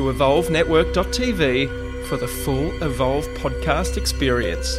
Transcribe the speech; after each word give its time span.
to 0.00 0.06
evolvenetwork.tv 0.06 2.06
for 2.06 2.16
the 2.16 2.26
full 2.26 2.70
Evolve 2.82 3.26
podcast 3.36 3.98
experience. 3.98 4.78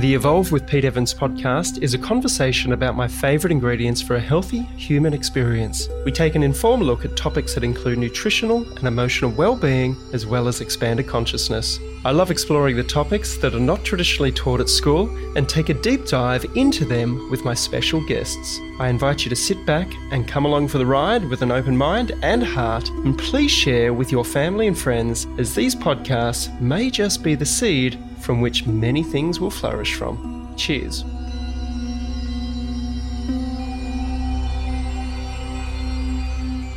The 0.00 0.12
Evolve 0.12 0.50
with 0.50 0.66
Pete 0.66 0.84
Evans 0.84 1.14
podcast 1.14 1.80
is 1.80 1.94
a 1.94 1.98
conversation 1.98 2.72
about 2.72 2.96
my 2.96 3.06
favourite 3.06 3.52
ingredients 3.52 4.02
for 4.02 4.16
a 4.16 4.20
healthy 4.20 4.62
human 4.76 5.14
experience. 5.14 5.88
We 6.04 6.10
take 6.10 6.34
an 6.34 6.42
informed 6.42 6.82
look 6.82 7.04
at 7.04 7.16
topics 7.16 7.54
that 7.54 7.62
include 7.62 7.98
nutritional 7.98 8.66
and 8.78 8.88
emotional 8.88 9.30
well-being 9.30 9.96
as 10.12 10.26
well 10.26 10.48
as 10.48 10.60
expanded 10.60 11.06
consciousness. 11.06 11.78
I 12.04 12.10
love 12.10 12.32
exploring 12.32 12.74
the 12.74 12.82
topics 12.82 13.36
that 13.36 13.54
are 13.54 13.60
not 13.60 13.84
traditionally 13.84 14.32
taught 14.32 14.60
at 14.60 14.68
school 14.68 15.08
and 15.36 15.48
take 15.48 15.68
a 15.68 15.74
deep 15.74 16.04
dive 16.04 16.44
into 16.56 16.84
them 16.84 17.30
with 17.30 17.44
my 17.44 17.54
special 17.54 18.04
guests. 18.08 18.58
I 18.80 18.88
invite 18.88 19.24
you 19.24 19.28
to 19.28 19.36
sit 19.36 19.64
back 19.64 19.86
and 20.10 20.26
come 20.26 20.44
along 20.44 20.66
for 20.66 20.78
the 20.78 20.86
ride 20.86 21.24
with 21.24 21.42
an 21.42 21.52
open 21.52 21.76
mind 21.76 22.10
and 22.24 22.42
heart, 22.42 22.88
and 22.88 23.16
please 23.16 23.52
share 23.52 23.94
with 23.94 24.10
your 24.10 24.24
family 24.24 24.66
and 24.66 24.76
friends 24.76 25.28
as 25.38 25.54
these 25.54 25.76
podcasts 25.76 26.60
may 26.60 26.90
just 26.90 27.22
be 27.22 27.36
the 27.36 27.46
seed 27.46 27.96
from 28.18 28.40
which 28.40 28.66
many 28.66 29.04
things 29.04 29.38
will 29.38 29.50
flourish 29.50 29.94
from. 29.94 30.52
Cheers. 30.56 31.04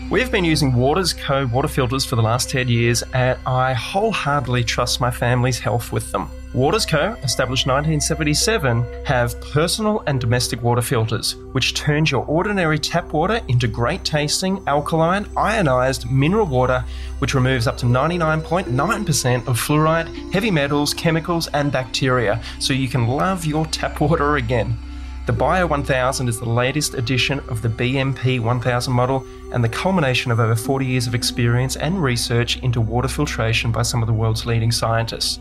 We've 0.08 0.32
been 0.32 0.46
using 0.46 0.76
Waters 0.76 1.14
Co. 1.14 1.48
water 1.48 1.68
filters 1.68 2.06
for 2.06 2.16
the 2.16 2.22
last 2.22 2.52
10 2.52 2.68
years, 2.68 3.02
and 3.16 3.40
I 3.48 3.74
wholeheartedly 3.74 4.64
trust 4.64 5.02
my 5.02 5.10
family's 5.10 5.58
health 5.58 5.92
with 5.92 6.12
them. 6.12 6.30
Waters 6.54 6.86
Co., 6.86 7.18
established 7.24 7.66
1977, 7.66 8.86
have 9.06 9.42
personal 9.42 10.04
and 10.06 10.22
domestic 10.22 10.62
water 10.62 10.84
filters, 10.84 11.36
which 11.54 11.74
turns 11.74 12.12
your 12.12 12.24
ordinary 12.28 12.78
tap 12.78 13.14
water 13.14 13.42
into 13.48 13.68
great 13.68 14.04
tasting, 14.04 14.64
alkaline, 14.68 15.26
ionized 15.36 16.10
mineral 16.10 16.46
water, 16.46 16.86
which 17.18 17.34
removes 17.34 17.66
up 17.66 17.76
to 17.78 17.88
99.9% 17.88 19.48
of 19.48 19.60
fluoride, 19.60 20.32
heavy 20.32 20.52
metals, 20.52 20.94
chemicals, 20.94 21.48
and 21.48 21.72
bacteria, 21.72 22.40
so 22.60 22.74
you 22.74 22.88
can 22.88 23.08
love 23.08 23.44
your 23.44 23.66
tap 23.66 24.00
water 24.00 24.36
again. 24.36 24.78
The 25.26 25.34
Bio 25.34 25.66
1000 25.66 26.28
is 26.28 26.40
the 26.40 26.48
latest 26.48 26.94
edition 26.94 27.40
of 27.50 27.64
the 27.64 27.68
BMP 27.68 28.40
1000 28.40 28.94
model 28.94 29.26
and 29.52 29.64
the 29.64 29.70
culmination 29.70 30.32
of 30.32 30.40
over 30.40 30.56
40 30.56 30.86
years 30.86 31.08
of 31.08 31.16
experience 31.16 31.78
and 31.78 32.04
research 32.04 32.60
into 32.60 32.80
water 32.80 33.08
filtration 33.08 33.72
by 33.72 33.82
some 33.82 34.04
of 34.04 34.08
the 34.08 34.14
world's 34.14 34.46
leading 34.46 34.72
scientists. 34.72 35.40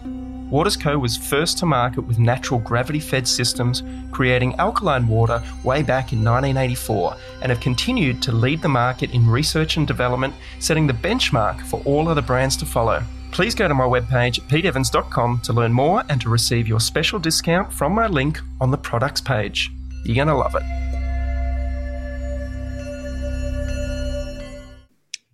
Waters 0.48 0.78
Co 0.78 0.96
was 0.96 1.18
first 1.18 1.58
to 1.58 1.66
market 1.66 2.00
with 2.00 2.18
natural 2.18 2.60
gravity 2.60 2.98
fed 2.98 3.28
systems, 3.28 3.82
creating 4.10 4.54
alkaline 4.54 5.06
water 5.06 5.42
way 5.64 5.82
back 5.82 6.14
in 6.14 6.24
1984, 6.24 7.16
and 7.42 7.50
have 7.50 7.60
continued 7.60 8.22
to 8.22 8.32
lead 8.32 8.62
the 8.62 8.68
market 8.70 9.10
in 9.10 9.28
research 9.28 9.76
and 9.76 9.86
development, 9.86 10.32
setting 10.60 10.86
the 10.86 10.94
benchmark 10.94 11.60
for 11.60 11.82
all 11.84 12.08
other 12.08 12.22
brands 12.22 12.56
to 12.56 12.64
follow. 12.64 13.02
Please 13.34 13.52
go 13.56 13.66
to 13.66 13.74
my 13.74 13.84
webpage, 13.84 14.38
peteevans.com, 14.42 15.40
to 15.40 15.52
learn 15.52 15.72
more 15.72 16.04
and 16.08 16.20
to 16.20 16.28
receive 16.28 16.68
your 16.68 16.78
special 16.78 17.18
discount 17.18 17.72
from 17.72 17.92
my 17.92 18.06
link 18.06 18.38
on 18.60 18.70
the 18.70 18.78
products 18.78 19.20
page. 19.20 19.72
You're 20.04 20.14
going 20.14 20.28
to 20.28 20.36
love 20.36 20.54
it. 20.54 20.62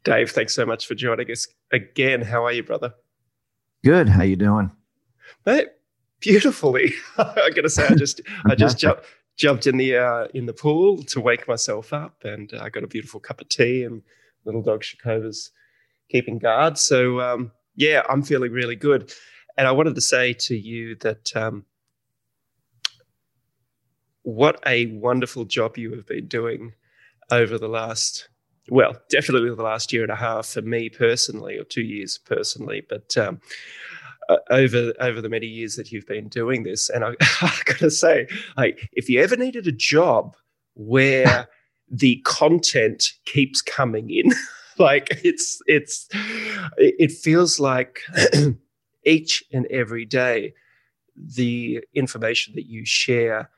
Dave, 0.02 0.30
thanks 0.30 0.54
so 0.54 0.64
much 0.64 0.86
for 0.86 0.94
joining 0.94 1.30
us 1.30 1.46
again. 1.72 2.22
How 2.22 2.42
are 2.46 2.52
you, 2.52 2.62
brother? 2.62 2.94
Good. 3.84 4.08
How 4.08 4.22
you 4.22 4.36
doing? 4.36 4.70
Mate, 5.44 5.68
beautifully. 6.20 6.94
I'm 7.18 7.52
gonna 7.52 7.68
say 7.68 7.86
I 7.86 7.94
just 7.94 8.22
I 8.46 8.54
just 8.54 8.78
jumped 8.80 9.04
jumped 9.36 9.66
in 9.66 9.76
the 9.76 9.96
uh, 9.96 10.28
in 10.32 10.46
the 10.46 10.54
pool 10.54 11.02
to 11.04 11.20
wake 11.20 11.46
myself 11.46 11.92
up, 11.92 12.24
and 12.24 12.52
uh, 12.54 12.62
I 12.62 12.70
got 12.70 12.82
a 12.82 12.86
beautiful 12.86 13.20
cup 13.20 13.42
of 13.42 13.50
tea, 13.50 13.84
and 13.84 14.02
little 14.46 14.62
dog 14.62 14.82
Shakova's 14.82 15.50
keeping 16.10 16.38
guard. 16.38 16.78
So 16.78 17.20
um, 17.20 17.52
yeah, 17.76 18.02
I'm 18.08 18.22
feeling 18.22 18.52
really 18.52 18.76
good. 18.76 19.12
And 19.56 19.66
I 19.66 19.72
wanted 19.72 19.94
to 19.94 20.00
say 20.00 20.32
to 20.34 20.56
you 20.56 20.94
that 20.96 21.34
um, 21.36 21.64
what 24.22 24.62
a 24.66 24.86
wonderful 24.86 25.44
job 25.44 25.76
you 25.76 25.94
have 25.94 26.06
been 26.06 26.26
doing 26.26 26.72
over 27.30 27.58
the 27.58 27.68
last 27.68 28.28
well, 28.68 28.94
definitely 29.08 29.50
the 29.50 29.62
last 29.62 29.92
year 29.92 30.02
and 30.02 30.12
a 30.12 30.16
half 30.16 30.46
for 30.46 30.62
me 30.62 30.88
personally, 30.88 31.58
or 31.58 31.64
two 31.64 31.82
years 31.82 32.18
personally. 32.18 32.82
But 32.88 33.16
um, 33.16 33.40
uh, 34.28 34.36
over 34.50 34.92
over 35.00 35.20
the 35.20 35.28
many 35.28 35.46
years 35.46 35.74
that 35.74 35.90
you've 35.90 36.06
been 36.06 36.28
doing 36.28 36.62
this. 36.62 36.88
And 36.88 37.04
I, 37.04 37.14
I 37.42 37.58
gotta 37.64 37.90
say, 37.90 38.28
like, 38.56 38.88
if 38.92 39.08
you 39.08 39.20
ever 39.20 39.36
needed 39.36 39.66
a 39.66 39.72
job 39.72 40.36
where 40.74 41.48
the 41.90 42.22
content 42.24 43.12
keeps 43.24 43.60
coming 43.60 44.10
in, 44.10 44.32
like 44.78 45.08
it's 45.24 45.60
it's 45.66 46.08
it 46.76 47.12
feels 47.12 47.60
like 47.60 48.00
each 49.04 49.44
and 49.52 49.66
every 49.66 50.04
day 50.04 50.54
the 51.16 51.84
information 51.94 52.54
that 52.54 52.66
you 52.66 52.84
share 52.84 53.50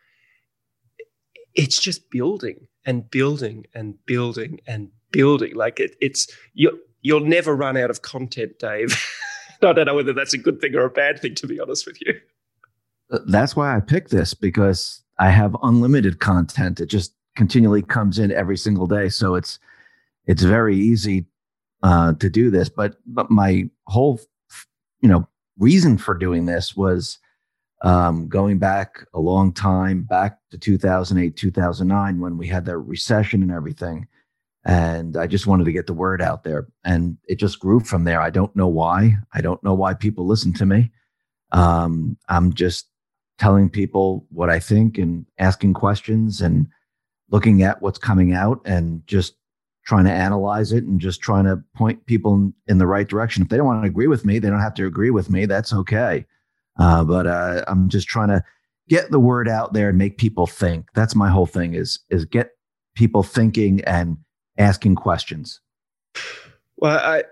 it's 1.54 1.80
just 1.80 2.10
building 2.10 2.66
and 2.84 3.10
building 3.10 3.66
and 3.74 3.94
building 4.06 4.60
and 4.66 4.88
building 5.10 5.54
like 5.54 5.78
it, 5.78 5.94
it's 6.00 6.26
you 6.54 6.78
you'll 7.02 7.20
never 7.20 7.54
run 7.54 7.76
out 7.76 7.90
of 7.90 8.02
content 8.02 8.58
dave 8.58 8.96
I 9.62 9.72
don't 9.72 9.86
know 9.86 9.94
whether 9.94 10.12
that's 10.12 10.34
a 10.34 10.38
good 10.38 10.60
thing 10.60 10.74
or 10.74 10.84
a 10.84 10.90
bad 10.90 11.20
thing, 11.20 11.34
to 11.36 11.46
be 11.46 11.60
honest 11.60 11.86
with 11.86 12.00
you. 12.00 12.14
Uh, 13.10 13.18
that's 13.26 13.54
why 13.54 13.76
I 13.76 13.80
picked 13.80 14.10
this 14.10 14.34
because 14.34 15.02
I 15.18 15.30
have 15.30 15.56
unlimited 15.62 16.20
content. 16.20 16.80
It 16.80 16.86
just 16.86 17.14
continually 17.36 17.82
comes 17.82 18.18
in 18.18 18.32
every 18.32 18.56
single 18.56 18.86
day, 18.86 19.08
so 19.08 19.34
it's 19.34 19.58
it's 20.26 20.42
very 20.42 20.76
easy 20.76 21.26
uh, 21.82 22.14
to 22.14 22.30
do 22.30 22.50
this. 22.50 22.68
But 22.68 22.96
but 23.06 23.30
my 23.30 23.68
whole 23.86 24.20
you 25.00 25.08
know 25.08 25.28
reason 25.58 25.98
for 25.98 26.14
doing 26.14 26.46
this 26.46 26.76
was 26.76 27.18
um, 27.82 28.28
going 28.28 28.58
back 28.58 29.04
a 29.12 29.20
long 29.20 29.52
time, 29.52 30.02
back 30.02 30.38
to 30.50 30.58
2008, 30.58 31.36
2009, 31.36 32.20
when 32.20 32.38
we 32.38 32.46
had 32.46 32.64
the 32.64 32.78
recession 32.78 33.42
and 33.42 33.50
everything. 33.50 34.06
And 34.64 35.16
I 35.16 35.26
just 35.26 35.48
wanted 35.48 35.64
to 35.64 35.72
get 35.72 35.88
the 35.88 35.92
word 35.92 36.22
out 36.22 36.44
there. 36.44 36.68
And 36.84 37.18
it 37.26 37.36
just 37.36 37.58
grew 37.58 37.80
from 37.80 38.04
there. 38.04 38.20
I 38.20 38.30
don't 38.30 38.54
know 38.54 38.68
why. 38.68 39.16
I 39.34 39.40
don't 39.40 39.62
know 39.64 39.74
why 39.74 39.94
people 39.94 40.26
listen 40.26 40.52
to 40.54 40.66
me. 40.66 40.92
Um, 41.50 42.16
I'm 42.28 42.52
just 42.52 42.88
telling 43.38 43.68
people 43.68 44.24
what 44.30 44.48
I 44.48 44.60
think 44.60 44.98
and 44.98 45.26
asking 45.38 45.74
questions 45.74 46.40
and 46.40 46.68
looking 47.30 47.62
at 47.62 47.82
what's 47.82 47.98
coming 47.98 48.32
out 48.32 48.60
and 48.64 49.04
just 49.08 49.34
trying 49.84 50.04
to 50.04 50.12
analyze 50.12 50.72
it 50.72 50.84
and 50.84 51.00
just 51.00 51.20
trying 51.20 51.44
to 51.44 51.62
point 51.74 52.04
people 52.06 52.52
in, 52.68 52.78
the 52.78 52.86
right 52.86 53.08
direction. 53.08 53.42
If 53.42 53.48
they 53.48 53.56
don't 53.56 53.66
want 53.66 53.82
to 53.82 53.88
agree 53.88 54.06
with 54.06 54.24
me, 54.24 54.38
they 54.38 54.48
don't 54.48 54.60
have 54.60 54.74
to 54.74 54.86
agree 54.86 55.10
with 55.10 55.28
me. 55.30 55.46
That's 55.46 55.72
okay. 55.72 56.24
Uh, 56.78 57.04
but 57.04 57.26
uh, 57.26 57.64
I'm 57.66 57.88
just 57.88 58.08
trying 58.08 58.28
to 58.28 58.42
get 58.88 59.10
the 59.10 59.20
word 59.20 59.48
out 59.48 59.72
there 59.72 59.88
and 59.88 59.98
make 59.98 60.18
people 60.18 60.46
think. 60.46 60.86
That's 60.94 61.14
my 61.14 61.28
whole 61.28 61.46
thing 61.46 61.74
is 61.74 61.98
is 62.10 62.24
get 62.24 62.50
people 62.94 63.22
thinking 63.22 63.82
and 63.84 64.18
asking 64.58 64.96
questions? 64.96 65.60
Well, 66.76 66.98
I, 66.98 67.24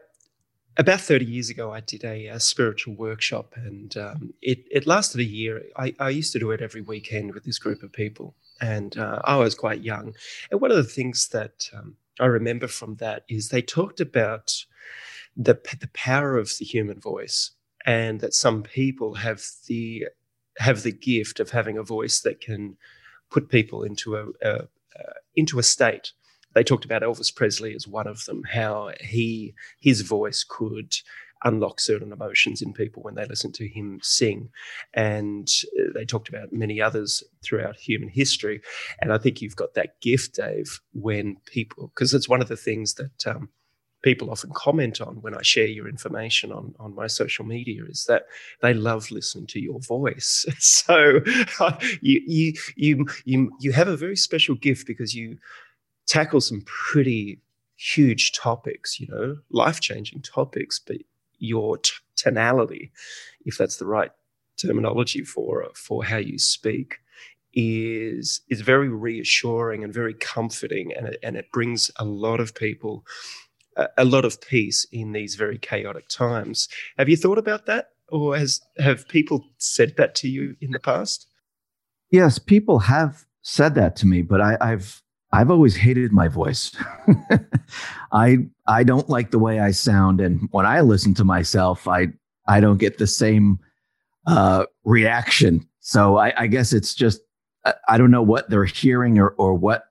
about 0.77 1.01
30 1.01 1.25
years 1.25 1.51
ago, 1.51 1.73
I 1.73 1.81
did 1.81 2.05
a, 2.05 2.29
a 2.29 2.41
spiritual 2.41 2.95
workshop 2.95 3.55
and 3.57 3.97
um, 3.97 4.35
it, 4.41 4.65
it 4.71 4.87
lasted 4.87 5.21
a 5.21 5.25
year. 5.25 5.63
I, 5.77 5.95
I, 5.99 6.11
used 6.11 6.33
to 6.33 6.39
do 6.39 6.51
it 6.53 6.63
every 6.63 6.81
weekend 6.81 7.35
with 7.35 7.45
this 7.45 7.59
group 7.59 7.83
of 7.83 7.93
people. 7.93 8.35
And 8.61 8.97
uh, 8.97 9.21
I 9.25 9.37
was 9.37 9.55
quite 9.55 9.83
young. 9.83 10.15
And 10.51 10.61
one 10.61 10.71
of 10.71 10.77
the 10.77 10.85
things 10.85 11.29
that 11.29 11.69
um, 11.75 11.97
I 12.21 12.27
remember 12.27 12.69
from 12.69 12.97
that 12.97 13.25
is 13.29 13.49
they 13.49 13.63
talked 13.63 14.01
about 14.01 14.53
the, 15.37 15.59
the 15.81 15.91
power 15.95 16.37
of 16.37 16.53
the 16.59 16.65
human 16.65 17.01
voice 17.01 17.53
and 17.87 18.21
that 18.21 18.35
some 18.35 18.63
people 18.63 19.15
have 19.15 19.43
the 19.67 20.07
have 20.59 20.83
the 20.83 20.93
gift 20.93 21.41
of 21.41 21.51
having 21.51 21.79
a 21.79 21.83
voice 21.83 22.21
that 22.21 22.41
can 22.41 22.77
put 23.31 23.49
people 23.49 23.83
into 23.83 24.17
a, 24.17 24.27
a 24.43 24.55
uh, 24.99 25.15
into 25.35 25.59
a 25.59 25.63
state. 25.63 26.13
They 26.55 26.65
talked 26.65 26.85
about 26.85 27.03
Elvis 27.03 27.35
Presley 27.35 27.75
as 27.75 27.87
one 27.87 28.07
of 28.07 28.25
them, 28.27 28.43
how 28.53 28.91
he 29.01 29.55
his 29.81 30.03
voice 30.03 30.45
could 30.47 30.95
unlock 31.45 31.81
certain 31.81 32.13
emotions 32.13 32.63
in 32.63 32.73
people 32.73 33.03
when 33.03 33.15
they 33.15 33.25
listen 33.27 33.53
to 33.53 33.69
him 33.69 33.99
sing. 34.03 34.49
And 34.95 35.49
they 35.95 36.05
talked 36.05 36.29
about 36.29 36.53
many 36.53 36.81
others 36.81 37.23
throughout 37.43 37.77
human 37.77 38.09
history. 38.09 38.61
And 39.01 39.13
I 39.13 39.19
think 39.19 39.41
you've 39.41 39.57
got 39.57 39.75
that 39.75 40.01
gift, 40.01 40.35
Dave, 40.35 40.81
when 40.93 41.37
people, 41.47 41.89
because 41.95 42.15
it's 42.15 42.29
one 42.29 42.43
of 42.43 42.49
the 42.49 42.57
things 42.57 42.95
that 42.95 43.27
um, 43.27 43.49
people 44.03 44.31
often 44.31 44.51
comment 44.55 45.01
on 45.01 45.17
when 45.21 45.35
I 45.35 45.43
share 45.43 45.67
your 45.67 45.89
information 45.89 46.53
on, 46.53 46.75
on 46.81 46.95
my 46.95 47.07
social 47.07 47.45
media 47.45 47.83
is 47.89 48.05
that 48.07 48.25
they 48.63 48.73
love 48.73 49.11
listening 49.11 49.47
to 49.49 49.61
your 49.61 49.81
voice. 49.81 50.47
So 50.59 51.21
you, 52.01 52.21
you, 52.27 52.53
you, 52.77 53.07
you, 53.25 53.51
you 53.61 53.73
have 53.73 53.89
a 53.89 53.97
very 53.97 54.17
special 54.17 54.55
gift 54.55 54.87
because 54.87 55.15
you 55.15 55.39
tackle 56.07 56.41
some 56.41 56.63
pretty 56.67 57.41
huge 57.77 58.33
topics, 58.33 59.01
you 59.01 59.07
know, 59.09 59.39
life 59.51 59.81
changing 59.81 60.23
topics, 60.23 60.79
but 60.79 60.97
your 61.41 61.79
tonality, 62.17 62.93
if 63.45 63.59
that's 63.59 63.77
the 63.79 63.87
right 63.87 64.13
terminology 64.57 65.25
for, 65.25 65.67
for 65.75 66.05
how 66.05 66.19
you 66.19 66.39
speak, 66.39 66.99
is 67.53 68.43
is 68.49 68.61
very 68.61 68.89
reassuring 68.89 69.83
and 69.83 69.93
very 69.93 70.15
comforting 70.15 70.93
and 70.97 71.09
it, 71.09 71.19
and 71.21 71.37
it 71.37 71.51
brings 71.53 71.91
a 71.97 72.05
lot 72.05 72.39
of 72.39 72.55
people 72.55 73.05
a, 73.97 74.05
lot 74.05 74.25
of 74.25 74.41
peace 74.41 74.87
in 74.93 75.13
these 75.13 75.35
very 75.35 75.59
chaotic 75.59 76.09
times. 76.09 76.69
Have 76.99 77.09
you 77.09 77.17
thought 77.17 77.39
about 77.39 77.67
that, 77.67 77.91
or 78.09 78.37
has 78.37 78.61
have 78.79 79.09
people 79.09 79.45
said 79.59 79.97
that 79.97 80.15
to 80.17 80.29
you 80.29 80.57
in 80.61 80.71
the 80.73 80.79
past? 80.79 81.27
Yes, 82.11 82.39
people 82.39 82.81
have 82.81 83.25
said 83.43 83.75
that 83.77 83.97
to 83.97 84.07
me, 84.07 84.23
but 84.23 84.41
I, 84.41 84.57
I've 84.61 85.03
I've 85.33 85.51
always 85.51 85.77
hated 85.77 86.13
my 86.13 86.29
voice. 86.29 86.75
I 88.13 88.39
I 88.67 88.83
don't 88.83 89.09
like 89.09 89.31
the 89.31 89.39
way 89.39 89.61
I 89.61 89.71
sound, 89.71 90.21
and 90.21 90.49
when 90.51 90.67
I 90.67 90.81
listen 90.81 91.15
to 91.15 91.25
myself, 91.25 91.87
I 91.87 92.09
I 92.49 92.61
don't 92.61 92.79
get 92.79 92.99
the 92.99 93.07
same 93.07 93.61
uh, 94.27 94.67
reaction. 94.85 95.67
So 95.81 96.17
I, 96.17 96.33
I 96.37 96.47
guess 96.47 96.73
it's 96.73 96.95
just 96.95 97.21
I 97.89 97.99
don't 97.99 98.11
know 98.11 98.23
what 98.23 98.51
they're 98.51 98.65
hearing 98.65 99.19
or 99.19 99.31
or 99.31 99.55
what 99.55 99.85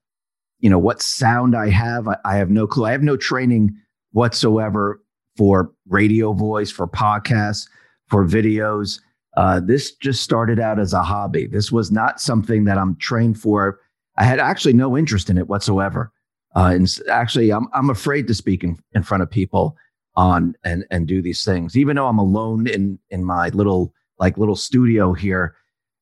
you 0.59 0.69
know 0.69 0.79
what 0.79 1.01
sound 1.01 1.55
I 1.55 1.69
have. 1.69 2.07
I, 2.07 2.17
I 2.25 2.35
have 2.35 2.49
no 2.49 2.67
clue. 2.67 2.85
I 2.85 2.91
have 2.91 3.03
no 3.03 3.15
training 3.15 3.75
whatsoever 4.11 5.01
for 5.37 5.71
radio 5.87 6.33
voice, 6.33 6.69
for 6.69 6.87
podcasts, 6.87 7.67
for 8.07 8.25
videos. 8.25 8.99
Uh, 9.37 9.61
this 9.61 9.93
just 9.95 10.21
started 10.21 10.59
out 10.59 10.79
as 10.79 10.91
a 10.91 11.03
hobby. 11.03 11.47
This 11.47 11.71
was 11.71 11.91
not 11.91 12.19
something 12.19 12.65
that 12.65 12.77
I'm 12.77 12.97
trained 12.97 13.39
for. 13.39 13.79
I 14.19 14.25
had 14.25 14.39
actually 14.39 14.73
no 14.73 14.97
interest 14.97 15.29
in 15.29 15.37
it 15.37 15.47
whatsoever. 15.47 16.11
Uh, 16.55 16.71
and 16.73 16.99
actually, 17.09 17.51
I'm 17.51 17.67
I'm 17.73 17.89
afraid 17.89 18.27
to 18.27 18.33
speak 18.33 18.63
in, 18.63 18.77
in 18.93 19.03
front 19.03 19.23
of 19.23 19.31
people 19.31 19.75
on 20.15 20.55
and 20.63 20.85
and 20.91 21.07
do 21.07 21.21
these 21.21 21.43
things. 21.45 21.77
Even 21.77 21.95
though 21.95 22.07
I'm 22.07 22.19
alone 22.19 22.67
in 22.67 22.99
in 23.09 23.23
my 23.23 23.49
little 23.49 23.93
like 24.19 24.37
little 24.37 24.55
studio 24.55 25.13
here, 25.13 25.55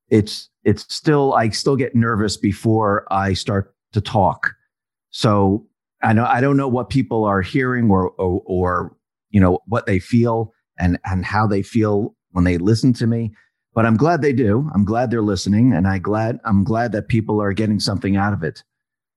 it's 0.09 0.49
it's 0.63 0.93
still 0.93 1.33
I 1.33 1.49
still 1.49 1.75
get 1.75 1.95
nervous 1.95 2.37
before 2.37 3.05
I 3.11 3.33
start 3.33 3.73
to 3.93 4.01
talk. 4.01 4.53
So 5.11 5.67
I 6.01 6.13
know 6.13 6.25
I 6.25 6.41
don't 6.41 6.57
know 6.57 6.67
what 6.67 6.89
people 6.89 7.23
are 7.25 7.41
hearing 7.41 7.89
or, 7.89 8.09
or 8.11 8.41
or, 8.45 8.95
you 9.29 9.39
know 9.39 9.59
what 9.67 9.85
they 9.85 9.99
feel 9.99 10.53
and 10.79 10.97
and 11.05 11.25
how 11.25 11.45
they 11.45 11.61
feel 11.61 12.15
when 12.31 12.45
they 12.45 12.57
listen 12.57 12.93
to 12.93 13.07
me. 13.07 13.33
But 13.77 13.85
I'm 13.85 13.95
glad 13.95 14.23
they 14.23 14.33
do. 14.33 14.67
I'm 14.73 14.83
glad 14.83 15.11
they're 15.11 15.21
listening, 15.21 15.71
and 15.71 15.87
I 15.87 15.99
glad 15.99 16.39
I'm 16.45 16.63
glad 16.63 16.93
that 16.93 17.09
people 17.09 17.39
are 17.39 17.53
getting 17.53 17.79
something 17.79 18.17
out 18.17 18.33
of 18.33 18.41
it. 18.41 18.63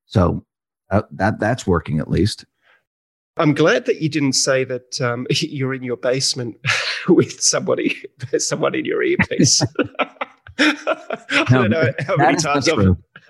So 0.04 0.44
uh, 0.90 1.00
that 1.12 1.40
that's 1.40 1.66
working 1.66 1.98
at 1.98 2.10
least. 2.10 2.44
I'm 3.38 3.54
glad 3.54 3.86
that 3.86 4.02
you 4.02 4.10
didn't 4.10 4.34
say 4.34 4.64
that 4.64 5.00
um, 5.00 5.26
you're 5.30 5.72
in 5.72 5.82
your 5.82 5.96
basement 5.96 6.58
with 7.08 7.40
somebody, 7.40 8.04
someone 8.36 8.74
in 8.74 8.84
your 8.84 9.02
earpiece. 9.02 9.62
I 10.58 10.74
no, 11.50 11.62
don't 11.62 11.70
know 11.70 11.92
how 12.00 12.16
many 12.16 12.36
times 12.36 12.68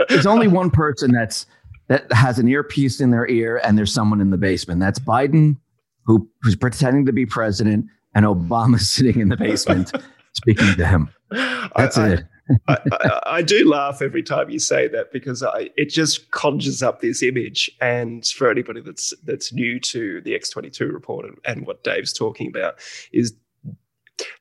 there's 0.09 0.27
only 0.27 0.49
one 0.49 0.69
person 0.69 1.13
that's 1.13 1.47
that 1.87 2.13
has 2.13 2.41
an 2.41 2.49
earpiece 2.49 3.01
in 3.01 3.13
their 3.13 3.29
ear, 3.29 3.61
and 3.63 3.79
there's 3.79 3.95
someone 3.95 4.21
in 4.21 4.31
the 4.31 4.37
basement. 4.37 4.81
That's 4.81 4.99
Biden, 4.99 5.59
who 6.07 6.29
who's 6.43 6.57
pretending 6.57 7.07
to 7.07 7.13
be 7.13 7.25
president, 7.25 7.87
and 8.17 8.25
Obama 8.27 8.81
sitting 8.81 9.21
in 9.21 9.29
the 9.29 9.37
basement 9.37 9.93
speaking 10.33 10.75
to 10.75 10.85
him. 10.85 11.09
That's 11.31 11.99
I, 11.99 12.09
it. 12.11 12.25
I, 12.69 12.79
I, 12.93 13.21
I, 13.27 13.43
do 13.43 13.69
laugh 13.69 14.03
every 14.03 14.23
time 14.23 14.51
you 14.51 14.59
say 14.59 14.89
that 14.89 15.13
because 15.13 15.45
it 15.77 15.87
just 15.87 16.31
conjures 16.33 16.83
up 16.83 17.01
this 17.01 17.23
image. 17.23 17.71
And 17.81 18.27
for 18.27 18.51
anybody 18.51 18.81
that's 18.81 19.15
that's 19.25 19.53
new 19.53 19.79
to 19.81 20.21
the 20.23 20.33
X22 20.33 20.93
report 20.93 21.27
and, 21.27 21.39
and 21.45 21.67
what 21.67 21.85
Dave's 21.85 22.13
talking 22.13 22.49
about 22.49 22.75
is 23.13 23.35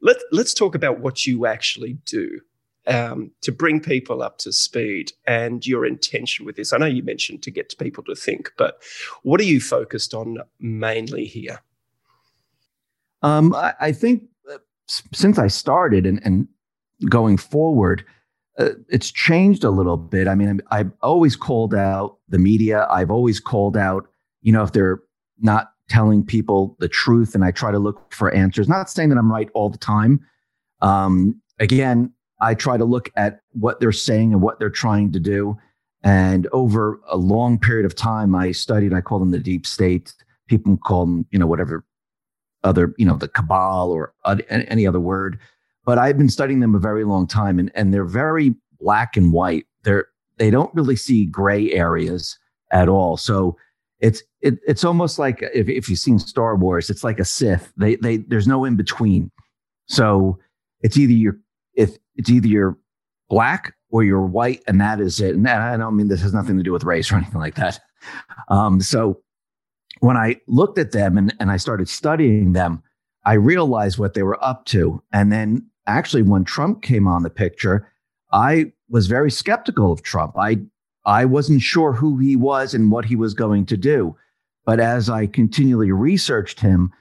let 0.02 0.18
let's 0.32 0.54
talk 0.54 0.76
about 0.76 1.00
what 1.00 1.26
you 1.28 1.46
actually 1.46 1.94
do 2.06 2.40
um, 2.88 3.32
to 3.42 3.52
bring 3.52 3.80
people 3.80 4.22
up 4.22 4.40
to 4.40 4.52
speed 4.52 5.12
and 5.28 5.66
your 5.66 5.86
intention 5.86 6.46
with 6.46 6.56
this? 6.56 6.74
I 6.74 6.78
know 6.78 6.86
you 6.86 7.04
mentioned 7.04 7.44
to 7.44 7.52
get 7.52 7.78
people 7.78 8.04
to 8.06 8.16
think, 8.16 8.52
but 8.58 8.82
what 9.24 9.40
are 9.40 9.46
you 9.46 9.62
focused 9.62 10.14
on 10.14 10.40
mainly 10.60 11.26
here? 11.26 11.62
Um, 13.22 13.54
I, 13.54 13.74
I, 13.80 13.92
think 13.92 14.24
uh, 14.52 14.58
since 15.14 15.38
I 15.38 15.48
started 15.48 16.06
and, 16.06 16.22
and 16.24 16.48
going 17.08 17.38
forward, 17.38 18.04
uh, 18.58 18.72
it's 18.90 19.12
changed 19.12 19.64
a 19.64 19.70
little 19.70 19.98
bit. 19.98 20.28
I 20.28 20.36
mean, 20.36 20.62
I've 20.72 20.92
always 21.02 21.36
called 21.36 21.74
out 21.74 22.18
the 22.28 22.40
media. 22.40 22.88
I've 22.90 23.12
always 23.12 23.40
called 23.40 23.78
out, 23.78 24.08
you 24.42 24.52
know, 24.52 24.64
if 24.64 24.74
they're 24.74 25.00
not 25.40 25.72
telling 25.88 26.24
people 26.24 26.76
the 26.80 26.90
truth, 26.90 27.34
and 27.34 27.44
I 27.44 27.52
try 27.52 27.72
to 27.72 27.80
look 27.80 28.14
for 28.14 28.32
answers. 28.32 28.68
Not 28.68 28.90
saying 28.90 29.10
that 29.10 29.18
I'm 29.18 29.32
right 29.32 29.50
all 29.54 29.70
the 29.70 29.78
time. 29.78 30.20
Um, 30.82 31.42
again, 31.60 32.14
I 32.42 32.54
try 32.54 32.78
to 32.78 32.86
look 32.86 33.10
at 33.16 33.42
what 33.52 33.80
they're 33.80 33.92
saying 33.92 34.34
and 34.34 34.42
what 34.42 34.60
they're 34.60 34.70
trying 34.70 35.12
to 35.14 35.20
do. 35.20 35.58
And 36.04 36.48
over 36.54 37.00
a 37.10 37.18
long 37.18 37.60
period 37.60 37.86
of 37.86 37.96
time, 37.96 38.34
I 38.36 38.52
studied, 38.52 38.94
I 38.94 39.02
call 39.02 39.20
them 39.20 39.32
the 39.32 39.40
deep 39.40 39.66
state. 39.66 40.14
People 40.48 40.78
call 40.78 41.06
them, 41.06 41.26
you 41.32 41.40
know, 41.40 41.48
whatever 41.48 41.84
other, 42.64 42.94
you 42.98 43.06
know, 43.06 43.18
the 43.18 43.28
cabal 43.28 43.92
or 43.92 44.14
any 44.50 44.88
other 44.88 45.00
word. 45.00 45.40
But 45.90 45.98
I've 45.98 46.20
been 46.20 46.30
studying 46.30 46.60
them 46.60 46.76
a 46.76 46.80
very 46.80 47.04
long 47.04 47.26
time 47.26 47.58
and, 47.58 47.72
and 47.74 47.92
they're 47.92 48.06
very 48.06 48.54
black 48.80 49.18
and 49.18 49.34
white. 49.34 49.66
They're, 49.82 50.06
they 50.38 50.52
don't 50.52 50.72
really 50.76 50.96
see 50.96 51.26
gray 51.26 51.72
areas 51.72 52.38
at 52.72 52.88
all. 52.88 53.18
So 53.18 53.58
it's, 54.00 54.22
it, 54.42 54.60
it's 54.68 54.84
almost 54.84 55.18
like 55.18 55.42
if, 55.52 55.68
if 55.68 55.90
you've 55.90 55.98
seen 55.98 56.20
Star 56.20 56.56
Wars, 56.56 56.92
it's 56.92 57.04
like 57.04 57.20
a 57.20 57.26
Sith. 57.26 57.74
They, 57.76 57.96
they, 57.96 58.18
there's 58.18 58.48
no 58.48 58.66
in 58.66 58.76
between. 58.76 59.32
So 59.88 60.38
it's 60.82 60.96
either 60.96 61.12
you're 61.12 61.40
if 61.74 61.98
it's 62.16 62.30
either 62.30 62.48
you're 62.48 62.78
black 63.28 63.74
or 63.90 64.04
you're 64.04 64.22
white, 64.22 64.62
and 64.68 64.80
that 64.80 65.00
is 65.00 65.20
it. 65.20 65.34
And 65.34 65.50
I 65.50 65.76
don't 65.76 65.98
mean 65.98 66.08
this 66.08 66.22
has 66.22 66.36
nothing 66.36 66.58
to 66.58 66.64
do 66.64 66.72
with 66.72 66.84
race 66.84 67.12
or 67.12 67.16
anything 67.16 67.42
like 67.42 67.56
that. 67.56 67.80
Um, 68.50 68.80
so 68.80 69.24
when 70.02 70.18
I 70.18 70.36
looked 70.48 70.78
at 70.78 70.92
them 70.92 71.18
and, 71.18 71.34
and 71.40 71.50
I 71.50 71.58
started 71.58 71.90
studying 71.90 72.54
them, 72.54 72.84
I 73.26 73.34
realized 73.34 73.98
what 73.98 74.14
they 74.14 74.22
were 74.22 74.38
up 74.46 74.66
to. 74.66 75.02
And 75.12 75.32
then 75.32 75.66
actually, 75.90 76.24
when 76.24 76.44
Trump 76.44 76.82
came 76.82 77.08
on 77.08 77.24
the 77.24 77.30
picture, 77.30 77.92
I 78.32 78.72
was 78.90 79.08
very 79.08 79.32
skeptical 79.32 79.92
of 79.92 80.04
Trump. 80.04 80.36
I 80.38 80.60
I 81.06 81.26
wasn't 81.26 81.62
sure 81.62 81.94
who 81.94 82.18
he 82.18 82.36
was 82.36 82.74
and 82.74 82.92
what 82.92 83.06
he 83.06 83.16
was 83.16 83.34
going 83.34 83.66
to 83.68 83.78
do. 83.78 84.16
But 84.66 84.80
as 84.80 85.10
I 85.10 85.26
continually 85.26 85.92
researched 85.92 86.60
him, 86.60 86.92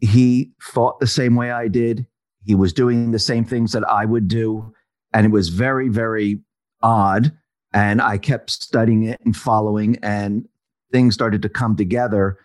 he 0.00 0.52
thought 0.62 1.00
the 1.00 1.06
same 1.06 1.36
way 1.36 1.50
I 1.50 1.68
did. 1.68 2.06
He 2.44 2.54
was 2.54 2.72
doing 2.72 3.12
the 3.12 3.18
same 3.18 3.44
things 3.44 3.72
that 3.72 3.88
I 3.88 4.04
would 4.04 4.28
do. 4.28 4.74
And 5.14 5.24
it 5.24 5.30
was 5.30 5.48
very, 5.48 5.88
very 5.88 6.40
odd. 6.82 7.32
And 7.72 8.02
I 8.02 8.18
kept 8.18 8.50
studying 8.50 9.04
it 9.04 9.20
and 9.24 9.34
following, 9.34 9.96
and 10.02 10.46
things 10.90 11.14
started 11.14 11.40
to 11.42 11.48
come 11.48 11.76
together. 11.76 12.38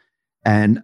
And 0.46 0.82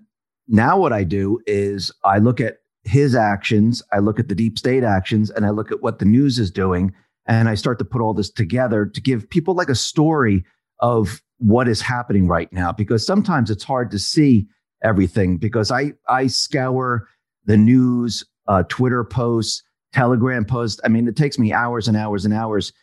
now 0.48 0.78
what 0.78 0.92
I 0.92 1.06
do 1.06 1.40
is 1.48 1.92
I 2.04 2.18
look 2.18 2.42
at 2.42 2.58
his 2.84 3.16
actions, 3.16 3.82
I 3.92 4.00
look 4.00 4.20
at 4.20 4.28
the 4.28 4.36
deep 4.36 4.58
state 4.60 4.84
actions, 4.84 5.30
and 5.30 5.46
I 5.46 5.50
look 5.50 5.72
at 5.72 5.82
what 5.82 6.00
the 6.00 6.06
news 6.06 6.40
is 6.40 6.52
doing. 6.52 6.94
And 7.26 7.48
I 7.48 7.56
start 7.56 7.80
to 7.80 7.86
put 7.86 8.02
all 8.02 8.14
this 8.14 8.30
together 8.30 8.86
to 8.86 9.02
give 9.02 9.30
people 9.30 9.54
like 9.54 9.70
a 9.70 9.76
story 9.76 10.44
of 10.80 11.22
what 11.38 11.70
is 11.70 11.82
happening 11.82 12.28
right 12.28 12.52
now. 12.52 12.74
Because 12.74 13.06
sometimes 13.06 13.50
it's 13.50 13.64
hard 13.64 13.92
to 13.92 14.00
see 14.00 14.48
everything 14.84 15.38
because 15.38 15.72
I, 15.72 15.94
I 16.10 16.28
scour 16.28 17.08
the 17.46 17.58
news 17.58 18.26
uh, 18.48 18.64
Twitter 18.64 19.06
posts, 19.06 19.64
Telegram 19.94 20.44
posts. 20.44 20.82
I 20.84 20.90
mean, 20.90 21.08
it 21.08 21.16
takes 21.16 21.40
me 21.40 21.54
hours 21.54 21.88
and 21.88 21.96
hours 21.96 22.26
and 22.26 22.34
hours 22.34 22.74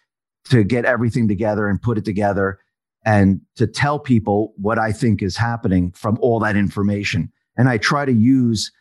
to 0.49 0.64
get 0.64 0.87
everything 0.87 1.28
together 1.28 1.69
and 1.69 1.80
put 1.80 1.99
it 1.99 2.04
together 2.04 2.59
and 3.04 3.40
to 3.57 3.66
tell 3.66 3.99
people 3.99 4.54
what 4.57 4.78
I 4.78 4.92
think 4.92 5.23
is 5.23 5.37
happening 5.37 5.92
from 5.92 6.19
all 6.21 6.40
that 6.40 6.57
information. 6.57 7.30
And 7.57 7.69
I 7.69 7.78
try 7.78 8.04
to 8.04 8.12
use 8.12 8.73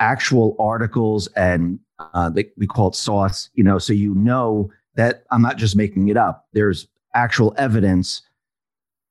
actual 0.00 0.56
articles 0.58 1.26
and 1.28 1.78
uh, 1.98 2.30
they, 2.30 2.48
we 2.56 2.66
call 2.66 2.88
it 2.88 2.94
sauce, 2.94 3.50
you 3.54 3.64
know, 3.64 3.78
so 3.78 3.92
you 3.92 4.14
know 4.14 4.70
that 4.94 5.24
I'm 5.30 5.42
not 5.42 5.56
just 5.56 5.76
making 5.76 6.08
it 6.08 6.16
up. 6.16 6.46
There's 6.52 6.86
actual 7.14 7.54
evidence 7.56 8.22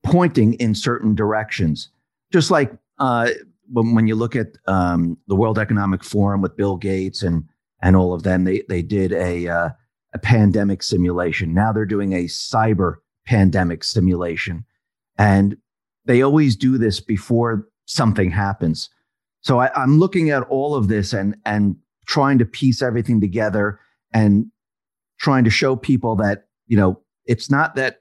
pointing 0.03 0.53
in 0.55 0.73
certain 0.75 1.15
directions. 1.15 1.89
Just 2.31 2.51
like 2.51 2.71
uh, 2.99 3.29
when, 3.71 3.95
when 3.95 4.07
you 4.07 4.15
look 4.15 4.35
at 4.35 4.47
um, 4.67 5.17
the 5.27 5.35
World 5.35 5.59
Economic 5.59 6.03
Forum 6.03 6.41
with 6.41 6.57
Bill 6.57 6.77
Gates 6.77 7.23
and 7.23 7.43
and 7.81 7.95
all 7.95 8.13
of 8.13 8.23
them, 8.23 8.43
they 8.43 8.63
they 8.67 8.81
did 8.81 9.11
a 9.13 9.47
uh, 9.47 9.69
a 10.13 10.19
pandemic 10.19 10.81
simulation. 10.81 11.53
Now 11.53 11.71
they're 11.71 11.85
doing 11.85 12.13
a 12.13 12.25
cyber 12.25 12.95
pandemic 13.25 13.83
simulation, 13.83 14.65
and 15.17 15.57
they 16.05 16.21
always 16.21 16.55
do 16.55 16.77
this 16.77 16.99
before 16.99 17.67
something 17.85 18.31
happens. 18.31 18.89
So 19.41 19.59
I, 19.59 19.71
I'm 19.75 19.99
looking 19.99 20.29
at 20.29 20.43
all 20.43 20.75
of 20.75 20.87
this 20.87 21.13
and 21.13 21.37
and 21.45 21.75
trying 22.07 22.39
to 22.39 22.45
piece 22.45 22.81
everything 22.81 23.21
together 23.21 23.79
and 24.13 24.47
trying 25.19 25.43
to 25.43 25.49
show 25.49 25.75
people 25.75 26.15
that 26.17 26.47
you 26.67 26.77
know 26.77 27.01
it's 27.25 27.49
not 27.49 27.75
that 27.75 27.99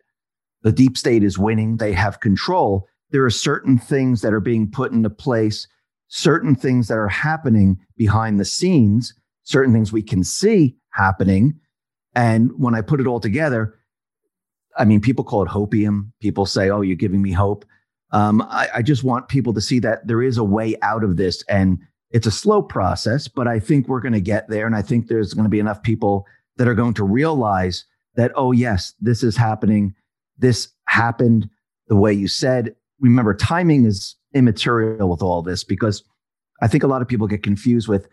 the 0.63 0.73
deep 0.73 0.97
state 0.97 1.23
is 1.23 1.39
winning; 1.39 1.77
they 1.77 1.93
have 1.93 2.21
control. 2.21 2.87
There 3.11 3.25
are 3.25 3.31
certain 3.31 3.79
things 3.79 4.21
that 4.23 4.33
are 4.33 4.41
being 4.41 4.71
put 4.71 4.93
into 4.93 5.11
place, 5.11 5.69
certain 6.09 6.55
things 6.55 6.89
that 6.89 6.99
are 6.99 7.09
happening 7.09 7.79
behind 7.97 8.41
the 8.41 8.45
scenes, 8.45 9.15
certain 9.45 9.73
things 9.73 9.93
we 9.93 10.03
can 10.03 10.25
see 10.25 10.77
happening. 10.91 11.55
And 12.15 12.51
when 12.57 12.75
I 12.75 12.81
put 12.81 13.01
it 13.01 13.07
all 13.07 13.21
together, 13.21 13.75
I 14.77 14.85
mean, 14.85 15.01
people 15.01 15.25
call 15.25 15.43
it 15.45 15.51
hopium. 15.51 16.13
People 16.21 16.47
say, 16.47 16.71
"Oh, 16.71 16.81
you're 16.81 16.97
giving 16.97 17.23
me 17.23 17.33
hope." 17.33 17.65
Um, 18.13 18.43
I, 18.43 18.69
I 18.77 18.83
just 18.83 19.05
want 19.05 19.29
people 19.29 19.53
to 19.55 19.61
see 19.61 19.79
that 19.81 20.07
there 20.07 20.23
is 20.23 20.39
a 20.39 20.45
way 20.45 20.77
out 20.83 21.05
of 21.05 21.17
this, 21.17 21.43
and 21.49 21.79
it's 22.11 22.27
a 22.27 22.31
slow 22.31 22.63
process, 22.63 23.29
but 23.29 23.49
I 23.49 23.59
think 23.59 23.89
we're 23.89 24.01
going 24.01 24.13
to 24.13 24.21
get 24.21 24.49
there. 24.49 24.67
And 24.67 24.77
I 24.77 24.83
think 24.83 25.09
there's 25.09 25.35
going 25.35 25.45
to 25.45 25.51
be 25.51 25.59
enough 25.59 25.83
people 25.83 26.27
that 26.57 26.69
are 26.69 26.75
going 26.75 26.95
to 26.95 27.05
realize 27.05 27.85
that, 28.15 28.33
oh, 28.35 28.53
yes, 28.53 28.95
this 29.01 29.23
is 29.23 29.37
happening. 29.37 29.95
This 30.39 30.69
happened 30.87 31.51
the 31.89 31.97
way 31.97 32.13
you 32.13 32.29
said. 32.29 32.75
Remember, 33.01 33.35
timing 33.35 33.85
is 33.85 34.17
immaterial 34.35 35.09
with 35.11 35.23
all 35.23 35.43
this 35.43 35.65
because 35.65 36.03
I 36.63 36.69
think 36.69 36.83
a 36.83 36.87
lot 36.87 37.03
of 37.03 37.09
people 37.09 37.27
get 37.27 37.43
confused 37.43 37.89
with 37.89 38.09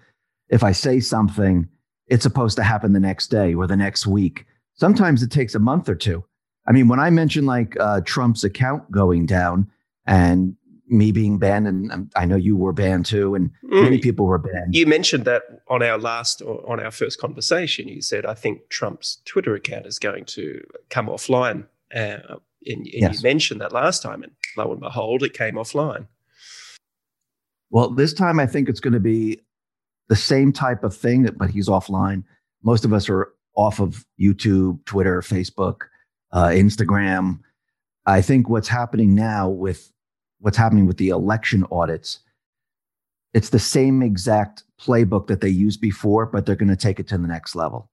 if 0.49 0.63
I 0.63 0.71
say 0.71 0.99
something, 0.99 1.67
it's 2.07 2.23
supposed 2.23 2.57
to 2.57 2.63
happen 2.63 2.93
the 2.93 2.99
next 2.99 3.27
day 3.27 3.53
or 3.53 3.67
the 3.67 3.77
next 3.77 4.05
week. 4.05 4.45
Sometimes 4.75 5.23
it 5.23 5.31
takes 5.31 5.55
a 5.55 5.59
month 5.59 5.87
or 5.87 5.95
two. 5.95 6.23
I 6.67 6.71
mean, 6.71 6.87
when 6.87 6.99
I 6.99 7.09
mentioned 7.09 7.47
like 7.47 7.77
uh, 7.79 8.01
Trump's 8.01 8.43
account 8.43 8.89
going 8.91 9.25
down 9.25 9.69
and 10.05 10.55
me 10.87 11.11
being 11.11 11.39
banned, 11.39 11.67
and 11.67 12.11
I 12.15 12.25
know 12.25 12.35
you 12.35 12.55
were 12.55 12.73
banned 12.73 13.05
too, 13.05 13.35
and 13.35 13.49
mm. 13.63 13.83
many 13.83 13.97
people 13.99 14.25
were 14.25 14.37
banned. 14.37 14.75
You 14.75 14.85
mentioned 14.85 15.25
that 15.25 15.43
on 15.67 15.81
our 15.81 15.97
last 15.97 16.41
or 16.41 16.69
on 16.69 16.79
our 16.79 16.91
first 16.91 17.19
conversation. 17.19 17.87
You 17.87 18.01
said, 18.01 18.25
"I 18.25 18.33
think 18.33 18.69
Trump's 18.69 19.21
Twitter 19.25 19.55
account 19.55 19.85
is 19.85 19.99
going 19.99 20.25
to 20.25 20.61
come 20.89 21.07
offline." 21.07 21.65
Uh, 21.93 22.37
and, 22.65 22.79
and 22.79 22.87
yes. 22.87 23.17
you 23.17 23.23
mentioned 23.23 23.61
that 23.61 23.71
last 23.71 24.01
time, 24.01 24.23
and 24.23 24.31
lo 24.57 24.71
and 24.71 24.81
behold, 24.81 25.23
it 25.23 25.33
came 25.33 25.55
offline. 25.55 26.07
Well, 27.69 27.89
this 27.89 28.13
time 28.13 28.39
I 28.39 28.45
think 28.45 28.69
it's 28.69 28.79
going 28.79 28.93
to 28.93 28.99
be 28.99 29.39
the 30.09 30.15
same 30.15 30.51
type 30.53 30.83
of 30.83 30.95
thing, 30.95 31.27
but 31.37 31.49
he's 31.49 31.67
offline. 31.67 32.23
Most 32.61 32.85
of 32.85 32.93
us 32.93 33.09
are 33.09 33.33
off 33.55 33.79
of 33.79 34.05
YouTube, 34.19 34.83
Twitter, 34.85 35.21
Facebook, 35.21 35.81
uh, 36.31 36.47
Instagram. 36.47 37.39
I 38.05 38.21
think 38.21 38.49
what's 38.49 38.67
happening 38.67 39.15
now 39.15 39.49
with 39.49 39.92
what's 40.43 40.57
happening 40.57 40.85
with 40.85 40.97
the 40.97 41.07
election 41.07 41.65
audits, 41.71 42.19
it's 43.33 43.49
the 43.49 43.59
same 43.59 44.03
exact 44.03 44.63
playbook 44.79 45.27
that 45.27 45.39
they 45.39 45.47
used 45.47 45.79
before, 45.79 46.25
but 46.25 46.45
they're 46.45 46.57
going 46.57 46.67
to 46.67 46.75
take 46.75 46.99
it 46.99 47.07
to 47.07 47.17
the 47.17 47.27
next 47.27 47.55
level. 47.55 47.89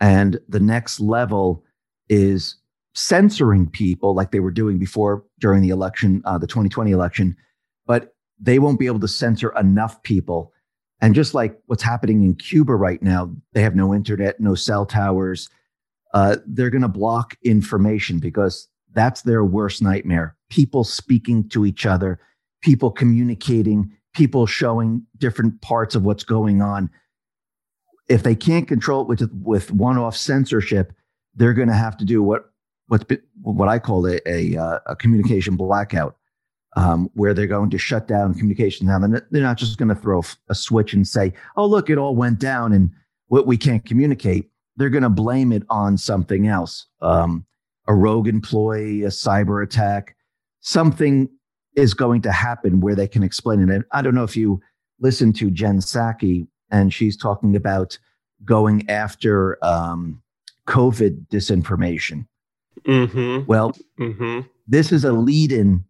And 0.00 0.40
the 0.48 0.60
next 0.60 0.98
level 0.98 1.62
is 2.08 2.56
censoring 2.94 3.68
people 3.68 4.14
like 4.14 4.30
they 4.30 4.40
were 4.40 4.50
doing 4.50 4.78
before 4.78 5.22
during 5.40 5.60
the 5.60 5.68
election, 5.68 6.22
uh, 6.24 6.38
the 6.38 6.46
2020 6.46 6.90
election, 6.90 7.36
but 7.86 8.14
they 8.40 8.58
won't 8.58 8.78
be 8.78 8.86
able 8.86 9.00
to 9.00 9.08
censor 9.08 9.50
enough 9.50 10.02
people. 10.02 10.54
And 11.02 11.14
just 11.14 11.34
like 11.34 11.60
what's 11.66 11.82
happening 11.82 12.24
in 12.24 12.34
Cuba 12.34 12.74
right 12.74 13.02
now, 13.02 13.30
they 13.52 13.60
have 13.60 13.76
no 13.76 13.92
internet, 13.94 14.40
no 14.40 14.54
cell 14.54 14.86
towers. 14.86 15.50
Uh, 16.14 16.36
they're 16.46 16.70
going 16.70 16.80
to 16.80 16.88
block 16.88 17.36
information 17.42 18.20
because 18.20 18.68
that's 18.94 19.20
their 19.20 19.44
worst 19.44 19.82
nightmare. 19.82 20.34
People 20.50 20.84
speaking 20.84 21.48
to 21.50 21.66
each 21.66 21.86
other, 21.86 22.20
people 22.62 22.90
communicating, 22.90 23.92
people 24.14 24.46
showing 24.46 25.02
different 25.18 25.60
parts 25.60 25.94
of 25.94 26.04
what's 26.04 26.24
going 26.24 26.62
on. 26.62 26.90
If 28.08 28.22
they 28.22 28.34
can't 28.34 28.66
control 28.66 29.02
it 29.02 29.08
with 29.08 29.30
with 29.32 29.70
one-off 29.70 30.16
censorship, 30.16 30.92
they're 31.34 31.54
going 31.54 31.68
to 31.68 31.74
have 31.74 31.96
to 31.98 32.04
do 32.04 32.22
what 32.22 32.50
what's 32.88 33.04
been, 33.04 33.20
what 33.42 33.68
I 33.68 33.78
call 33.78 34.06
a, 34.06 34.18
a, 34.26 34.56
uh, 34.56 34.78
a 34.86 34.96
communication 34.96 35.56
blackout, 35.56 36.16
um, 36.76 37.10
where 37.14 37.34
they're 37.34 37.46
going 37.46 37.70
to 37.70 37.78
shut 37.78 38.08
down 38.08 38.34
communication. 38.34 38.86
Now 38.86 38.98
they're 38.98 39.42
not 39.42 39.58
just 39.58 39.78
going 39.78 39.90
to 39.90 39.94
throw 39.94 40.22
a 40.48 40.54
switch 40.54 40.94
and 40.94 41.06
say, 41.06 41.32
"Oh, 41.56 41.66
look, 41.66 41.90
it 41.90 41.98
all 41.98 42.16
went 42.16 42.38
down 42.38 42.72
and 42.72 42.90
what 43.26 43.46
we 43.46 43.56
can't 43.56 43.84
communicate." 43.84 44.50
They're 44.76 44.90
going 44.90 45.02
to 45.02 45.10
blame 45.10 45.52
it 45.52 45.64
on 45.68 45.98
something 45.98 46.46
else. 46.46 46.86
Um, 47.02 47.44
a 47.88 47.94
rogue 47.94 48.28
employee, 48.28 49.02
a 49.02 49.08
cyber 49.08 49.62
attack, 49.62 50.14
something 50.68 51.30
is 51.76 51.94
going 51.94 52.20
to 52.20 52.30
happen 52.30 52.80
where 52.80 52.94
they 52.94 53.08
can 53.08 53.22
explain 53.22 53.60
it. 53.60 53.70
And 53.70 53.84
I 53.92 54.02
don't 54.02 54.14
know 54.14 54.24
if 54.24 54.36
you 54.36 54.60
listen 55.00 55.32
to 55.34 55.50
Jen 55.50 55.78
Psaki, 55.78 56.46
and 56.70 56.92
she's 56.92 57.16
talking 57.16 57.56
about 57.56 57.98
going 58.44 58.88
after 58.90 59.58
um, 59.64 60.22
COVID 60.66 61.26
disinformation. 61.28 62.26
Mm-hmm. 62.86 63.46
Well, 63.46 63.72
mm-hmm. 63.98 64.40
this 64.66 64.92
is 64.92 65.04
a 65.04 65.12
lead 65.12 65.52
in 65.52 65.84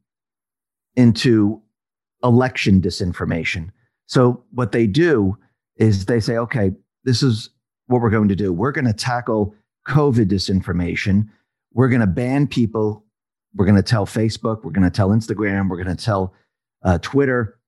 into 0.95 1.61
election 2.23 2.81
disinformation. 2.81 3.71
So, 4.07 4.45
what 4.53 4.73
they 4.73 4.87
do 4.87 5.37
is 5.77 6.07
they 6.07 6.21
say, 6.21 6.37
okay, 6.37 6.73
this 7.05 7.23
is 7.23 7.51
what 7.87 8.01
we're 8.01 8.11
going 8.11 8.29
to 8.29 8.37
do. 8.37 8.53
We're 8.53 8.73
going 8.73 8.87
to 8.87 8.93
tackle 8.93 9.55
COVID 9.87 10.27
disinformation 10.27 11.29
we're 11.73 11.89
going 11.89 12.01
to 12.01 12.07
ban 12.07 12.47
people. 12.47 13.05
We're 13.59 13.65
going 13.65 13.77
to 13.77 13.83
tell 13.83 14.07
Facebook, 14.07 14.63
we're 14.63 14.71
going 14.71 14.89
to 14.89 14.91
tell 14.91 15.09
Instagram, 15.09 15.69
we're 15.69 15.83
going 15.83 15.95
to 15.95 16.05
tell 16.05 16.33
uh, 16.85 16.99
Twitter, 16.99 17.59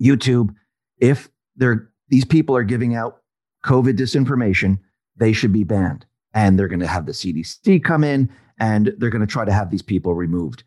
YouTube, 0.00 0.52
if 0.98 1.28
they're 1.54 1.88
these 2.08 2.24
people 2.24 2.56
are 2.56 2.64
giving 2.64 2.94
out 2.96 3.22
COVID 3.64 3.96
disinformation, 3.96 4.78
they 5.16 5.32
should 5.32 5.52
be 5.52 5.64
banned. 5.64 6.04
And 6.34 6.58
they're 6.58 6.68
going 6.68 6.80
to 6.80 6.86
have 6.86 7.06
the 7.06 7.12
CDC 7.12 7.82
come 7.84 8.02
in 8.02 8.28
and 8.58 8.92
they're 8.98 9.10
going 9.10 9.26
to 9.26 9.32
try 9.32 9.44
to 9.44 9.52
have 9.52 9.70
these 9.70 9.82
people 9.82 10.14
removed. 10.14 10.64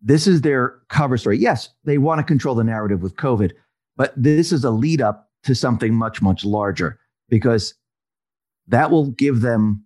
This 0.00 0.26
is 0.26 0.40
their 0.40 0.80
cover 0.88 1.18
story. 1.18 1.38
Yes, 1.38 1.68
they 1.84 1.98
want 1.98 2.18
to 2.18 2.24
control 2.24 2.54
the 2.54 2.64
narrative 2.64 3.02
with 3.02 3.16
COVID, 3.16 3.52
but 3.96 4.12
this 4.16 4.50
is 4.50 4.64
a 4.64 4.70
lead 4.70 5.00
up 5.00 5.30
to 5.44 5.54
something 5.54 5.94
much, 5.94 6.22
much 6.22 6.44
larger 6.44 6.98
because 7.28 7.74
that 8.66 8.90
will 8.90 9.10
give 9.10 9.42
them 9.42 9.84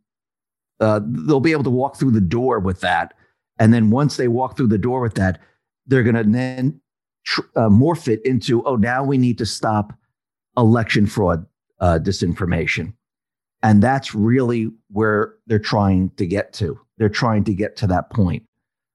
uh, 0.81 1.01
they'll 1.05 1.41
be 1.41 1.53
able 1.53 1.65
to 1.65 1.71
walk 1.71 1.97
through 1.97 2.13
the 2.13 2.21
door 2.21 2.61
with 2.61 2.81
that. 2.81 3.15
And 3.59 3.73
then 3.73 3.91
once 3.91 4.17
they 4.17 4.29
walk 4.29 4.57
through 4.57 4.69
the 4.69 4.79
door 4.79 5.01
with 5.01 5.15
that, 5.15 5.41
they're 5.87 6.03
going 6.03 6.15
to 6.15 6.25
then 6.25 6.81
tr- 7.25 7.43
uh, 7.57 7.69
morph 7.69 8.09
it 8.09 8.25
into, 8.25 8.63
oh, 8.65 8.77
now 8.77 9.05
we 9.05 9.19
need 9.19 9.39
to 9.39 9.47
stop 9.47 9.93
election 10.57 11.07
fraud 11.07 11.47
uh, 11.81 11.99
disinformation. 12.01 12.93
And 13.63 13.83
that's 13.83 14.15
really 14.15 14.71
where 14.91 15.35
they're 15.47 15.59
trying 15.59 16.11
to 16.17 16.27
get 16.27 16.53
to. 16.55 16.79
They're 16.99 17.09
trying 17.09 17.45
to 17.45 17.55
get 17.55 17.77
to 17.77 17.87
that 17.89 18.11
point. 18.11 18.45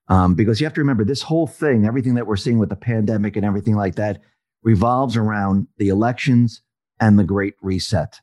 Um, 0.10 0.36
because 0.36 0.60
you 0.60 0.66
have 0.66 0.74
to 0.74 0.82
remember 0.82 1.06
this 1.06 1.22
whole 1.22 1.48
thing, 1.48 1.86
everything 1.86 2.16
that 2.16 2.28
we're 2.28 2.36
seeing 2.36 2.60
with 2.60 2.70
the 2.70 2.76
pandemic 2.76 3.36
and 3.36 3.46
everything 3.46 3.76
like 3.76 3.96
that, 3.96 4.22
revolves 4.62 5.18
around 5.18 5.68
the 5.78 5.90
elections 5.90 6.62
and 7.00 7.18
the 7.18 7.24
Great 7.24 7.56
Reset. 7.62 8.20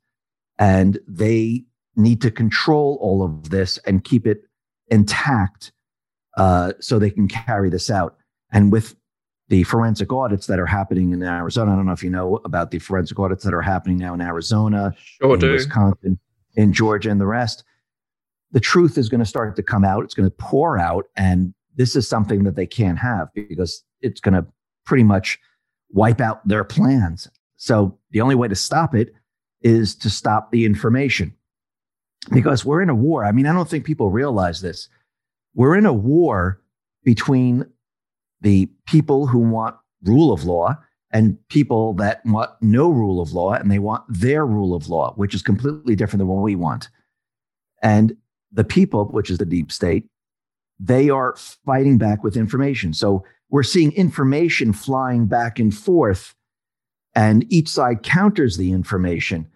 And 0.58 0.98
they 1.06 1.64
need 1.96 2.20
to 2.22 2.30
control 2.30 2.98
all 3.00 3.22
of 3.22 3.50
this 3.50 3.78
and 3.86 4.04
keep 4.04 4.26
it 4.26 4.42
intact 4.88 5.72
uh, 6.36 6.72
so 6.80 6.98
they 6.98 7.10
can 7.10 7.28
carry 7.28 7.70
this 7.70 7.90
out. 7.90 8.16
And 8.52 8.72
with 8.72 8.96
the 9.48 9.64
forensic 9.64 10.12
audits 10.12 10.46
that 10.46 10.60
are 10.60 10.66
happening 10.66 11.12
in 11.12 11.22
Arizona, 11.22 11.72
I 11.72 11.76
don't 11.76 11.86
know 11.86 11.92
if 11.92 12.02
you 12.02 12.10
know 12.10 12.40
about 12.44 12.70
the 12.70 12.78
forensic 12.78 13.18
audits 13.18 13.44
that 13.44 13.54
are 13.54 13.62
happening 13.62 13.98
now 13.98 14.14
in 14.14 14.20
Arizona, 14.20 14.94
sure 14.98 15.34
in 15.34 15.40
do. 15.40 15.52
Wisconsin, 15.52 16.18
in 16.54 16.72
Georgia, 16.72 17.10
and 17.10 17.20
the 17.20 17.26
rest. 17.26 17.64
The 18.52 18.60
truth 18.60 18.98
is 18.98 19.08
going 19.08 19.20
to 19.20 19.26
start 19.26 19.56
to 19.56 19.62
come 19.62 19.84
out. 19.84 20.04
It's 20.04 20.14
going 20.14 20.28
to 20.28 20.36
pour 20.36 20.78
out, 20.78 21.06
and 21.16 21.54
this 21.76 21.96
is 21.96 22.08
something 22.08 22.44
that 22.44 22.56
they 22.56 22.66
can't 22.66 22.98
have 22.98 23.28
because 23.34 23.84
it's 24.00 24.20
going 24.20 24.34
to 24.34 24.46
pretty 24.84 25.04
much 25.04 25.38
wipe 25.90 26.20
out 26.20 26.46
their 26.46 26.64
plans. 26.64 27.28
So 27.56 27.98
the 28.10 28.20
only 28.20 28.34
way 28.34 28.48
to 28.48 28.54
stop 28.54 28.94
it 28.94 29.12
is 29.62 29.94
to 29.96 30.10
stop 30.10 30.50
the 30.50 30.64
information 30.64 31.34
because 32.32 32.64
we're 32.64 32.82
in 32.82 32.90
a 32.90 32.94
war. 32.94 33.24
I 33.24 33.32
mean, 33.32 33.46
I 33.46 33.52
don't 33.52 33.68
think 33.68 33.84
people 33.84 34.10
realize 34.10 34.60
this. 34.60 34.88
We're 35.54 35.76
in 35.76 35.86
a 35.86 35.92
war 35.92 36.60
between 37.04 37.66
the 38.40 38.68
people 38.86 39.26
who 39.26 39.38
want 39.38 39.76
rule 40.02 40.32
of 40.32 40.44
law 40.44 40.78
and 41.12 41.36
people 41.48 41.94
that 41.94 42.24
want 42.24 42.50
no 42.60 42.88
rule 42.90 43.20
of 43.20 43.32
law 43.32 43.52
and 43.52 43.70
they 43.70 43.78
want 43.78 44.04
their 44.08 44.46
rule 44.46 44.74
of 44.74 44.88
law, 44.88 45.12
which 45.16 45.34
is 45.34 45.42
completely 45.42 45.96
different 45.96 46.20
than 46.20 46.28
what 46.28 46.42
we 46.42 46.56
want. 46.56 46.88
And 47.82 48.16
the 48.52 48.64
people, 48.64 49.06
which 49.06 49.30
is 49.30 49.38
the 49.38 49.46
deep 49.46 49.72
state, 49.72 50.06
they 50.78 51.10
are 51.10 51.36
fighting 51.66 51.98
back 51.98 52.22
with 52.22 52.36
information. 52.36 52.94
So 52.94 53.24
we're 53.50 53.62
seeing 53.62 53.92
information 53.92 54.72
flying 54.72 55.26
back 55.26 55.58
and 55.58 55.74
forth, 55.74 56.34
and 57.14 57.44
each 57.52 57.68
side 57.68 58.02
counters 58.02 58.56
the 58.56 58.72
information 58.72 59.48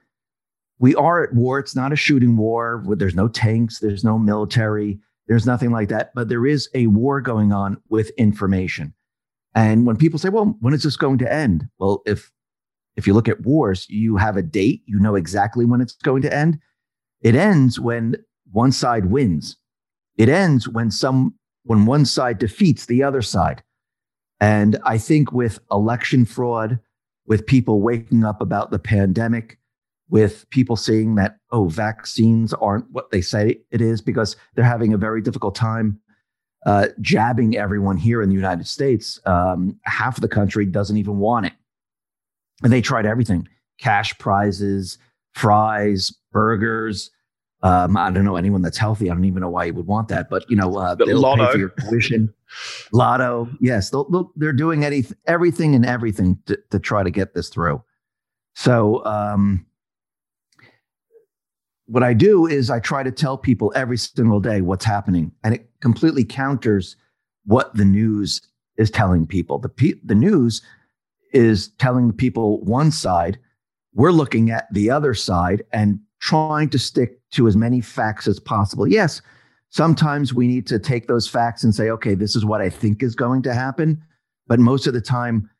we 0.79 0.95
are 0.97 1.23
at 1.23 1.35
war. 1.35 1.59
It's 1.59 1.77
not 1.77 1.93
a 1.93 1.97
shooting 1.97 2.37
war. 2.37 2.85
There's 2.87 3.15
no 3.15 3.29
tanks, 3.29 3.79
there's 3.79 4.05
no 4.05 4.19
military, 4.19 4.99
there's 5.27 5.47
nothing 5.47 5.71
like 5.71 5.89
that. 5.89 6.13
But 6.15 6.29
there 6.29 6.47
is 6.47 6.69
a 6.75 6.87
war 6.89 7.21
going 7.21 7.53
on 7.53 7.79
with 7.89 8.11
information. 8.19 8.95
And 9.55 9.87
when 9.87 9.97
people 9.97 10.19
say, 10.19 10.29
well, 10.29 10.57
when 10.61 10.75
is 10.75 10.83
this 10.83 10.97
going 10.97 11.19
to 11.19 11.33
end? 11.33 11.69
Well, 11.79 12.03
if 12.07 12.31
if 12.97 13.07
you 13.07 13.15
look 13.15 13.29
at 13.29 13.41
wars, 13.41 13.87
you 13.89 14.17
have 14.17 14.37
a 14.37 14.43
date, 14.43 14.83
you 14.87 15.01
know 15.01 15.17
exactly 15.17 15.65
when 15.65 15.81
it's 15.81 15.95
going 15.95 16.23
to 16.23 16.35
end. 16.35 16.59
It 17.23 17.35
ends 17.35 17.81
when 17.81 18.17
one 18.53 18.71
side 18.71 19.07
wins. 19.07 19.57
It 20.17 20.29
ends 20.29 20.69
when 20.69 20.91
some 20.91 21.35
when 21.65 21.87
one 21.87 22.05
side 22.05 22.39
defeats 22.39 22.87
the 22.87 23.03
other 23.03 23.23
side. 23.23 23.63
And 24.41 24.79
I 24.85 24.99
think 24.99 25.33
with 25.33 25.59
election 25.71 26.25
fraud, 26.25 26.79
with 27.27 27.47
people 27.47 27.81
waking 27.81 28.25
up 28.25 28.41
about 28.41 28.71
the 28.71 28.79
pandemic, 28.79 29.59
with 30.09 30.49
people 30.51 30.77
seeing 30.77 31.15
that, 31.17 31.39
oh, 31.51 31.69
vaccines 31.69 32.53
aren't 32.55 32.91
what 32.91 33.11
they 33.11 33.21
say 33.21 33.61
it 33.71 33.81
is 33.81 34.01
because 34.01 34.37
they're 34.55 34.65
having 34.65 34.93
a 34.93 34.99
very 34.99 35.21
difficult 35.21 35.55
time 35.55 35.99
uh, 36.67 36.89
jabbing 37.01 37.57
everyone 37.57 37.97
here 37.97 38.23
in 38.23 38.29
the 38.29 38.35
United 38.35 38.67
States. 38.67 39.21
Um, 39.27 39.79
half 39.85 40.17
of 40.17 40.23
the 40.23 40.29
country 40.29 40.67
doesn't 40.67 40.97
even 40.97 41.19
want 41.19 41.47
it. 41.47 41.53
And 42.63 42.73
they 42.73 42.81
tried 42.81 43.07
everything 43.07 43.49
cash 43.79 44.17
prizes, 44.19 44.99
fries, 45.35 46.13
burgers. 46.33 47.11
Um, 47.63 47.97
I 47.97 48.11
don't 48.11 48.25
know 48.25 48.37
anyone 48.37 48.63
that's 48.63 48.79
healthy. 48.79 49.11
I 49.11 49.15
don't 49.15 49.25
even 49.25 49.41
know 49.41 49.49
why 49.49 49.65
you 49.65 49.75
would 49.75 49.87
want 49.87 50.09
that, 50.09 50.29
but 50.29 50.49
you 50.51 50.57
know, 50.57 50.77
uh, 50.77 50.95
they'll 50.95 51.19
lotto. 51.19 51.47
pay 51.47 51.53
for 51.53 51.59
your 51.59 51.71
tuition. 51.71 52.33
lotto, 52.93 53.49
yes, 53.61 53.91
they'll, 53.91 54.09
they'll, 54.11 54.33
they're 54.37 54.53
doing 54.53 54.85
any, 54.85 55.05
everything 55.27 55.75
and 55.75 55.85
everything 55.85 56.39
to, 56.47 56.59
to 56.71 56.79
try 56.79 57.03
to 57.03 57.11
get 57.11 57.35
this 57.35 57.49
through. 57.49 57.83
So, 58.55 59.05
um, 59.05 59.67
what 61.87 62.03
I 62.03 62.15
do 62.15 62.47
is 62.47 62.71
I 62.71 62.81
try 62.81 63.03
to 63.03 63.11
tell 63.11 63.37
people 63.37 63.73
every 63.75 63.99
single 63.99 64.41
day 64.41 64.61
what's 64.61 64.85
happening, 64.85 65.33
and 65.43 65.55
it 65.55 65.69
completely 65.81 66.25
counters 66.25 66.97
what 67.45 67.75
the 67.75 67.85
news 67.85 68.41
is 68.77 68.91
telling 68.91 69.27
people. 69.27 69.59
The 69.59 69.69
pe- 69.69 70.01
the 70.05 70.15
news 70.15 70.63
is 71.33 71.69
telling 71.79 72.09
the 72.09 72.15
people 72.15 72.61
one 72.63 72.91
side. 72.91 73.39
We're 73.93 74.13
looking 74.13 74.51
at 74.51 74.73
the 74.73 74.91
other 74.91 75.15
side 75.15 75.63
and 75.73 76.01
trying 76.21 76.71
to 76.71 76.79
stick 76.79 77.21
to 77.33 77.47
as 77.47 77.57
many 77.57 77.81
facts 77.81 78.27
as 78.27 78.41
possible. 78.41 78.89
Yes, 78.89 79.21
sometimes 79.71 80.33
we 80.33 80.49
need 80.49 80.67
to 80.69 80.79
take 80.79 81.07
those 81.07 81.29
facts 81.29 81.63
and 81.63 81.75
say, 81.75 81.91
okay, 81.91 82.15
this 82.15 82.35
is 82.35 82.45
what 82.45 82.61
I 82.61 82.71
think 82.71 83.03
is 83.03 83.15
going 83.15 83.43
to 83.43 83.55
happen. 83.55 84.03
But 84.47 84.59
most 84.59 84.87
of 84.87 84.95
the 84.95 85.01
time, 85.01 85.51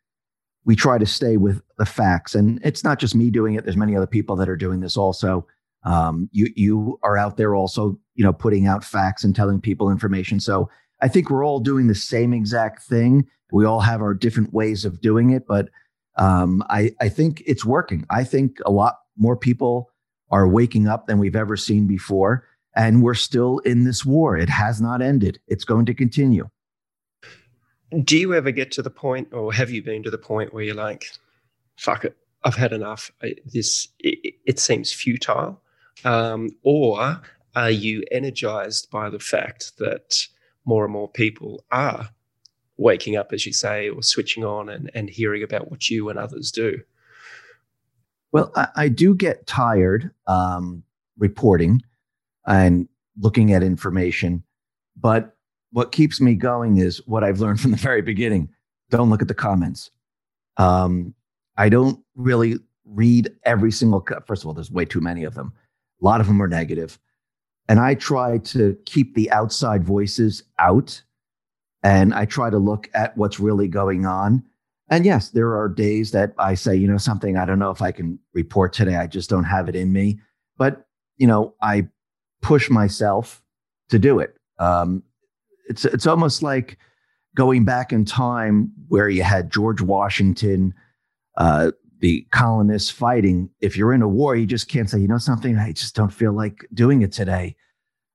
we 0.65 0.75
try 0.75 0.97
to 0.97 1.05
stay 1.05 1.37
with 1.37 1.61
the 1.77 1.85
facts. 1.85 2.33
And 2.33 2.59
it's 2.63 2.83
not 2.83 2.99
just 2.99 3.15
me 3.15 3.29
doing 3.29 3.55
it, 3.55 3.63
there's 3.63 3.77
many 3.77 3.95
other 3.95 4.07
people 4.07 4.35
that 4.37 4.49
are 4.49 4.57
doing 4.57 4.79
this 4.79 4.97
also. 4.97 5.45
Um, 5.85 6.29
you 6.31 6.51
you 6.55 6.99
are 7.03 7.17
out 7.17 7.37
there 7.37 7.55
also, 7.55 7.97
you 8.15 8.23
know, 8.23 8.33
putting 8.33 8.67
out 8.67 8.83
facts 8.83 9.23
and 9.23 9.35
telling 9.35 9.61
people 9.61 9.89
information. 9.89 10.39
So 10.39 10.69
I 11.01 11.07
think 11.07 11.29
we're 11.29 11.45
all 11.45 11.59
doing 11.59 11.87
the 11.87 11.95
same 11.95 12.33
exact 12.33 12.83
thing. 12.83 13.27
We 13.51 13.65
all 13.65 13.81
have 13.81 14.01
our 14.01 14.13
different 14.13 14.53
ways 14.53 14.83
of 14.83 14.99
doing 14.99 15.29
it, 15.29 15.45
but 15.47 15.69
um, 16.17 16.63
I 16.69 16.91
I 16.99 17.09
think 17.09 17.43
it's 17.45 17.63
working. 17.63 18.05
I 18.09 18.23
think 18.23 18.57
a 18.65 18.71
lot 18.71 18.95
more 19.17 19.37
people 19.37 19.91
are 20.31 20.47
waking 20.47 20.87
up 20.87 21.05
than 21.05 21.19
we've 21.19 21.35
ever 21.35 21.55
seen 21.55 21.85
before, 21.85 22.47
and 22.75 23.03
we're 23.03 23.13
still 23.13 23.59
in 23.59 23.83
this 23.83 24.03
war. 24.03 24.35
It 24.35 24.49
has 24.49 24.81
not 24.81 25.01
ended. 25.01 25.39
It's 25.47 25.63
going 25.63 25.85
to 25.85 25.93
continue. 25.93 26.49
Do 28.03 28.17
you 28.17 28.33
ever 28.33 28.51
get 28.51 28.71
to 28.73 28.81
the 28.81 28.89
point, 28.89 29.29
or 29.31 29.53
have 29.53 29.69
you 29.69 29.83
been 29.83 30.01
to 30.03 30.11
the 30.11 30.17
point 30.17 30.53
where 30.53 30.63
you're 30.63 30.73
like, 30.73 31.05
"Fuck 31.77 32.05
it, 32.05 32.17
I've 32.43 32.55
had 32.55 32.73
enough. 32.73 33.11
I, 33.21 33.35
this 33.45 33.89
it, 33.99 34.35
it 34.45 34.59
seems 34.59 34.91
futile." 34.91 35.61
Um, 36.03 36.49
or 36.63 37.21
are 37.55 37.71
you 37.71 38.03
energized 38.11 38.91
by 38.91 39.09
the 39.09 39.19
fact 39.19 39.77
that 39.77 40.27
more 40.65 40.83
and 40.83 40.93
more 40.93 41.09
people 41.09 41.63
are 41.71 42.09
waking 42.77 43.15
up, 43.15 43.31
as 43.31 43.45
you 43.45 43.53
say, 43.53 43.89
or 43.89 44.03
switching 44.03 44.43
on 44.43 44.69
and, 44.69 44.91
and 44.93 45.09
hearing 45.09 45.43
about 45.43 45.71
what 45.71 45.89
you 45.89 46.09
and 46.09 46.19
others 46.19 46.51
do? 46.51 46.79
Well, 48.31 48.51
I, 48.55 48.67
I 48.75 48.87
do 48.89 49.15
get 49.15 49.47
tired 49.47 50.11
um, 50.27 50.83
reporting 51.17 51.81
and 52.45 52.89
looking 53.17 53.53
at 53.53 53.63
information, 53.63 54.43
but 54.99 55.35
what 55.71 55.91
keeps 55.91 56.19
me 56.19 56.35
going 56.35 56.77
is 56.77 57.01
what 57.07 57.23
I've 57.23 57.39
learned 57.39 57.61
from 57.61 57.71
the 57.71 57.77
very 57.77 58.01
beginning. 58.01 58.49
Don't 58.89 59.09
look 59.09 59.21
at 59.21 59.27
the 59.27 59.33
comments. 59.33 59.89
Um, 60.57 61.13
I 61.57 61.69
don't 61.69 61.99
really 62.15 62.59
read 62.85 63.29
every 63.43 63.71
single. 63.71 64.05
First 64.25 64.43
of 64.43 64.47
all, 64.47 64.53
there's 64.53 64.71
way 64.71 64.85
too 64.85 65.01
many 65.01 65.23
of 65.23 65.33
them. 65.33 65.53
A 66.01 66.05
lot 66.05 66.21
of 66.21 66.27
them 66.27 66.41
are 66.41 66.47
negative. 66.47 66.99
And 67.67 67.79
I 67.79 67.95
try 67.95 68.37
to 68.39 68.77
keep 68.85 69.15
the 69.15 69.31
outside 69.31 69.83
voices 69.83 70.43
out 70.59 71.01
and 71.83 72.13
I 72.13 72.25
try 72.25 72.49
to 72.49 72.57
look 72.57 72.89
at 72.93 73.15
what's 73.17 73.39
really 73.39 73.67
going 73.67 74.05
on. 74.05 74.43
And 74.89 75.05
yes, 75.05 75.29
there 75.29 75.55
are 75.55 75.67
days 75.67 76.11
that 76.11 76.33
I 76.37 76.53
say, 76.53 76.75
you 76.75 76.87
know, 76.87 76.97
something 76.97 77.37
I 77.37 77.45
don't 77.45 77.59
know 77.59 77.71
if 77.71 77.81
I 77.81 77.91
can 77.91 78.19
report 78.33 78.73
today. 78.73 78.95
I 78.95 79.07
just 79.07 79.29
don't 79.29 79.43
have 79.45 79.67
it 79.67 79.75
in 79.75 79.93
me. 79.93 80.19
But, 80.57 80.85
you 81.17 81.27
know, 81.27 81.55
I 81.61 81.87
push 82.41 82.69
myself 82.69 83.41
to 83.89 83.99
do 83.99 84.19
it. 84.19 84.35
Um, 84.59 85.03
it's 85.67 85.85
it's 85.85 86.05
almost 86.05 86.43
like 86.43 86.77
going 87.35 87.65
back 87.65 87.91
in 87.91 88.05
time 88.05 88.71
where 88.87 89.09
you 89.09 89.23
had 89.23 89.51
George 89.51 89.81
Washington 89.81 90.73
uh, 91.37 91.71
the 92.05 92.27
colonists 92.31 92.91
fighting. 92.91 93.49
If 93.61 93.75
you're 93.75 93.91
in 93.91 94.03
a 94.03 94.07
war, 94.07 94.35
you 94.35 94.45
just 94.45 94.67
can't 94.67 94.87
say, 94.87 94.99
you 94.99 95.07
know, 95.07 95.17
something. 95.17 95.57
I 95.57 95.71
just 95.71 95.95
don't 95.95 96.13
feel 96.13 96.33
like 96.33 96.63
doing 96.71 97.01
it 97.01 97.11
today. 97.11 97.55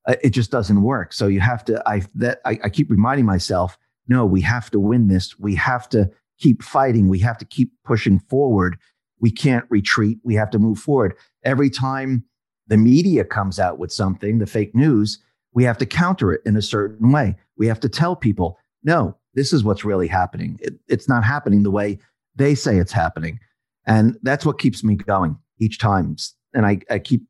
Uh, 0.07 0.15
it 0.23 0.31
just 0.31 0.53
doesn't 0.53 0.83
work. 0.83 1.13
So 1.13 1.27
you 1.27 1.41
have 1.41 1.65
to. 1.65 1.83
I 1.89 2.03
that 2.15 2.41
I, 2.45 2.61
I 2.63 2.69
keep 2.69 2.89
reminding 2.89 3.27
myself. 3.27 3.77
No, 4.07 4.25
we 4.25 4.43
have 4.43 4.71
to 4.71 4.79
win 4.79 5.09
this. 5.09 5.37
We 5.41 5.57
have 5.57 5.89
to 5.89 6.09
keep 6.39 6.63
fighting. 6.63 7.09
We 7.09 7.19
have 7.19 7.37
to 7.39 7.45
keep 7.45 7.73
pushing 7.85 8.21
forward. 8.21 8.79
We 9.19 9.33
can't 9.33 9.65
retreat. 9.71 10.19
We 10.23 10.37
have 10.37 10.51
to 10.51 10.61
move 10.61 10.79
forward. 10.79 11.17
Every 11.43 11.69
time 11.69 12.23
the 12.69 12.77
media 12.77 13.25
comes 13.25 13.59
out 13.59 13.81
with 13.81 13.93
something, 13.93 14.39
the 14.39 14.47
fake 14.47 14.73
news, 14.73 15.19
we 15.53 15.65
have 15.65 15.79
to 15.79 15.87
counter 15.87 16.33
it 16.33 16.43
in 16.47 16.57
a 16.57 16.63
certain 16.63 17.11
way. 17.11 17.35
We 17.57 17.67
have 17.67 17.81
to 17.81 17.89
tell 17.89 18.15
people, 18.15 18.57
no, 18.85 19.17
this 19.35 19.53
is 19.53 19.65
what's 19.65 19.85
really 19.85 20.07
happening. 20.07 20.61
It, 20.63 20.75
it's 20.87 21.09
not 21.09 21.25
happening 21.25 21.65
the 21.65 21.73
way 21.73 21.99
they 22.37 22.55
say 22.55 22.79
it's 22.79 22.93
happening. 22.93 23.41
And 23.87 24.19
that's 24.23 24.45
what 24.45 24.59
keeps 24.59 24.85
me 24.85 24.97
going 24.97 25.39
each 25.59 25.79
time. 25.79 26.17
And 26.55 26.67
I, 26.67 26.81
I 26.91 26.99
keep 26.99 27.23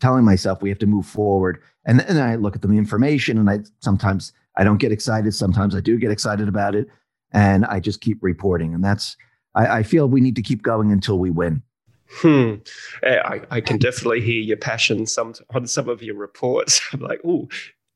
telling 0.00 0.24
myself 0.24 0.62
we 0.62 0.68
have 0.68 0.78
to 0.78 0.86
move 0.86 1.06
forward. 1.06 1.60
And 1.86 2.00
then 2.00 2.18
I 2.18 2.36
look 2.36 2.56
at 2.56 2.62
the 2.62 2.68
information 2.70 3.38
and 3.38 3.48
I 3.48 3.60
sometimes 3.80 4.32
I 4.56 4.64
don't 4.64 4.78
get 4.78 4.92
excited. 4.92 5.34
Sometimes 5.34 5.74
I 5.74 5.80
do 5.80 5.98
get 5.98 6.10
excited 6.10 6.48
about 6.48 6.74
it. 6.74 6.88
And 7.32 7.64
I 7.64 7.80
just 7.80 8.00
keep 8.00 8.18
reporting. 8.22 8.74
And 8.74 8.84
that's, 8.84 9.16
I, 9.54 9.78
I 9.78 9.82
feel 9.82 10.08
we 10.08 10.20
need 10.20 10.36
to 10.36 10.42
keep 10.42 10.62
going 10.62 10.92
until 10.92 11.18
we 11.18 11.30
win. 11.30 11.62
Hmm. 12.08 12.54
I, 13.02 13.40
I 13.50 13.60
can 13.60 13.78
definitely 13.78 14.20
hear 14.20 14.40
your 14.40 14.56
passion 14.56 15.06
some 15.06 15.34
on 15.54 15.66
some 15.66 15.88
of 15.88 16.02
your 16.02 16.16
reports. 16.16 16.80
I'm 16.92 17.00
like, 17.00 17.20
oh, 17.24 17.48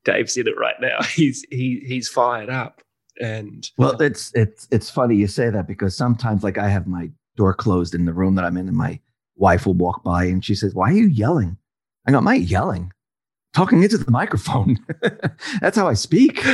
Dave's 0.03 0.37
in 0.37 0.47
it 0.47 0.57
right 0.57 0.79
now. 0.81 1.01
He's 1.13 1.45
he 1.49 1.83
he's 1.85 2.09
fired 2.09 2.49
up. 2.49 2.81
And 3.21 3.69
well, 3.77 4.01
it's 4.01 4.31
it's 4.33 4.67
it's 4.71 4.89
funny 4.89 5.15
you 5.15 5.27
say 5.27 5.49
that 5.49 5.67
because 5.67 5.95
sometimes 5.95 6.43
like 6.43 6.57
I 6.57 6.69
have 6.69 6.87
my 6.87 7.11
door 7.39 7.53
closed 7.53 7.95
in 7.95 8.05
the 8.05 8.13
room 8.13 8.35
that 8.35 8.45
I'm 8.45 8.57
in, 8.57 8.67
and 8.67 8.77
my 8.77 8.99
wife 9.39 9.65
will 9.65 9.73
walk 9.73 10.03
by 10.03 10.25
and 10.25 10.45
she 10.45 10.53
says, 10.53 10.75
Why 10.75 10.89
are 10.89 10.93
you 10.93 11.07
yelling? 11.07 11.57
I 12.05 12.11
go, 12.11 12.17
Am 12.17 12.27
I 12.27 12.35
yelling? 12.35 12.91
Talking 13.53 13.81
into 13.81 13.97
the 13.97 14.11
microphone. 14.11 14.77
That's 15.61 15.75
how 15.75 15.87
I 15.87 15.95
speak. 15.95 16.39
he 16.43 16.53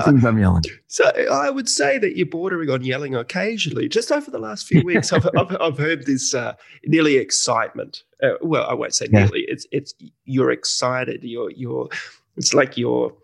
thinks 0.00 0.24
I'm 0.24 0.38
yelling. 0.40 0.64
So 0.88 1.04
I 1.30 1.50
would 1.50 1.68
say 1.68 1.98
that 1.98 2.16
you're 2.16 2.26
bordering 2.26 2.68
on 2.68 2.82
yelling 2.82 3.14
occasionally. 3.14 3.88
Just 3.88 4.10
over 4.10 4.28
the 4.28 4.40
last 4.40 4.66
few 4.66 4.82
weeks, 4.82 5.12
I've, 5.12 5.28
I've, 5.38 5.56
I've, 5.60 5.78
heard 5.78 6.06
this 6.06 6.34
uh, 6.34 6.54
nearly 6.84 7.16
excitement. 7.16 8.02
Uh, 8.20 8.32
well, 8.40 8.68
I 8.68 8.74
won't 8.74 8.92
say 8.92 9.06
yeah. 9.12 9.20
nearly. 9.20 9.44
It's 9.46 9.68
it's 9.70 9.94
you're 10.24 10.50
excited. 10.50 11.22
You're 11.22 11.52
you're. 11.52 11.88
It's 12.36 12.52
like 12.52 12.76
you're 12.76 13.14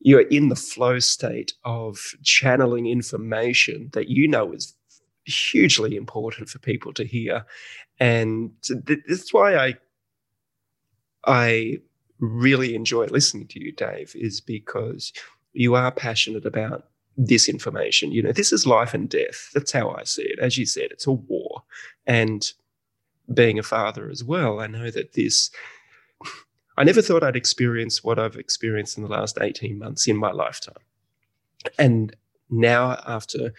you're 0.00 0.22
in 0.22 0.48
the 0.48 0.56
flow 0.56 0.98
state 0.98 1.52
of 1.64 2.14
channeling 2.22 2.86
information 2.86 3.90
that 3.92 4.08
you 4.08 4.26
know 4.26 4.52
is 4.52 4.74
hugely 5.24 5.94
important 5.94 6.48
for 6.48 6.58
people 6.58 6.92
to 6.94 7.04
hear. 7.04 7.44
And 7.98 8.50
th- 8.62 9.00
that's 9.06 9.32
why 9.32 9.56
i 9.56 9.74
i 11.26 11.78
really 12.18 12.74
enjoy 12.74 13.04
listening 13.06 13.46
to 13.46 13.62
you 13.62 13.72
dave 13.72 14.12
is 14.14 14.40
because 14.40 15.12
you 15.52 15.74
are 15.74 15.90
passionate 15.92 16.46
about 16.46 16.88
this 17.16 17.48
information. 17.48 18.12
You 18.12 18.22
know 18.22 18.32
this 18.32 18.52
is 18.52 18.66
life 18.66 18.94
and 18.94 19.08
death. 19.08 19.50
That's 19.52 19.72
how 19.72 19.90
i 19.90 20.04
see 20.04 20.22
it. 20.22 20.38
As 20.38 20.56
you 20.56 20.64
said 20.64 20.88
it's 20.90 21.06
a 21.06 21.12
war. 21.12 21.62
And 22.06 22.50
being 23.34 23.58
a 23.58 23.62
father 23.62 24.10
as 24.10 24.24
well 24.24 24.58
i 24.58 24.66
know 24.66 24.90
that 24.90 25.12
this 25.12 25.50
I 26.80 26.84
never 26.84 27.02
thought 27.02 27.22
I'd 27.22 27.36
experience 27.36 28.02
what 28.02 28.18
I've 28.18 28.36
experienced 28.36 28.96
in 28.96 29.04
the 29.04 29.10
last 29.10 29.36
18 29.38 29.78
months 29.78 30.08
in 30.08 30.16
my 30.16 30.32
lifetime. 30.32 30.82
And 31.78 32.16
now, 32.48 33.02
after 33.06 33.52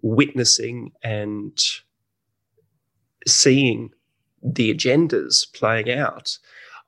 witnessing 0.00 0.92
and 1.02 1.62
seeing 3.26 3.90
the 4.42 4.72
agendas 4.72 5.52
playing 5.52 5.90
out, 5.90 6.38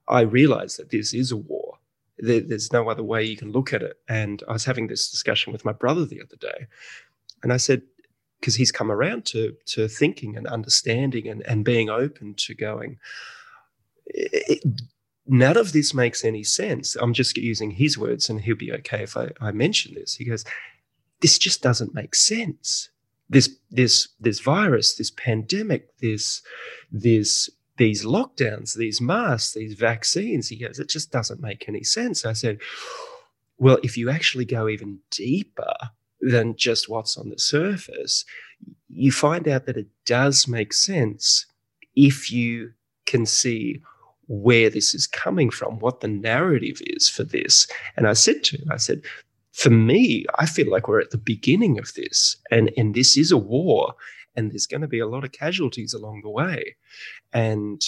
I 0.08 0.22
realize 0.22 0.78
that 0.78 0.88
this 0.88 1.12
is 1.12 1.30
a 1.30 1.36
war. 1.36 1.76
there, 2.18 2.40
there's 2.40 2.72
no 2.72 2.88
other 2.88 3.02
way 3.02 3.22
you 3.22 3.36
can 3.36 3.52
look 3.52 3.74
at 3.74 3.82
it. 3.82 3.98
And 4.08 4.42
I 4.48 4.54
was 4.54 4.64
having 4.64 4.86
this 4.86 5.10
discussion 5.10 5.52
with 5.52 5.66
my 5.66 5.72
brother 5.72 6.06
the 6.06 6.22
other 6.22 6.36
day, 6.36 6.68
and 7.42 7.52
I 7.52 7.58
said, 7.58 7.82
because 8.40 8.54
he's 8.54 8.72
come 8.72 8.90
around 8.90 9.26
to 9.26 9.54
to 9.66 9.88
thinking 9.88 10.38
and 10.38 10.46
understanding 10.46 11.28
and, 11.28 11.46
and 11.46 11.66
being 11.66 11.90
open 11.90 12.32
to 12.46 12.54
going. 12.54 12.98
None 15.30 15.56
of 15.56 15.72
this 15.72 15.94
makes 15.94 16.24
any 16.24 16.42
sense. 16.42 16.96
I'm 16.96 17.14
just 17.14 17.36
using 17.36 17.70
his 17.70 17.96
words, 17.96 18.28
and 18.28 18.40
he'll 18.40 18.56
be 18.56 18.72
okay 18.72 19.04
if 19.04 19.16
I, 19.16 19.30
I 19.40 19.52
mention 19.52 19.94
this. 19.94 20.16
He 20.16 20.24
goes, 20.24 20.44
This 21.20 21.38
just 21.38 21.62
doesn't 21.62 21.94
make 21.94 22.14
sense. 22.14 22.90
This 23.28 23.56
this 23.70 24.08
this 24.18 24.40
virus, 24.40 24.96
this 24.96 25.12
pandemic, 25.12 25.96
this 25.98 26.42
this 26.90 27.48
these 27.76 28.04
lockdowns, 28.04 28.74
these 28.74 29.00
masks, 29.00 29.54
these 29.54 29.74
vaccines. 29.74 30.48
He 30.48 30.56
goes, 30.56 30.78
it 30.78 30.90
just 30.90 31.10
doesn't 31.10 31.40
make 31.40 31.66
any 31.66 31.82
sense. 31.82 32.26
I 32.26 32.34
said, 32.34 32.58
Well, 33.56 33.78
if 33.82 33.96
you 33.96 34.10
actually 34.10 34.44
go 34.44 34.68
even 34.68 34.98
deeper 35.10 35.74
than 36.20 36.56
just 36.56 36.88
what's 36.88 37.16
on 37.16 37.30
the 37.30 37.38
surface, 37.38 38.24
you 38.88 39.12
find 39.12 39.46
out 39.46 39.66
that 39.66 39.76
it 39.76 39.86
does 40.04 40.48
make 40.48 40.72
sense 40.72 41.46
if 41.94 42.32
you 42.32 42.72
can 43.06 43.24
see 43.24 43.80
where 44.30 44.70
this 44.70 44.94
is 44.94 45.08
coming 45.08 45.50
from, 45.50 45.80
what 45.80 46.00
the 46.00 46.08
narrative 46.08 46.80
is 46.86 47.08
for 47.08 47.24
this. 47.24 47.66
And 47.96 48.06
I 48.06 48.12
said 48.12 48.44
to 48.44 48.58
him, 48.58 48.68
I 48.70 48.76
said, 48.76 49.02
for 49.50 49.70
me, 49.70 50.24
I 50.38 50.46
feel 50.46 50.70
like 50.70 50.86
we're 50.86 51.00
at 51.00 51.10
the 51.10 51.18
beginning 51.18 51.80
of 51.80 51.92
this, 51.94 52.36
and, 52.48 52.70
and 52.76 52.94
this 52.94 53.16
is 53.16 53.32
a 53.32 53.36
war, 53.36 53.94
and 54.36 54.52
there's 54.52 54.68
going 54.68 54.82
to 54.82 54.86
be 54.88 55.00
a 55.00 55.08
lot 55.08 55.24
of 55.24 55.32
casualties 55.32 55.92
along 55.92 56.20
the 56.22 56.30
way. 56.30 56.76
And 57.32 57.82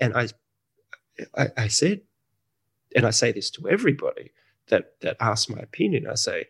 and 0.00 0.16
I, 0.16 0.28
I, 1.36 1.68
said, 1.68 2.00
and 2.96 3.06
I 3.06 3.10
say 3.10 3.30
this 3.30 3.50
to 3.50 3.68
everybody 3.68 4.32
that 4.68 4.94
that 5.02 5.18
asks 5.20 5.50
my 5.50 5.60
opinion. 5.60 6.06
I 6.06 6.14
say, 6.14 6.46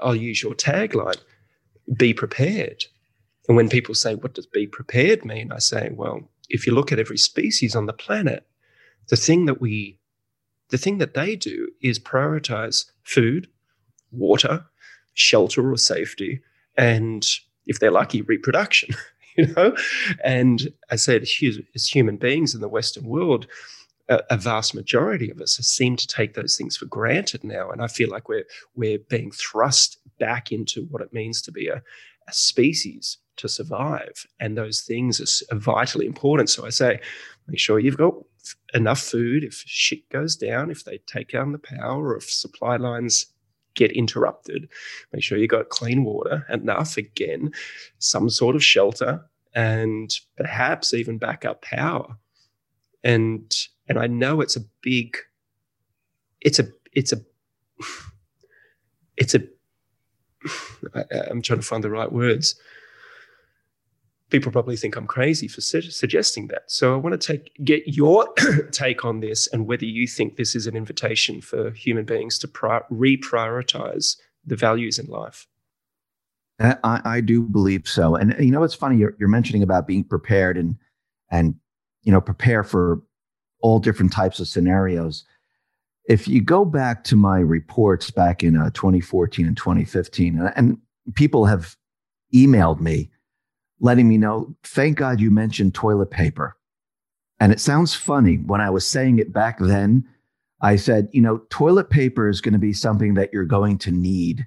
I'll 0.00 0.16
use 0.16 0.42
your 0.42 0.54
tagline, 0.54 1.20
be 1.94 2.14
prepared. 2.14 2.86
And 3.46 3.56
when 3.56 3.68
people 3.68 3.94
say, 3.94 4.14
what 4.14 4.32
does 4.32 4.46
be 4.46 4.66
prepared 4.66 5.26
mean? 5.26 5.52
I 5.52 5.58
say, 5.58 5.90
well, 5.92 6.30
if 6.48 6.66
you 6.66 6.74
look 6.74 6.92
at 6.92 6.98
every 6.98 7.18
species 7.18 7.74
on 7.74 7.86
the 7.86 7.92
planet, 7.92 8.46
the 9.08 9.16
thing 9.16 9.46
that 9.46 9.60
we, 9.60 9.98
the 10.70 10.78
thing 10.78 10.98
that 10.98 11.14
they 11.14 11.36
do 11.36 11.68
is 11.80 11.98
prioritize 11.98 12.90
food, 13.02 13.48
water, 14.10 14.64
shelter 15.14 15.70
or 15.70 15.76
safety, 15.76 16.40
and 16.76 17.26
if 17.66 17.78
they're 17.78 17.90
lucky, 17.90 18.22
reproduction. 18.22 18.94
You 19.34 19.46
know, 19.46 19.74
and 20.22 20.70
I 20.90 20.96
said, 20.96 21.22
as 21.22 21.86
human 21.88 22.18
beings 22.18 22.54
in 22.54 22.60
the 22.60 22.68
Western 22.68 23.04
world, 23.04 23.46
a, 24.10 24.20
a, 24.28 24.36
vast 24.36 24.74
majority 24.74 25.30
of 25.30 25.40
us 25.40 25.56
seem 25.56 25.96
to 25.96 26.06
take 26.06 26.34
those 26.34 26.54
things 26.54 26.76
for 26.76 26.84
granted 26.84 27.42
now, 27.42 27.70
and 27.70 27.80
I 27.80 27.86
feel 27.86 28.10
like 28.10 28.28
we're 28.28 28.44
we're 28.74 28.98
being 28.98 29.30
thrust 29.30 29.96
back 30.18 30.52
into 30.52 30.82
what 30.90 31.00
it 31.00 31.14
means 31.14 31.40
to 31.42 31.50
be 31.50 31.68
a, 31.68 31.82
a 32.28 32.32
species 32.32 33.16
to 33.36 33.48
survive. 33.48 34.26
And 34.40 34.56
those 34.56 34.80
things 34.80 35.42
are, 35.50 35.56
vitally 35.56 36.06
important. 36.06 36.50
So 36.50 36.66
I 36.66 36.70
say, 36.70 37.00
make 37.46 37.58
sure 37.58 37.78
you've 37.78 37.96
got 37.96 38.14
enough 38.74 39.00
food 39.00 39.44
if 39.44 39.62
shit 39.66 40.08
goes 40.08 40.36
down, 40.36 40.70
if 40.70 40.84
they 40.84 40.98
take 41.06 41.30
down 41.30 41.52
the 41.52 41.58
power, 41.58 42.08
or 42.08 42.16
if 42.16 42.30
supply 42.30 42.76
lines 42.76 43.26
get 43.74 43.92
interrupted. 43.92 44.68
Make 45.12 45.22
sure 45.22 45.38
you've 45.38 45.50
got 45.50 45.68
clean 45.68 46.04
water, 46.04 46.46
enough 46.48 46.96
again, 46.96 47.52
some 47.98 48.28
sort 48.28 48.56
of 48.56 48.64
shelter, 48.64 49.24
and 49.54 50.14
perhaps 50.36 50.94
even 50.94 51.18
backup 51.18 51.62
power. 51.62 52.16
And 53.04 53.52
and 53.88 53.98
I 53.98 54.06
know 54.06 54.40
it's 54.40 54.56
a 54.56 54.64
big, 54.80 55.16
it's 56.40 56.58
a 56.58 56.68
it's 56.92 57.12
a 57.12 57.20
it's 59.16 59.34
a 59.34 59.42
I, 60.94 61.04
I'm 61.30 61.42
trying 61.42 61.60
to 61.60 61.66
find 61.66 61.82
the 61.82 61.90
right 61.90 62.12
words 62.12 62.56
people 64.32 64.50
probably 64.50 64.76
think 64.76 64.96
I'm 64.96 65.06
crazy 65.06 65.46
for 65.46 65.60
su- 65.60 65.82
suggesting 65.82 66.48
that. 66.48 66.62
So 66.66 66.94
I 66.94 66.96
want 66.96 67.18
to 67.20 67.32
take 67.32 67.52
get 67.62 67.86
your 67.86 68.32
take 68.72 69.04
on 69.04 69.20
this 69.20 69.46
and 69.48 69.66
whether 69.66 69.84
you 69.84 70.08
think 70.08 70.36
this 70.36 70.56
is 70.56 70.66
an 70.66 70.74
invitation 70.74 71.40
for 71.40 71.70
human 71.70 72.04
beings 72.04 72.38
to 72.40 72.48
pri- 72.48 72.82
reprioritize 72.90 74.16
the 74.44 74.56
values 74.56 74.98
in 74.98 75.06
life. 75.06 75.46
I, 76.58 77.00
I, 77.04 77.20
do 77.20 77.42
believe 77.42 77.88
so. 77.88 78.14
And 78.14 78.36
you 78.38 78.52
know, 78.52 78.62
it's 78.62 78.74
funny 78.74 78.96
you're, 78.96 79.16
you're 79.18 79.28
mentioning 79.28 79.62
about 79.62 79.86
being 79.86 80.04
prepared 80.04 80.56
and 80.56 80.76
and 81.30 81.54
you 82.02 82.12
know 82.12 82.20
prepare 82.20 82.62
for 82.62 83.02
all 83.60 83.78
different 83.78 84.12
types 84.12 84.38
of 84.38 84.48
scenarios. 84.48 85.24
If 86.08 86.28
you 86.28 86.40
go 86.40 86.64
back 86.64 87.04
to 87.04 87.16
my 87.16 87.38
reports 87.38 88.10
back 88.10 88.42
in 88.42 88.56
uh, 88.56 88.70
2014 88.70 89.46
and 89.46 89.56
2015, 89.56 90.38
and, 90.38 90.52
and 90.56 90.78
people 91.14 91.46
have 91.46 91.76
emailed 92.34 92.80
me 92.80 93.10
letting 93.82 94.08
me 94.08 94.16
know, 94.16 94.54
thank 94.62 94.96
God 94.96 95.20
you 95.20 95.30
mentioned 95.30 95.74
toilet 95.74 96.10
paper. 96.10 96.56
And 97.40 97.52
it 97.52 97.60
sounds 97.60 97.94
funny. 97.94 98.36
When 98.36 98.60
I 98.60 98.70
was 98.70 98.86
saying 98.86 99.18
it 99.18 99.32
back 99.32 99.58
then, 99.58 100.08
I 100.60 100.76
said, 100.76 101.08
you 101.12 101.20
know, 101.20 101.38
toilet 101.50 101.90
paper 101.90 102.28
is 102.28 102.40
going 102.40 102.52
to 102.52 102.60
be 102.60 102.72
something 102.72 103.14
that 103.14 103.30
you're 103.32 103.44
going 103.44 103.78
to 103.78 103.90
need 103.90 104.46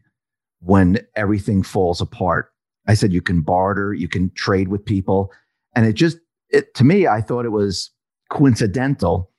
when 0.61 0.99
everything 1.15 1.61
falls 1.61 1.99
apart. 1.99 2.53
I 2.87 2.93
said, 2.93 3.11
you 3.11 3.21
can 3.21 3.41
barter, 3.41 3.93
you 3.93 4.07
can 4.07 4.31
trade 4.31 4.69
with 4.69 4.85
people. 4.85 5.33
And 5.75 5.85
it 5.85 5.93
just, 5.93 6.17
it, 6.49 6.73
to 6.75 6.85
me, 6.85 7.05
I 7.05 7.19
thought 7.19 7.43
it 7.43 7.49
was 7.49 7.91
coincidental 8.29 9.31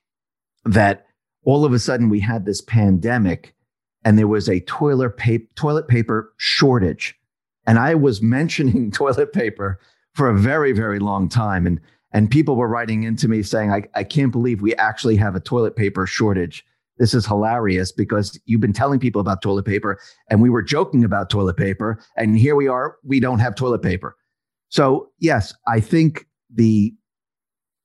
that 0.63 1.07
all 1.43 1.65
of 1.65 1.73
a 1.73 1.79
sudden 1.79 2.09
we 2.09 2.19
had 2.19 2.45
this 2.45 2.61
pandemic 2.61 3.55
and 4.05 4.19
there 4.19 4.27
was 4.27 4.47
a 4.47 4.59
toilet 4.61 5.17
paper, 5.17 5.47
toilet 5.55 5.87
paper 5.87 6.33
shortage 6.37 7.16
and 7.67 7.77
I 7.77 7.93
was 7.93 8.21
mentioning 8.21 8.89
toilet 8.91 9.33
paper 9.33 9.79
for 10.15 10.29
a 10.29 10.37
very, 10.37 10.71
very 10.71 10.97
long 10.97 11.29
time. 11.29 11.67
And, 11.67 11.79
and 12.11 12.31
people 12.31 12.55
were 12.55 12.67
writing 12.67 13.03
into 13.03 13.27
me 13.27 13.43
saying, 13.43 13.71
I, 13.71 13.83
I 13.93 14.03
can't 14.03 14.31
believe 14.31 14.61
we 14.61 14.73
actually 14.75 15.17
have 15.17 15.35
a 15.35 15.39
toilet 15.39 15.75
paper 15.75 16.07
shortage. 16.07 16.65
This 16.97 17.13
is 17.13 17.27
hilarious 17.27 17.91
because 17.91 18.39
you've 18.45 18.61
been 18.61 18.73
telling 18.73 18.99
people 18.99 19.21
about 19.21 19.43
toilet 19.43 19.65
paper 19.65 19.99
and 20.31 20.41
we 20.41 20.49
were 20.49 20.63
joking 20.63 21.03
about 21.03 21.29
toilet 21.29 21.57
paper. 21.57 21.99
And 22.15 22.39
here 22.39 22.55
we 22.55 22.67
are, 22.67 22.95
we 23.03 23.19
don't 23.19 23.37
have 23.37 23.53
toilet 23.53 23.83
paper. 23.83 24.15
So, 24.69 25.09
yes, 25.19 25.53
I 25.67 25.79
think 25.79 26.25
the, 26.51 26.95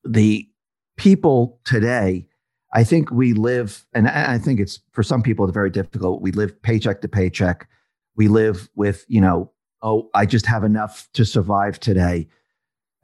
the 0.05 0.49
people 0.97 1.61
today, 1.65 2.27
I 2.73 2.85
think 2.85 3.11
we 3.11 3.35
live, 3.35 3.85
and 3.93 4.09
I 4.09 4.39
think 4.39 4.59
it's 4.59 4.81
for 4.93 5.03
some 5.03 5.23
people, 5.23 5.45
it's 5.45 5.53
very 5.53 5.69
difficult. 5.69 6.23
We 6.23 6.33
live 6.33 6.61
paycheck 6.63 7.03
to 7.03 7.09
paycheck. 7.09 7.69
We 8.17 8.29
live 8.29 8.71
with, 8.75 9.05
you 9.09 9.21
know, 9.21 9.52
oh, 9.83 10.09
I 10.15 10.27
just 10.27 10.47
have 10.47 10.65
enough 10.65 11.09
to 11.15 11.25
survive 11.25 11.81
today. 11.81 12.29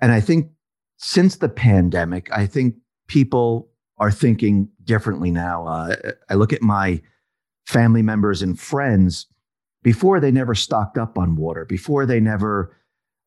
And 0.00 0.12
I 0.12 0.20
think 0.20 0.50
since 0.96 1.36
the 1.36 1.48
pandemic, 1.48 2.30
I 2.32 2.46
think 2.46 2.76
people 3.08 3.68
are 3.98 4.10
thinking 4.10 4.68
differently 4.84 5.30
now. 5.30 5.66
Uh, 5.66 5.96
I 6.28 6.34
look 6.34 6.52
at 6.52 6.62
my 6.62 7.02
family 7.66 8.02
members 8.02 8.42
and 8.42 8.58
friends. 8.58 9.26
Before 9.82 10.18
they 10.20 10.32
never 10.32 10.54
stocked 10.54 10.98
up 10.98 11.16
on 11.16 11.36
water. 11.36 11.64
Before 11.64 12.04
they 12.04 12.20
never, 12.20 12.76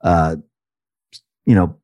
uh, 0.03 0.35
you 1.45 1.55
know, 1.55 1.75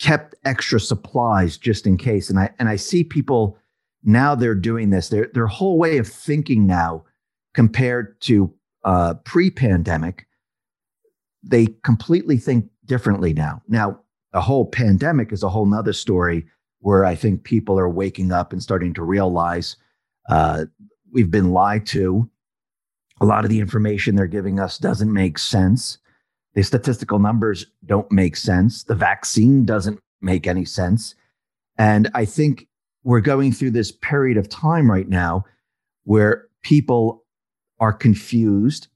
kept 0.00 0.34
extra 0.44 0.80
supplies 0.80 1.56
just 1.58 1.86
in 1.86 1.96
case. 1.96 2.30
And 2.30 2.38
I 2.38 2.50
and 2.58 2.68
I 2.68 2.76
see 2.76 3.04
people 3.04 3.58
now 4.02 4.34
they're 4.34 4.54
doing 4.54 4.90
this. 4.90 5.08
Their 5.08 5.30
their 5.34 5.46
whole 5.46 5.78
way 5.78 5.98
of 5.98 6.08
thinking 6.08 6.66
now, 6.66 7.04
compared 7.52 8.20
to 8.22 8.52
uh, 8.84 9.14
pre-pandemic, 9.24 10.26
they 11.46 11.66
completely 11.82 12.36
think 12.38 12.66
differently 12.86 13.32
now. 13.32 13.62
Now, 13.68 14.00
the 14.32 14.40
whole 14.40 14.66
pandemic 14.66 15.32
is 15.32 15.42
a 15.42 15.48
whole 15.48 15.66
nother 15.66 15.92
story 15.92 16.46
where 16.80 17.04
I 17.04 17.14
think 17.14 17.44
people 17.44 17.78
are 17.78 17.88
waking 17.88 18.32
up 18.32 18.52
and 18.52 18.62
starting 18.62 18.92
to 18.94 19.02
realize 19.02 19.76
uh, 20.28 20.64
we've 21.12 21.30
been 21.30 21.52
lied 21.52 21.86
to. 21.86 22.28
A 23.20 23.24
lot 23.24 23.44
of 23.44 23.50
the 23.50 23.60
information 23.60 24.16
they're 24.16 24.26
giving 24.26 24.58
us 24.58 24.78
doesn't 24.78 25.12
make 25.12 25.38
sense. 25.38 25.98
The 26.54 26.62
statistical 26.62 27.18
numbers 27.18 27.66
don't 27.86 28.10
make 28.10 28.36
sense. 28.36 28.84
The 28.84 28.94
vaccine 28.94 29.64
doesn't 29.64 30.00
make 30.20 30.46
any 30.46 30.64
sense. 30.64 31.14
And 31.78 32.10
I 32.14 32.24
think 32.24 32.68
we're 33.02 33.20
going 33.20 33.52
through 33.52 33.70
this 33.70 33.92
period 33.92 34.36
of 34.36 34.48
time 34.48 34.90
right 34.90 35.08
now 35.08 35.44
where 36.04 36.48
people 36.62 37.24
are 37.80 37.92
confused. 37.92 38.88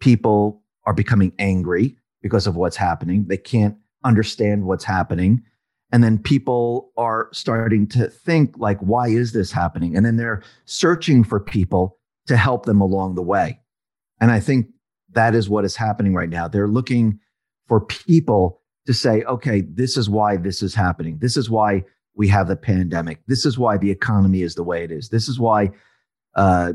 People 0.00 0.61
are 0.84 0.94
becoming 0.94 1.32
angry 1.38 1.96
because 2.22 2.46
of 2.46 2.56
what's 2.56 2.76
happening. 2.76 3.24
They 3.26 3.36
can't 3.36 3.76
understand 4.04 4.64
what's 4.64 4.84
happening. 4.84 5.42
And 5.92 6.02
then 6.02 6.18
people 6.18 6.90
are 6.96 7.28
starting 7.32 7.86
to 7.88 8.08
think, 8.08 8.54
like, 8.56 8.78
why 8.80 9.08
is 9.08 9.32
this 9.32 9.52
happening? 9.52 9.96
And 9.96 10.06
then 10.06 10.16
they're 10.16 10.42
searching 10.64 11.22
for 11.22 11.38
people 11.38 11.98
to 12.26 12.36
help 12.36 12.66
them 12.66 12.80
along 12.80 13.14
the 13.14 13.22
way. 13.22 13.60
And 14.20 14.30
I 14.30 14.40
think 14.40 14.68
that 15.10 15.34
is 15.34 15.50
what 15.50 15.64
is 15.64 15.76
happening 15.76 16.14
right 16.14 16.30
now. 16.30 16.48
They're 16.48 16.68
looking 16.68 17.20
for 17.66 17.80
people 17.80 18.60
to 18.86 18.94
say, 18.94 19.22
okay, 19.24 19.60
this 19.60 19.96
is 19.96 20.08
why 20.08 20.36
this 20.36 20.62
is 20.62 20.74
happening. 20.74 21.18
This 21.20 21.36
is 21.36 21.50
why 21.50 21.84
we 22.14 22.28
have 22.28 22.48
the 22.48 22.56
pandemic. 22.56 23.20
This 23.26 23.44
is 23.44 23.58
why 23.58 23.76
the 23.76 23.90
economy 23.90 24.42
is 24.42 24.54
the 24.54 24.64
way 24.64 24.84
it 24.84 24.90
is. 24.90 25.10
This 25.10 25.28
is 25.28 25.38
why 25.38 25.70
uh, 26.34 26.72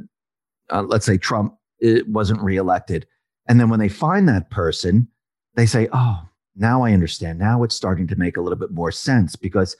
uh, 0.69 0.83
let's 0.83 1.05
say 1.05 1.17
Trump 1.17 1.55
wasn't 1.81 2.41
reelected. 2.41 3.07
And 3.47 3.59
then 3.59 3.69
when 3.69 3.79
they 3.79 3.89
find 3.89 4.27
that 4.27 4.49
person, 4.49 5.07
they 5.55 5.65
say, 5.65 5.87
oh, 5.93 6.27
now 6.55 6.83
I 6.83 6.91
understand. 6.91 7.39
Now 7.39 7.63
it's 7.63 7.75
starting 7.75 8.07
to 8.07 8.15
make 8.15 8.37
a 8.37 8.41
little 8.41 8.57
bit 8.57 8.71
more 8.71 8.91
sense 8.91 9.35
because 9.35 9.77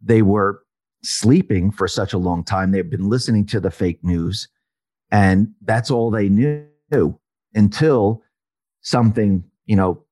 they 0.00 0.22
were 0.22 0.62
sleeping 1.02 1.70
for 1.70 1.88
such 1.88 2.12
a 2.12 2.18
long 2.18 2.44
time. 2.44 2.70
They've 2.70 2.88
been 2.88 3.08
listening 3.08 3.46
to 3.46 3.60
the 3.60 3.70
fake 3.70 4.02
news, 4.02 4.48
and 5.10 5.54
that's 5.62 5.90
all 5.90 6.10
they 6.10 6.28
knew 6.28 6.66
until 7.54 8.22
something, 8.82 9.44
you 9.66 9.76
know, 9.76 10.04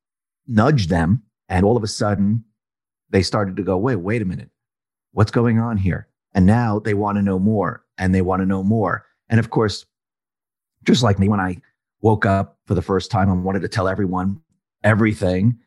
nudged 0.46 0.90
them. 0.90 1.22
And 1.48 1.64
all 1.64 1.76
of 1.76 1.82
a 1.82 1.88
sudden, 1.88 2.44
they 3.10 3.22
started 3.22 3.56
to 3.56 3.62
go, 3.62 3.76
wait, 3.76 3.96
wait 3.96 4.22
a 4.22 4.24
minute. 4.24 4.50
What's 5.12 5.30
going 5.30 5.58
on 5.58 5.76
here? 5.76 6.08
And 6.34 6.44
now 6.44 6.80
they 6.80 6.94
want 6.94 7.16
to 7.16 7.22
know 7.22 7.38
more 7.38 7.84
and 7.98 8.14
they 8.14 8.20
want 8.20 8.40
to 8.40 8.46
know 8.46 8.62
more. 8.62 9.06
And 9.28 9.38
of 9.40 9.50
course, 9.50 9.86
just 10.84 11.02
like 11.02 11.18
me, 11.18 11.28
when 11.28 11.40
I 11.40 11.60
woke 12.06 12.24
up 12.24 12.56
for 12.66 12.74
the 12.74 12.82
first 12.82 13.10
time, 13.10 13.28
and 13.28 13.42
wanted 13.42 13.62
to 13.62 13.68
tell 13.68 13.88
everyone 13.88 14.40
everything. 14.84 15.58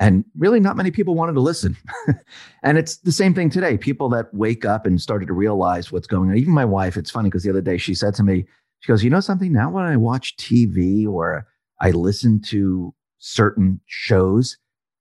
And 0.00 0.24
really, 0.36 0.58
not 0.58 0.76
many 0.76 0.90
people 0.90 1.14
wanted 1.14 1.34
to 1.34 1.40
listen. 1.40 1.76
and 2.64 2.76
it's 2.76 2.96
the 2.96 3.12
same 3.12 3.32
thing 3.32 3.48
today. 3.48 3.78
People 3.78 4.08
that 4.08 4.34
wake 4.34 4.64
up 4.64 4.86
and 4.86 5.00
started 5.00 5.26
to 5.26 5.32
realize 5.32 5.92
what's 5.92 6.08
going 6.08 6.30
on. 6.30 6.36
Even 6.36 6.52
my 6.52 6.64
wife, 6.64 6.96
it's 6.96 7.12
funny 7.12 7.28
because 7.28 7.44
the 7.44 7.50
other 7.50 7.60
day 7.60 7.78
she 7.78 7.94
said 7.94 8.12
to 8.14 8.24
me, 8.24 8.44
she 8.80 8.90
goes, 8.90 9.04
You 9.04 9.10
know 9.10 9.20
something? 9.20 9.52
Now, 9.52 9.70
when 9.70 9.84
I 9.84 9.96
watch 9.96 10.36
TV 10.36 11.06
or 11.06 11.46
I 11.80 11.92
listen 11.92 12.42
to 12.46 12.92
certain 13.18 13.80
shows, 13.86 14.58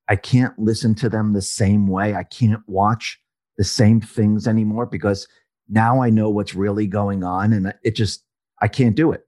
I 0.08 0.16
can't 0.16 0.58
listen 0.60 0.94
to 0.96 1.10
them 1.10 1.34
the 1.34 1.42
same 1.42 1.88
way. 1.88 2.14
I 2.14 2.24
can't 2.24 2.62
watch 2.68 3.20
the 3.58 3.64
same 3.64 4.00
things 4.00 4.48
anymore 4.48 4.86
because 4.86 5.28
now 5.68 6.04
I 6.04 6.12
know 6.12 6.30
what's 6.30 6.54
really 6.54 6.86
going 6.86 7.24
on 7.24 7.52
and 7.52 7.74
it 7.84 7.96
just, 7.96 8.24
I 8.62 8.68
can't 8.68 8.96
do 8.96 9.12
it. 9.12 9.26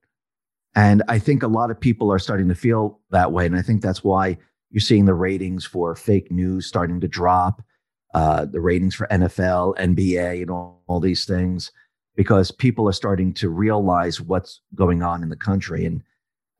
And 0.75 1.03
I 1.07 1.19
think 1.19 1.41
a 1.41 1.47
lot 1.47 1.71
of 1.71 1.79
people 1.79 2.11
are 2.11 2.19
starting 2.19 2.49
to 2.49 2.55
feel 2.55 2.99
that 3.11 3.31
way. 3.31 3.45
And 3.45 3.55
I 3.55 3.61
think 3.61 3.81
that's 3.81 4.03
why 4.03 4.37
you're 4.71 4.81
seeing 4.81 5.05
the 5.05 5.13
ratings 5.13 5.65
for 5.65 5.95
fake 5.95 6.31
news 6.31 6.65
starting 6.65 6.99
to 6.99 7.07
drop, 7.07 7.61
uh, 8.13 8.45
the 8.45 8.59
ratings 8.59 8.93
for 8.93 9.07
NFL, 9.07 9.77
NBA, 9.77 10.41
and 10.41 10.51
all, 10.51 10.83
all 10.87 10.99
these 10.99 11.25
things, 11.25 11.71
because 12.15 12.51
people 12.51 12.87
are 12.89 12.93
starting 12.93 13.33
to 13.35 13.49
realize 13.49 14.19
what's 14.19 14.61
going 14.73 15.01
on 15.01 15.23
in 15.23 15.29
the 15.29 15.35
country 15.35 15.85
and 15.85 16.01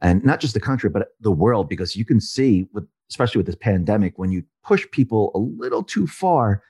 and 0.01 0.23
not 0.25 0.41
just 0.41 0.53
the 0.53 0.59
country, 0.59 0.89
but 0.89 1.13
the 1.21 1.31
world, 1.31 1.69
because 1.69 1.95
you 1.95 2.05
can 2.05 2.19
see 2.19 2.67
with 2.73 2.85
especially 3.09 3.39
with 3.39 3.45
this 3.45 3.55
pandemic, 3.55 4.17
when 4.17 4.31
you 4.31 4.43
push 4.63 4.85
people 4.91 5.31
a 5.35 5.39
little 5.39 5.83
too 5.83 6.07
far, 6.07 6.63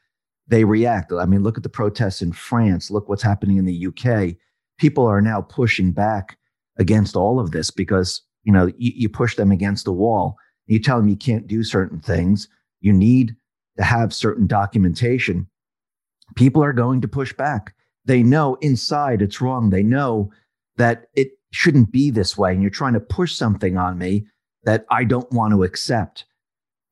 they 0.47 0.63
react. 0.63 1.11
I 1.11 1.25
mean, 1.25 1.43
look 1.43 1.57
at 1.57 1.63
the 1.63 1.69
protests 1.69 2.21
in 2.21 2.33
France, 2.33 2.91
look 2.91 3.09
what's 3.09 3.23
happening 3.23 3.57
in 3.57 3.65
the 3.65 3.87
UK. 3.87 4.35
People 4.77 5.05
are 5.05 5.21
now 5.21 5.41
pushing 5.41 5.91
back 5.91 6.37
against 6.77 7.15
all 7.15 7.39
of 7.39 7.51
this 7.51 7.71
because 7.71 8.21
you 8.43 8.51
know 8.53 8.67
you, 8.77 8.91
you 8.95 9.09
push 9.09 9.35
them 9.35 9.51
against 9.51 9.85
the 9.85 9.93
wall 9.93 10.37
you 10.67 10.79
tell 10.79 10.99
them 10.99 11.09
you 11.09 11.15
can't 11.15 11.47
do 11.47 11.63
certain 11.63 11.99
things, 11.99 12.47
you 12.81 12.91
need 12.91 13.35
to 13.77 13.83
have 13.83 14.13
certain 14.13 14.47
documentation, 14.47 15.47
people 16.35 16.63
are 16.63 16.73
going 16.73 17.01
to 17.01 17.07
push 17.07 17.33
back. 17.33 17.75
They 18.05 18.23
know 18.23 18.55
inside 18.61 19.21
it's 19.21 19.41
wrong. 19.41 19.69
They 19.69 19.83
know 19.83 20.31
that 20.77 21.07
it 21.15 21.29
shouldn't 21.51 21.91
be 21.91 22.09
this 22.09 22.37
way. 22.37 22.51
And 22.51 22.61
you're 22.61 22.69
trying 22.69 22.93
to 22.93 22.99
push 22.99 23.35
something 23.35 23.77
on 23.77 23.97
me 23.97 24.25
that 24.63 24.85
I 24.89 25.03
don't 25.03 25.31
want 25.31 25.53
to 25.53 25.63
accept. 25.63 26.25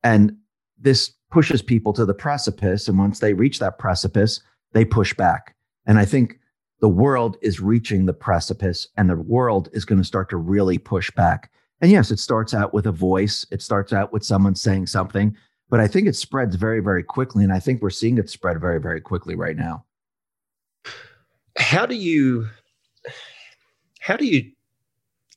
And 0.02 0.36
this 0.78 1.12
pushes 1.30 1.62
people 1.62 1.92
to 1.94 2.04
the 2.04 2.14
precipice. 2.14 2.88
And 2.88 2.98
once 2.98 3.18
they 3.18 3.32
reach 3.32 3.58
that 3.58 3.78
precipice, 3.78 4.40
they 4.72 4.84
push 4.84 5.14
back. 5.14 5.54
And 5.86 5.98
I 5.98 6.04
think 6.04 6.38
the 6.84 6.88
world 6.90 7.38
is 7.40 7.60
reaching 7.60 8.04
the 8.04 8.12
precipice 8.12 8.88
and 8.98 9.08
the 9.08 9.16
world 9.16 9.70
is 9.72 9.86
going 9.86 9.98
to 9.98 10.04
start 10.04 10.28
to 10.28 10.36
really 10.36 10.76
push 10.76 11.10
back. 11.12 11.50
And 11.80 11.90
yes, 11.90 12.10
it 12.10 12.18
starts 12.18 12.52
out 12.52 12.74
with 12.74 12.84
a 12.86 12.92
voice, 12.92 13.46
it 13.50 13.62
starts 13.62 13.90
out 13.90 14.12
with 14.12 14.22
someone 14.22 14.54
saying 14.54 14.88
something, 14.88 15.34
but 15.70 15.80
I 15.80 15.86
think 15.86 16.06
it 16.06 16.14
spreads 16.14 16.56
very, 16.56 16.80
very 16.80 17.02
quickly. 17.02 17.42
And 17.42 17.54
I 17.54 17.58
think 17.58 17.80
we're 17.80 17.88
seeing 17.88 18.18
it 18.18 18.28
spread 18.28 18.60
very, 18.60 18.78
very 18.78 19.00
quickly 19.00 19.34
right 19.34 19.56
now. 19.56 19.86
How 21.56 21.86
do 21.86 21.94
you 21.94 22.48
how 24.00 24.18
do 24.18 24.26
you 24.26 24.52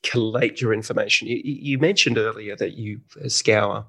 collate 0.02 0.60
your 0.60 0.74
information? 0.74 1.28
You, 1.28 1.40
you 1.42 1.78
mentioned 1.78 2.18
earlier 2.18 2.56
that 2.56 2.74
you 2.74 3.00
scour 3.28 3.86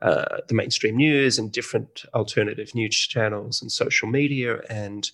uh, 0.00 0.38
the 0.48 0.54
mainstream 0.54 0.96
news 0.96 1.38
and 1.38 1.52
different 1.52 2.06
alternative 2.14 2.74
news 2.74 2.96
channels 2.96 3.60
and 3.60 3.70
social 3.70 4.08
media 4.08 4.62
and 4.70 5.10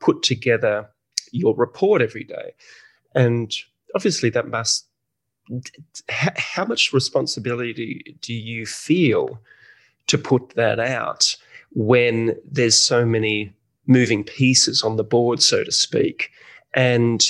put 0.00 0.22
together 0.22 0.88
your 1.34 1.54
report 1.56 2.02
every 2.02 2.24
day. 2.24 2.54
And 3.14 3.54
obviously, 3.94 4.30
that 4.30 4.48
must 4.48 4.86
how 6.08 6.64
much 6.64 6.92
responsibility 6.92 8.16
do 8.22 8.32
you 8.32 8.64
feel 8.64 9.38
to 10.06 10.16
put 10.16 10.54
that 10.56 10.80
out 10.80 11.36
when 11.72 12.34
there's 12.50 12.80
so 12.80 13.04
many 13.04 13.52
moving 13.86 14.24
pieces 14.24 14.82
on 14.82 14.96
the 14.96 15.04
board, 15.04 15.42
so 15.42 15.62
to 15.62 15.72
speak? 15.72 16.30
And 16.74 17.22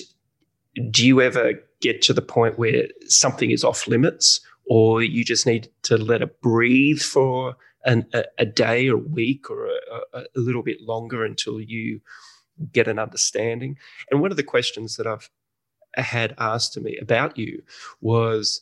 do 0.90 1.06
you 1.06 1.20
ever 1.20 1.54
get 1.80 2.02
to 2.02 2.12
the 2.12 2.22
point 2.22 2.58
where 2.58 2.88
something 3.06 3.50
is 3.50 3.64
off 3.64 3.86
limits, 3.86 4.40
or 4.66 5.02
you 5.02 5.24
just 5.24 5.46
need 5.46 5.68
to 5.82 5.96
let 5.96 6.22
it 6.22 6.40
breathe 6.40 7.00
for 7.00 7.56
an, 7.84 8.06
a, 8.14 8.24
a, 8.38 8.46
day 8.46 8.88
or 8.88 8.94
a 8.94 8.98
week 8.98 9.50
or 9.50 9.66
a, 9.66 10.20
a, 10.20 10.24
little 10.34 10.62
bit 10.62 10.80
longer 10.80 11.24
until 11.24 11.60
you 11.60 12.00
get 12.72 12.88
an 12.88 12.98
understanding? 12.98 13.78
And 14.10 14.20
one 14.20 14.30
of 14.30 14.36
the 14.36 14.42
questions 14.42 14.96
that 14.96 15.06
I've 15.06 15.30
had 15.96 16.34
asked 16.38 16.72
to 16.74 16.80
me 16.80 16.96
about 16.98 17.38
you 17.38 17.62
was 18.00 18.60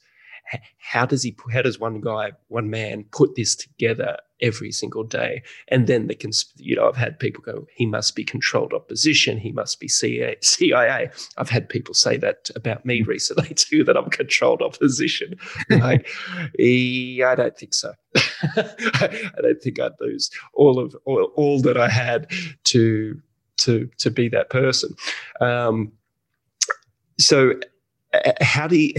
how 0.79 1.07
does 1.07 1.23
he 1.23 1.37
how 1.53 1.63
does 1.63 1.79
one 1.79 2.01
guy 2.01 2.33
one 2.49 2.69
man 2.69 3.05
put 3.13 3.37
this 3.37 3.55
together 3.55 4.17
every 4.41 4.73
single 4.73 5.05
day? 5.05 5.43
And 5.69 5.87
then 5.87 6.09
the 6.09 6.15
cons- 6.15 6.53
you 6.57 6.77
know 6.77 6.89
i've 6.89 6.97
had 6.97 7.19
people 7.19 7.43
go 7.43 7.67
he 7.75 7.87
must 7.87 8.15
be 8.17 8.25
controlled 8.25 8.73
opposition 8.73 9.39
he 9.39 9.53
must 9.53 9.81
be 9.81 9.89
CIA, 9.89 10.37
cia 10.43 11.11
i've 11.39 11.49
had 11.49 11.69
people 11.69 11.95
say 11.95 12.17
that 12.19 12.51
about 12.55 12.85
me 12.85 13.03
mm. 13.03 13.07
recently 13.07 13.55
too 13.55 13.85
that 13.85 13.97
i'm 13.97 14.11
controlled 14.11 14.63
opposition. 14.63 15.37
Like 15.71 16.09
yeah, 16.59 17.29
i 17.31 17.35
don't 17.35 17.57
think 17.57 17.75
so. 17.75 17.93
I 18.57 19.41
don't 19.41 19.63
think 19.63 19.81
i'd 19.81 19.93
lose 20.01 20.31
all 20.55 20.79
of 20.79 20.97
all, 21.05 21.31
all 21.37 21.61
that 21.63 21.77
i 21.77 21.89
had 21.89 22.31
to 22.65 23.23
to 23.65 23.89
to 23.99 24.11
be 24.11 24.29
that 24.29 24.51
person. 24.51 24.95
Um, 25.41 25.93
so 27.19 27.55
uh, 28.15 28.33
how 28.41 28.67
do 28.67 28.77
you 28.77 28.95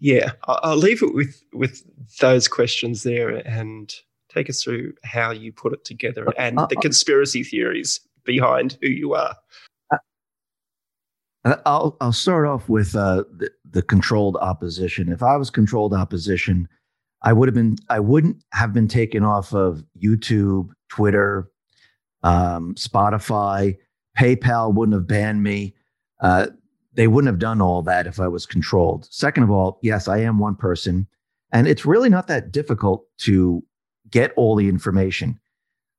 yeah 0.00 0.32
i'll 0.44 0.76
leave 0.76 1.00
it 1.00 1.14
with 1.14 1.44
with 1.52 1.84
those 2.18 2.48
questions 2.48 3.04
there 3.04 3.36
and 3.46 3.94
take 4.28 4.50
us 4.50 4.62
through 4.62 4.92
how 5.04 5.30
you 5.30 5.52
put 5.52 5.72
it 5.72 5.84
together 5.84 6.26
and 6.38 6.58
uh, 6.58 6.66
the 6.66 6.76
conspiracy 6.76 7.42
theories 7.42 8.00
behind 8.24 8.78
who 8.80 8.88
you 8.88 9.14
are. 9.14 9.36
Uh, 11.44 11.56
I'll 11.66 11.96
I'll 12.00 12.12
start 12.12 12.46
off 12.46 12.68
with 12.68 12.94
uh, 12.94 13.24
the, 13.36 13.50
the 13.68 13.82
controlled 13.82 14.36
opposition. 14.36 15.10
If 15.10 15.22
I 15.22 15.36
was 15.36 15.50
controlled 15.50 15.92
opposition, 15.92 16.68
I 17.22 17.32
would 17.32 17.48
have 17.48 17.54
been 17.54 17.76
I 17.88 18.00
wouldn't 18.00 18.42
have 18.52 18.72
been 18.72 18.88
taken 18.88 19.24
off 19.24 19.52
of 19.52 19.84
YouTube, 20.00 20.70
Twitter, 20.88 21.50
um, 22.22 22.74
Spotify, 22.76 23.76
PayPal 24.18 24.74
wouldn't 24.74 24.94
have 24.94 25.06
banned 25.06 25.42
me. 25.42 25.74
Uh, 26.20 26.48
they 26.94 27.08
wouldn't 27.08 27.32
have 27.32 27.38
done 27.38 27.60
all 27.60 27.82
that 27.82 28.06
if 28.06 28.20
I 28.20 28.28
was 28.28 28.46
controlled. 28.46 29.08
Second 29.10 29.44
of 29.44 29.50
all, 29.50 29.78
yes, 29.82 30.08
I 30.08 30.18
am 30.18 30.38
one 30.38 30.54
person, 30.54 31.06
and 31.52 31.66
it's 31.66 31.86
really 31.86 32.08
not 32.08 32.26
that 32.26 32.52
difficult 32.52 33.04
to 33.18 33.62
get 34.10 34.32
all 34.36 34.56
the 34.56 34.68
information. 34.68 35.38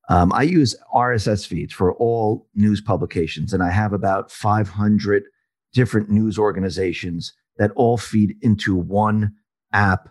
Um, 0.08 0.32
I 0.32 0.42
use 0.42 0.76
RSS 0.94 1.46
feeds 1.46 1.72
for 1.72 1.94
all 1.94 2.46
news 2.54 2.80
publications, 2.80 3.52
and 3.52 3.62
I 3.62 3.70
have 3.70 3.92
about 3.92 4.30
500 4.30 5.24
different 5.72 6.10
news 6.10 6.38
organizations 6.38 7.32
that 7.56 7.72
all 7.74 7.96
feed 7.96 8.36
into 8.42 8.74
one 8.74 9.32
app. 9.72 10.08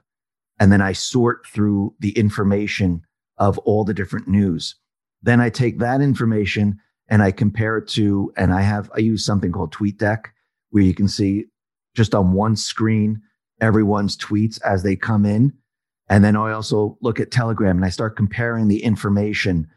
And 0.60 0.72
then 0.72 0.82
I 0.82 0.94
sort 0.94 1.46
through 1.48 1.96
the 2.00 2.12
information 2.18 3.04
of 3.38 3.58
all 3.60 3.84
the 3.84 3.94
different 3.94 4.28
news. 4.28 4.76
Then 5.22 5.40
I 5.40 5.50
take 5.50 5.80
that 5.80 6.02
information 6.02 6.80
and 7.14 7.22
I 7.22 7.30
compare 7.30 7.78
it 7.78 7.88
to, 7.90 8.34
and 8.38 8.52
I 8.52 8.62
have, 8.62 8.90
I 8.96 8.98
use 8.98 9.24
something 9.24 9.52
called 9.52 9.72
TweetDeck 9.72 10.24
where 10.72 10.82
you 10.82 10.96
can 10.96 11.08
see 11.08 11.46
just 11.94 12.16
on 12.16 12.34
one 12.34 12.56
screen 12.56 13.22
everyone's 13.62 14.18
tweets 14.18 14.60
as 14.64 14.82
they 14.82 14.96
come 14.96 15.24
in. 15.24 15.54
And 16.10 16.24
then 16.24 16.36
I 16.36 16.54
also 16.54 16.98
look 17.02 17.20
at 17.20 17.30
Telegram 17.30 17.76
and 17.78 17.86
I 17.86 17.90
start 17.90 18.16
comparing 18.18 18.68
the 18.68 18.84
information 18.84 19.68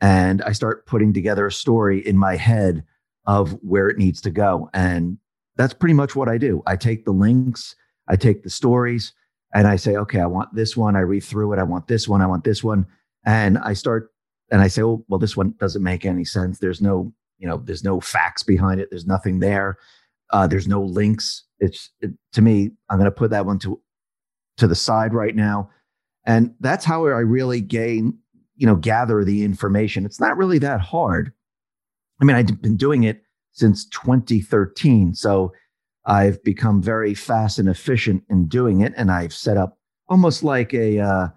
and 0.00 0.40
I 0.40 0.52
start 0.52 0.86
putting 0.86 1.12
together 1.12 1.46
a 1.46 1.52
story 1.52 1.98
in 2.06 2.16
my 2.16 2.36
head 2.36 2.84
of 3.26 3.52
where 3.60 3.90
it 3.90 3.98
needs 3.98 4.22
to 4.22 4.30
go. 4.30 4.70
And 4.72 5.18
that's 5.56 5.74
pretty 5.74 5.92
much 5.92 6.16
what 6.16 6.30
I 6.30 6.38
do. 6.38 6.62
I 6.66 6.76
take 6.76 7.04
the 7.04 7.12
links, 7.12 7.76
I 8.08 8.16
take 8.16 8.44
the 8.44 8.50
stories, 8.50 9.12
and 9.52 9.68
I 9.68 9.76
say, 9.76 9.94
okay, 9.96 10.20
I 10.20 10.26
want 10.26 10.54
this 10.54 10.74
one. 10.74 10.96
I 10.96 11.00
read 11.00 11.22
through 11.22 11.52
it. 11.52 11.58
I 11.58 11.64
want 11.64 11.86
this 11.86 12.08
one. 12.08 12.22
I 12.22 12.26
want 12.26 12.44
this 12.44 12.64
one. 12.64 12.86
And 13.26 13.58
I 13.58 13.74
start 13.74 14.10
and 14.50 14.62
I 14.62 14.68
say, 14.68 14.82
oh, 14.82 15.04
well, 15.08 15.18
this 15.18 15.36
one 15.36 15.54
doesn't 15.58 15.82
make 15.82 16.04
any 16.06 16.24
sense. 16.24 16.58
There's 16.58 16.80
no, 16.80 17.12
you 17.38 17.46
know, 17.46 17.58
there's 17.58 17.84
no 17.84 18.00
facts 18.00 18.42
behind 18.42 18.80
it. 18.80 18.88
There's 18.90 19.06
nothing 19.06 19.40
there 19.40 19.76
Uh, 20.30 20.46
there's 20.46 20.68
no 20.68 20.82
links. 20.82 21.44
It's 21.60 21.90
it, 22.00 22.12
to 22.32 22.42
me. 22.42 22.70
I'm 22.88 22.98
going 22.98 23.10
to 23.10 23.16
put 23.16 23.30
that 23.30 23.46
one 23.46 23.58
to 23.60 23.80
to 24.58 24.66
the 24.66 24.74
side 24.74 25.14
right 25.14 25.34
now, 25.36 25.70
and 26.24 26.54
that's 26.60 26.84
how 26.84 27.06
I 27.06 27.20
really 27.20 27.60
gain, 27.60 28.18
you 28.56 28.66
know, 28.66 28.76
gather 28.76 29.24
the 29.24 29.44
information. 29.44 30.04
It's 30.04 30.20
not 30.20 30.36
really 30.36 30.58
that 30.58 30.80
hard. 30.80 31.32
I 32.20 32.24
mean, 32.24 32.36
I've 32.36 32.60
been 32.60 32.76
doing 32.76 33.04
it 33.04 33.22
since 33.52 33.86
2013, 33.88 35.14
so 35.14 35.52
I've 36.04 36.42
become 36.42 36.82
very 36.82 37.14
fast 37.14 37.58
and 37.58 37.68
efficient 37.68 38.24
in 38.28 38.48
doing 38.48 38.80
it, 38.80 38.92
and 38.96 39.10
I've 39.10 39.32
set 39.32 39.56
up 39.56 39.78
almost 40.08 40.42
like 40.42 40.74
a 40.74 40.98
uh, 41.00 41.28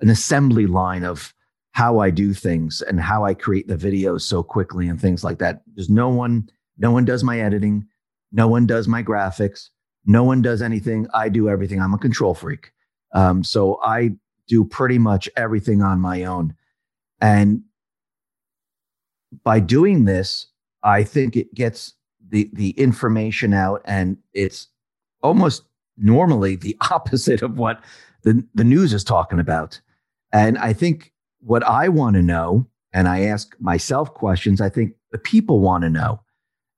an 0.00 0.10
assembly 0.10 0.66
line 0.66 1.04
of 1.04 1.34
how 1.72 1.98
I 1.98 2.10
do 2.10 2.34
things 2.34 2.82
and 2.82 3.00
how 3.00 3.24
I 3.24 3.34
create 3.34 3.68
the 3.68 3.76
videos 3.76 4.22
so 4.22 4.42
quickly 4.42 4.88
and 4.88 5.00
things 5.00 5.22
like 5.22 5.38
that. 5.38 5.62
There's 5.74 5.88
no 5.90 6.08
one, 6.08 6.48
no 6.78 6.90
one 6.90 7.04
does 7.04 7.22
my 7.22 7.40
editing, 7.40 7.86
no 8.32 8.48
one 8.48 8.66
does 8.66 8.88
my 8.88 9.02
graphics, 9.02 9.68
no 10.04 10.24
one 10.24 10.42
does 10.42 10.62
anything. 10.62 11.06
I 11.14 11.28
do 11.28 11.48
everything. 11.48 11.80
I'm 11.80 11.94
a 11.94 11.98
control 11.98 12.34
freak, 12.34 12.72
um, 13.12 13.44
so 13.44 13.80
I 13.84 14.12
do 14.48 14.64
pretty 14.64 14.98
much 14.98 15.28
everything 15.36 15.82
on 15.82 16.00
my 16.00 16.24
own, 16.24 16.54
and 17.20 17.62
by 19.44 19.60
doing 19.60 20.06
this, 20.06 20.46
I 20.82 21.04
think 21.04 21.36
it 21.36 21.54
gets 21.54 21.94
the 22.30 22.50
the 22.54 22.70
information 22.70 23.52
out, 23.52 23.82
and 23.84 24.16
it's 24.32 24.68
almost 25.22 25.64
normally 25.96 26.56
the 26.56 26.76
opposite 26.90 27.42
of 27.42 27.58
what 27.58 27.82
the, 28.22 28.44
the 28.54 28.64
news 28.64 28.92
is 28.92 29.04
talking 29.04 29.38
about. 29.38 29.80
And 30.32 30.58
I 30.58 30.72
think 30.72 31.12
what 31.40 31.62
I 31.64 31.88
want 31.88 32.16
to 32.16 32.22
know, 32.22 32.66
and 32.92 33.08
I 33.08 33.22
ask 33.22 33.54
myself 33.60 34.12
questions, 34.14 34.60
I 34.60 34.68
think 34.68 34.94
the 35.12 35.18
people 35.18 35.60
want 35.60 35.82
to 35.82 35.90
know. 35.90 36.20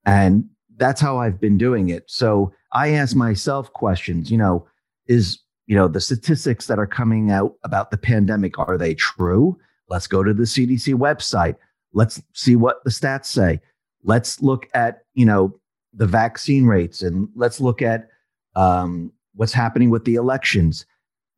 And 0.05 0.45
that's 0.77 1.01
how 1.01 1.17
I've 1.17 1.39
been 1.39 1.57
doing 1.57 1.89
it. 1.89 2.03
So 2.07 2.53
I 2.73 2.89
ask 2.89 3.15
myself 3.15 3.71
questions, 3.73 4.31
you 4.31 4.37
know, 4.37 4.67
is, 5.07 5.39
you 5.67 5.75
know, 5.75 5.87
the 5.87 6.01
statistics 6.01 6.67
that 6.67 6.79
are 6.79 6.87
coming 6.87 7.31
out 7.31 7.53
about 7.63 7.91
the 7.91 7.97
pandemic, 7.97 8.57
are 8.59 8.77
they 8.77 8.95
true? 8.95 9.57
Let's 9.89 10.07
go 10.07 10.23
to 10.23 10.33
the 10.33 10.43
CDC 10.43 10.95
website. 10.95 11.55
Let's 11.93 12.21
see 12.33 12.55
what 12.55 12.83
the 12.83 12.89
stats 12.89 13.25
say. 13.25 13.59
Let's 14.03 14.41
look 14.41 14.67
at, 14.73 15.03
you 15.13 15.25
know, 15.25 15.59
the 15.93 16.07
vaccine 16.07 16.65
rates 16.65 17.01
and 17.01 17.29
let's 17.35 17.61
look 17.61 17.81
at 17.81 18.09
um, 18.55 19.11
what's 19.35 19.53
happening 19.53 19.89
with 19.89 20.05
the 20.05 20.15
elections. 20.15 20.85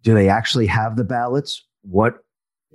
Do 0.02 0.14
they 0.14 0.30
actually 0.30 0.68
have 0.68 0.96
the 0.96 1.04
ballots? 1.04 1.64
What 1.82 2.25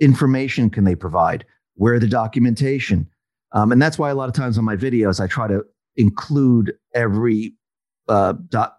information 0.01 0.69
can 0.69 0.83
they 0.83 0.95
provide? 0.95 1.45
Where 1.75 1.99
the 1.99 2.07
documentation? 2.07 3.07
Um, 3.53 3.71
and 3.71 3.81
that's 3.81 3.97
why 3.97 4.09
a 4.09 4.15
lot 4.15 4.27
of 4.27 4.35
times 4.35 4.57
on 4.57 4.65
my 4.65 4.75
videos, 4.75 5.21
I 5.21 5.27
try 5.27 5.47
to 5.47 5.63
include 5.95 6.73
every 6.93 7.53
uh, 8.09 8.33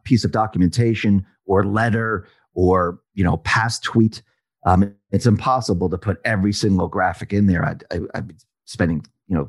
piece 0.05 0.25
of 0.25 0.33
documentation 0.33 1.25
or 1.47 1.65
letter 1.65 2.27
or 2.55 3.01
you 3.15 3.25
know 3.25 3.39
past 3.39 3.83
tweet. 3.83 4.23
Um, 4.65 4.95
it's 5.11 5.27
impossible 5.27 5.89
to 5.91 5.99
put 5.99 6.21
every 6.25 6.53
single 6.53 6.89
graphic 6.89 7.33
in 7.33 7.47
there. 7.47 7.65
I'd, 7.65 7.85
I, 7.91 7.97
i 8.15 8.19
would 8.19 8.29
be 8.29 8.35
spending 8.65 9.05
you 9.29 9.37
know 9.37 9.49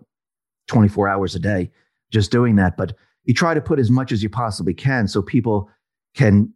24 0.68 1.08
hours 1.08 1.36
a 1.36 1.40
day 1.40 1.72
just 2.12 2.32
doing 2.32 2.56
that. 2.58 2.78
But 2.78 2.94
you 3.26 3.34
try 3.34 3.54
to 3.54 3.62
put 3.62 3.80
as 3.80 3.90
much 3.90 4.12
as 4.12 4.22
you 4.22 4.30
possibly 4.30 4.74
can 4.74 5.08
so 5.08 5.22
people 5.22 5.70
can 6.16 6.54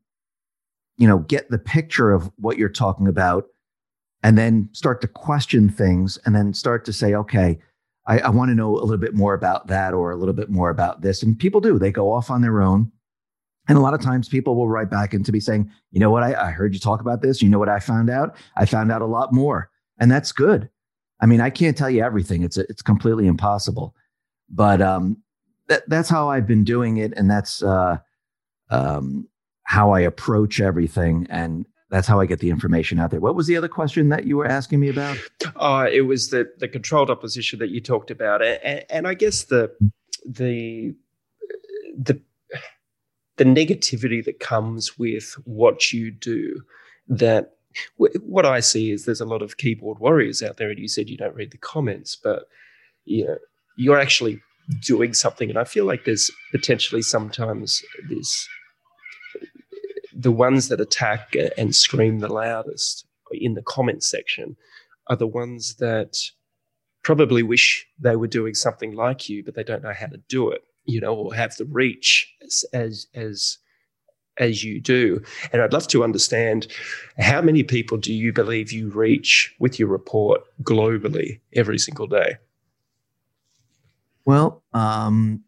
you 0.98 1.08
know 1.08 1.20
get 1.20 1.50
the 1.50 1.60
picture 1.60 2.12
of 2.12 2.32
what 2.38 2.58
you're 2.58 2.70
talking 2.70 3.08
about 3.08 3.46
and 4.28 4.38
then 4.38 4.68
start 4.74 5.00
to 5.00 5.08
question 5.08 5.70
things 5.70 6.20
and 6.26 6.36
then 6.36 6.54
start 6.54 6.84
to 6.84 6.92
say 6.92 7.14
okay 7.16 7.58
I, 8.08 8.20
I 8.20 8.30
want 8.30 8.50
to 8.50 8.56
know 8.56 8.72
a 8.72 8.80
little 8.80 8.98
bit 8.98 9.14
more 9.14 9.34
about 9.34 9.68
that 9.68 9.94
or 9.94 10.12
a 10.12 10.16
little 10.16 10.34
bit 10.34 10.50
more 10.50 10.70
about 10.70 11.02
this. 11.02 11.22
And 11.22 11.38
people 11.38 11.62
do 11.62 11.78
they 11.78 11.92
go 11.92 12.12
off 12.12 12.32
on 12.32 12.42
their 12.42 12.62
own. 12.62 12.92
And 13.68 13.78
a 13.78 13.82
lot 13.82 13.94
of 13.94 14.02
times 14.02 14.30
people 14.30 14.56
will 14.56 14.70
write 14.70 14.90
back 14.90 15.14
into 15.14 15.34
me 15.34 15.42
saying 15.42 15.70
you 15.92 16.00
know 16.00 16.10
what? 16.10 16.24
I, 16.24 16.48
I 16.48 16.52
heard 16.52 16.74
you 16.74 16.80
talk 16.80 17.02
about 17.02 17.22
this. 17.22 17.42
You 17.42 17.50
know 17.50 17.60
what 17.60 17.70
i 17.70 17.80
found 17.80 18.10
out? 18.10 18.36
I 18.56 18.66
found 18.66 18.92
out 18.92 19.02
a 19.02 19.06
lot 19.06 19.34
more. 19.34 19.70
And 20.00 20.10
that's 20.10 20.32
good. 20.32 20.70
I 21.20 21.26
mean 21.26 21.42
i 21.42 21.50
can't 21.50 21.78
tell 21.78 21.90
you 21.90 22.04
everything. 22.04 22.44
It's 22.44 22.58
it's 22.58 22.82
completely 22.82 23.28
impossible. 23.28 23.94
But 24.50 24.82
um 24.82 25.18
that, 25.68 25.84
that's 25.90 26.08
how 26.10 26.30
i've 26.30 26.48
been 26.48 26.64
doing 26.64 26.98
it. 26.98 27.14
And 27.18 27.30
that's 27.30 27.62
uh 27.62 27.98
um 28.70 29.28
how 29.64 29.92
I 29.92 30.00
approach 30.00 30.62
everything. 30.62 31.28
And 31.30 31.66
that's 31.90 32.08
how 32.08 32.20
I 32.20 32.26
get 32.26 32.40
the 32.40 32.50
information 32.50 33.00
out 33.00 33.12
there. 33.12 33.20
What 33.20 33.36
was 33.36 33.48
the 33.48 33.58
other 33.58 33.70
question 33.70 34.10
that 34.10 34.26
you 34.26 34.38
were 34.38 34.46
asking 34.46 34.80
me 34.80 34.90
about? 34.90 35.18
Uh, 35.56 35.88
it 35.92 36.02
was 36.02 36.30
the, 36.30 36.52
the 36.60 36.68
controlled 36.68 37.10
opposition 37.10 37.60
that 37.60 37.70
you 37.70 37.80
talked 37.82 38.12
about. 38.12 38.44
And, 38.44 38.86
and 38.90 39.08
I 39.08 39.14
guess 39.14 39.44
the, 39.44 39.72
the, 40.26 40.96
the, 41.98 42.22
the 43.38 43.44
negativity 43.44 44.24
that 44.26 44.40
comes 44.40 44.98
with 44.98 45.36
what 45.46 45.94
you 45.94 46.12
do 46.12 46.62
that 47.08 47.54
what 47.98 48.46
I 48.46 48.60
see 48.60 48.92
is 48.92 49.06
there's 49.06 49.22
a 49.22 49.26
lot 49.26 49.42
of 49.42 49.58
keyboard 49.58 50.00
warriors 50.00 50.42
out 50.42 50.58
there, 50.58 50.70
and 50.70 50.80
you 50.80 50.88
said 50.88 51.10
you 51.10 51.18
don't 51.18 51.36
read 51.36 51.52
the 51.52 51.58
comments, 51.58 52.16
but 52.16 52.48
you 53.06 53.26
know, 53.26 53.38
you're 53.78 54.00
actually 54.00 54.42
doing 54.82 55.14
something, 55.14 55.50
and 55.50 55.60
I 55.60 55.64
feel 55.64 55.86
like 55.86 56.06
there's 56.06 56.32
potentially 56.52 57.02
sometimes 57.02 57.82
this 58.10 58.48
the 60.18 60.32
ones 60.32 60.68
that 60.70 60.82
attack 60.82 61.36
and 61.58 61.76
scream 61.76 62.20
the 62.20 62.28
loudest 62.28 63.06
in 63.32 63.54
the 63.54 63.62
comments 63.62 64.10
section 64.10 64.58
are 65.08 65.16
the 65.16 65.28
ones 65.28 65.76
that 65.76 66.18
probably 67.04 67.44
wish 67.44 67.86
they 68.00 68.16
were 68.16 68.28
doing 68.28 68.56
something 68.56 68.94
like 68.94 69.30
you, 69.30 69.44
but 69.44 69.54
they 69.54 69.64
don't 69.64 69.84
know 69.84 69.94
how 69.94 70.08
to 70.08 70.18
do 70.28 70.50
it, 70.50 70.62
you 70.86 71.00
know, 71.00 71.14
or 71.14 71.34
have 71.36 71.56
the 71.58 71.66
reach 71.66 72.34
as 72.44 72.66
as 72.74 73.08
as, 73.14 73.60
as 74.40 74.64
you 74.64 74.82
do. 74.82 75.22
And 75.54 75.62
I'd 75.62 75.72
love 75.72 75.88
to 75.90 76.04
understand 76.04 76.68
how 77.20 77.42
many 77.42 77.62
people 77.62 77.98
do 77.98 78.14
you 78.14 78.34
believe 78.34 78.72
you 78.72 78.90
reach 78.90 79.54
with 79.60 79.78
your 79.78 79.88
report 79.88 80.42
globally 80.64 81.40
every 81.54 81.78
single 81.78 82.08
day? 82.08 82.38
Well, 84.26 84.64
um, 84.74 85.44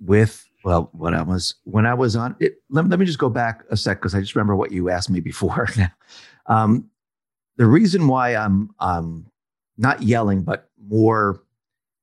with 0.00 0.45
well, 0.66 0.90
when 0.94 1.14
I 1.14 1.22
was 1.22 1.54
when 1.62 1.86
I 1.86 1.94
was 1.94 2.16
on 2.16 2.34
it, 2.40 2.60
let, 2.70 2.88
let 2.88 2.98
me 2.98 3.06
just 3.06 3.20
go 3.20 3.30
back 3.30 3.62
a 3.70 3.76
sec 3.76 4.00
because 4.00 4.16
I 4.16 4.20
just 4.20 4.34
remember 4.34 4.56
what 4.56 4.72
you 4.72 4.90
asked 4.90 5.08
me 5.08 5.20
before. 5.20 5.68
um, 6.46 6.90
the 7.56 7.66
reason 7.66 8.08
why 8.08 8.34
I'm 8.34 8.70
I'm 8.80 9.28
not 9.78 10.02
yelling, 10.02 10.42
but 10.42 10.68
more 10.88 11.40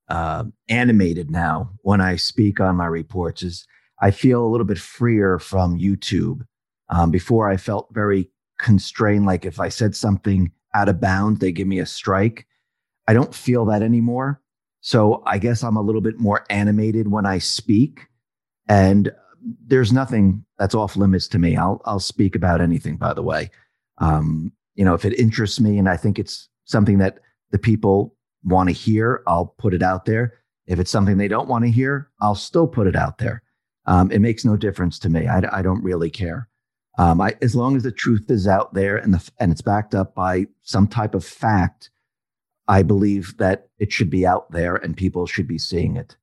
uh, 0.08 0.44
animated 0.70 1.30
now 1.30 1.72
when 1.82 2.00
I 2.00 2.16
speak 2.16 2.58
on 2.58 2.76
my 2.76 2.86
reports 2.86 3.42
is 3.42 3.66
I 4.00 4.10
feel 4.10 4.42
a 4.42 4.48
little 4.48 4.64
bit 4.64 4.78
freer 4.78 5.38
from 5.38 5.78
YouTube. 5.78 6.46
Um, 6.88 7.10
before 7.10 7.50
I 7.50 7.58
felt 7.58 7.88
very 7.92 8.30
constrained, 8.58 9.26
like 9.26 9.44
if 9.44 9.60
I 9.60 9.68
said 9.68 9.94
something 9.94 10.50
out 10.72 10.88
of 10.88 11.02
bounds, 11.02 11.40
they 11.40 11.52
give 11.52 11.68
me 11.68 11.80
a 11.80 11.86
strike. 11.86 12.46
I 13.06 13.12
don't 13.12 13.34
feel 13.34 13.66
that 13.66 13.82
anymore. 13.82 14.40
So 14.80 15.22
I 15.26 15.36
guess 15.36 15.62
I'm 15.62 15.76
a 15.76 15.82
little 15.82 16.00
bit 16.00 16.18
more 16.18 16.46
animated 16.48 17.08
when 17.08 17.26
I 17.26 17.36
speak. 17.36 18.06
And 18.68 19.12
there's 19.66 19.92
nothing 19.92 20.44
that's 20.58 20.74
off 20.74 20.96
limits 20.96 21.28
to 21.28 21.38
me. 21.38 21.56
I'll 21.56 21.80
I'll 21.84 22.00
speak 22.00 22.34
about 22.34 22.60
anything. 22.60 22.96
By 22.96 23.14
the 23.14 23.22
way, 23.22 23.50
um, 23.98 24.52
you 24.74 24.84
know, 24.84 24.94
if 24.94 25.04
it 25.04 25.18
interests 25.18 25.60
me 25.60 25.78
and 25.78 25.88
I 25.88 25.96
think 25.96 26.18
it's 26.18 26.48
something 26.64 26.98
that 26.98 27.18
the 27.50 27.58
people 27.58 28.14
want 28.42 28.68
to 28.68 28.74
hear, 28.74 29.22
I'll 29.26 29.54
put 29.58 29.74
it 29.74 29.82
out 29.82 30.04
there. 30.04 30.38
If 30.66 30.78
it's 30.78 30.90
something 30.90 31.18
they 31.18 31.28
don't 31.28 31.48
want 31.48 31.64
to 31.64 31.70
hear, 31.70 32.10
I'll 32.20 32.34
still 32.34 32.66
put 32.66 32.86
it 32.86 32.96
out 32.96 33.18
there. 33.18 33.42
Um, 33.86 34.10
it 34.10 34.20
makes 34.20 34.44
no 34.44 34.56
difference 34.56 34.98
to 35.00 35.10
me. 35.10 35.26
I, 35.26 35.42
I 35.58 35.62
don't 35.62 35.82
really 35.82 36.10
care. 36.10 36.48
Um, 36.96 37.20
I, 37.20 37.36
as 37.42 37.54
long 37.54 37.76
as 37.76 37.82
the 37.82 37.92
truth 37.92 38.30
is 38.30 38.46
out 38.46 38.72
there 38.72 38.96
and 38.96 39.12
the 39.12 39.30
and 39.40 39.52
it's 39.52 39.60
backed 39.60 39.94
up 39.94 40.14
by 40.14 40.46
some 40.62 40.86
type 40.86 41.14
of 41.14 41.24
fact, 41.24 41.90
I 42.68 42.82
believe 42.82 43.36
that 43.38 43.68
it 43.78 43.92
should 43.92 44.10
be 44.10 44.26
out 44.26 44.50
there 44.52 44.76
and 44.76 44.96
people 44.96 45.26
should 45.26 45.48
be 45.48 45.58
seeing 45.58 45.96
it. 45.96 46.16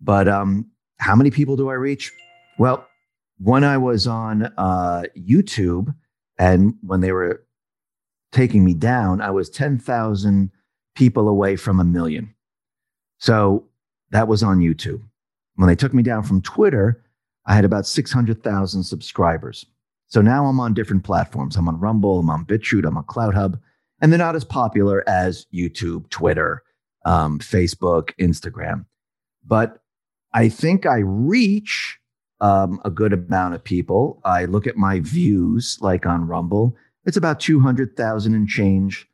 But 0.00 0.28
um, 0.28 0.70
how 0.98 1.14
many 1.14 1.30
people 1.30 1.56
do 1.56 1.68
I 1.68 1.74
reach? 1.74 2.12
Well, 2.58 2.86
when 3.38 3.64
I 3.64 3.76
was 3.76 4.06
on 4.06 4.44
uh, 4.56 5.04
YouTube 5.16 5.94
and 6.38 6.74
when 6.82 7.00
they 7.00 7.12
were 7.12 7.44
taking 8.32 8.64
me 8.64 8.74
down, 8.74 9.20
I 9.20 9.30
was 9.30 9.50
10,000 9.50 10.50
people 10.94 11.28
away 11.28 11.56
from 11.56 11.78
a 11.80 11.84
million. 11.84 12.34
So 13.18 13.64
that 14.10 14.28
was 14.28 14.42
on 14.42 14.58
YouTube. 14.58 15.02
When 15.56 15.68
they 15.68 15.76
took 15.76 15.94
me 15.94 16.02
down 16.02 16.22
from 16.22 16.42
Twitter, 16.42 17.02
I 17.46 17.54
had 17.54 17.64
about 17.64 17.86
600,000 17.86 18.82
subscribers. 18.82 19.66
So 20.08 20.20
now 20.20 20.46
I'm 20.46 20.60
on 20.60 20.74
different 20.74 21.04
platforms. 21.04 21.56
I'm 21.56 21.68
on 21.68 21.80
Rumble, 21.80 22.20
I'm 22.20 22.30
on 22.30 22.44
BitChute, 22.44 22.86
I'm 22.86 22.96
on 22.96 23.04
CloutHub, 23.04 23.58
and 24.00 24.12
they're 24.12 24.18
not 24.18 24.36
as 24.36 24.44
popular 24.44 25.02
as 25.08 25.46
YouTube, 25.52 26.08
Twitter, 26.10 26.62
um, 27.04 27.38
Facebook, 27.38 28.10
Instagram. 28.20 28.84
But 29.44 29.82
I 30.36 30.50
think 30.50 30.84
I 30.84 30.98
reach 30.98 31.98
um, 32.42 32.78
a 32.84 32.90
good 32.90 33.14
amount 33.14 33.54
of 33.54 33.64
people. 33.64 34.20
I 34.22 34.44
look 34.44 34.66
at 34.66 34.76
my 34.76 35.00
views, 35.00 35.78
like 35.80 36.04
on 36.04 36.26
Rumble, 36.26 36.76
it's 37.06 37.16
about 37.16 37.40
200,000 37.40 38.34
and 38.34 38.46
change. 38.46 39.08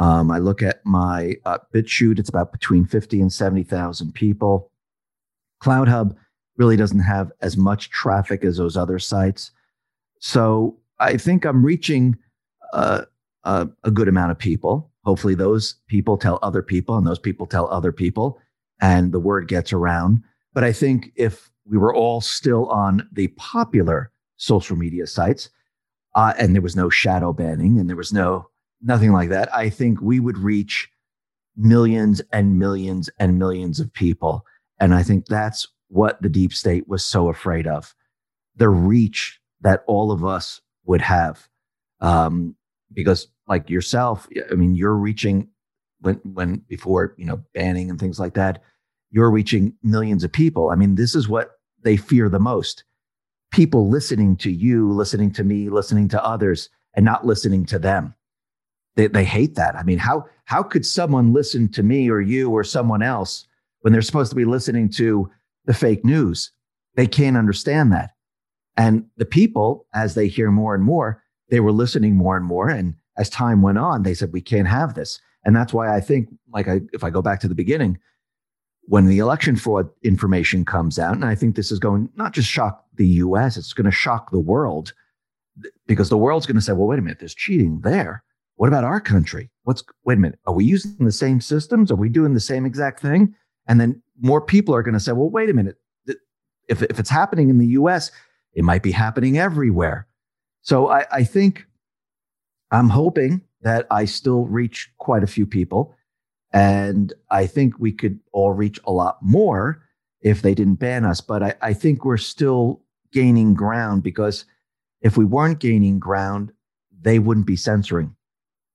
Um, 0.00 0.28
I 0.28 0.38
look 0.38 0.60
at 0.60 0.84
my 0.84 1.36
uh, 1.44 1.58
BitChute, 1.72 2.18
it's 2.18 2.28
about 2.28 2.50
between 2.50 2.84
50 2.84 3.20
and 3.20 3.32
70,000 3.32 4.12
people. 4.12 4.72
CloutHub, 5.62 6.16
really 6.56 6.76
doesn't 6.76 6.98
have 6.98 7.30
as 7.40 7.56
much 7.56 7.90
traffic 7.90 8.44
as 8.44 8.56
those 8.56 8.76
other 8.76 8.98
sites. 8.98 9.52
So 10.18 10.76
I 10.98 11.16
think 11.16 11.44
I'm 11.44 11.64
reaching 11.64 12.18
uh, 12.72 13.02
a, 13.44 13.68
a 13.84 13.90
good 13.92 14.08
amount 14.08 14.32
of 14.32 14.38
people. 14.38 14.90
Hopefully, 15.04 15.36
those 15.36 15.76
people 15.86 16.18
tell 16.18 16.40
other 16.42 16.62
people, 16.62 16.96
and 16.96 17.06
those 17.06 17.20
people 17.20 17.46
tell 17.46 17.68
other 17.68 17.92
people, 17.92 18.38
and 18.80 19.12
the 19.12 19.20
word 19.20 19.46
gets 19.46 19.72
around. 19.72 20.24
But 20.52 20.64
I 20.64 20.72
think 20.72 21.12
if 21.14 21.50
we 21.64 21.78
were 21.78 21.94
all 21.94 22.20
still 22.20 22.66
on 22.66 23.08
the 23.12 23.28
popular 23.28 24.10
social 24.36 24.76
media 24.76 25.06
sites, 25.06 25.50
uh, 26.14 26.34
and 26.38 26.54
there 26.54 26.62
was 26.62 26.76
no 26.76 26.90
shadow 26.90 27.32
banning, 27.32 27.78
and 27.78 27.88
there 27.88 27.96
was 27.96 28.12
no 28.12 28.48
nothing 28.82 29.12
like 29.12 29.28
that, 29.28 29.54
I 29.54 29.70
think 29.70 30.00
we 30.00 30.20
would 30.20 30.38
reach 30.38 30.90
millions 31.56 32.22
and 32.32 32.58
millions 32.58 33.10
and 33.18 33.38
millions 33.38 33.80
of 33.80 33.92
people. 33.92 34.44
And 34.78 34.94
I 34.94 35.02
think 35.02 35.26
that's 35.26 35.68
what 35.88 36.20
the 36.22 36.28
deep 36.28 36.52
state 36.52 36.88
was 36.88 37.04
so 37.04 37.28
afraid 37.28 37.66
of 37.66 37.94
the 38.56 38.68
reach 38.68 39.40
that 39.60 39.84
all 39.86 40.10
of 40.10 40.24
us 40.24 40.60
would 40.84 41.02
have. 41.02 41.48
Um, 42.00 42.56
because 42.92 43.28
like 43.46 43.68
yourself, 43.68 44.26
I 44.50 44.54
mean, 44.54 44.74
you're 44.74 44.96
reaching 44.96 45.48
when 46.00 46.16
when 46.24 46.62
before 46.66 47.14
you 47.18 47.26
know 47.26 47.42
banning 47.52 47.90
and 47.90 48.00
things 48.00 48.18
like 48.18 48.34
that, 48.34 48.62
you're 49.10 49.30
reaching 49.30 49.74
millions 49.82 50.24
of 50.24 50.32
people. 50.32 50.70
I 50.70 50.76
mean, 50.76 50.94
this 50.94 51.14
is 51.14 51.28
what 51.28 51.52
they 51.82 51.96
fear 51.96 52.28
the 52.28 52.38
most: 52.38 52.84
people 53.50 53.88
listening 53.88 54.36
to 54.38 54.50
you, 54.50 54.92
listening 54.92 55.32
to 55.32 55.44
me, 55.44 55.68
listening 55.68 56.08
to 56.08 56.24
others, 56.24 56.68
and 56.94 57.04
not 57.04 57.26
listening 57.26 57.66
to 57.66 57.78
them. 57.78 58.14
They 58.96 59.06
they 59.06 59.24
hate 59.24 59.54
that. 59.56 59.76
I 59.76 59.82
mean, 59.82 59.98
how 59.98 60.26
how 60.44 60.62
could 60.62 60.84
someone 60.84 61.32
listen 61.32 61.68
to 61.72 61.82
me 61.82 62.10
or 62.10 62.20
you 62.20 62.50
or 62.50 62.64
someone 62.64 63.02
else 63.02 63.46
when 63.80 63.92
they're 63.92 64.02
supposed 64.02 64.30
to 64.30 64.36
be 64.36 64.44
listening 64.44 64.88
to 64.90 65.30
the 65.64 65.74
fake 65.74 66.04
news? 66.04 66.52
They 66.96 67.06
can't 67.06 67.36
understand 67.36 67.92
that. 67.92 68.10
And 68.76 69.04
the 69.16 69.24
people, 69.24 69.86
as 69.94 70.14
they 70.14 70.28
hear 70.28 70.50
more 70.50 70.74
and 70.74 70.82
more, 70.82 71.22
they 71.50 71.60
were 71.60 71.72
listening 71.72 72.16
more 72.16 72.36
and 72.36 72.46
more. 72.46 72.68
And 72.68 72.94
as 73.16 73.28
time 73.28 73.62
went 73.62 73.78
on, 73.78 74.02
they 74.02 74.14
said, 74.14 74.32
we 74.32 74.40
can't 74.40 74.68
have 74.68 74.94
this. 74.94 75.20
And 75.44 75.54
that's 75.54 75.72
why 75.72 75.94
I 75.94 76.00
think, 76.00 76.28
like, 76.52 76.68
I, 76.68 76.80
if 76.92 77.04
I 77.04 77.10
go 77.10 77.22
back 77.22 77.40
to 77.40 77.48
the 77.48 77.54
beginning, 77.54 77.98
when 78.90 79.06
the 79.06 79.20
election 79.20 79.54
fraud 79.54 79.88
information 80.02 80.64
comes 80.64 80.98
out, 80.98 81.14
and 81.14 81.24
I 81.24 81.36
think 81.36 81.54
this 81.54 81.70
is 81.70 81.78
going 81.78 82.08
not 82.16 82.32
just 82.32 82.48
shock 82.48 82.84
the 82.96 83.06
US, 83.06 83.56
it's 83.56 83.72
going 83.72 83.84
to 83.84 83.92
shock 83.92 84.32
the 84.32 84.40
world 84.40 84.94
because 85.86 86.08
the 86.08 86.16
world's 86.16 86.44
going 86.44 86.56
to 86.56 86.60
say, 86.60 86.72
well, 86.72 86.88
wait 86.88 86.98
a 86.98 87.02
minute, 87.02 87.20
there's 87.20 87.32
cheating 87.32 87.82
there. 87.82 88.24
What 88.56 88.66
about 88.66 88.82
our 88.82 89.00
country? 89.00 89.48
What's, 89.62 89.84
wait 90.04 90.18
a 90.18 90.20
minute, 90.20 90.40
are 90.44 90.52
we 90.52 90.64
using 90.64 91.04
the 91.04 91.12
same 91.12 91.40
systems? 91.40 91.92
Are 91.92 91.96
we 91.96 92.08
doing 92.08 92.34
the 92.34 92.40
same 92.40 92.66
exact 92.66 92.98
thing? 92.98 93.32
And 93.68 93.80
then 93.80 94.02
more 94.18 94.40
people 94.40 94.74
are 94.74 94.82
going 94.82 94.94
to 94.94 95.00
say, 95.00 95.12
well, 95.12 95.30
wait 95.30 95.50
a 95.50 95.54
minute, 95.54 95.76
if, 96.68 96.82
if 96.82 96.98
it's 96.98 97.10
happening 97.10 97.48
in 97.48 97.58
the 97.58 97.68
US, 97.68 98.10
it 98.54 98.64
might 98.64 98.82
be 98.82 98.90
happening 98.90 99.38
everywhere. 99.38 100.08
So 100.62 100.88
I, 100.88 101.06
I 101.12 101.22
think 101.22 101.64
I'm 102.72 102.88
hoping 102.88 103.42
that 103.62 103.86
I 103.88 104.04
still 104.04 104.46
reach 104.46 104.90
quite 104.98 105.22
a 105.22 105.28
few 105.28 105.46
people. 105.46 105.94
And 106.52 107.12
I 107.30 107.46
think 107.46 107.78
we 107.78 107.92
could 107.92 108.18
all 108.32 108.52
reach 108.52 108.80
a 108.84 108.92
lot 108.92 109.18
more 109.22 109.82
if 110.20 110.42
they 110.42 110.54
didn't 110.54 110.76
ban 110.76 111.04
us. 111.04 111.20
But 111.20 111.42
I, 111.42 111.54
I 111.62 111.72
think 111.72 112.04
we're 112.04 112.16
still 112.16 112.82
gaining 113.12 113.54
ground 113.54 114.02
because 114.02 114.44
if 115.00 115.16
we 115.16 115.24
weren't 115.24 115.60
gaining 115.60 115.98
ground, 115.98 116.52
they 117.00 117.18
wouldn't 117.18 117.46
be 117.46 117.56
censoring. 117.56 118.14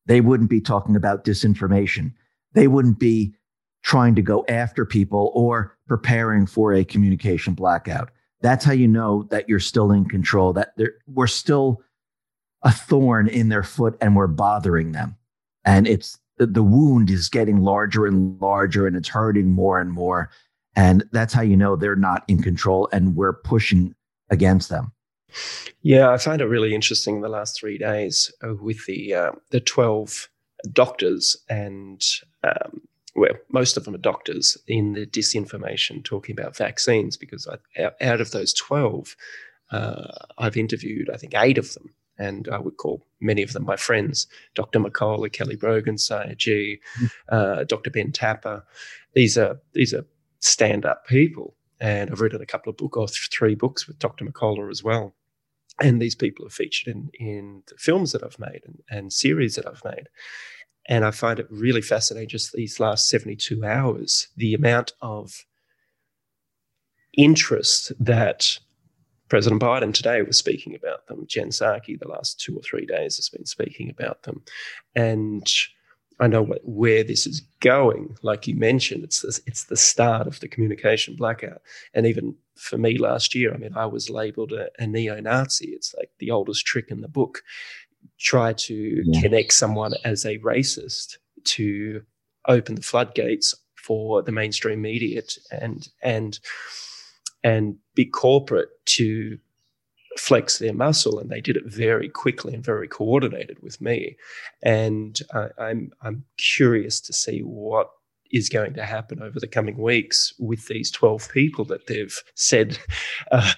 They 0.06 0.22
wouldn't 0.22 0.50
be 0.50 0.62
talking 0.62 0.96
about 0.96 1.26
disinformation. 1.26 2.14
They 2.54 2.68
wouldn't 2.68 3.00
be 3.00 3.36
trying 3.84 4.16
to 4.16 4.22
go 4.22 4.46
after 4.48 4.86
people 4.86 5.32
or 5.36 5.78
preparing 5.88 6.48
for 6.48 6.74
a 6.74 6.84
communication 6.84 7.54
blackout 7.54 8.10
that's 8.46 8.64
how 8.64 8.74
you 8.74 8.88
know 8.88 9.24
that 9.32 9.50
you're 9.50 9.60
still 9.60 9.92
in 9.92 10.06
control, 10.06 10.54
that 10.54 10.74
we're 11.08 11.26
still 11.26 11.82
a 12.62 12.72
thorn 12.72 13.28
in 13.28 13.50
their 13.50 13.64
foot 13.64 13.98
and 14.02 14.16
we're 14.16 14.28
bothering 14.28 14.92
them. 14.92 15.16
And 15.64 15.88
it's 15.88 16.20
the 16.38 16.64
wound 16.64 17.10
is 17.10 17.30
getting 17.30 17.62
larger 17.62 18.06
and 18.06 18.40
larger 18.42 18.88
and 18.88 18.96
it's 18.96 19.10
hurting 19.10 19.52
more 19.52 19.80
and 19.80 19.92
more. 19.92 20.30
And 20.76 21.06
that's 21.12 21.34
how 21.34 21.42
you 21.42 21.56
know 21.56 21.76
they're 21.76 21.96
not 21.96 22.24
in 22.28 22.42
control 22.42 22.90
and 22.92 23.16
we're 23.16 23.34
pushing 23.34 23.96
against 24.30 24.70
them. 24.70 24.92
Yeah, 25.82 26.12
I 26.12 26.18
find 26.18 26.42
it 26.42 26.46
really 26.46 26.74
interesting 26.74 27.22
the 27.22 27.30
last 27.30 27.60
three 27.60 27.78
days 27.78 28.32
uh, 28.44 28.56
with 28.56 28.86
the 28.86 29.14
uh, 29.14 29.32
the 29.52 29.60
twelve 29.60 30.30
doctors 30.72 31.38
and 31.50 32.02
um, 32.44 32.82
well, 33.16 33.34
most 33.50 33.78
of 33.78 33.86
them 33.86 33.96
are 33.96 34.00
doctors 34.00 34.58
in 34.68 34.94
the 34.94 35.06
disinformation 35.06 36.04
talking 36.04 36.38
about 36.38 36.58
vaccines 36.58 37.16
because 37.16 37.48
I, 37.48 37.92
out 38.02 38.20
of 38.20 38.32
those 38.32 38.54
12, 38.54 39.16
uh, 39.72 40.08
I've 40.38 40.58
interviewed, 40.58 41.10
I 41.10 41.18
think, 41.18 41.34
eight 41.36 41.58
of 41.58 41.74
them. 41.74 41.94
And 42.18 42.48
I 42.48 42.60
would 42.60 42.78
call 42.78 43.06
many 43.20 43.44
of 43.44 43.54
them 43.54 43.66
my 43.66 43.76
friends 43.76 44.28
Dr. 44.54 44.80
McCullough, 44.80 45.32
Kelly 45.32 45.56
Brogan, 45.56 45.98
Sayer 45.98 46.36
Ji, 46.36 46.80
uh, 47.30 47.64
Dr. 47.66 47.90
Ben 47.90 48.12
Tapper. 48.12 48.64
These 49.14 49.38
are, 49.38 49.60
these 49.74 49.94
are 49.94 50.06
stand 50.40 50.86
up 50.86 51.06
people. 51.08 51.56
And 51.80 52.10
I've 52.10 52.22
written 52.22 52.42
a 52.42 52.46
couple 52.46 52.70
of 52.70 52.78
books, 52.78 52.98
or 52.98 53.08
three 53.30 53.56
books 53.56 53.88
with 53.88 54.00
Dr. 54.00 54.26
McCullough 54.26 54.72
as 54.72 54.84
well. 54.84 55.14
And 55.82 56.02
these 56.02 56.16
people 56.16 56.46
are 56.46 56.52
featured 56.52 56.96
in, 56.96 57.10
in 57.20 57.64
the 57.68 57.76
films 57.78 58.14
that 58.14 58.24
I've 58.24 58.40
made 58.40 58.62
and, 58.66 58.82
and 58.90 59.12
series 59.12 59.56
that 59.56 59.68
I've 59.68 59.84
made. 59.84 60.08
And 60.88 61.04
I 61.04 61.12
find 61.12 61.40
it 61.40 61.48
really 61.50 61.82
fascinating 61.82 62.30
just 62.30 62.54
these 62.54 62.80
last 62.80 63.10
72 63.10 63.66
hours, 63.66 64.28
the 64.38 64.54
amount 64.54 64.94
of 65.02 65.46
interest 67.18 67.92
that 68.00 68.60
President 69.30 69.62
Biden 69.62 69.94
today 69.94 70.22
was 70.22 70.38
speaking 70.38 70.76
about 70.76 71.08
them. 71.08 71.26
Jen 71.28 71.50
Psaki, 71.50 72.00
the 72.00 72.08
last 72.08 72.40
two 72.40 72.56
or 72.56 72.62
three 72.62 72.86
days, 72.86 73.16
has 73.18 73.30
been 73.30 73.46
speaking 73.46 73.90
about 73.90 74.24
them. 74.24 74.44
And 74.96 75.52
I 76.20 76.28
know 76.28 76.44
what, 76.44 76.62
where 76.64 77.04
this 77.04 77.26
is 77.28 77.42
going. 77.60 78.18
Like 78.22 78.48
you 78.48 78.56
mentioned, 78.56 79.04
it's 79.04 79.22
the, 79.22 79.40
it's 79.48 79.66
the 79.66 79.78
start 79.78 80.28
of 80.28 80.40
the 80.40 80.48
communication 80.48 81.16
blackout. 81.16 81.62
And 81.94 82.06
even 82.06 82.36
for 82.56 82.78
me 82.78 82.98
last 82.98 83.36
year, 83.36 83.54
I 83.54 83.58
mean, 83.58 83.76
I 83.76 83.86
was 83.86 84.10
labeled 84.10 84.54
a, 84.54 84.70
a 84.80 84.88
neo 84.88 85.20
Nazi. 85.20 85.70
It's 85.70 85.94
like 85.96 86.12
the 86.20 86.32
oldest 86.32 86.66
trick 86.66 86.90
in 86.90 87.02
the 87.02 87.08
book 87.08 87.42
try 88.20 88.54
to 88.54 89.04
yeah. 89.06 89.22
connect 89.22 89.54
someone 89.54 89.94
as 90.04 90.26
a 90.26 90.38
racist 90.40 91.18
to 91.44 92.04
open 92.48 92.76
the 92.76 92.82
floodgates 92.82 93.56
for 93.76 94.22
the 94.22 94.32
mainstream 94.32 94.82
media 94.82 95.22
and 95.52 95.90
and 96.02 96.40
and 97.44 97.78
big 97.96 98.12
corporate 98.12 98.70
to 98.86 99.38
flex 100.18 100.60
their 100.60 100.74
muscle, 100.74 101.20
and 101.20 101.30
they 101.30 101.42
did 101.42 101.58
it 101.58 101.66
very 101.66 102.10
quickly 102.10 102.54
and 102.54 102.64
very 102.64 102.88
coordinated 102.88 103.58
with 103.62 103.82
me. 103.82 104.16
And 104.64 105.20
I'm 105.58 105.92
I'm 106.02 106.26
curious 106.38 107.00
to 107.02 107.14
see 107.14 107.40
what 107.40 107.90
is 108.32 108.50
going 108.50 108.74
to 108.74 108.84
happen 108.84 109.22
over 109.22 109.40
the 109.40 109.48
coming 109.48 109.78
weeks 109.78 110.34
with 110.40 110.68
these 110.68 110.92
12 110.92 111.30
people 111.32 111.64
that 111.66 111.88
they've 111.88 112.22
said 112.34 112.78
uh, 113.32 113.52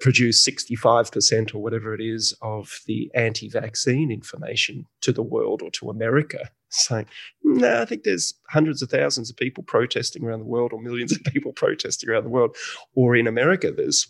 produce 0.00 0.46
65% 0.46 1.54
or 1.54 1.58
whatever 1.58 1.94
it 1.94 2.00
is 2.00 2.34
of 2.42 2.80
the 2.86 3.10
anti 3.14 3.48
vaccine 3.48 4.10
information 4.10 4.86
to 5.02 5.12
the 5.12 5.22
world 5.22 5.62
or 5.62 5.70
to 5.70 5.90
America. 5.90 6.50
Saying, 6.68 7.06
no, 7.46 7.80
I 7.80 7.84
think 7.84 8.02
there's 8.02 8.34
hundreds 8.50 8.82
of 8.82 8.90
thousands 8.90 9.30
of 9.30 9.36
people 9.36 9.62
protesting 9.62 10.24
around 10.24 10.40
the 10.40 10.46
world, 10.46 10.72
or 10.72 10.82
millions 10.82 11.12
of 11.12 11.22
people 11.22 11.52
protesting 11.54 12.10
around 12.10 12.24
the 12.24 12.30
world. 12.30 12.56
Or 12.96 13.14
in 13.14 13.28
America, 13.28 13.70
there's 13.70 14.08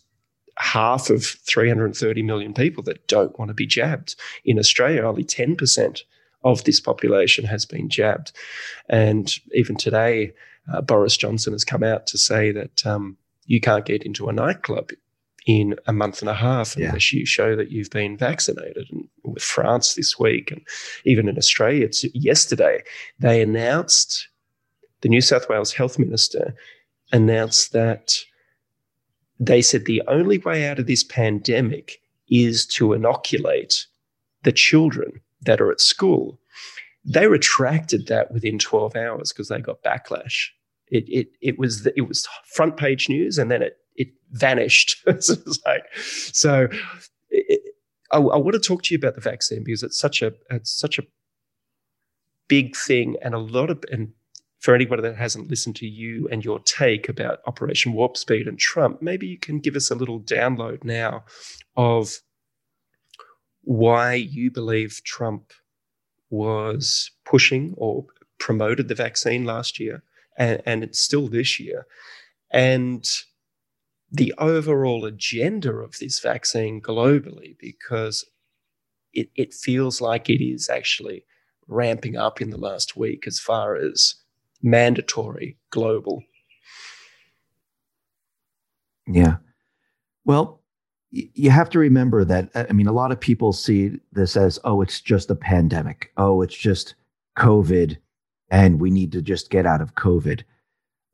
half 0.56 1.10
of 1.10 1.22
330 1.22 2.22
million 2.22 2.54
people 2.54 2.82
that 2.84 3.06
don't 3.08 3.38
want 3.38 3.50
to 3.50 3.54
be 3.54 3.66
jabbed. 3.66 4.16
In 4.46 4.58
Australia, 4.58 5.02
only 5.02 5.22
10% 5.22 6.00
of 6.44 6.64
this 6.64 6.80
population 6.80 7.44
has 7.44 7.66
been 7.66 7.90
jabbed. 7.90 8.32
And 8.88 9.30
even 9.52 9.76
today, 9.76 10.32
uh, 10.72 10.80
Boris 10.80 11.18
Johnson 11.18 11.52
has 11.52 11.64
come 11.64 11.82
out 11.82 12.06
to 12.06 12.16
say 12.16 12.52
that 12.52 12.86
um, 12.86 13.18
you 13.44 13.60
can't 13.60 13.84
get 13.84 14.02
into 14.02 14.30
a 14.30 14.32
nightclub 14.32 14.92
in 15.46 15.76
a 15.86 15.92
month 15.92 16.20
and 16.20 16.28
a 16.28 16.34
half 16.34 16.76
yeah. 16.76 16.86
unless 16.86 17.12
you 17.12 17.24
show 17.24 17.54
that 17.54 17.70
you've 17.70 17.90
been 17.90 18.16
vaccinated. 18.16 18.88
And 18.90 19.08
with 19.22 19.42
France 19.42 19.94
this 19.94 20.18
week, 20.18 20.50
and 20.50 20.60
even 21.04 21.28
in 21.28 21.38
Australia, 21.38 21.84
it's 21.84 22.04
yesterday, 22.14 22.82
they 23.20 23.40
announced 23.40 24.28
the 25.02 25.08
New 25.08 25.20
South 25.20 25.48
Wales 25.48 25.72
Health 25.72 25.98
Minister 25.98 26.54
announced 27.12 27.72
that 27.72 28.18
they 29.38 29.62
said 29.62 29.84
the 29.84 30.02
only 30.08 30.38
way 30.38 30.66
out 30.66 30.80
of 30.80 30.86
this 30.86 31.04
pandemic 31.04 32.00
is 32.28 32.66
to 32.66 32.92
inoculate 32.92 33.86
the 34.42 34.52
children 34.52 35.20
that 35.42 35.60
are 35.60 35.70
at 35.70 35.80
school. 35.80 36.40
They 37.04 37.28
retracted 37.28 38.08
that 38.08 38.32
within 38.32 38.58
12 38.58 38.96
hours 38.96 39.32
because 39.32 39.48
they 39.48 39.60
got 39.60 39.82
backlash. 39.84 40.48
It, 40.88 41.04
it, 41.08 41.28
it 41.40 41.58
was 41.58 41.86
it 41.86 42.08
was 42.08 42.26
front 42.44 42.76
page 42.76 43.08
news 43.08 43.38
and 43.38 43.50
then 43.50 43.60
it 43.62 43.78
it 43.96 44.08
vanished. 44.30 45.04
so, 45.20 45.34
like, 45.66 45.84
so 45.94 46.68
it, 47.30 47.60
I, 48.12 48.18
I 48.18 48.36
want 48.36 48.54
to 48.54 48.60
talk 48.60 48.82
to 48.84 48.94
you 48.94 48.98
about 48.98 49.14
the 49.14 49.20
vaccine 49.20 49.64
because 49.64 49.82
it's 49.82 49.98
such 49.98 50.22
a 50.22 50.32
it's 50.50 50.70
such 50.70 50.98
a 50.98 51.02
big 52.48 52.76
thing 52.76 53.16
and 53.22 53.34
a 53.34 53.38
lot 53.38 53.70
of 53.70 53.84
and 53.90 54.12
for 54.60 54.74
anybody 54.74 55.02
that 55.02 55.16
hasn't 55.16 55.48
listened 55.48 55.76
to 55.76 55.86
you 55.86 56.28
and 56.30 56.44
your 56.44 56.58
take 56.60 57.08
about 57.08 57.40
Operation 57.46 57.92
Warp 57.92 58.16
Speed 58.16 58.48
and 58.48 58.58
Trump, 58.58 59.02
maybe 59.02 59.26
you 59.26 59.38
can 59.38 59.60
give 59.60 59.76
us 59.76 59.90
a 59.90 59.94
little 59.94 60.20
download 60.20 60.82
now 60.82 61.24
of 61.76 62.20
why 63.62 64.14
you 64.14 64.50
believe 64.50 65.02
Trump 65.04 65.52
was 66.30 67.10
pushing 67.24 67.74
or 67.76 68.06
promoted 68.38 68.88
the 68.88 68.94
vaccine 68.94 69.44
last 69.44 69.78
year 69.78 70.02
and, 70.36 70.62
and 70.66 70.82
it's 70.82 71.00
still 71.00 71.28
this 71.28 71.60
year. 71.60 71.86
And 72.50 73.06
the 74.10 74.32
overall 74.38 75.04
agenda 75.04 75.72
of 75.72 75.98
this 75.98 76.20
vaccine 76.20 76.80
globally, 76.80 77.56
because 77.58 78.24
it, 79.12 79.30
it 79.34 79.54
feels 79.54 80.00
like 80.00 80.28
it 80.30 80.44
is 80.44 80.68
actually 80.68 81.24
ramping 81.68 82.16
up 82.16 82.40
in 82.40 82.50
the 82.50 82.58
last 82.58 82.96
week 82.96 83.26
as 83.26 83.38
far 83.38 83.76
as 83.76 84.14
mandatory 84.62 85.56
global. 85.70 86.22
Yeah. 89.06 89.36
Well, 90.24 90.60
you 91.10 91.50
have 91.50 91.70
to 91.70 91.78
remember 91.78 92.24
that 92.24 92.50
uh, 92.54 92.66
I 92.68 92.72
mean 92.72 92.88
a 92.88 92.92
lot 92.92 93.12
of 93.12 93.20
people 93.20 93.52
see 93.52 93.98
this 94.12 94.36
as 94.36 94.58
oh 94.64 94.82
it's 94.82 95.00
just 95.00 95.30
a 95.30 95.34
pandemic. 95.34 96.12
Oh, 96.16 96.42
it's 96.42 96.56
just 96.56 96.94
COVID 97.38 97.96
and 98.50 98.80
we 98.80 98.90
need 98.90 99.12
to 99.12 99.22
just 99.22 99.50
get 99.50 99.66
out 99.66 99.80
of 99.80 99.94
COVID. 99.94 100.42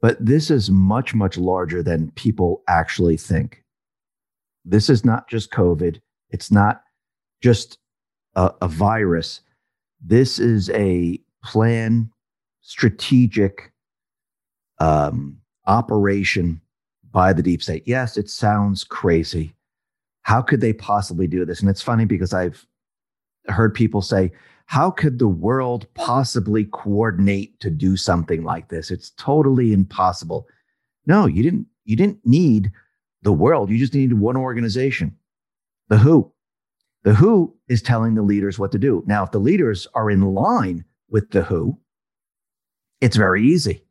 But 0.02 0.24
this 0.24 0.50
is 0.50 0.68
much 0.68 1.14
much 1.14 1.38
larger 1.38 1.82
than 1.82 2.10
people 2.10 2.62
actually 2.68 3.16
think. 3.16 3.64
This 4.64 4.90
is 4.90 5.04
not 5.04 5.28
just 5.28 5.52
COVID. 5.52 6.00
It's 6.30 6.50
not 6.50 6.82
just 7.40 7.78
a, 8.34 8.52
a 8.60 8.68
virus. 8.68 9.40
This 10.04 10.38
is 10.38 10.68
a 10.70 11.20
plan, 11.44 12.10
strategic 12.60 13.72
um, 14.78 15.38
operation 15.66 16.60
by 17.12 17.32
the 17.32 17.42
deep 17.42 17.62
state. 17.62 17.84
Yes, 17.86 18.16
it 18.16 18.28
sounds 18.28 18.84
crazy. 18.84 19.54
How 20.22 20.42
could 20.42 20.60
they 20.60 20.72
possibly 20.72 21.26
do 21.26 21.44
this? 21.44 21.60
And 21.60 21.70
it's 21.70 21.82
funny 21.82 22.04
because 22.04 22.32
I've 22.32 22.66
heard 23.46 23.74
people 23.74 24.02
say, 24.02 24.32
how 24.66 24.90
could 24.90 25.18
the 25.18 25.28
world 25.28 25.86
possibly 25.94 26.64
coordinate 26.64 27.58
to 27.60 27.70
do 27.70 27.96
something 27.96 28.44
like 28.44 28.68
this? 28.68 28.90
It's 28.90 29.10
totally 29.10 29.72
impossible. 29.72 30.46
No, 31.06 31.26
you 31.26 31.42
didn't 31.42 31.66
you 31.84 31.96
didn't 31.96 32.20
need 32.24 32.70
the 33.22 33.32
world. 33.32 33.70
You 33.70 33.78
just 33.78 33.94
needed 33.94 34.18
one 34.18 34.36
organization. 34.36 35.16
The 35.88 35.98
WHO. 35.98 36.32
The 37.04 37.14
WHO 37.14 37.56
is 37.68 37.82
telling 37.82 38.14
the 38.14 38.22
leaders 38.22 38.58
what 38.58 38.72
to 38.72 38.78
do. 38.78 39.02
Now, 39.06 39.24
if 39.24 39.32
the 39.32 39.38
leaders 39.38 39.86
are 39.94 40.10
in 40.10 40.22
line 40.22 40.84
with 41.08 41.30
the 41.30 41.42
WHO, 41.42 41.78
it's 43.00 43.16
very 43.16 43.42
easy. 43.42 43.84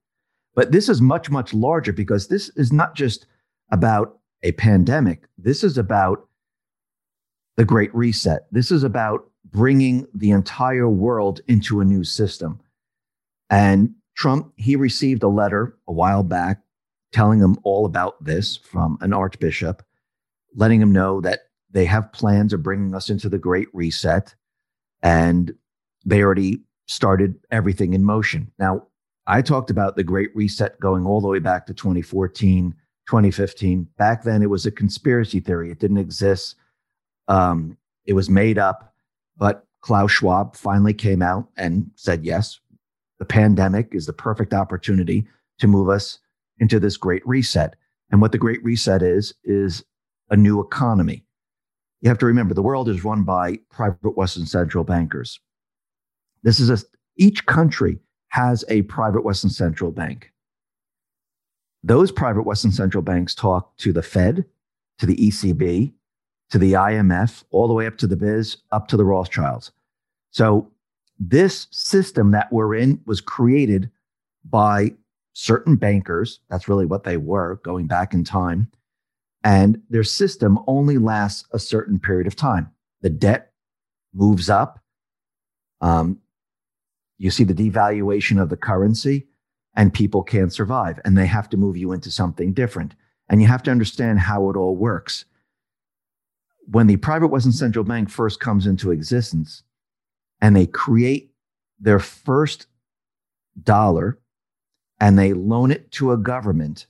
But 0.55 0.71
this 0.71 0.89
is 0.89 1.01
much, 1.01 1.29
much 1.29 1.53
larger 1.53 1.93
because 1.93 2.27
this 2.27 2.49
is 2.55 2.71
not 2.71 2.95
just 2.95 3.25
about 3.71 4.19
a 4.43 4.53
pandemic. 4.53 5.25
This 5.37 5.63
is 5.63 5.77
about 5.77 6.27
the 7.57 7.65
Great 7.65 7.93
Reset. 7.93 8.47
This 8.51 8.71
is 8.71 8.83
about 8.83 9.29
bringing 9.45 10.07
the 10.13 10.31
entire 10.31 10.89
world 10.89 11.41
into 11.47 11.81
a 11.81 11.85
new 11.85 12.03
system. 12.03 12.59
And 13.49 13.95
Trump, 14.15 14.53
he 14.55 14.75
received 14.75 15.23
a 15.23 15.27
letter 15.27 15.77
a 15.87 15.91
while 15.91 16.23
back 16.23 16.61
telling 17.11 17.39
him 17.39 17.57
all 17.63 17.85
about 17.85 18.23
this 18.23 18.55
from 18.55 18.97
an 19.01 19.13
archbishop, 19.13 19.83
letting 20.55 20.81
him 20.81 20.91
know 20.91 21.21
that 21.21 21.41
they 21.71 21.85
have 21.85 22.11
plans 22.13 22.53
of 22.53 22.63
bringing 22.63 22.95
us 22.95 23.09
into 23.09 23.29
the 23.29 23.37
Great 23.37 23.67
Reset, 23.73 24.33
and 25.01 25.53
they 26.05 26.21
already 26.21 26.61
started 26.87 27.35
everything 27.51 27.93
in 27.93 28.03
motion. 28.03 28.51
Now, 28.59 28.87
I 29.27 29.41
talked 29.41 29.69
about 29.69 29.95
the 29.95 30.03
Great 30.03 30.35
Reset 30.35 30.79
going 30.79 31.05
all 31.05 31.21
the 31.21 31.27
way 31.27 31.39
back 31.39 31.65
to 31.67 31.73
2014, 31.73 32.73
2015. 33.07 33.87
Back 33.97 34.23
then, 34.23 34.41
it 34.41 34.49
was 34.49 34.65
a 34.65 34.71
conspiracy 34.71 35.39
theory, 35.39 35.71
it 35.71 35.79
didn't 35.79 35.97
exist. 35.97 36.55
Um, 37.27 37.77
it 38.05 38.13
was 38.13 38.29
made 38.29 38.57
up, 38.57 38.90
but 39.41 39.67
Klaus 39.81 40.11
Schwab 40.11 40.55
finally 40.55 40.93
came 40.93 41.21
out 41.21 41.49
and 41.57 41.91
said, 41.95 42.23
yes, 42.23 42.61
the 43.19 43.25
pandemic 43.25 43.89
is 43.91 44.05
the 44.05 44.13
perfect 44.13 44.53
opportunity 44.53 45.27
to 45.59 45.67
move 45.67 45.89
us 45.89 46.19
into 46.59 46.79
this 46.79 46.95
great 46.95 47.27
reset. 47.27 47.75
And 48.09 48.21
what 48.21 48.31
the 48.31 48.37
great 48.37 48.63
reset 48.63 49.01
is, 49.01 49.33
is 49.43 49.83
a 50.29 50.37
new 50.37 50.61
economy 50.61 51.25
you 52.01 52.09
have 52.09 52.17
to 52.17 52.25
remember 52.25 52.53
the 52.53 52.63
world 52.63 52.89
is 52.89 53.03
run 53.03 53.23
by 53.23 53.59
private 53.69 54.17
Western 54.17 54.45
central 54.45 54.83
bankers. 54.83 55.39
This 56.43 56.59
is 56.59 56.69
a, 56.69 56.83
each 57.15 57.45
country 57.45 57.99
has 58.29 58.65
a 58.69 58.81
private 58.83 59.23
Western 59.23 59.51
central 59.51 59.91
bank. 59.91 60.31
Those 61.83 62.11
private 62.11 62.43
Western 62.43 62.71
central 62.71 63.03
banks 63.03 63.35
talk 63.35 63.75
to 63.77 63.93
the 63.93 64.01
Fed, 64.01 64.45
to 64.97 65.05
the 65.05 65.15
ECB, 65.15 65.93
to 66.51 66.57
the 66.57 66.73
IMF, 66.73 67.43
all 67.51 67.67
the 67.67 67.73
way 67.73 67.87
up 67.87 67.97
to 67.97 68.07
the 68.07 68.15
BIS, 68.15 68.57
up 68.71 68.87
to 68.89 68.97
the 68.97 69.05
Rothschilds. 69.05 69.71
So, 70.31 70.71
this 71.19 71.67
system 71.71 72.31
that 72.31 72.51
we're 72.51 72.73
in 72.75 72.99
was 73.05 73.21
created 73.21 73.91
by 74.43 74.93
certain 75.33 75.75
bankers. 75.75 76.39
That's 76.49 76.67
really 76.67 76.85
what 76.85 77.03
they 77.03 77.17
were 77.17 77.59
going 77.63 77.85
back 77.85 78.13
in 78.13 78.23
time 78.23 78.71
and 79.43 79.81
their 79.89 80.03
system 80.03 80.59
only 80.67 80.97
lasts 80.97 81.45
a 81.51 81.59
certain 81.59 81.99
period 81.99 82.27
of 82.27 82.35
time. 82.35 82.69
The 83.01 83.09
debt 83.09 83.51
moves 84.13 84.49
up. 84.49 84.79
Um, 85.79 86.19
you 87.17 87.31
see 87.31 87.43
the 87.43 87.53
devaluation 87.53 88.41
of 88.41 88.49
the 88.49 88.57
currency, 88.57 89.27
and 89.75 89.93
people 89.93 90.21
can't 90.21 90.53
survive, 90.53 90.99
and 91.05 91.17
they 91.17 91.25
have 91.25 91.49
to 91.49 91.57
move 91.57 91.77
you 91.77 91.91
into 91.91 92.11
something 92.11 92.53
different. 92.53 92.93
And 93.29 93.41
you 93.41 93.47
have 93.47 93.63
to 93.63 93.71
understand 93.71 94.19
how 94.19 94.49
it 94.49 94.57
all 94.57 94.75
works. 94.75 95.25
When 96.65 96.87
the 96.87 96.97
private 96.97 97.27
Western 97.27 97.51
Central 97.51 97.83
Bank 97.83 98.09
first 98.09 98.39
comes 98.39 98.65
into 98.65 98.91
existence 98.91 99.63
and 100.39 100.55
they 100.55 100.67
create 100.67 101.31
their 101.79 101.99
first 101.99 102.67
dollar 103.61 104.19
and 104.99 105.17
they 105.17 105.33
loan 105.33 105.71
it 105.71 105.91
to 105.93 106.11
a 106.11 106.17
government 106.17 106.85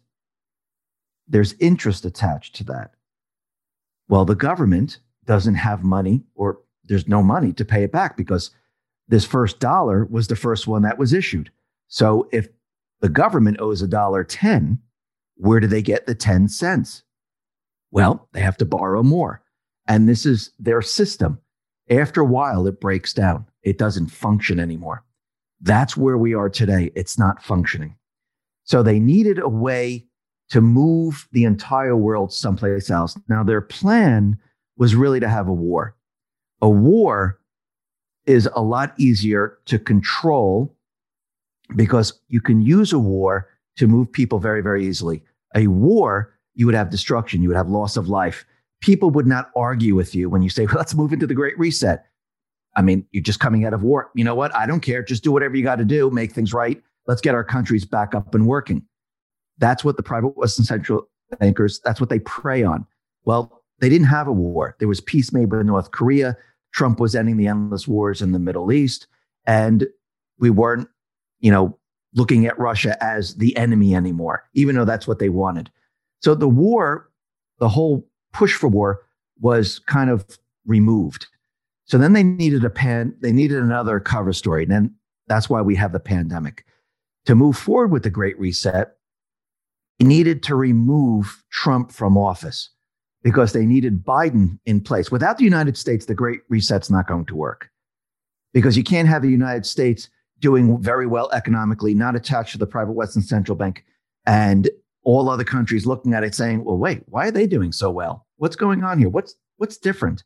there's 1.32 1.54
interest 1.60 2.06
attached 2.06 2.56
to 2.56 2.64
that. 2.66 2.92
Well, 4.10 4.26
the 4.26 4.36
government 4.36 5.00
doesn't 5.26 5.56
have 5.56 5.84
money 5.84 6.24
or 6.36 6.60
there's 6.84 7.08
no 7.08 7.24
money 7.24 7.54
to 7.54 7.66
pay 7.66 7.84
it 7.84 7.92
back 7.92 8.18
because 8.18 8.52
this 9.08 9.26
first 9.26 9.60
dollar 9.60 10.06
was 10.06 10.28
the 10.28 10.36
first 10.36 10.68
one 10.68 10.82
that 10.82 10.98
was 10.98 11.14
issued. 11.14 11.50
So 11.88 12.28
if 12.32 12.50
the 13.00 13.10
government 13.10 13.62
owes 13.62 13.82
a 13.82 13.88
dollar 13.88 14.24
10, 14.24 14.80
where 15.36 15.60
do 15.60 15.68
they 15.68 15.82
get 15.82 16.06
the 16.06 16.16
10 16.16 16.50
cents? 16.50 17.04
Well, 17.92 18.28
they 18.34 18.42
have 18.42 18.58
to 18.58 18.66
borrow 18.66 19.02
more. 19.02 19.41
And 19.92 20.08
this 20.08 20.26
is 20.26 20.52
their 20.58 20.82
system. 20.82 21.38
After 21.90 22.22
a 22.22 22.26
while, 22.26 22.66
it 22.66 22.80
breaks 22.80 23.12
down. 23.12 23.46
It 23.62 23.78
doesn't 23.78 24.08
function 24.08 24.58
anymore. 24.58 25.04
That's 25.60 25.98
where 25.98 26.18
we 26.18 26.34
are 26.34 26.50
today. 26.50 26.94
It's 26.96 27.20
not 27.20 27.44
functioning. 27.44 27.98
So 28.64 28.84
they 28.84 29.02
needed 29.02 29.38
a 29.38 29.50
way 29.50 30.06
to 30.52 30.62
move 30.62 31.28
the 31.34 31.44
entire 31.44 31.98
world 31.98 32.32
someplace 32.32 32.90
else. 32.90 33.18
Now, 33.28 33.44
their 33.44 33.60
plan 33.60 34.40
was 34.78 34.96
really 34.96 35.20
to 35.20 35.28
have 35.28 35.50
a 35.50 35.54
war. 35.54 35.94
A 36.62 36.70
war 36.70 37.38
is 38.26 38.48
a 38.56 38.62
lot 38.62 38.94
easier 38.98 39.58
to 39.66 39.78
control 39.78 40.74
because 41.76 42.18
you 42.30 42.40
can 42.40 42.62
use 42.62 42.94
a 42.94 43.00
war 43.00 43.50
to 43.76 43.88
move 43.88 44.10
people 44.10 44.40
very, 44.40 44.62
very 44.62 44.88
easily. 44.88 45.22
A 45.54 45.68
war, 45.68 46.34
you 46.54 46.66
would 46.66 46.76
have 46.76 46.90
destruction, 46.90 47.42
you 47.42 47.50
would 47.50 47.58
have 47.58 47.68
loss 47.68 47.98
of 47.98 48.08
life. 48.08 48.46
People 48.82 49.10
would 49.12 49.28
not 49.28 49.52
argue 49.56 49.96
with 49.96 50.14
you 50.14 50.30
when 50.30 50.42
you 50.42 50.50
say, 50.50 50.66
well, 50.66 50.76
let's 50.76 50.96
move 50.96 51.14
into 51.14 51.28
the 51.28 51.34
Great 51.34 51.58
Reset. 51.58 52.06
I 52.76 52.82
mean, 52.82 53.06
you're 53.12 53.24
just 53.24 53.40
coming 53.40 53.66
out 53.66 53.74
of 53.74 53.84
war. 53.84 54.12
You 54.16 54.24
know 54.24 54.36
what? 54.36 54.56
I 54.56 54.66
don't 54.66 54.80
care. 54.80 55.04
Just 55.04 55.24
do 55.24 55.32
whatever 55.32 55.56
you 55.56 55.64
got 55.64 55.78
to 55.78 55.86
do, 55.86 56.10
make 56.10 56.32
things 56.32 56.54
right. 56.54 56.82
Let's 57.08 57.22
get 57.22 57.36
our 57.36 57.44
countries 57.44 57.86
back 57.86 58.16
up 58.16 58.34
and 58.34 58.48
working. 58.48 58.84
That's 59.58 59.84
what 59.84 59.98
the 59.98 60.04
private 60.04 60.38
Western 60.38 60.66
central 60.66 61.08
bankers, 61.40 61.80
that's 61.84 62.00
what 62.00 62.10
they 62.10 62.20
prey 62.20 62.64
on. 62.64 62.86
Well, 63.24 63.64
they 63.80 63.90
didn't 63.90 64.08
have 64.08 64.28
a 64.28 64.32
war. 64.32 64.76
There 64.80 64.88
was 64.88 65.02
peace 65.02 65.32
made 65.32 65.50
by 65.50 65.62
North 65.64 65.92
Korea. 65.92 66.38
Trump 66.74 67.00
was 67.00 67.16
ending 67.16 67.38
the 67.38 67.48
endless 67.48 67.88
wars 67.88 68.22
in 68.22 68.32
the 68.32 68.40
Middle 68.40 68.72
East. 68.72 69.08
And 69.46 69.88
we 70.40 70.50
weren't, 70.50 70.88
you 71.40 71.52
know, 71.52 71.78
looking 72.14 72.46
at 72.46 72.60
Russia 72.60 73.02
as 73.04 73.36
the 73.36 73.56
enemy 73.58 73.96
anymore, 73.96 74.44
even 74.54 74.76
though 74.76 74.86
that's 74.86 75.08
what 75.08 75.20
they 75.20 75.30
wanted. 75.30 75.72
So 76.22 76.36
the 76.36 76.50
war, 76.50 77.10
the 77.60 77.70
whole 77.70 78.08
push 78.34 78.56
for 78.56 78.68
war 78.68 79.02
was 79.40 79.80
kind 79.80 80.10
of 80.10 80.26
removed. 80.66 81.28
So 81.86 81.98
then 81.98 82.14
they 82.14 82.24
needed 82.24 82.64
a 82.64 82.70
pan, 82.70 83.16
they 83.22 83.32
needed 83.32 83.62
another 83.62 84.00
cover 84.00 84.34
story. 84.34 84.64
And 84.64 84.72
then 84.72 84.96
that's 85.28 85.50
why 85.50 85.62
we 85.62 85.76
have 85.76 85.92
the 85.92 86.00
pandemic. 86.00 86.66
To 87.26 87.36
move 87.36 87.58
forward 87.58 87.92
with 87.92 88.04
the 88.04 88.10
Great 88.10 88.40
Reset, 88.40 88.96
needed 90.00 90.44
to 90.44 90.56
remove 90.56 91.44
Trump 91.52 91.92
from 91.92 92.18
office 92.18 92.70
because 93.24 93.54
they 93.54 93.66
needed 93.66 94.04
Biden 94.04 94.60
in 94.66 94.82
place. 94.82 95.12
Without 95.12 95.38
the 95.38 95.44
United 95.44 95.78
States, 95.78 96.06
the 96.06 96.16
Great 96.16 96.42
Reset's 96.50 96.90
not 96.90 97.08
going 97.08 97.26
to 97.26 97.36
work 97.36 97.70
because 98.54 98.76
you 98.76 98.84
can't 98.84 99.08
have 99.08 99.22
the 99.22 99.30
United 99.30 99.66
States 99.66 100.10
doing 100.40 100.82
very 100.82 101.06
well 101.06 101.30
economically, 101.32 101.94
not 101.94 102.16
attached 102.16 102.54
to 102.54 102.58
the 102.58 102.66
private 102.66 102.94
Western 102.94 103.22
central 103.22 103.56
bank, 103.56 103.86
and 104.26 104.70
all 105.04 105.30
other 105.30 105.44
countries 105.44 105.86
looking 105.86 106.14
at 106.14 106.24
it 106.24 106.36
saying, 106.36 106.64
"Well, 106.64 106.78
wait, 106.78 107.04
why 107.08 107.28
are 107.28 107.32
they 107.32 107.48
doing 107.48 107.72
so 107.72 107.90
well? 107.92 108.28
What's 108.38 108.56
going 108.56 108.84
on 108.84 109.00
here? 109.00 109.10
What's 109.10 109.36
what's 109.58 109.78
different?" 109.78 110.24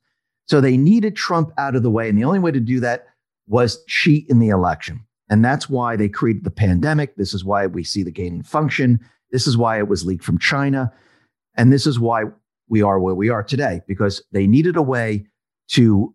So 0.48 0.62
they 0.62 0.78
needed 0.78 1.16
Trump 1.16 1.52
out 1.58 1.76
of 1.76 1.84
the 1.84 1.90
way, 1.90 2.10
and 2.10 2.18
the 2.18 2.24
only 2.24 2.40
way 2.40 2.52
to 2.52 2.60
do 2.60 2.80
that 2.82 3.06
was 3.48 3.84
cheat 3.86 4.30
in 4.30 4.40
the 4.40 4.50
election. 4.50 5.02
And 5.30 5.44
that's 5.44 5.70
why 5.70 5.96
they 5.96 6.10
created 6.10 6.44
the 6.44 6.52
pandemic. 6.52 7.16
This 7.16 7.34
is 7.34 7.44
why 7.44 7.66
we 7.68 7.84
see 7.84 8.04
the 8.04 8.12
gain 8.12 8.36
in 8.36 8.44
function. 8.44 9.00
This 9.32 9.48
is 9.48 9.58
why 9.58 9.78
it 9.80 9.88
was 9.88 10.06
leaked 10.06 10.24
from 10.24 10.38
China. 10.38 10.94
And 11.56 11.74
this 11.74 11.88
is 11.88 12.00
why 12.00 12.26
we 12.68 12.82
are 12.82 13.00
where 13.00 13.16
we 13.16 13.30
are 13.30 13.44
today, 13.44 13.82
because 13.88 14.24
they 14.32 14.46
needed 14.46 14.76
a 14.76 14.82
way 14.82 15.26
to 15.70 16.14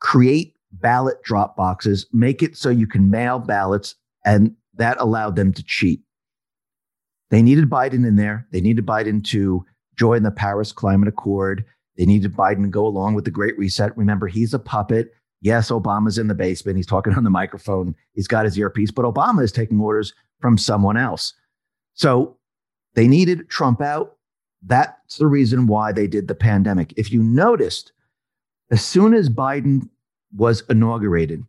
create 0.00 0.54
ballot 0.72 1.22
drop 1.22 1.56
boxes, 1.56 2.06
make 2.12 2.42
it 2.42 2.56
so 2.56 2.68
you 2.68 2.86
can 2.86 3.10
mail 3.10 3.38
ballots, 3.38 3.94
and 4.24 4.54
that 4.74 4.96
allowed 5.00 5.36
them 5.36 5.52
to 5.52 5.62
cheat. 5.62 6.00
They 7.30 7.42
needed 7.42 7.68
Biden 7.68 8.06
in 8.06 8.16
there. 8.16 8.46
They 8.50 8.60
needed 8.60 8.86
Biden 8.86 9.22
to 9.24 9.64
join 9.96 10.22
the 10.22 10.30
Paris 10.30 10.72
Climate 10.72 11.08
Accord. 11.08 11.64
They 11.96 12.06
needed 12.06 12.34
Biden 12.34 12.62
to 12.62 12.68
go 12.68 12.86
along 12.86 13.14
with 13.14 13.24
the 13.24 13.30
Great 13.30 13.58
Reset. 13.58 13.96
Remember, 13.96 14.26
he's 14.28 14.54
a 14.54 14.58
puppet. 14.58 15.12
Yes, 15.40 15.70
Obama's 15.70 16.18
in 16.18 16.28
the 16.28 16.34
basement. 16.34 16.76
He's 16.76 16.86
talking 16.86 17.14
on 17.14 17.24
the 17.24 17.30
microphone. 17.30 17.94
He's 18.14 18.28
got 18.28 18.44
his 18.44 18.58
earpiece, 18.58 18.90
but 18.90 19.04
Obama 19.04 19.42
is 19.42 19.52
taking 19.52 19.80
orders 19.80 20.14
from 20.40 20.56
someone 20.56 20.96
else. 20.96 21.34
So 21.94 22.36
they 22.94 23.08
needed 23.08 23.48
Trump 23.48 23.80
out. 23.80 24.16
That's 24.62 25.18
the 25.18 25.26
reason 25.26 25.66
why 25.66 25.92
they 25.92 26.06
did 26.06 26.28
the 26.28 26.34
pandemic. 26.34 26.94
If 26.96 27.12
you 27.12 27.22
noticed, 27.22 27.92
as 28.70 28.84
soon 28.84 29.14
as 29.14 29.28
Biden 29.28 29.88
was 30.34 30.62
inaugurated, 30.68 31.44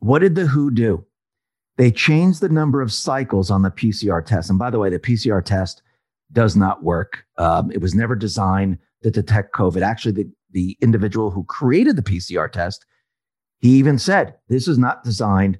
what 0.00 0.20
did 0.20 0.34
the 0.34 0.46
WHO 0.46 0.70
do? 0.70 1.04
They 1.76 1.90
changed 1.90 2.40
the 2.40 2.48
number 2.48 2.82
of 2.82 2.92
cycles 2.92 3.50
on 3.50 3.62
the 3.62 3.70
PCR 3.70 4.24
test. 4.24 4.50
And 4.50 4.58
by 4.58 4.70
the 4.70 4.78
way, 4.78 4.90
the 4.90 4.98
PCR 4.98 5.44
test 5.44 5.82
does 6.32 6.56
not 6.56 6.82
work. 6.82 7.24
Um, 7.38 7.70
it 7.70 7.80
was 7.80 7.94
never 7.94 8.14
designed 8.14 8.78
to 9.02 9.10
detect 9.10 9.54
COVID. 9.54 9.82
Actually, 9.82 10.12
the, 10.12 10.30
the 10.50 10.76
individual 10.80 11.30
who 11.30 11.44
created 11.44 11.96
the 11.96 12.02
PCR 12.02 12.50
test 12.50 12.84
he 13.62 13.70
even 13.70 13.96
said 13.96 14.34
this 14.48 14.68
is 14.68 14.76
not 14.76 15.04
designed 15.04 15.56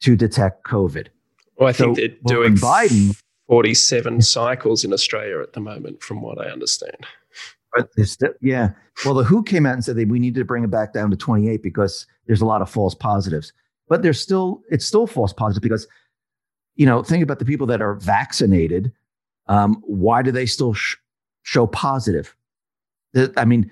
to 0.00 0.16
detect 0.16 0.64
COVID. 0.64 1.08
Well, 1.56 1.68
I 1.68 1.72
think 1.72 1.96
so, 1.96 2.00
they're 2.00 2.16
doing 2.24 2.54
Biden 2.54 3.14
47 3.46 4.22
cycles 4.22 4.84
in 4.84 4.92
Australia 4.92 5.40
at 5.40 5.52
the 5.52 5.60
moment, 5.60 6.02
from 6.02 6.22
what 6.22 6.40
I 6.40 6.50
understand. 6.50 6.96
Still, 8.02 8.32
yeah. 8.40 8.70
Well, 9.04 9.14
the 9.14 9.24
WHO 9.24 9.42
came 9.44 9.66
out 9.66 9.74
and 9.74 9.84
said 9.84 9.96
that 9.96 10.08
we 10.08 10.18
need 10.18 10.34
to 10.34 10.44
bring 10.44 10.64
it 10.64 10.70
back 10.70 10.92
down 10.92 11.10
to 11.10 11.16
28 11.16 11.62
because 11.62 12.06
there's 12.26 12.40
a 12.40 12.46
lot 12.46 12.62
of 12.62 12.70
false 12.70 12.94
positives. 12.94 13.52
But 13.92 14.00
there's 14.00 14.18
still, 14.18 14.62
it's 14.70 14.86
still 14.86 15.06
false 15.06 15.34
positive 15.34 15.60
because, 15.60 15.86
you 16.76 16.86
know, 16.86 17.02
think 17.02 17.22
about 17.22 17.40
the 17.40 17.44
people 17.44 17.66
that 17.66 17.82
are 17.82 17.96
vaccinated. 17.96 18.90
Um, 19.48 19.82
why 19.84 20.22
do 20.22 20.32
they 20.32 20.46
still 20.46 20.72
sh- 20.72 20.96
show 21.42 21.66
positive? 21.66 22.34
I 23.36 23.44
mean, 23.44 23.70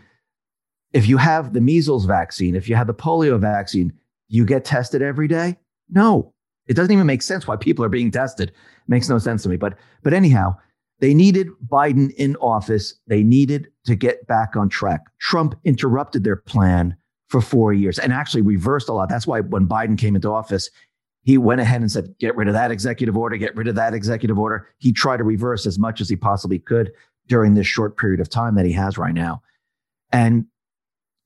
if 0.93 1.09
you 1.09 1.17
have 1.17 1.55
the 1.55 1.63
measles 1.63 2.05
vaccine, 2.05 2.55
if 2.55 2.69
you 2.69 2.77
have 2.77 2.87
the 2.87 2.93
polio 2.93 3.41
vaccine, 3.41 3.95
you 4.29 4.45
get 4.45 4.63
tested 4.63 5.01
every 5.01 5.27
day? 5.27 5.57
No. 5.89 6.35
It 6.67 6.75
doesn't 6.75 6.93
even 6.93 7.07
make 7.07 7.23
sense 7.23 7.47
why 7.47 7.57
people 7.57 7.83
are 7.83 7.89
being 7.89 8.11
tested. 8.11 8.51
It 8.51 8.55
makes 8.89 9.09
no 9.09 9.17
sense 9.17 9.43
to 9.45 9.49
me. 9.49 9.57
But 9.57 9.79
but 10.03 10.13
anyhow, 10.13 10.55
they 10.99 11.15
needed 11.15 11.49
Biden 11.67 12.13
in 12.17 12.37
office. 12.43 12.93
They 13.07 13.23
needed 13.23 13.69
to 13.87 13.95
get 13.95 14.27
back 14.27 14.55
on 14.55 14.69
track. 14.69 15.01
Trump 15.19 15.59
interrupted 15.65 16.25
their 16.25 16.37
plan 16.37 16.95
for 17.31 17.41
4 17.41 17.73
years 17.73 17.99
and 17.99 18.13
actually 18.13 18.43
reversed 18.43 18.89
a 18.89 18.93
lot. 18.93 19.09
That's 19.09 19.27
why 19.27 19.41
when 19.41 19.67
Biden 19.67 19.97
came 19.97 20.17
into 20.17 20.31
office, 20.31 20.69
he 21.23 21.39
went 21.39 21.61
ahead 21.61 21.81
and 21.81 21.91
said, 21.91 22.15
get 22.19 22.35
rid 22.37 22.49
of 22.49 22.55
that 22.55 22.71
executive 22.71 23.17
order, 23.17 23.37
get 23.37 23.55
rid 23.57 23.69
of 23.69 23.77
that 23.77 23.95
executive 23.95 24.39
order. 24.39 24.67
He 24.79 24.93
tried 24.93 25.19
to 25.19 25.25
reverse 25.25 25.65
as 25.65 25.79
much 25.79 26.01
as 26.01 26.09
he 26.09 26.17
possibly 26.17 26.59
could 26.59 26.93
during 27.29 27.55
this 27.55 27.67
short 27.67 27.97
period 27.97 28.21
of 28.21 28.29
time 28.29 28.57
that 28.57 28.67
he 28.67 28.73
has 28.73 28.99
right 28.99 29.15
now. 29.15 29.43
And 30.11 30.47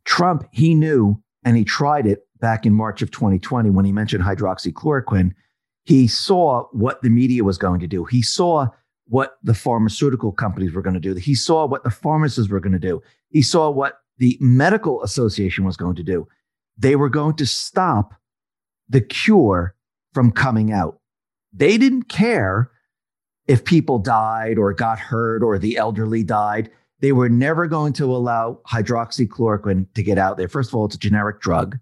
Trump, 0.04 0.46
he 0.52 0.74
knew 0.74 1.22
and 1.44 1.56
he 1.56 1.64
tried 1.64 2.06
it 2.06 2.26
back 2.40 2.66
in 2.66 2.74
March 2.74 3.00
of 3.00 3.10
2020 3.10 3.70
when 3.70 3.86
he 3.86 3.92
mentioned 3.92 4.22
hydroxychloroquine. 4.24 5.32
He 5.84 6.06
saw 6.06 6.64
what 6.72 7.00
the 7.00 7.08
media 7.08 7.44
was 7.44 7.56
going 7.56 7.80
to 7.80 7.86
do. 7.86 8.04
He 8.04 8.20
saw 8.20 8.68
what 9.06 9.36
the 9.42 9.54
pharmaceutical 9.54 10.32
companies 10.32 10.72
were 10.74 10.82
going 10.82 10.94
to 10.94 11.00
do. 11.00 11.14
He 11.14 11.34
saw 11.34 11.66
what 11.66 11.84
the 11.84 11.90
pharmacists 11.90 12.50
were 12.50 12.60
going 12.60 12.72
to 12.72 12.78
do. 12.78 13.02
He 13.30 13.42
saw 13.42 13.70
what 13.70 14.00
the 14.18 14.36
medical 14.40 15.02
association 15.02 15.64
was 15.64 15.76
going 15.76 15.96
to 15.96 16.02
do. 16.02 16.26
They 16.76 16.96
were 16.96 17.08
going 17.08 17.36
to 17.36 17.46
stop 17.46 18.14
the 18.88 19.00
cure 19.00 19.74
from 20.12 20.30
coming 20.30 20.72
out. 20.72 21.00
They 21.52 21.78
didn't 21.78 22.04
care 22.04 22.70
if 23.46 23.64
people 23.64 23.98
died 23.98 24.58
or 24.58 24.72
got 24.72 24.98
hurt 24.98 25.42
or 25.42 25.58
the 25.58 25.76
elderly 25.76 26.22
died. 26.24 26.70
They 27.00 27.12
were 27.12 27.28
never 27.28 27.66
going 27.66 27.92
to 27.94 28.04
allow 28.14 28.60
hydroxychloroquine 28.70 29.86
to 29.94 30.02
get 30.02 30.18
out 30.18 30.36
there. 30.36 30.48
First 30.48 30.70
of 30.70 30.74
all, 30.74 30.86
it's 30.86 30.94
a 30.94 30.98
generic 30.98 31.40
drug. 31.40 31.78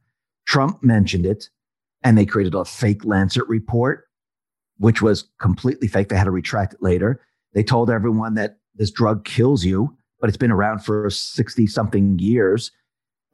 Trump 0.46 0.82
mentioned 0.82 1.26
it, 1.26 1.48
and 2.02 2.18
they 2.18 2.26
created 2.26 2.54
a 2.54 2.64
fake 2.64 3.04
Lancet 3.04 3.46
report, 3.48 4.04
which 4.78 5.00
was 5.00 5.28
completely 5.38 5.86
fake. 5.86 6.08
They 6.08 6.16
had 6.16 6.24
to 6.24 6.30
retract 6.30 6.74
it 6.74 6.82
later. 6.82 7.20
They 7.54 7.62
told 7.62 7.90
everyone 7.90 8.34
that 8.34 8.58
this 8.74 8.90
drug 8.90 9.24
kills 9.24 9.64
you, 9.64 9.96
but 10.22 10.28
it's 10.28 10.38
been 10.38 10.52
around 10.52 10.78
for 10.78 11.10
60 11.10 11.66
something 11.66 12.18
years. 12.20 12.70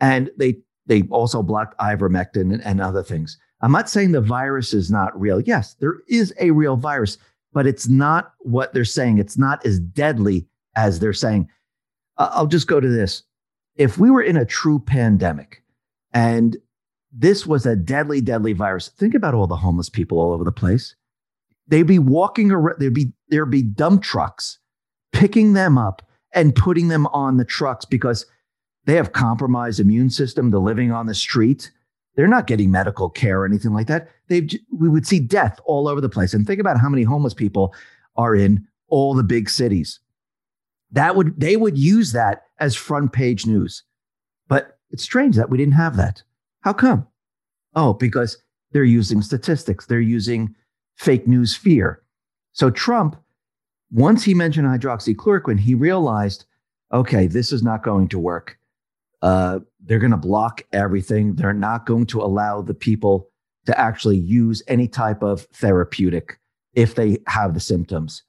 And 0.01 0.31
they 0.39 0.57
they 0.87 1.03
also 1.11 1.43
blocked 1.43 1.79
ivermectin 1.79 2.55
and, 2.55 2.65
and 2.65 2.81
other 2.81 3.03
things. 3.03 3.39
I'm 3.61 3.73
not 3.73 3.91
saying 3.91 4.13
the 4.13 4.23
virus 4.23 4.73
is 4.73 4.91
not 4.91 5.19
real. 5.21 5.39
Yes, 5.41 5.75
there 5.75 5.97
is 6.09 6.33
a 6.41 6.51
real 6.51 6.77
virus, 6.77 7.19
but 7.53 7.67
it's 7.67 7.89
not 7.89 8.33
what 8.39 8.73
they're 8.73 8.87
saying. 8.87 9.19
It's 9.19 9.37
not 9.37 9.65
as 9.67 9.79
deadly 9.79 10.47
as 10.77 10.99
they're 10.99 11.13
saying. 11.13 11.51
I'll 12.17 12.47
just 12.47 12.69
go 12.69 12.81
to 12.81 12.89
this. 12.89 13.23
If 13.77 13.99
we 13.99 14.11
were 14.11 14.23
in 14.23 14.39
a 14.39 14.47
true 14.47 14.79
pandemic 14.79 15.63
and 16.15 16.57
this 17.13 17.47
was 17.47 17.67
a 17.67 17.77
deadly, 17.77 18.23
deadly 18.23 18.55
virus, 18.55 18.89
think 18.89 19.15
about 19.15 19.35
all 19.35 19.47
the 19.47 19.57
homeless 19.57 19.91
people 19.91 20.19
all 20.19 20.33
over 20.33 20.45
the 20.45 20.53
place. 20.53 20.97
They'd 21.67 21.83
be 21.83 21.99
walking 21.99 22.51
around, 22.51 22.77
there'd 22.79 22.95
be 22.95 23.13
there'd 23.29 23.51
be 23.51 23.63
dump 23.63 24.03
trucks 24.03 24.59
picking 25.13 25.53
them 25.53 25.77
up 25.77 26.08
and 26.33 26.55
putting 26.55 26.89
them 26.89 27.07
on 27.09 27.37
the 27.37 27.45
trucks 27.45 27.85
because 27.85 28.27
they 28.85 28.95
have 28.95 29.13
compromised 29.13 29.81
immune 29.81 30.11
system. 30.11 30.51
They're 30.51 30.61
living 30.61 30.93
on 30.93 31.07
the 31.07 31.15
street. 31.15 31.71
They're 32.15 32.27
not 32.27 32.47
getting 32.47 32.71
medical 32.71 33.09
care 33.11 33.41
or 33.41 33.47
anything 33.47 33.73
like 33.73 33.87
that. 33.87 34.09
They 34.29 34.49
we 34.73 34.89
would 34.89 35.07
see 35.07 35.21
death 35.21 35.59
all 35.65 35.89
over 35.89 36.01
the 36.01 36.09
place. 36.09 36.35
And 36.35 36.47
think 36.47 36.61
about 36.61 36.81
how 36.81 36.89
many 36.89 37.03
homeless 37.03 37.35
people 37.35 37.75
are 38.17 38.35
in 38.35 38.67
all 38.89 39.15
the 39.15 39.23
big 39.23 39.49
cities 39.49 40.01
that 40.93 41.17
would 41.17 41.39
they 41.39 41.57
would 41.57 41.79
use 41.79 42.13
that 42.13 42.45
as 42.59 42.75
front 42.75 43.13
page 43.13 43.47
news. 43.47 43.83
But 44.49 44.79
it's 44.91 45.03
strange 45.03 45.37
that 45.37 45.51
we 45.51 45.59
didn't 45.59 45.75
have 45.75 45.97
that. 45.97 46.23
How 46.61 46.73
come? 46.73 47.07
Oh, 47.75 47.95
because 47.95 48.39
they're 48.73 48.85
using 48.85 49.23
statistics. 49.23 49.87
They're 49.87 50.01
using 50.01 50.55
fake 50.97 51.29
news 51.29 51.55
fear. 51.55 52.03
So 52.53 52.71
Trump, 52.71 53.17
once 53.91 54.25
he 54.25 54.35
mentioned 54.35 54.67
hydroxychloroquine, 54.67 55.61
he 55.61 55.75
realized, 55.75 56.45
okay, 56.93 57.27
this 57.27 57.53
is 57.53 57.63
not 57.63 57.83
going 57.83 58.09
to 58.09 58.19
work. 58.19 58.59
Uh, 59.23 59.61
they're 59.81 59.99
going 59.99 60.11
to 60.11 60.17
block 60.17 60.63
everything. 60.73 61.35
They're 61.35 61.53
not 61.53 61.87
going 61.87 62.07
to 62.07 62.23
allow 62.23 62.63
the 62.63 62.75
people 62.75 63.31
to 63.67 63.79
actually 63.79 64.19
use 64.19 64.63
any 64.69 64.89
type 64.89 65.23
of 65.23 65.43
therapeutic 65.53 66.39
if 66.75 66.95
they 66.95 67.19
have 67.27 67.55
the 67.55 67.61
symptoms. 67.61 68.23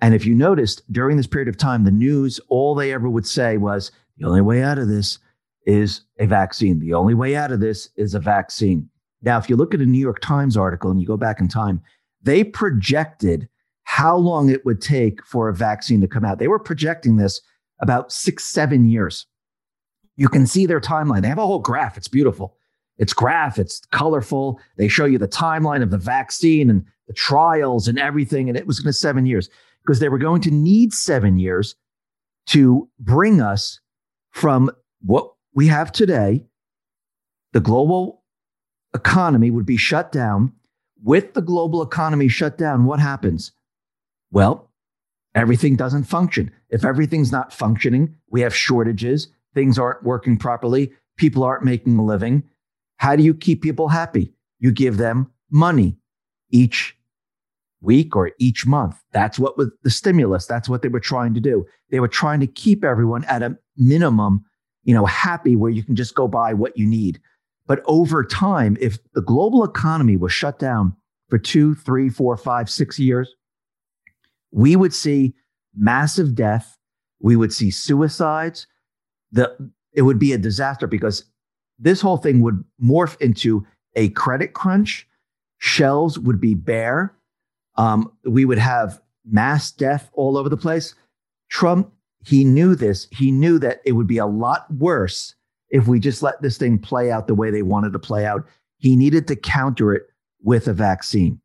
And 0.00 0.14
if 0.14 0.24
you 0.24 0.34
noticed 0.34 0.82
during 0.90 1.16
this 1.16 1.26
period 1.26 1.48
of 1.48 1.58
time, 1.58 1.84
the 1.84 1.90
news, 1.90 2.40
all 2.48 2.74
they 2.74 2.92
ever 2.92 3.08
would 3.08 3.26
say 3.26 3.58
was 3.58 3.92
the 4.16 4.26
only 4.26 4.40
way 4.40 4.62
out 4.62 4.78
of 4.78 4.88
this 4.88 5.18
is 5.66 6.02
a 6.18 6.26
vaccine. 6.26 6.78
The 6.78 6.94
only 6.94 7.14
way 7.14 7.36
out 7.36 7.52
of 7.52 7.60
this 7.60 7.90
is 7.96 8.14
a 8.14 8.20
vaccine. 8.20 8.88
Now, 9.22 9.38
if 9.38 9.50
you 9.50 9.56
look 9.56 9.74
at 9.74 9.80
a 9.80 9.86
New 9.86 9.98
York 9.98 10.20
Times 10.20 10.56
article 10.56 10.90
and 10.90 11.00
you 11.00 11.06
go 11.06 11.18
back 11.18 11.40
in 11.40 11.48
time, 11.48 11.82
they 12.22 12.44
projected 12.44 13.48
how 13.90 14.16
long 14.16 14.48
it 14.48 14.64
would 14.64 14.80
take 14.80 15.20
for 15.26 15.48
a 15.48 15.54
vaccine 15.54 16.00
to 16.00 16.06
come 16.06 16.24
out. 16.24 16.38
They 16.38 16.46
were 16.46 16.60
projecting 16.60 17.16
this 17.16 17.40
about 17.80 18.12
six, 18.12 18.44
seven 18.44 18.88
years. 18.88 19.26
You 20.14 20.28
can 20.28 20.46
see 20.46 20.64
their 20.64 20.80
timeline. 20.80 21.22
They 21.22 21.28
have 21.28 21.38
a 21.38 21.46
whole 21.46 21.58
graph. 21.58 21.96
It's 21.96 22.06
beautiful. 22.06 22.56
It's 22.98 23.12
graph, 23.12 23.58
it's 23.58 23.80
colorful. 23.90 24.60
They 24.76 24.86
show 24.86 25.06
you 25.06 25.18
the 25.18 25.26
timeline 25.26 25.82
of 25.82 25.90
the 25.90 25.98
vaccine 25.98 26.70
and 26.70 26.84
the 27.08 27.14
trials 27.14 27.88
and 27.88 27.98
everything. 27.98 28.48
And 28.48 28.56
it 28.56 28.64
was 28.64 28.78
going 28.78 28.92
to 28.92 28.96
seven 28.96 29.26
years 29.26 29.50
because 29.82 29.98
they 29.98 30.08
were 30.08 30.18
going 30.18 30.42
to 30.42 30.52
need 30.52 30.92
seven 30.92 31.36
years 31.36 31.74
to 32.46 32.88
bring 33.00 33.40
us 33.40 33.80
from 34.30 34.70
what 35.02 35.32
we 35.52 35.66
have 35.66 35.90
today. 35.90 36.46
The 37.54 37.60
global 37.60 38.22
economy 38.94 39.50
would 39.50 39.66
be 39.66 39.76
shut 39.76 40.12
down. 40.12 40.52
With 41.02 41.34
the 41.34 41.42
global 41.42 41.82
economy 41.82 42.28
shut 42.28 42.56
down, 42.56 42.84
what 42.84 43.00
happens? 43.00 43.50
Well, 44.30 44.70
everything 45.34 45.76
doesn't 45.76 46.04
function. 46.04 46.50
If 46.68 46.84
everything's 46.84 47.32
not 47.32 47.52
functioning, 47.52 48.16
we 48.30 48.40
have 48.42 48.54
shortages, 48.54 49.28
things 49.54 49.78
aren't 49.78 50.04
working 50.04 50.36
properly, 50.36 50.92
people 51.16 51.44
aren't 51.44 51.64
making 51.64 51.98
a 51.98 52.04
living. 52.04 52.44
How 52.98 53.16
do 53.16 53.22
you 53.22 53.34
keep 53.34 53.62
people 53.62 53.88
happy? 53.88 54.32
You 54.58 54.72
give 54.72 54.96
them 54.96 55.30
money. 55.50 55.96
each 56.50 56.96
week 57.80 58.14
or 58.14 58.32
each 58.38 58.66
month. 58.66 58.96
That's 59.12 59.38
what 59.38 59.56
was 59.56 59.70
the 59.82 59.90
stimulus. 59.90 60.46
That's 60.46 60.68
what 60.68 60.82
they 60.82 60.88
were 60.88 61.00
trying 61.00 61.34
to 61.34 61.40
do. 61.40 61.64
They 61.90 62.00
were 62.00 62.08
trying 62.08 62.40
to 62.40 62.46
keep 62.46 62.84
everyone 62.84 63.24
at 63.24 63.42
a 63.42 63.56
minimum, 63.76 64.44
you 64.84 64.94
know, 64.94 65.06
happy 65.06 65.56
where 65.56 65.70
you 65.70 65.82
can 65.82 65.96
just 65.96 66.14
go 66.14 66.28
buy 66.28 66.54
what 66.54 66.76
you 66.76 66.86
need. 66.86 67.20
But 67.66 67.82
over 67.86 68.24
time, 68.24 68.76
if 68.80 68.98
the 69.14 69.22
global 69.22 69.64
economy 69.64 70.16
was 70.16 70.32
shut 70.32 70.58
down 70.58 70.94
for 71.28 71.38
two, 71.38 71.74
three, 71.74 72.08
four, 72.10 72.36
five, 72.36 72.68
six 72.68 72.98
years, 72.98 73.34
we 74.50 74.76
would 74.76 74.94
see 74.94 75.34
massive 75.74 76.34
death. 76.34 76.76
We 77.20 77.36
would 77.36 77.52
see 77.52 77.70
suicides. 77.70 78.66
The, 79.32 79.54
it 79.92 80.02
would 80.02 80.18
be 80.18 80.32
a 80.32 80.38
disaster 80.38 80.86
because 80.86 81.24
this 81.78 82.00
whole 82.00 82.16
thing 82.16 82.40
would 82.42 82.64
morph 82.82 83.20
into 83.20 83.66
a 83.94 84.10
credit 84.10 84.52
crunch. 84.54 85.06
Shelves 85.58 86.18
would 86.18 86.40
be 86.40 86.54
bare. 86.54 87.14
Um, 87.76 88.12
we 88.24 88.44
would 88.44 88.58
have 88.58 89.00
mass 89.24 89.70
death 89.70 90.10
all 90.14 90.36
over 90.36 90.48
the 90.48 90.56
place. 90.56 90.94
Trump, 91.48 91.92
he 92.24 92.44
knew 92.44 92.74
this. 92.74 93.08
He 93.10 93.30
knew 93.30 93.58
that 93.58 93.80
it 93.84 93.92
would 93.92 94.06
be 94.06 94.18
a 94.18 94.26
lot 94.26 94.66
worse 94.74 95.34
if 95.68 95.86
we 95.86 96.00
just 96.00 96.22
let 96.22 96.40
this 96.42 96.58
thing 96.58 96.78
play 96.78 97.10
out 97.10 97.26
the 97.26 97.34
way 97.34 97.50
they 97.50 97.62
wanted 97.62 97.92
to 97.92 97.98
play 97.98 98.26
out. 98.26 98.46
He 98.78 98.96
needed 98.96 99.28
to 99.28 99.36
counter 99.36 99.92
it 99.94 100.02
with 100.42 100.68
a 100.68 100.72
vaccine. 100.72 101.40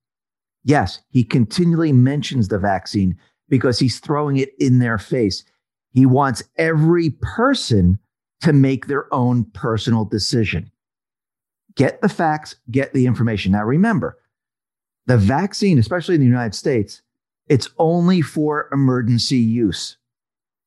Yes, 0.66 1.00
he 1.10 1.24
continually 1.24 1.94
mentions 1.94 2.48
the 2.48 2.58
vaccine 2.58 3.16
because 3.48 3.78
he's 3.80 4.00
throwing 4.00 4.38
it 4.38 4.50
in 4.60 4.80
their 4.80 4.98
face. 4.98 5.46
He 5.92 6.08
wants 6.08 6.44
every 6.58 7.12
person 7.22 8.00
to 8.42 8.52
make 8.52 8.88
their 8.88 9.12
own 9.14 9.46
personal 9.54 10.06
decision. 10.06 10.72
Get 11.76 12.02
the 12.02 12.10
facts, 12.10 12.56
get 12.72 12.94
the 12.94 13.06
information. 13.06 13.52
Now, 13.52 13.64
remember, 13.64 14.18
the 15.06 15.18
vaccine, 15.18 15.78
especially 15.78 16.16
in 16.16 16.22
the 16.22 16.28
United 16.28 16.56
States, 16.56 17.02
it's 17.48 17.70
only 17.78 18.22
for 18.22 18.68
emergency 18.74 19.38
use. 19.38 19.98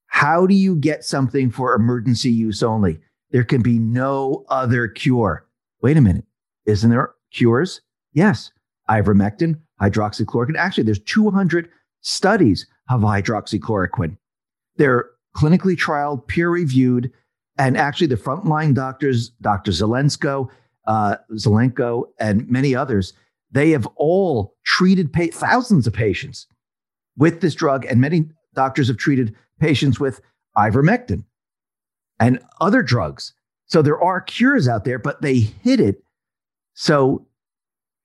How 0.06 0.46
do 0.46 0.54
you 0.54 0.76
get 0.76 1.04
something 1.04 1.50
for 1.50 1.74
emergency 1.74 2.30
use 2.30 2.62
only? 2.62 3.00
There 3.30 3.44
can 3.44 3.62
be 3.62 3.80
no 3.80 4.44
other 4.48 4.86
cure. 4.86 5.44
Wait 5.82 5.96
a 5.96 6.00
minute. 6.00 6.24
Isn't 6.66 6.90
there 6.90 7.14
cures? 7.32 7.80
Yes. 8.12 8.52
Ivermectin, 8.88 9.60
hydroxychloroquine. 9.80 10.56
Actually, 10.56 10.84
there's 10.84 11.00
200 11.00 11.68
studies 12.00 12.66
of 12.90 13.00
hydroxychloroquine. 13.00 14.16
They're 14.76 15.10
clinically 15.36 15.76
trialed, 15.76 16.26
peer 16.26 16.50
reviewed, 16.50 17.12
and 17.58 17.76
actually 17.76 18.06
the 18.06 18.16
frontline 18.16 18.74
doctors, 18.74 19.30
Dr. 19.40 19.72
Zelensko, 19.72 20.48
uh, 20.86 21.16
Zelenko, 21.32 22.04
and 22.18 22.48
many 22.48 22.74
others, 22.74 23.12
they 23.50 23.70
have 23.70 23.86
all 23.96 24.54
treated 24.64 25.12
pa- 25.12 25.26
thousands 25.32 25.86
of 25.86 25.92
patients 25.92 26.46
with 27.16 27.40
this 27.40 27.54
drug, 27.54 27.84
and 27.86 28.00
many 28.00 28.28
doctors 28.54 28.88
have 28.88 28.96
treated 28.96 29.34
patients 29.60 29.98
with 29.98 30.20
ivermectin 30.56 31.24
and 32.20 32.40
other 32.60 32.82
drugs. 32.82 33.32
So 33.66 33.82
there 33.82 34.00
are 34.00 34.20
cures 34.20 34.66
out 34.66 34.84
there, 34.84 34.98
but 34.98 35.20
they 35.20 35.40
hid 35.40 35.80
it 35.80 36.02
so 36.74 37.26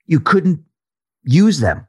you 0.06 0.20
couldn't 0.20 0.64
use 1.24 1.60
them. 1.60 1.88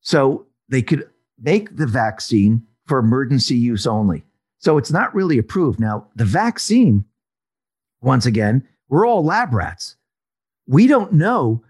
So 0.00 0.46
they 0.68 0.82
could 0.82 1.08
make 1.40 1.76
the 1.76 1.86
vaccine 1.86 2.66
for 2.86 2.98
emergency 2.98 3.56
use 3.56 3.86
only. 3.86 4.24
So 4.58 4.78
it's 4.78 4.92
not 4.92 5.14
really 5.14 5.38
approved. 5.38 5.80
Now, 5.80 6.08
the 6.14 6.24
vaccine, 6.24 7.04
once 8.00 8.26
again, 8.26 8.66
we're 8.88 9.06
all 9.06 9.24
lab 9.24 9.52
rats. 9.52 9.96
We 10.66 10.86
don't 10.86 11.12
know 11.12 11.64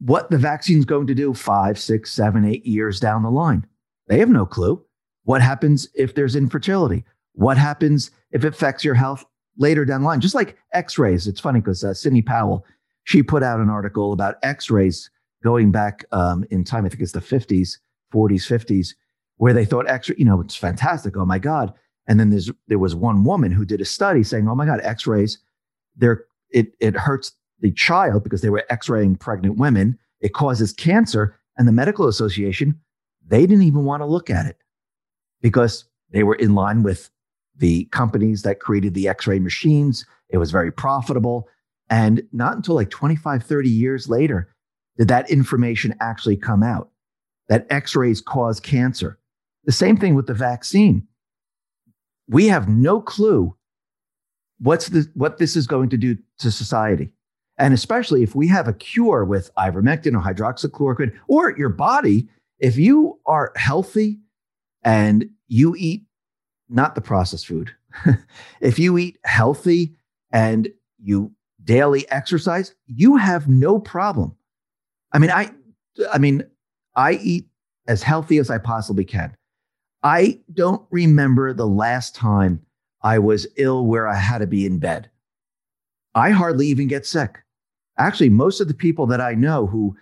what 0.00 0.30
the 0.30 0.38
vaccine 0.38 0.78
is 0.78 0.84
going 0.84 1.06
to 1.06 1.14
do 1.14 1.34
five, 1.34 1.78
six, 1.78 2.12
seven, 2.12 2.44
eight 2.44 2.66
years 2.66 2.98
down 2.98 3.22
the 3.22 3.30
line. 3.30 3.66
They 4.08 4.18
have 4.18 4.28
no 4.28 4.46
clue. 4.46 4.84
What 5.24 5.42
happens 5.42 5.88
if 5.94 6.14
there's 6.14 6.34
infertility? 6.34 7.04
What 7.34 7.56
happens 7.56 8.10
if 8.32 8.44
it 8.44 8.48
affects 8.48 8.84
your 8.84 8.94
health 8.94 9.24
later 9.56 9.84
down 9.84 10.00
the 10.00 10.06
line? 10.06 10.20
Just 10.20 10.34
like 10.34 10.56
x 10.72 10.98
rays. 10.98 11.26
It's 11.26 11.40
funny 11.40 11.60
because 11.60 11.84
uh, 11.84 11.94
Sidney 11.94 12.22
Powell, 12.22 12.64
she 13.04 13.22
put 13.22 13.42
out 13.42 13.60
an 13.60 13.70
article 13.70 14.12
about 14.12 14.36
x 14.42 14.70
rays 14.70 15.10
going 15.42 15.70
back 15.72 16.04
um, 16.12 16.44
in 16.50 16.64
time. 16.64 16.84
I 16.84 16.88
think 16.88 17.02
it's 17.02 17.12
the 17.12 17.20
50s, 17.20 17.78
40s, 18.12 18.46
50s, 18.46 18.94
where 19.36 19.52
they 19.52 19.64
thought 19.64 19.88
x 19.88 20.10
you 20.10 20.24
know, 20.24 20.40
it's 20.40 20.56
fantastic. 20.56 21.16
Oh 21.16 21.24
my 21.24 21.38
God. 21.38 21.72
And 22.06 22.18
then 22.18 22.30
there's, 22.30 22.50
there 22.68 22.78
was 22.78 22.94
one 22.94 23.24
woman 23.24 23.52
who 23.52 23.64
did 23.64 23.80
a 23.80 23.84
study 23.84 24.22
saying, 24.22 24.48
oh 24.48 24.54
my 24.54 24.66
God, 24.66 24.80
x 24.82 25.06
rays, 25.06 25.38
they're, 25.96 26.24
it, 26.50 26.74
it 26.80 26.96
hurts 26.96 27.32
the 27.60 27.72
child 27.72 28.22
because 28.24 28.40
they 28.40 28.50
were 28.50 28.64
x-raying 28.70 29.16
pregnant 29.16 29.58
women. 29.58 29.98
It 30.20 30.34
causes 30.34 30.72
cancer. 30.72 31.36
And 31.56 31.68
the 31.68 31.72
medical 31.72 32.08
association, 32.08 32.80
they 33.26 33.42
didn't 33.42 33.64
even 33.64 33.84
want 33.84 34.00
to 34.00 34.06
look 34.06 34.30
at 34.30 34.46
it 34.46 34.56
because 35.42 35.84
they 36.10 36.22
were 36.22 36.34
in 36.34 36.54
line 36.54 36.82
with 36.82 37.10
the 37.56 37.84
companies 37.86 38.42
that 38.42 38.60
created 38.60 38.94
the 38.94 39.08
x-ray 39.08 39.38
machines. 39.38 40.06
It 40.30 40.38
was 40.38 40.50
very 40.50 40.72
profitable. 40.72 41.48
And 41.90 42.22
not 42.32 42.56
until 42.56 42.76
like 42.76 42.90
25, 42.90 43.42
30 43.42 43.68
years 43.68 44.08
later 44.08 44.48
did 45.00 45.08
that 45.08 45.30
information 45.30 45.96
actually 46.00 46.36
come 46.36 46.62
out 46.62 46.90
that 47.48 47.66
x-rays 47.70 48.20
cause 48.20 48.60
cancer. 48.60 49.18
The 49.64 49.72
same 49.72 49.96
thing 49.96 50.14
with 50.14 50.26
the 50.26 50.34
vaccine. 50.34 51.08
We 52.28 52.48
have 52.48 52.68
no 52.68 53.00
clue 53.00 53.56
what's 54.58 54.90
the, 54.90 55.10
what 55.14 55.38
this 55.38 55.56
is 55.56 55.66
going 55.66 55.88
to 55.88 55.96
do 55.96 56.18
to 56.40 56.50
society. 56.50 57.10
And 57.56 57.72
especially 57.72 58.22
if 58.22 58.34
we 58.34 58.46
have 58.48 58.68
a 58.68 58.74
cure 58.74 59.24
with 59.24 59.50
ivermectin 59.54 60.14
or 60.14 60.20
hydroxychloroquine 60.20 61.16
or 61.28 61.56
your 61.56 61.70
body, 61.70 62.28
if 62.58 62.76
you 62.76 63.18
are 63.24 63.52
healthy 63.56 64.20
and 64.84 65.30
you 65.48 65.74
eat 65.78 66.04
not 66.68 66.94
the 66.94 67.00
processed 67.00 67.46
food, 67.46 67.70
if 68.60 68.78
you 68.78 68.98
eat 68.98 69.16
healthy 69.24 69.96
and 70.30 70.68
you 71.02 71.32
daily 71.64 72.06
exercise, 72.10 72.74
you 72.86 73.16
have 73.16 73.48
no 73.48 73.78
problem. 73.78 74.36
I 75.12 75.18
mean, 75.18 75.30
I 75.30 75.50
I 76.12 76.18
mean, 76.18 76.44
I 76.96 77.14
eat 77.14 77.46
as 77.86 78.02
healthy 78.02 78.38
as 78.38 78.50
I 78.50 78.58
possibly 78.58 79.04
can. 79.04 79.34
I 80.02 80.40
don't 80.54 80.82
remember 80.90 81.52
the 81.52 81.66
last 81.66 82.14
time 82.14 82.64
I 83.02 83.18
was 83.18 83.46
ill 83.56 83.86
where 83.86 84.08
I 84.08 84.16
had 84.16 84.38
to 84.38 84.46
be 84.46 84.64
in 84.64 84.78
bed. 84.78 85.10
I 86.14 86.30
hardly 86.30 86.66
even 86.68 86.88
get 86.88 87.06
sick 87.06 87.40
actually, 88.00 88.30
most 88.30 88.60
of 88.60 88.66
the 88.66 88.74
people 88.74 89.06
that 89.06 89.20
I 89.20 89.34
know 89.34 89.66
who 89.66 89.96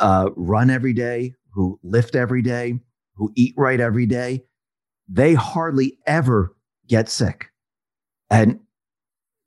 uh, 0.00 0.30
run 0.36 0.68
every 0.68 0.92
day, 0.92 1.34
who 1.52 1.78
lift 1.82 2.14
every 2.14 2.42
day, 2.42 2.78
who 3.14 3.32
eat 3.36 3.54
right 3.56 3.80
every 3.80 4.06
day, 4.06 4.44
they 5.08 5.34
hardly 5.34 5.98
ever 6.06 6.54
get 6.86 7.08
sick. 7.08 7.50
And 8.28 8.60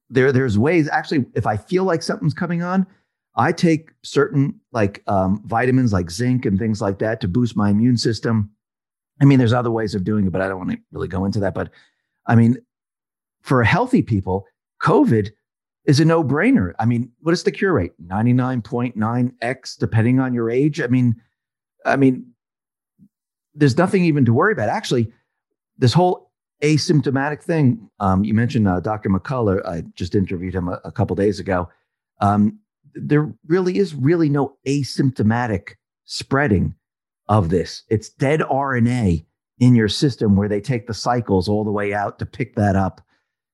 there, 0.09 0.31
there's 0.31 0.57
ways, 0.57 0.89
actually, 0.89 1.25
if 1.35 1.45
I 1.45 1.57
feel 1.57 1.83
like 1.83 2.01
something's 2.01 2.33
coming 2.33 2.63
on, 2.63 2.87
I 3.36 3.51
take 3.51 3.91
certain 4.03 4.59
like 4.71 5.03
um, 5.07 5.41
vitamins 5.45 5.93
like 5.93 6.11
zinc 6.11 6.45
and 6.45 6.59
things 6.59 6.82
like 6.82 6.99
that 6.99 7.21
to 7.21 7.27
boost 7.27 7.55
my 7.55 7.69
immune 7.69 7.97
system. 7.97 8.51
I 9.21 9.25
mean, 9.25 9.39
there's 9.39 9.53
other 9.53 9.71
ways 9.71 9.95
of 9.95 10.03
doing 10.03 10.27
it, 10.27 10.32
but 10.32 10.41
I 10.41 10.47
don't 10.47 10.57
want 10.57 10.71
to 10.71 10.77
really 10.91 11.07
go 11.07 11.25
into 11.25 11.39
that. 11.41 11.53
But 11.53 11.69
I 12.27 12.36
mean, 12.36 12.57
for 13.41 13.63
healthy 13.63 14.01
people, 14.01 14.45
COVID 14.82 15.32
is 15.86 15.99
a 15.99 16.05
no 16.05 16.23
brainer. 16.23 16.73
I 16.79 16.86
mean, 16.86 17.11
what 17.21 17.34
is 17.34 17.43
the 17.43 17.51
cure 17.51 17.73
rate? 17.73 17.93
99.9x, 18.05 19.77
depending 19.77 20.19
on 20.19 20.34
your 20.34 20.49
age. 20.49 20.82
I 20.82 20.88
mean, 20.88 21.15
I 21.86 21.95
mean, 21.95 22.32
there's 23.55 23.77
nothing 23.77 24.05
even 24.05 24.25
to 24.25 24.34
worry 24.34 24.53
about. 24.53 24.69
Actually, 24.69 25.11
this 25.77 25.93
whole 25.93 26.32
asymptomatic 26.61 27.41
thing, 27.41 27.89
um, 27.99 28.23
you 28.23 28.34
mentioned 28.34 28.67
uh, 28.67 28.79
Dr. 28.79 29.09
McCullough. 29.09 29.65
I 29.65 29.84
just 29.95 30.15
interviewed 30.15 30.53
him 30.53 30.67
a, 30.67 30.79
a 30.84 30.91
couple 30.91 31.15
days 31.15 31.39
ago. 31.39 31.69
Um, 32.19 32.59
there 32.95 33.33
really 33.47 33.77
is 33.77 33.95
really 33.95 34.29
no 34.29 34.57
asymptomatic 34.67 35.75
spreading 36.05 36.75
of 37.27 37.49
this. 37.49 37.83
It's 37.89 38.09
dead 38.09 38.41
RNA 38.41 39.25
in 39.59 39.75
your 39.75 39.87
system 39.87 40.35
where 40.35 40.49
they 40.49 40.59
take 40.59 40.87
the 40.87 40.93
cycles 40.93 41.47
all 41.47 41.63
the 41.63 41.71
way 41.71 41.93
out 41.93 42.19
to 42.19 42.25
pick 42.25 42.55
that 42.55 42.75
up. 42.75 43.01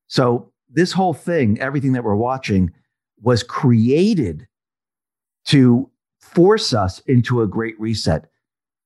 So 0.07 0.51
this 0.69 0.91
whole 0.91 1.13
thing, 1.13 1.59
everything 1.59 1.93
that 1.93 2.03
we're 2.03 2.15
watching, 2.15 2.71
was 3.21 3.43
created 3.43 4.47
to 5.45 5.89
force 6.19 6.73
us 6.73 6.99
into 7.01 7.41
a 7.41 7.47
great 7.47 7.79
reset. 7.79 8.29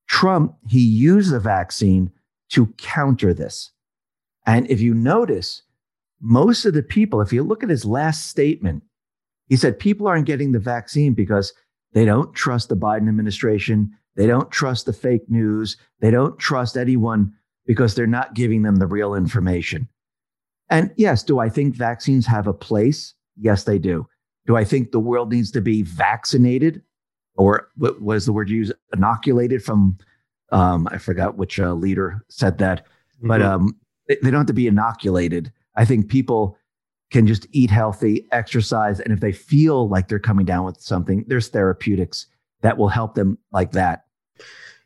Trump, 0.08 0.56
he 0.68 0.80
used 0.80 1.32
the 1.32 1.40
vaccine 1.40 2.10
to 2.50 2.66
counter 2.78 3.32
this. 3.32 3.70
And 4.46 4.68
if 4.70 4.80
you 4.80 4.94
notice, 4.94 5.62
most 6.20 6.64
of 6.64 6.74
the 6.74 6.82
people, 6.82 7.20
if 7.20 7.32
you 7.32 7.42
look 7.42 7.62
at 7.62 7.70
his 7.70 7.84
last 7.84 8.28
statement, 8.28 8.82
he 9.52 9.56
said 9.56 9.78
people 9.78 10.08
aren't 10.08 10.24
getting 10.24 10.52
the 10.52 10.58
vaccine 10.58 11.12
because 11.12 11.52
they 11.92 12.06
don't 12.06 12.34
trust 12.34 12.70
the 12.70 12.74
Biden 12.74 13.06
administration. 13.06 13.90
They 14.16 14.26
don't 14.26 14.50
trust 14.50 14.86
the 14.86 14.94
fake 14.94 15.28
news. 15.28 15.76
They 16.00 16.10
don't 16.10 16.38
trust 16.38 16.78
anyone 16.78 17.34
because 17.66 17.94
they're 17.94 18.06
not 18.06 18.32
giving 18.32 18.62
them 18.62 18.76
the 18.76 18.86
real 18.86 19.14
information. 19.14 19.88
And 20.70 20.90
yes, 20.96 21.22
do 21.22 21.38
I 21.38 21.50
think 21.50 21.76
vaccines 21.76 22.24
have 22.24 22.46
a 22.46 22.54
place? 22.54 23.12
Yes, 23.36 23.64
they 23.64 23.78
do. 23.78 24.08
Do 24.46 24.56
I 24.56 24.64
think 24.64 24.90
the 24.90 25.00
world 25.00 25.30
needs 25.30 25.50
to 25.50 25.60
be 25.60 25.82
vaccinated? 25.82 26.80
or 27.36 27.68
what 27.76 28.00
was 28.00 28.24
the 28.24 28.32
word 28.32 28.48
you 28.48 28.56
used? 28.56 28.72
Inoculated 28.94 29.62
from, 29.62 29.98
um, 30.50 30.88
I 30.90 30.96
forgot 30.96 31.36
which 31.36 31.60
uh, 31.60 31.74
leader 31.74 32.24
said 32.30 32.56
that, 32.58 32.86
mm-hmm. 33.18 33.28
but 33.28 33.42
um, 33.42 33.76
they, 34.08 34.16
they 34.22 34.30
don't 34.30 34.40
have 34.40 34.46
to 34.46 34.54
be 34.54 34.66
inoculated. 34.66 35.52
I 35.76 35.84
think 35.84 36.08
people 36.08 36.56
can 37.12 37.26
just 37.26 37.46
eat 37.52 37.70
healthy, 37.70 38.26
exercise, 38.32 38.98
and 38.98 39.12
if 39.12 39.20
they 39.20 39.32
feel 39.32 39.88
like 39.88 40.08
they're 40.08 40.18
coming 40.18 40.46
down 40.46 40.64
with 40.64 40.80
something, 40.80 41.24
there's 41.28 41.48
therapeutics 41.48 42.26
that 42.62 42.78
will 42.78 42.88
help 42.88 43.14
them 43.14 43.38
like 43.52 43.72
that. 43.72 44.06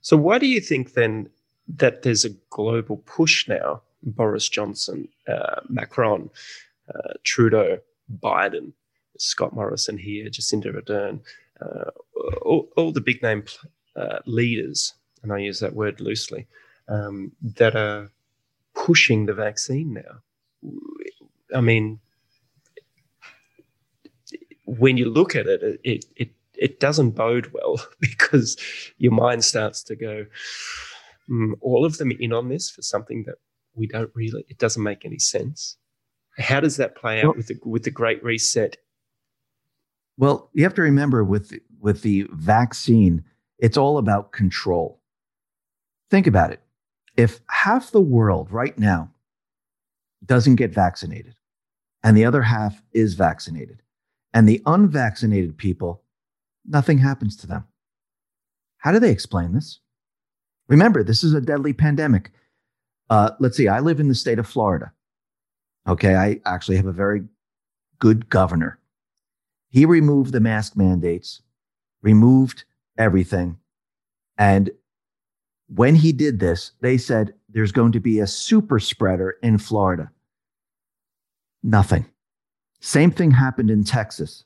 So, 0.00 0.16
why 0.16 0.38
do 0.38 0.46
you 0.46 0.60
think 0.60 0.94
then 0.94 1.30
that 1.68 2.02
there's 2.02 2.24
a 2.24 2.30
global 2.50 2.98
push 3.06 3.48
now? 3.48 3.82
Boris 4.02 4.48
Johnson, 4.48 5.08
uh, 5.26 5.60
Macron, 5.68 6.30
uh, 6.94 7.14
Trudeau, 7.24 7.78
Biden, 8.22 8.72
Scott 9.18 9.54
Morrison 9.54 9.98
here, 9.98 10.28
Jacinda 10.28 10.72
Ardern, 10.72 11.20
uh, 11.60 11.90
all, 12.42 12.68
all, 12.76 12.92
the 12.92 13.00
big 13.00 13.22
name 13.22 13.44
uh, 13.96 14.18
leaders, 14.26 14.94
and 15.22 15.32
I 15.32 15.38
use 15.38 15.58
that 15.60 15.74
word 15.74 16.00
loosely, 16.00 16.46
um, 16.88 17.32
that 17.56 17.74
are 17.74 18.10
pushing 18.74 19.26
the 19.26 19.34
vaccine 19.34 19.94
now. 19.94 20.70
I 21.54 21.60
mean, 21.60 21.98
when 24.66 24.96
you 24.96 25.08
look 25.08 25.34
at 25.34 25.46
it, 25.46 25.80
it, 25.84 26.04
it 26.16 26.30
it 26.58 26.80
doesn't 26.80 27.10
bode 27.10 27.50
well 27.52 27.80
because 28.00 28.56
your 28.98 29.12
mind 29.12 29.44
starts 29.44 29.82
to 29.84 29.96
go, 29.96 30.26
mm, 31.30 31.52
all 31.60 31.84
of 31.84 31.98
them 31.98 32.10
in 32.10 32.32
on 32.32 32.48
this 32.48 32.70
for 32.70 32.82
something 32.82 33.24
that 33.26 33.36
we 33.74 33.86
don't 33.86 34.10
really, 34.14 34.44
it 34.48 34.58
doesn't 34.58 34.82
make 34.82 35.04
any 35.04 35.18
sense. 35.18 35.76
How 36.38 36.60
does 36.60 36.76
that 36.76 36.96
play 36.96 37.20
out 37.20 37.28
well, 37.28 37.34
with 37.36 37.46
the 37.46 37.58
with 37.64 37.84
the 37.84 37.90
Great 37.90 38.22
Reset? 38.22 38.76
Well, 40.18 40.50
you 40.52 40.64
have 40.64 40.74
to 40.74 40.82
remember 40.82 41.24
with 41.24 41.52
with 41.80 42.02
the 42.02 42.26
vaccine, 42.32 43.24
it's 43.58 43.76
all 43.76 43.96
about 43.96 44.32
control. 44.32 45.00
Think 46.10 46.26
about 46.26 46.52
it. 46.52 46.60
If 47.16 47.40
half 47.48 47.90
the 47.90 48.00
world 48.00 48.50
right 48.52 48.78
now 48.78 49.10
doesn't 50.26 50.56
get 50.56 50.74
vaccinated, 50.74 51.36
and 52.02 52.16
the 52.16 52.26
other 52.26 52.42
half 52.42 52.82
is 52.92 53.14
vaccinated, 53.14 53.80
and 54.32 54.48
the 54.48 54.62
unvaccinated 54.66 55.56
people 55.56 56.02
nothing 56.68 56.98
happens 56.98 57.36
to 57.36 57.46
them. 57.46 57.64
How 58.78 58.92
do 58.92 58.98
they 58.98 59.10
explain 59.10 59.52
this? 59.52 59.80
Remember, 60.68 61.02
this 61.02 61.22
is 61.22 61.32
a 61.32 61.40
deadly 61.40 61.72
pandemic. 61.72 62.32
Uh, 63.08 63.30
let's 63.38 63.56
see, 63.56 63.68
I 63.68 63.80
live 63.80 64.00
in 64.00 64.08
the 64.08 64.14
state 64.14 64.38
of 64.38 64.48
Florida. 64.48 64.92
Okay, 65.88 66.16
I 66.16 66.40
actually 66.44 66.76
have 66.76 66.86
a 66.86 66.92
very 66.92 67.22
good 67.98 68.28
governor. 68.28 68.80
He 69.68 69.86
removed 69.86 70.32
the 70.32 70.40
mask 70.40 70.76
mandates, 70.76 71.42
removed 72.02 72.64
everything. 72.98 73.58
And 74.36 74.70
when 75.68 75.94
he 75.94 76.12
did 76.12 76.40
this, 76.40 76.72
they 76.80 76.98
said 76.98 77.34
there's 77.48 77.72
going 77.72 77.92
to 77.92 78.00
be 78.00 78.18
a 78.18 78.26
super 78.26 78.80
spreader 78.80 79.36
in 79.42 79.58
Florida. 79.58 80.10
Nothing. 81.62 82.06
Same 82.86 83.10
thing 83.10 83.32
happened 83.32 83.68
in 83.68 83.82
Texas. 83.82 84.44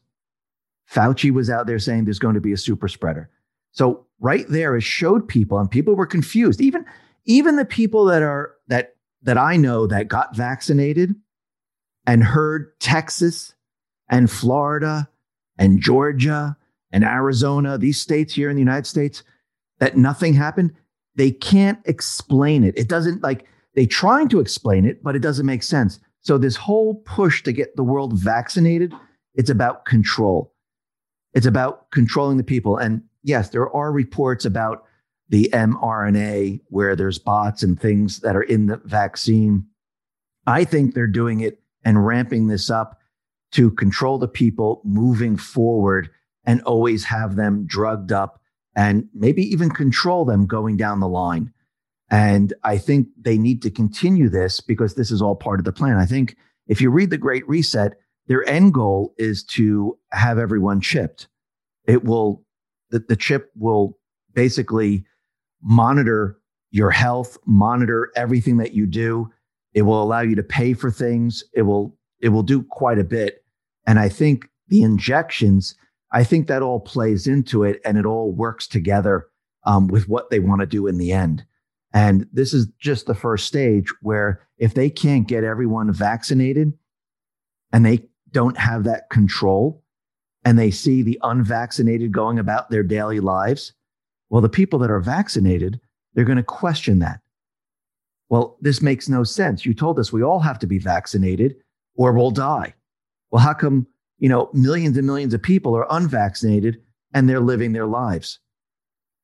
Fauci 0.91 1.31
was 1.31 1.51
out 1.51 1.67
there 1.67 1.79
saying 1.79 2.07
there's 2.07 2.19
going 2.19 2.37
to 2.37 2.41
be 2.41 2.55
a 2.55 2.57
super 2.57 2.89
spreader. 2.89 3.29
So 3.71 4.07
right 4.19 4.47
there, 4.49 4.75
it 4.75 4.83
showed 4.83 5.29
people, 5.29 5.59
and 5.59 5.71
people 5.71 5.95
were 5.95 6.07
confused. 6.07 6.59
Even 6.63 6.87
even 7.27 7.57
the 7.57 7.67
people 7.67 8.07
that 8.07 8.23
are 8.23 8.55
that 8.69 8.97
that 9.21 9.37
I 9.37 9.59
know 9.59 9.87
that 9.89 10.09
got 10.09 10.35
vaccinated 10.35 11.15
and 12.07 12.25
heard 12.25 12.73
Texas 12.81 13.55
and 14.09 14.31
Florida 14.31 15.11
and 15.59 15.79
Georgia 15.79 16.57
and 16.91 17.05
Arizona, 17.05 17.77
these 17.77 18.01
states 18.01 18.33
here 18.33 18.49
in 18.49 18.57
the 18.57 18.63
United 18.63 18.87
States, 18.87 19.23
that 19.81 19.99
nothing 19.99 20.33
happened. 20.33 20.73
They 21.15 21.31
can't 21.31 21.81
explain 21.85 22.65
it. 22.65 22.79
It 22.79 22.89
doesn't 22.89 23.23
like 23.23 23.45
they 23.75 23.85
trying 23.85 24.31
to 24.31 24.41
explain 24.41 24.87
it, 24.87 25.03
but 25.03 25.15
it 25.15 25.21
doesn't 25.21 25.45
make 25.45 25.63
sense. 25.63 26.01
So 26.23 26.39
this 26.39 26.57
whole 26.57 26.97
push 27.07 27.43
to 27.45 27.53
get 27.53 27.77
the 27.77 27.85
world 27.85 28.13
vaccinated, 28.19 28.93
it's 29.35 29.51
about 29.51 29.85
control. 29.85 30.55
It's 31.33 31.47
about 31.47 31.91
controlling 31.91 32.37
the 32.37 32.45
people. 32.45 32.77
And 32.77 33.03
yes, 33.23 33.51
there 33.51 33.71
are 33.75 33.93
reports 33.93 34.45
about 34.45 34.85
the 35.29 35.49
mRNA 35.53 36.61
where 36.69 36.97
there's 36.97 37.19
bots 37.19 37.63
and 37.63 37.81
things 37.81 38.21
that 38.21 38.37
are 38.37 38.43
in 38.43 38.67
the 38.67 38.81
vaccine. 38.85 39.67
I 40.47 40.65
think 40.65 40.95
they're 40.95 41.07
doing 41.07 41.41
it 41.41 41.63
and 41.85 42.05
ramping 42.05 42.49
this 42.49 42.69
up 42.69 42.99
to 43.53 43.71
control 43.71 44.19
the 44.19 44.29
people 44.29 44.83
moving 44.85 45.37
forward 45.37 46.11
and 46.45 46.61
always 46.63 47.05
have 47.05 47.37
them 47.37 47.65
drugged 47.67 48.13
up 48.13 48.41
and 48.77 49.09
maybe 49.15 49.43
even 49.43 49.71
control 49.71 50.25
them 50.25 50.47
going 50.47 50.77
down 50.77 51.01
the 51.01 51.09
line. 51.09 51.53
And 52.11 52.53
I 52.65 52.77
think 52.77 53.09
they 53.21 53.39
need 53.39 53.63
to 53.63 53.71
continue 53.71 54.29
this 54.29 54.61
because 54.61 54.95
this 54.95 55.11
is 55.11 55.23
all 55.23 55.37
part 55.37 55.61
of 55.61 55.65
the 55.65 55.73
plan. 55.73 55.97
I 55.97 56.07
think 56.07 56.37
if 56.67 56.81
you 56.81 56.91
read 56.91 57.11
The 57.11 57.19
Great 57.19 57.49
Reset, 57.49 57.97
their 58.27 58.49
end 58.49 58.75
goal 58.75 59.15
is 59.17 59.45
to 59.45 59.97
have 60.13 60.39
everyone 60.39 60.81
chipped. 60.81 61.29
It 61.87 62.05
will, 62.05 62.45
the, 62.91 62.99
the 63.01 63.17
chip 63.17 63.51
will 63.57 63.97
basically 64.35 65.05
monitor 65.63 66.39
your 66.71 66.91
health, 66.91 67.37
monitor 67.47 68.11
everything 68.17 68.57
that 68.59 68.73
you 68.73 68.87
do. 68.87 69.31
It 69.73 69.83
will 69.83 70.03
allow 70.03 70.21
you 70.21 70.35
to 70.37 70.43
pay 70.43 70.75
for 70.75 70.91
things. 70.91 71.45
It 71.53 71.63
will, 71.63 71.97
it 72.21 72.31
will 72.31 72.43
do 72.43 72.63
quite 72.63 72.99
a 72.99 73.05
bit. 73.05 73.45
And 73.87 73.99
I 73.99 74.09
think 74.09 74.49
the 74.69 74.83
injections, 74.83 75.75
I 76.13 76.25
think 76.25 76.49
that 76.49 76.63
all 76.63 76.81
plays 76.81 77.27
into 77.27 77.65
it 77.65 77.81
and 77.85 77.99
it 77.99 78.07
all 78.07 78.33
works 78.33 78.67
together 78.67 79.27
um, 79.65 79.89
with 79.89 80.09
what 80.09 80.31
they 80.31 80.41
want 80.41 80.61
to 80.61 80.67
do 80.67 80.87
in 80.87 80.99
the 80.99 81.13
end. 81.13 81.45
And 81.93 82.27
this 82.33 82.55
is 82.55 82.67
just 82.79 83.07
the 83.07 83.15
first 83.15 83.47
stage 83.47 83.93
where 84.01 84.47
if 84.59 84.75
they 84.75 84.91
can't 84.91 85.27
get 85.27 85.45
everyone 85.45 85.93
vaccinated 85.93 86.73
and 87.73 87.85
they 87.85 88.07
don't 88.31 88.59
have 88.59 88.85
that 88.85 89.11
control 89.11 89.83
and 90.45 90.59
they 90.59 90.71
see 90.71 91.03
the 91.03 91.19
unvaccinated 91.23 92.13
going 92.13 92.39
about 92.39 92.71
their 92.71 92.83
daily 92.83 93.21
lives, 93.21 93.73
well, 94.29 94.41
the 94.41 94.49
people 94.49 94.79
that 94.79 94.91
are 94.91 95.01
vaccinated, 95.01 95.81
they're 96.15 96.25
going 96.25 96.37
to 96.37 96.45
question 96.45 97.01
that. 97.01 97.21
Well, 98.29 98.57
this 98.61 98.81
makes 98.81 99.09
no 99.09 99.25
sense. 99.25 99.67
You 99.67 99.75
told 99.75 99.99
us 99.99 100.13
we 100.13 100.23
all 100.23 100.39
have 100.39 100.61
to 100.61 100.67
be 100.69 100.79
vaccinated 100.79 101.57
or 101.97 102.13
we'll 102.13 102.31
die. 102.31 102.75
Well, 103.33 103.43
how 103.43 103.55
come, 103.55 103.89
you 104.19 104.29
know, 104.29 104.49
millions 104.53 104.97
and 104.97 105.07
millions 105.07 105.35
of 105.35 105.43
people 105.43 105.77
are 105.77 105.87
unvaccinated 105.91 106.81
and 107.13 107.29
they're 107.29 107.41
living 107.41 107.73
their 107.73 107.87
lives? 107.87 108.39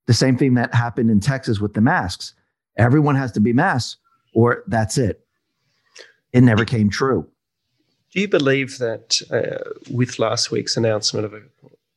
The 0.06 0.14
same 0.14 0.36
thing 0.36 0.54
that 0.54 0.74
happened 0.74 1.10
in 1.10 1.20
Texas 1.20 1.60
with 1.60 1.74
the 1.74 1.80
masks. 1.80 2.34
Everyone 2.76 3.16
has 3.16 3.32
to 3.32 3.40
be 3.40 3.52
mass, 3.52 3.96
or 4.34 4.64
that's 4.66 4.98
it. 4.98 5.20
It 6.32 6.42
never 6.42 6.64
came 6.64 6.90
true. 6.90 7.28
Do 8.12 8.20
you 8.20 8.28
believe 8.28 8.78
that 8.78 9.20
uh, 9.30 9.70
with 9.90 10.18
last 10.18 10.50
week's 10.50 10.76
announcement 10.76 11.26
of 11.26 11.34
a, 11.34 11.42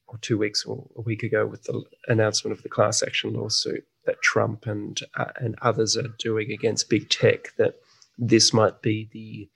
or 0.08 0.18
two 0.22 0.38
weeks 0.38 0.66
or 0.66 0.86
a 0.98 1.02
week 1.02 1.24
ago 1.24 1.46
with 1.46 1.64
the 1.64 1.84
announcement 2.08 2.58
of 2.58 2.64
the 2.64 2.70
class 2.70 3.04
action 3.04 3.34
lawsuit 3.34 3.86
that 4.06 4.22
Trump 4.22 4.66
and 4.66 5.00
uh, 5.16 5.32
and 5.38 5.56
others 5.62 5.96
are 5.96 6.08
doing 6.18 6.52
against 6.52 6.90
big 6.90 7.10
tech, 7.10 7.56
that 7.58 7.76
this 8.18 8.54
might 8.54 8.82
be 8.82 9.10
the 9.14 9.50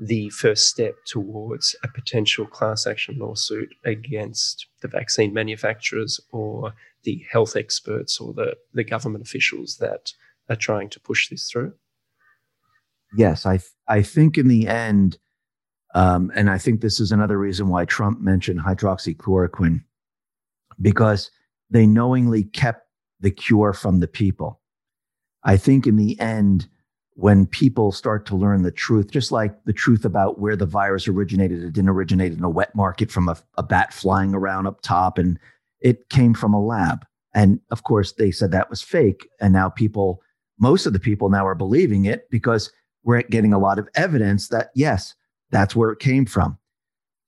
the 0.00 0.30
first 0.30 0.66
step 0.66 0.94
towards 1.06 1.76
a 1.84 1.88
potential 1.88 2.46
class 2.46 2.86
action 2.86 3.18
lawsuit 3.18 3.68
against 3.84 4.66
the 4.80 4.88
vaccine 4.88 5.34
manufacturers 5.34 6.18
or 6.32 6.72
the 7.02 7.24
health 7.30 7.54
experts 7.54 8.18
or 8.18 8.32
the, 8.32 8.56
the 8.72 8.84
government 8.84 9.22
officials 9.22 9.76
that 9.76 10.12
are 10.50 10.56
trying 10.56 10.90
to 10.90 11.00
push 11.00 11.30
this 11.30 11.48
through? 11.50 11.72
Yes, 13.16 13.46
I 13.46 13.56
th- 13.56 13.70
I 13.88 14.02
think 14.02 14.36
in 14.36 14.48
the 14.48 14.68
end 14.68 15.18
um, 15.94 16.30
and 16.34 16.48
I 16.50 16.58
think 16.58 16.80
this 16.80 17.00
is 17.00 17.12
another 17.12 17.38
reason 17.38 17.68
why 17.68 17.84
Trump 17.84 18.20
mentioned 18.20 18.60
hydroxychloroquine, 18.60 19.82
because 20.80 21.30
they 21.70 21.86
knowingly 21.86 22.44
kept 22.44 22.86
the 23.20 23.30
cure 23.30 23.72
from 23.72 24.00
the 24.00 24.08
people. 24.08 24.60
I 25.42 25.56
think 25.56 25.86
in 25.86 25.96
the 25.96 26.18
end, 26.20 26.68
when 27.14 27.46
people 27.46 27.92
start 27.92 28.24
to 28.26 28.36
learn 28.36 28.62
the 28.62 28.70
truth, 28.70 29.10
just 29.10 29.32
like 29.32 29.64
the 29.64 29.72
truth 29.72 30.04
about 30.04 30.38
where 30.38 30.56
the 30.56 30.66
virus 30.66 31.08
originated, 31.08 31.62
it 31.62 31.72
didn't 31.72 31.90
originate 31.90 32.32
in 32.32 32.44
a 32.44 32.48
wet 32.48 32.74
market 32.74 33.10
from 33.10 33.28
a, 33.28 33.36
a 33.58 33.62
bat 33.62 33.92
flying 33.92 34.34
around 34.34 34.66
up 34.66 34.80
top, 34.82 35.18
and 35.18 35.38
it 35.80 36.08
came 36.08 36.34
from 36.34 36.54
a 36.54 36.64
lab. 36.64 37.04
And 37.34 37.60
of 37.70 37.82
course, 37.82 38.12
they 38.12 38.30
said 38.30 38.52
that 38.52 38.70
was 38.70 38.82
fake. 38.82 39.28
And 39.40 39.52
now 39.52 39.68
people, 39.68 40.22
most 40.60 40.86
of 40.86 40.92
the 40.92 41.00
people 41.00 41.30
now 41.30 41.46
are 41.46 41.54
believing 41.54 42.04
it 42.04 42.30
because 42.30 42.70
we're 43.02 43.22
getting 43.22 43.52
a 43.52 43.58
lot 43.58 43.78
of 43.78 43.88
evidence 43.94 44.48
that, 44.48 44.70
yes, 44.74 45.14
that's 45.50 45.74
where 45.74 45.90
it 45.90 45.98
came 45.98 46.26
from. 46.26 46.58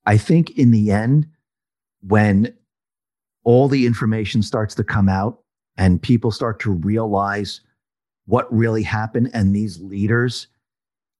I 0.06 0.18
think 0.18 0.50
in 0.50 0.70
the 0.70 0.90
end, 0.90 1.26
when 2.02 2.54
all 3.44 3.68
the 3.68 3.86
information 3.86 4.42
starts 4.42 4.74
to 4.76 4.84
come 4.84 5.08
out 5.08 5.40
and 5.76 6.02
people 6.02 6.30
start 6.30 6.60
to 6.60 6.70
realize 6.70 7.60
what 8.26 8.52
really 8.52 8.82
happened, 8.82 9.30
and 9.34 9.54
these 9.54 9.80
leaders 9.80 10.46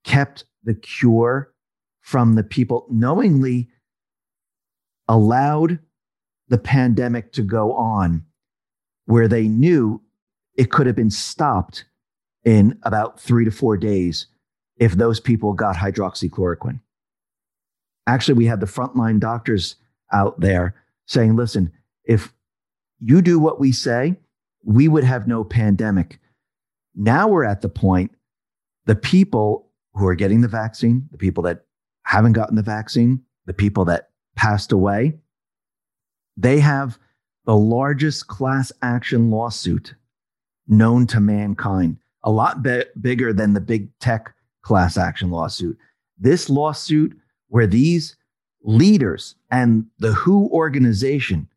kept 0.05 0.45
the 0.63 0.75
cure 0.75 1.53
from 2.01 2.35
the 2.35 2.45
people, 2.45 2.87
knowingly 2.91 3.69
allowed 5.09 5.79
the 6.49 6.59
pandemic 6.59 7.33
to 7.33 7.43
go 7.43 7.73
on 7.73 8.25
where 9.07 9.27
they 9.27 9.49
knew 9.49 10.01
it 10.55 10.71
could 10.71 10.87
have 10.87 10.95
been 10.95 11.11
stopped 11.11 11.87
in 12.45 12.79
about 12.83 13.21
three 13.21 13.45
to 13.45 13.51
four 13.51 13.77
days 13.77 14.27
if 14.77 14.93
those 14.93 15.21
people 15.21 15.53
got 15.53 15.77
hydroxychloroquine. 15.77 16.81
Actually, 18.07 18.35
we 18.35 18.47
had 18.47 18.61
the 18.61 18.67
frontline 18.67 19.21
doctors 19.21 19.77
out 20.13 20.41
there 20.41 20.75
saying, 21.07 21.37
listen, 21.37 21.73
if 22.05 22.33
you 22.99 23.23
do 23.23 23.39
what 23.39 23.61
we 23.61 23.71
say, 23.73 24.17
we 24.65 24.89
would 24.89 25.05
have 25.05 25.29
no 25.29 25.45
pandemic. 25.45 26.19
Now 26.95 27.29
we're 27.29 27.45
at 27.45 27.63
the 27.63 27.69
point 27.69 28.13
the 28.87 28.97
people 28.97 29.69
who 29.95 30.07
are 30.07 30.15
getting 30.15 30.41
the 30.41 30.49
vaccine, 30.49 31.09
the 31.13 31.19
people 31.19 31.43
that 31.45 31.65
haven't 32.05 32.33
gotten 32.33 32.57
the 32.57 32.63
vaccine, 32.63 33.23
the 33.47 33.55
people 33.55 33.85
that 33.85 34.11
passed 34.35 34.73
away, 34.73 35.19
they 36.37 36.61
have 36.61 36.99
the 37.45 37.57
largest 37.57 38.27
class 38.27 38.73
action 38.83 39.31
lawsuit 39.31 39.95
known 40.67 41.07
to 41.09 41.21
mankind, 41.21 41.99
a 42.25 42.31
lot 42.31 42.63
be- 42.63 42.85
bigger 43.01 43.33
than 43.33 43.53
the 43.53 43.61
big 43.61 43.97
tech 43.99 44.35
class 44.63 44.97
action 44.97 45.31
lawsuit. 45.31 45.77
This 46.19 46.49
lawsuit, 46.49 47.17
where 47.49 47.67
these 47.67 48.17
leaders 48.63 49.35
and 49.51 49.87
the 49.99 50.13
WHO 50.13 50.49
organization, 50.53 51.49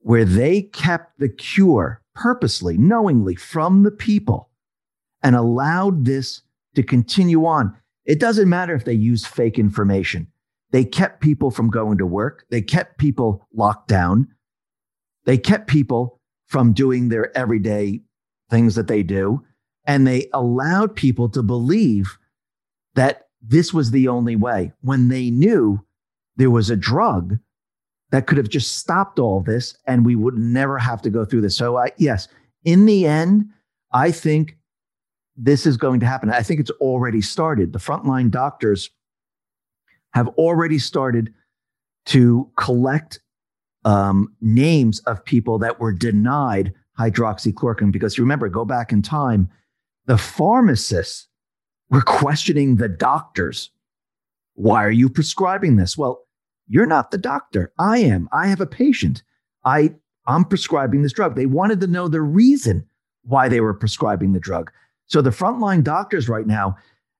where 0.00 0.24
they 0.24 0.62
kept 0.62 1.18
the 1.18 1.28
cure 1.28 2.02
purposely, 2.14 2.76
knowingly 2.76 3.34
from 3.34 3.82
the 3.82 3.90
people 3.90 4.50
and 5.22 5.34
allowed 5.34 6.04
this 6.04 6.42
to 6.74 6.82
continue 6.82 7.46
on. 7.46 7.76
It 8.04 8.20
doesn't 8.20 8.48
matter 8.48 8.74
if 8.74 8.84
they 8.84 8.92
use 8.92 9.26
fake 9.26 9.58
information. 9.58 10.28
They 10.70 10.84
kept 10.84 11.20
people 11.20 11.50
from 11.50 11.70
going 11.70 11.98
to 11.98 12.06
work. 12.06 12.44
They 12.50 12.62
kept 12.62 12.98
people 12.98 13.46
locked 13.52 13.88
down. 13.88 14.28
They 15.24 15.38
kept 15.38 15.68
people 15.68 16.20
from 16.46 16.72
doing 16.72 17.08
their 17.08 17.36
everyday 17.36 18.02
things 18.50 18.76
that 18.76 18.86
they 18.86 19.02
do. 19.02 19.44
And 19.86 20.06
they 20.06 20.28
allowed 20.32 20.96
people 20.96 21.28
to 21.30 21.42
believe 21.42 22.18
that 22.94 23.28
this 23.40 23.72
was 23.72 23.90
the 23.90 24.08
only 24.08 24.36
way 24.36 24.72
when 24.80 25.08
they 25.08 25.30
knew 25.30 25.84
there 26.36 26.50
was 26.50 26.70
a 26.70 26.76
drug 26.76 27.38
that 28.10 28.26
could 28.26 28.38
have 28.38 28.48
just 28.48 28.76
stopped 28.76 29.18
all 29.18 29.40
this 29.40 29.76
and 29.86 30.06
we 30.06 30.16
would 30.16 30.36
never 30.36 30.78
have 30.78 31.02
to 31.02 31.10
go 31.10 31.24
through 31.24 31.40
this. 31.40 31.56
So, 31.56 31.76
I, 31.76 31.92
yes, 31.96 32.28
in 32.64 32.86
the 32.86 33.06
end, 33.06 33.46
I 33.92 34.10
think 34.10 34.56
this 35.36 35.66
is 35.66 35.76
going 35.76 36.00
to 36.00 36.06
happen. 36.06 36.30
I 36.30 36.42
think 36.42 36.60
it's 36.60 36.70
already 36.72 37.20
started. 37.20 37.72
The 37.72 37.78
frontline 37.78 38.30
doctors 38.30 38.90
have 40.14 40.28
already 40.28 40.78
started 40.78 41.32
to 42.06 42.50
collect 42.56 43.20
um, 43.84 44.34
names 44.40 45.00
of 45.00 45.24
people 45.24 45.58
that 45.58 45.78
were 45.78 45.92
denied 45.92 46.72
hydroxychloroquine. 46.98 47.92
Because 47.92 48.18
remember, 48.18 48.48
go 48.48 48.64
back 48.64 48.92
in 48.92 49.02
time, 49.02 49.50
the 50.06 50.18
pharmacists 50.18 51.28
were 51.90 52.02
questioning 52.02 52.76
the 52.76 52.88
doctors. 52.88 53.70
Why 54.54 54.84
are 54.84 54.90
you 54.90 55.08
prescribing 55.08 55.76
this? 55.76 55.98
Well, 55.98 56.24
you're 56.68 56.86
not 56.86 57.10
the 57.10 57.18
doctor. 57.18 57.72
I 57.78 57.98
am. 57.98 58.28
I 58.32 58.46
have 58.48 58.60
a 58.60 58.66
patient. 58.66 59.22
I, 59.64 59.94
I'm 60.26 60.44
prescribing 60.44 61.02
this 61.02 61.12
drug. 61.12 61.36
They 61.36 61.46
wanted 61.46 61.80
to 61.80 61.86
know 61.86 62.08
the 62.08 62.22
reason 62.22 62.86
why 63.22 63.48
they 63.48 63.60
were 63.60 63.74
prescribing 63.74 64.32
the 64.32 64.40
drug. 64.40 64.70
So 65.06 65.20
the 65.20 65.30
frontline 65.30 65.84
doctors 65.84 66.28
right 66.28 66.46
now, 66.46 66.76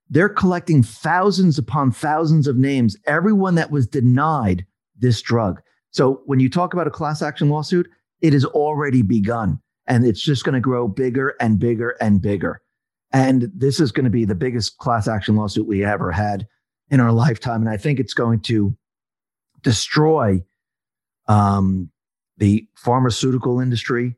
they're 0.08 0.28
collecting 0.28 0.82
thousands 0.82 1.58
upon 1.58 1.90
thousands 1.90 2.46
of 2.46 2.56
names, 2.56 2.96
everyone 3.06 3.56
that 3.56 3.70
was 3.70 3.86
denied 3.86 4.64
this 4.98 5.20
drug. 5.20 5.60
So 5.90 6.22
when 6.26 6.40
you 6.40 6.48
talk 6.48 6.74
about 6.74 6.86
a 6.86 6.90
class 6.90 7.22
action 7.22 7.48
lawsuit, 7.48 7.88
it 8.20 8.32
has 8.32 8.44
already 8.44 9.02
begun 9.02 9.60
and 9.86 10.04
it's 10.04 10.20
just 10.20 10.44
going 10.44 10.54
to 10.54 10.60
grow 10.60 10.88
bigger 10.88 11.34
and 11.40 11.58
bigger 11.58 11.96
and 12.00 12.20
bigger. 12.20 12.60
And 13.12 13.50
this 13.54 13.80
is 13.80 13.92
going 13.92 14.04
to 14.04 14.10
be 14.10 14.24
the 14.24 14.34
biggest 14.34 14.78
class 14.78 15.08
action 15.08 15.36
lawsuit 15.36 15.66
we 15.66 15.84
ever 15.84 16.12
had 16.12 16.46
in 16.90 17.00
our 17.00 17.12
lifetime. 17.12 17.60
And 17.60 17.70
I 17.70 17.76
think 17.76 17.98
it's 17.98 18.14
going 18.14 18.40
to 18.42 18.76
destroy 19.62 20.44
um, 21.28 21.90
the 22.38 22.66
pharmaceutical 22.74 23.60
industry, 23.60 24.16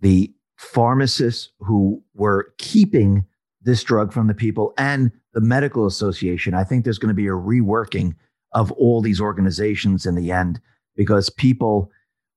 the 0.00 0.32
pharmacists 0.56 1.50
who 1.58 2.02
were 2.14 2.54
keeping 2.58 3.24
this 3.62 3.82
drug 3.82 4.12
from 4.12 4.26
the 4.26 4.34
people, 4.34 4.74
and 4.76 5.12
the 5.34 5.40
medical 5.40 5.86
association. 5.86 6.54
I 6.54 6.64
think 6.64 6.84
there's 6.84 6.98
going 6.98 7.08
to 7.08 7.14
be 7.14 7.26
a 7.26 7.30
reworking 7.30 8.14
of 8.52 8.72
all 8.72 9.00
these 9.00 9.20
organizations 9.20 10.04
in 10.04 10.14
the 10.14 10.30
end 10.30 10.60
because 10.96 11.30
people, 11.30 11.90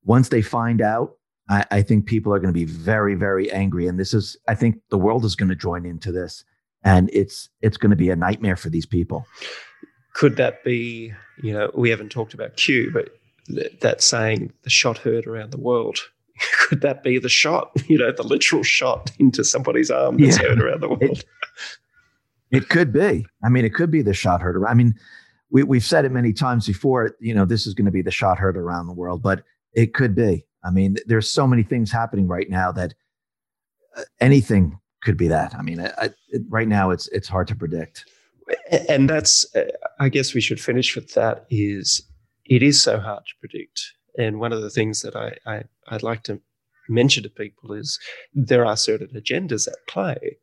once 0.04 0.28
they 0.28 0.42
find 0.42 0.80
out, 0.80 1.15
I, 1.48 1.64
I 1.70 1.82
think 1.82 2.06
people 2.06 2.34
are 2.34 2.38
going 2.38 2.52
to 2.52 2.58
be 2.58 2.64
very, 2.64 3.14
very 3.14 3.50
angry. 3.52 3.86
And 3.86 3.98
this 3.98 4.12
is, 4.12 4.36
I 4.48 4.54
think 4.54 4.80
the 4.90 4.98
world 4.98 5.24
is 5.24 5.36
going 5.36 5.48
to 5.48 5.56
join 5.56 5.86
into 5.86 6.12
this. 6.12 6.44
And 6.84 7.10
it's 7.12 7.48
it's 7.62 7.76
going 7.76 7.90
to 7.90 7.96
be 7.96 8.10
a 8.10 8.16
nightmare 8.16 8.54
for 8.54 8.70
these 8.70 8.86
people. 8.86 9.26
Could 10.14 10.36
that 10.36 10.62
be, 10.62 11.12
you 11.42 11.52
know, 11.52 11.70
we 11.74 11.90
haven't 11.90 12.10
talked 12.10 12.32
about 12.32 12.56
Q, 12.56 12.90
but 12.92 13.08
th- 13.46 13.80
that 13.80 14.02
saying 14.02 14.52
the 14.62 14.70
shot 14.70 14.98
heard 14.98 15.26
around 15.26 15.50
the 15.50 15.58
world 15.58 15.98
could 16.68 16.80
that 16.82 17.02
be 17.02 17.18
the 17.18 17.28
shot? 17.28 17.70
You 17.88 17.98
know, 17.98 18.10
the 18.10 18.24
literal 18.24 18.62
shot 18.62 19.12
into 19.18 19.44
somebody's 19.44 19.90
arm 19.90 20.18
that's 20.18 20.40
yeah. 20.40 20.48
heard 20.48 20.60
around 20.60 20.80
the 20.80 20.88
world. 20.88 21.02
It, 21.02 21.24
it, 22.50 22.68
could 22.68 22.92
be. 22.92 23.24
I 23.44 23.48
mean, 23.48 23.64
it 23.64 23.74
could 23.74 23.92
be 23.92 24.02
the 24.02 24.12
shot 24.12 24.40
heard 24.40 24.56
around. 24.56 24.70
I 24.70 24.74
mean, 24.74 24.94
we, 25.50 25.62
we've 25.62 25.84
said 25.84 26.04
it 26.04 26.10
many 26.10 26.32
times 26.32 26.66
before. 26.66 27.14
You 27.20 27.32
know, 27.32 27.44
this 27.44 27.66
is 27.66 27.74
going 27.74 27.84
to 27.84 27.92
be 27.92 28.02
the 28.02 28.10
shot 28.10 28.38
heard 28.38 28.56
around 28.56 28.88
the 28.88 28.92
world, 28.92 29.22
but 29.22 29.44
it 29.72 29.94
could 29.94 30.16
be. 30.16 30.45
I 30.66 30.70
mean, 30.70 30.96
there's 31.06 31.30
so 31.30 31.46
many 31.46 31.62
things 31.62 31.92
happening 31.92 32.26
right 32.26 32.50
now 32.50 32.72
that 32.72 32.94
uh, 33.96 34.02
anything 34.20 34.78
could 35.02 35.16
be 35.16 35.28
that. 35.28 35.54
I 35.54 35.62
mean, 35.62 35.80
I, 35.80 35.92
I, 35.98 36.10
right 36.48 36.68
now 36.68 36.90
it's 36.90 37.08
it's 37.08 37.28
hard 37.28 37.48
to 37.48 37.54
predict. 37.54 38.04
And 38.88 39.10
that's, 39.10 39.44
uh, 39.56 39.64
I 39.98 40.08
guess, 40.08 40.32
we 40.32 40.40
should 40.40 40.60
finish 40.60 40.94
with 40.94 41.14
that. 41.14 41.46
Is 41.50 42.02
it 42.44 42.62
is 42.62 42.80
so 42.80 43.00
hard 43.00 43.24
to 43.26 43.32
predict 43.40 43.92
and 44.18 44.40
one 44.40 44.52
of 44.52 44.62
the 44.62 44.70
things 44.70 45.02
that 45.02 45.14
I, 45.14 45.36
I, 45.46 45.64
I'd 45.88 46.02
like 46.02 46.22
to 46.24 46.40
mention 46.88 47.22
to 47.22 47.28
people 47.28 47.72
is 47.72 47.98
there 48.34 48.64
are 48.64 48.76
certain 48.76 49.08
agendas 49.08 49.68
at 49.68 49.86
play. 49.88 50.38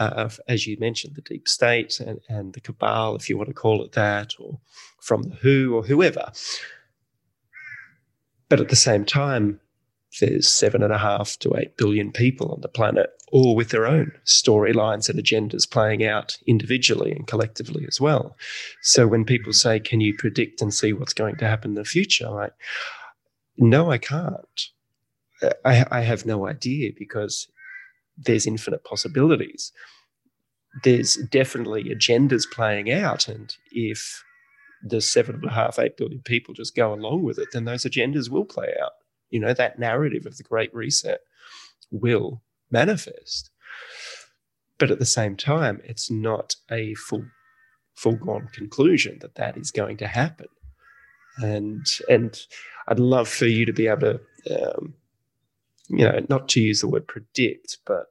Uh, 0.00 0.28
as 0.48 0.66
you 0.66 0.76
mentioned, 0.80 1.14
the 1.14 1.22
deep 1.22 1.48
state 1.48 2.00
and, 2.00 2.20
and 2.28 2.52
the 2.52 2.60
cabal, 2.60 3.14
if 3.14 3.30
you 3.30 3.36
want 3.36 3.48
to 3.48 3.54
call 3.54 3.82
it 3.82 3.92
that, 3.92 4.34
or 4.40 4.58
from 5.00 5.22
the 5.22 5.36
WHO 5.36 5.74
or 5.76 5.82
whoever. 5.84 6.32
But 8.48 8.60
at 8.60 8.68
the 8.68 8.76
same 8.76 9.04
time, 9.04 9.60
there's 10.20 10.48
seven 10.48 10.82
and 10.82 10.92
a 10.92 10.98
half 10.98 11.38
to 11.40 11.54
eight 11.56 11.76
billion 11.76 12.12
people 12.12 12.52
on 12.52 12.60
the 12.60 12.68
planet, 12.68 13.10
all 13.32 13.56
with 13.56 13.70
their 13.70 13.86
own 13.86 14.12
storylines 14.24 15.08
and 15.08 15.18
agendas 15.18 15.68
playing 15.68 16.04
out 16.04 16.38
individually 16.46 17.12
and 17.12 17.26
collectively 17.26 17.84
as 17.88 18.00
well. 18.00 18.36
So 18.82 19.06
when 19.06 19.24
people 19.24 19.52
say, 19.52 19.80
Can 19.80 20.00
you 20.00 20.14
predict 20.16 20.62
and 20.62 20.72
see 20.72 20.92
what's 20.92 21.14
going 21.14 21.36
to 21.36 21.48
happen 21.48 21.72
in 21.72 21.74
the 21.74 21.84
future? 21.84 22.26
I'm 22.26 22.34
Like, 22.34 22.52
no, 23.56 23.90
I 23.90 23.98
can't. 23.98 24.68
I, 25.64 25.84
I 25.90 26.00
have 26.00 26.26
no 26.26 26.46
idea 26.46 26.92
because 26.96 27.48
there's 28.16 28.46
infinite 28.46 28.84
possibilities. 28.84 29.72
There's 30.82 31.16
definitely 31.16 31.84
agendas 31.84 32.50
playing 32.50 32.90
out. 32.90 33.28
And 33.28 33.54
if 33.70 34.22
the 34.82 35.00
seven 35.00 35.36
and 35.36 35.44
a 35.44 35.50
half, 35.50 35.78
eight 35.78 35.96
billion 35.96 36.22
people 36.22 36.54
just 36.54 36.74
go 36.74 36.92
along 36.92 37.22
with 37.22 37.38
it, 37.38 37.48
then 37.52 37.64
those 37.64 37.84
agendas 37.84 38.28
will 38.28 38.44
play 38.44 38.74
out. 38.82 38.92
You 39.34 39.40
know, 39.40 39.52
that 39.52 39.80
narrative 39.80 40.26
of 40.26 40.36
the 40.36 40.44
Great 40.44 40.72
Reset 40.72 41.18
will 41.90 42.40
manifest. 42.70 43.50
But 44.78 44.92
at 44.92 45.00
the 45.00 45.04
same 45.04 45.36
time, 45.36 45.80
it's 45.82 46.08
not 46.08 46.54
a 46.70 46.94
full, 46.94 47.24
foregone 47.96 48.48
conclusion 48.52 49.18
that 49.22 49.34
that 49.34 49.56
is 49.56 49.72
going 49.72 49.96
to 49.96 50.06
happen. 50.06 50.46
And 51.38 51.84
and 52.08 52.38
I'd 52.86 53.00
love 53.00 53.28
for 53.28 53.46
you 53.46 53.66
to 53.66 53.72
be 53.72 53.88
able 53.88 54.20
to, 54.46 54.76
um, 54.76 54.94
you 55.88 56.04
know, 56.04 56.24
not 56.28 56.48
to 56.50 56.60
use 56.60 56.80
the 56.80 56.86
word 56.86 57.08
predict, 57.08 57.78
but 57.84 58.06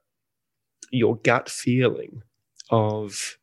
your 0.92 1.16
gut 1.16 1.48
feeling 1.48 2.22
of 2.70 3.38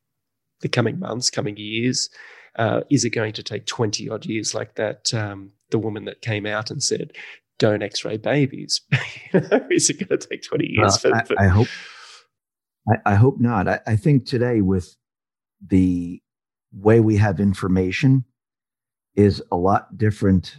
the 0.61 0.69
coming 0.69 0.99
months, 0.99 1.31
coming 1.31 1.57
years. 1.57 2.11
Uh, 2.57 2.83
is 2.91 3.07
it 3.07 3.11
going 3.11 3.33
to 3.33 3.43
take 3.43 3.65
20 3.65 4.11
odd 4.11 4.27
years 4.27 4.55
like 4.55 4.75
that? 4.75 5.15
Um, 5.15 5.53
the 5.71 5.79
woman 5.79 6.05
that 6.05 6.21
came 6.21 6.45
out 6.45 6.71
and 6.71 6.83
said, 6.83 7.13
don't 7.61 7.83
x 7.83 8.05
ray 8.05 8.17
babies. 8.17 8.81
is 9.71 9.91
it 9.91 10.09
going 10.09 10.19
to 10.19 10.29
take 10.29 10.43
20 10.43 10.67
years? 10.67 10.99
Well, 11.05 11.21
for, 11.21 11.25
for- 11.27 11.41
I, 11.41 11.45
I, 11.45 11.49
hope. 11.49 11.69
I, 12.89 13.13
I 13.13 13.15
hope 13.15 13.39
not. 13.39 13.69
I, 13.69 13.81
I 13.87 13.95
think 13.95 14.27
today, 14.27 14.63
with 14.63 14.97
the 15.65 16.21
way 16.73 16.99
we 16.99 17.19
have 17.19 17.39
information, 17.39 18.25
is 19.15 19.43
a 19.53 19.57
lot 19.57 19.97
different 19.97 20.57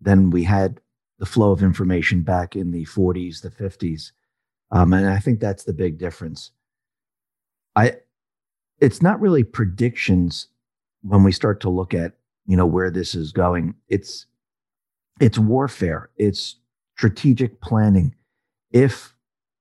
than 0.00 0.30
we 0.30 0.42
had 0.42 0.80
the 1.18 1.26
flow 1.26 1.52
of 1.52 1.62
information 1.62 2.22
back 2.22 2.56
in 2.56 2.72
the 2.72 2.84
40s, 2.86 3.42
the 3.42 3.50
50s. 3.50 4.10
Um, 4.72 4.92
and 4.92 5.08
I 5.08 5.18
think 5.18 5.38
that's 5.38 5.64
the 5.64 5.72
big 5.72 5.98
difference. 5.98 6.50
I, 7.76 7.96
it's 8.80 9.00
not 9.00 9.20
really 9.20 9.44
predictions 9.44 10.48
when 11.02 11.22
we 11.22 11.30
start 11.30 11.60
to 11.60 11.70
look 11.70 11.94
at, 11.94 12.14
you 12.46 12.56
know, 12.56 12.66
where 12.66 12.90
this 12.90 13.14
is 13.14 13.30
going. 13.30 13.74
It's, 13.88 14.26
it's 15.22 15.38
warfare, 15.38 16.10
it's 16.16 16.56
strategic 16.96 17.60
planning. 17.60 18.12
If, 18.72 19.14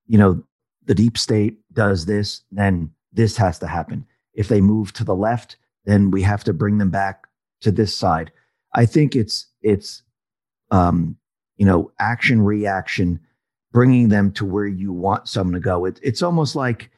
you 0.07 0.17
know, 0.17 0.43
the 0.85 0.95
deep 0.95 1.19
state 1.19 1.59
does 1.71 2.07
this, 2.07 2.41
then 2.51 2.89
this 3.13 3.37
has 3.37 3.59
to 3.59 3.67
happen. 3.67 4.07
If 4.33 4.47
they 4.47 4.59
move 4.59 4.91
to 4.93 5.03
the 5.03 5.13
left, 5.13 5.57
then 5.85 6.09
we 6.09 6.23
have 6.23 6.43
to 6.45 6.53
bring 6.53 6.79
them 6.79 6.89
back 6.89 7.27
to 7.61 7.71
this 7.71 7.95
side. 7.95 8.31
I 8.73 8.87
think 8.87 9.15
it's 9.15 9.45
it's 9.61 10.01
um, 10.71 11.15
you 11.57 11.65
know 11.67 11.91
action 11.99 12.41
reaction, 12.41 13.19
bringing 13.71 14.09
them 14.09 14.31
to 14.31 14.45
where 14.45 14.65
you 14.65 14.91
want 14.91 15.27
someone 15.27 15.53
to 15.53 15.59
go. 15.59 15.85
It, 15.85 15.99
it's 16.01 16.23
almost 16.23 16.55
like 16.55 16.89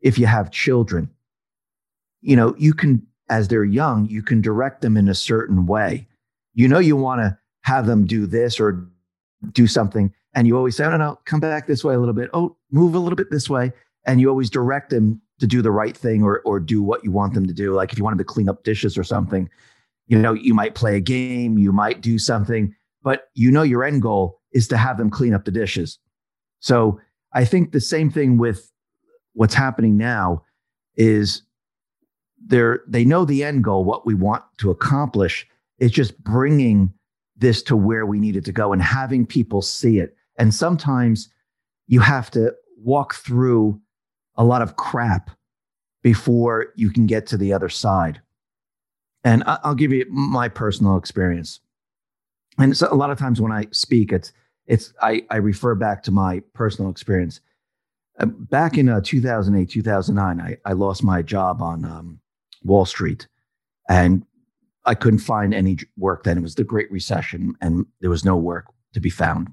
if 0.00 0.18
you 0.18 0.26
have 0.26 0.50
children, 0.50 1.10
you 2.22 2.34
know, 2.34 2.56
you 2.58 2.74
can 2.74 3.06
as 3.28 3.46
they're 3.46 3.62
young, 3.62 4.08
you 4.08 4.22
can 4.22 4.40
direct 4.40 4.80
them 4.80 4.96
in 4.96 5.08
a 5.08 5.14
certain 5.14 5.66
way. 5.66 6.08
You 6.54 6.66
know, 6.66 6.80
you 6.80 6.96
want 6.96 7.20
to 7.20 7.38
have 7.62 7.86
them 7.86 8.06
do 8.06 8.26
this 8.26 8.60
or 8.60 8.88
do 9.52 9.66
something, 9.66 10.12
and 10.34 10.46
you 10.46 10.56
always 10.56 10.76
say, 10.76 10.84
"No, 10.84 10.90
no, 10.90 10.96
no, 10.96 11.18
come 11.24 11.40
back 11.40 11.66
this 11.66 11.84
way 11.84 11.94
a 11.94 11.98
little 11.98 12.14
bit. 12.14 12.30
Oh, 12.32 12.56
move 12.70 12.94
a 12.94 12.98
little 12.98 13.16
bit 13.16 13.30
this 13.30 13.48
way," 13.48 13.72
and 14.06 14.20
you 14.20 14.28
always 14.28 14.50
direct 14.50 14.90
them 14.90 15.20
to 15.38 15.46
do 15.46 15.62
the 15.62 15.70
right 15.70 15.96
thing 15.96 16.22
or 16.22 16.40
or 16.44 16.60
do 16.60 16.82
what 16.82 17.04
you 17.04 17.10
want 17.10 17.34
them 17.34 17.46
to 17.46 17.54
do. 17.54 17.74
Like 17.74 17.92
if 17.92 17.98
you 17.98 18.04
wanted 18.04 18.18
to 18.18 18.24
clean 18.24 18.48
up 18.48 18.64
dishes 18.64 18.96
or 18.96 19.04
something, 19.04 19.48
you 20.06 20.18
know, 20.18 20.32
you 20.32 20.54
might 20.54 20.74
play 20.74 20.96
a 20.96 21.00
game, 21.00 21.58
you 21.58 21.72
might 21.72 22.00
do 22.00 22.18
something, 22.18 22.74
but 23.02 23.30
you 23.34 23.50
know 23.50 23.62
your 23.62 23.84
end 23.84 24.02
goal 24.02 24.40
is 24.52 24.68
to 24.68 24.76
have 24.76 24.98
them 24.98 25.10
clean 25.10 25.34
up 25.34 25.44
the 25.44 25.50
dishes. 25.50 25.98
So 26.60 27.00
I 27.32 27.44
think 27.44 27.72
the 27.72 27.80
same 27.80 28.10
thing 28.10 28.36
with 28.36 28.70
what's 29.34 29.54
happening 29.54 29.96
now 29.96 30.44
is 30.96 31.42
they're 32.44 32.82
they 32.86 33.04
know 33.04 33.24
the 33.24 33.44
end 33.44 33.64
goal, 33.64 33.84
what 33.84 34.06
we 34.06 34.14
want 34.14 34.42
to 34.58 34.70
accomplish. 34.70 35.46
It's 35.78 35.94
just 35.94 36.22
bringing 36.22 36.92
this 37.40 37.62
to 37.64 37.76
where 37.76 38.06
we 38.06 38.20
needed 38.20 38.44
to 38.44 38.52
go 38.52 38.72
and 38.72 38.82
having 38.82 39.26
people 39.26 39.62
see 39.62 39.98
it. 39.98 40.16
And 40.38 40.54
sometimes 40.54 41.28
you 41.86 42.00
have 42.00 42.30
to 42.32 42.54
walk 42.78 43.14
through 43.14 43.80
a 44.36 44.44
lot 44.44 44.62
of 44.62 44.76
crap 44.76 45.30
before 46.02 46.72
you 46.76 46.90
can 46.90 47.06
get 47.06 47.26
to 47.26 47.36
the 47.36 47.52
other 47.52 47.68
side. 47.68 48.20
And 49.24 49.42
I'll 49.46 49.74
give 49.74 49.92
you 49.92 50.06
my 50.08 50.48
personal 50.48 50.96
experience. 50.96 51.60
And 52.58 52.76
so 52.76 52.88
a 52.90 52.94
lot 52.94 53.10
of 53.10 53.18
times 53.18 53.40
when 53.40 53.52
I 53.52 53.66
speak, 53.72 54.12
it's 54.12 54.32
it's 54.66 54.92
I, 55.02 55.24
I 55.30 55.36
refer 55.36 55.74
back 55.74 56.02
to 56.04 56.12
my 56.12 56.42
personal 56.54 56.90
experience. 56.90 57.40
Uh, 58.18 58.26
back 58.26 58.78
in 58.78 58.88
uh, 58.88 59.00
2008, 59.02 59.68
2009, 59.68 60.40
I, 60.40 60.56
I 60.64 60.74
lost 60.74 61.02
my 61.02 61.22
job 61.22 61.60
on 61.60 61.84
um, 61.84 62.20
Wall 62.62 62.84
Street, 62.84 63.26
and 63.88 64.24
I 64.84 64.94
couldn't 64.94 65.20
find 65.20 65.52
any 65.52 65.78
work 65.96 66.24
then. 66.24 66.38
It 66.38 66.42
was 66.42 66.54
the 66.54 66.64
Great 66.64 66.90
Recession, 66.90 67.54
and 67.60 67.86
there 68.00 68.10
was 68.10 68.24
no 68.24 68.36
work 68.36 68.66
to 68.94 69.00
be 69.00 69.10
found. 69.10 69.48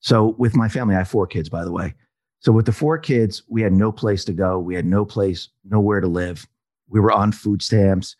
So 0.00 0.34
with 0.38 0.56
my 0.56 0.68
family, 0.68 0.94
I 0.94 0.98
have 0.98 1.08
four 1.08 1.26
kids, 1.26 1.48
by 1.48 1.64
the 1.64 1.72
way. 1.72 1.94
So 2.40 2.52
with 2.52 2.66
the 2.66 2.72
four 2.72 2.98
kids, 2.98 3.42
we 3.48 3.62
had 3.62 3.72
no 3.72 3.90
place 3.90 4.24
to 4.26 4.32
go. 4.32 4.58
We 4.58 4.74
had 4.74 4.84
no 4.84 5.04
place, 5.04 5.48
nowhere 5.64 6.00
to 6.00 6.08
live. 6.08 6.46
We 6.88 7.00
were 7.00 7.12
on 7.12 7.32
food 7.32 7.62
stamps 7.62 8.16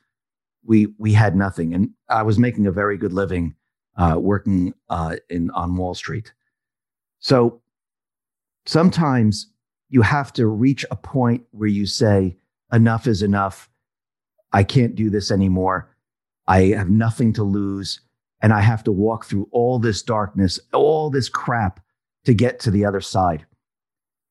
we 0.66 0.88
we 0.98 1.12
had 1.12 1.36
nothing, 1.36 1.74
and 1.74 1.90
I 2.08 2.22
was 2.22 2.38
making 2.38 2.66
a 2.66 2.72
very 2.72 2.98
good 2.98 3.12
living 3.12 3.54
uh, 3.96 4.16
working 4.18 4.74
uh, 4.90 5.16
in 5.30 5.50
on 5.52 5.76
Wall 5.76 5.94
Street. 5.94 6.32
So 7.20 7.62
sometimes 8.66 9.50
you 9.88 10.02
have 10.02 10.32
to 10.34 10.46
reach 10.46 10.84
a 10.90 10.96
point 10.96 11.44
where 11.52 11.68
you 11.68 11.86
say 11.86 12.36
enough 12.72 13.06
is 13.06 13.22
enough. 13.22 13.70
I 14.52 14.64
can't 14.64 14.94
do 14.94 15.10
this 15.10 15.30
anymore. 15.30 15.88
I 16.46 16.66
have 16.76 16.90
nothing 16.90 17.32
to 17.34 17.42
lose, 17.42 18.00
and 18.40 18.52
I 18.52 18.60
have 18.60 18.84
to 18.84 18.92
walk 18.92 19.24
through 19.24 19.48
all 19.50 19.78
this 19.78 20.02
darkness, 20.02 20.60
all 20.72 21.10
this 21.10 21.28
crap 21.28 21.80
to 22.24 22.34
get 22.34 22.60
to 22.60 22.70
the 22.70 22.84
other 22.84 23.00
side. 23.00 23.46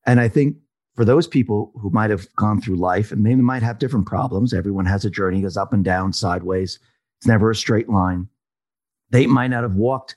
And 0.05 0.19
I 0.19 0.27
think 0.27 0.57
for 0.95 1.03
those 1.03 1.27
people 1.27 1.71
who 1.75 1.89
might 1.89 2.09
have 2.09 2.33
gone 2.35 2.61
through 2.61 2.77
life 2.77 3.11
and 3.11 3.25
they 3.25 3.35
might 3.35 3.63
have 3.63 3.79
different 3.79 4.05
problems, 4.05 4.53
everyone 4.53 4.85
has 4.85 5.03
a 5.03 5.09
journey, 5.09 5.41
goes 5.41 5.57
up 5.57 5.73
and 5.73 5.83
down, 5.83 6.13
sideways. 6.13 6.79
It's 7.17 7.27
never 7.27 7.51
a 7.51 7.55
straight 7.55 7.89
line. 7.89 8.29
They 9.09 9.27
might 9.27 9.49
not 9.49 9.63
have 9.63 9.75
walked 9.75 10.15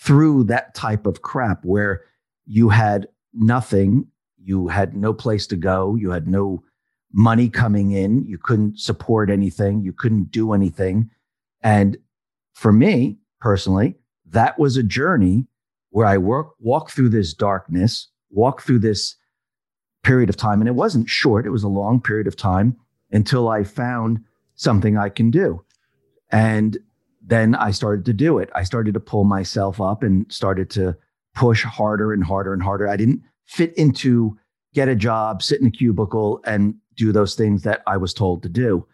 through 0.00 0.44
that 0.44 0.74
type 0.74 1.06
of 1.06 1.22
crap 1.22 1.64
where 1.64 2.02
you 2.44 2.68
had 2.68 3.08
nothing, 3.32 4.06
you 4.36 4.68
had 4.68 4.96
no 4.96 5.12
place 5.12 5.46
to 5.48 5.56
go, 5.56 5.94
you 5.94 6.10
had 6.10 6.28
no 6.28 6.62
money 7.12 7.48
coming 7.48 7.92
in, 7.92 8.24
you 8.26 8.38
couldn't 8.38 8.78
support 8.78 9.30
anything, 9.30 9.82
you 9.82 9.92
couldn't 9.92 10.30
do 10.30 10.52
anything. 10.52 11.10
And 11.66 11.96
for 12.54 12.72
me 12.72 13.18
personally, 13.40 13.96
that 14.24 14.56
was 14.56 14.76
a 14.76 14.84
journey 14.84 15.48
where 15.90 16.06
I 16.06 16.16
work, 16.16 16.50
walked 16.60 16.92
through 16.92 17.08
this 17.08 17.34
darkness, 17.34 18.08
walked 18.30 18.62
through 18.62 18.78
this 18.78 19.16
period 20.04 20.28
of 20.28 20.36
time. 20.36 20.60
And 20.60 20.68
it 20.68 20.76
wasn't 20.76 21.08
short, 21.08 21.44
it 21.44 21.50
was 21.50 21.64
a 21.64 21.68
long 21.68 22.00
period 22.00 22.28
of 22.28 22.36
time 22.36 22.76
until 23.10 23.48
I 23.48 23.64
found 23.64 24.20
something 24.54 24.96
I 24.96 25.08
can 25.08 25.32
do. 25.32 25.64
And 26.30 26.78
then 27.20 27.56
I 27.56 27.72
started 27.72 28.04
to 28.04 28.12
do 28.12 28.38
it. 28.38 28.48
I 28.54 28.62
started 28.62 28.94
to 28.94 29.00
pull 29.00 29.24
myself 29.24 29.80
up 29.80 30.04
and 30.04 30.24
started 30.32 30.70
to 30.70 30.96
push 31.34 31.64
harder 31.64 32.12
and 32.12 32.22
harder 32.22 32.52
and 32.52 32.62
harder. 32.62 32.88
I 32.88 32.96
didn't 32.96 33.22
fit 33.44 33.74
into 33.76 34.38
get 34.72 34.88
a 34.88 34.94
job, 34.94 35.42
sit 35.42 35.60
in 35.60 35.66
a 35.66 35.70
cubicle, 35.72 36.40
and 36.44 36.76
do 36.94 37.10
those 37.10 37.34
things 37.34 37.64
that 37.64 37.82
I 37.88 37.96
was 37.96 38.14
told 38.14 38.44
to 38.44 38.48
do. 38.48 38.86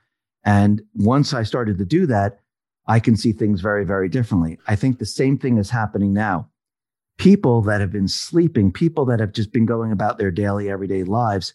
And 0.43 0.81
once 0.95 1.35
I 1.35 1.43
started 1.43 1.77
to 1.77 1.85
do 1.85 2.07
that, 2.07 2.39
I 2.87 3.01
can 3.01 3.17
see 3.17 3.33
things 3.33 3.61
very, 3.61 3.85
very 3.85 4.09
differently. 4.09 4.59
I 4.67 4.77
think 4.77 4.99
the 4.99 5.07
same 5.07 5.39
thing 5.39 5.59
is 5.59 5.71
happening 5.71 6.13
now 6.13 6.49
people 7.19 7.61
that 7.63 7.81
have 7.81 7.93
been 7.93 8.09
sleeping, 8.09 8.73
people 8.73 9.05
that 9.05 9.21
have 9.21 9.33
just 9.33 9.53
been 9.53 9.67
going 9.67 9.93
about 9.93 10.19
their 10.19 10.31
daily, 10.31 10.71
everyday 10.71 11.05
lives, 11.05 11.55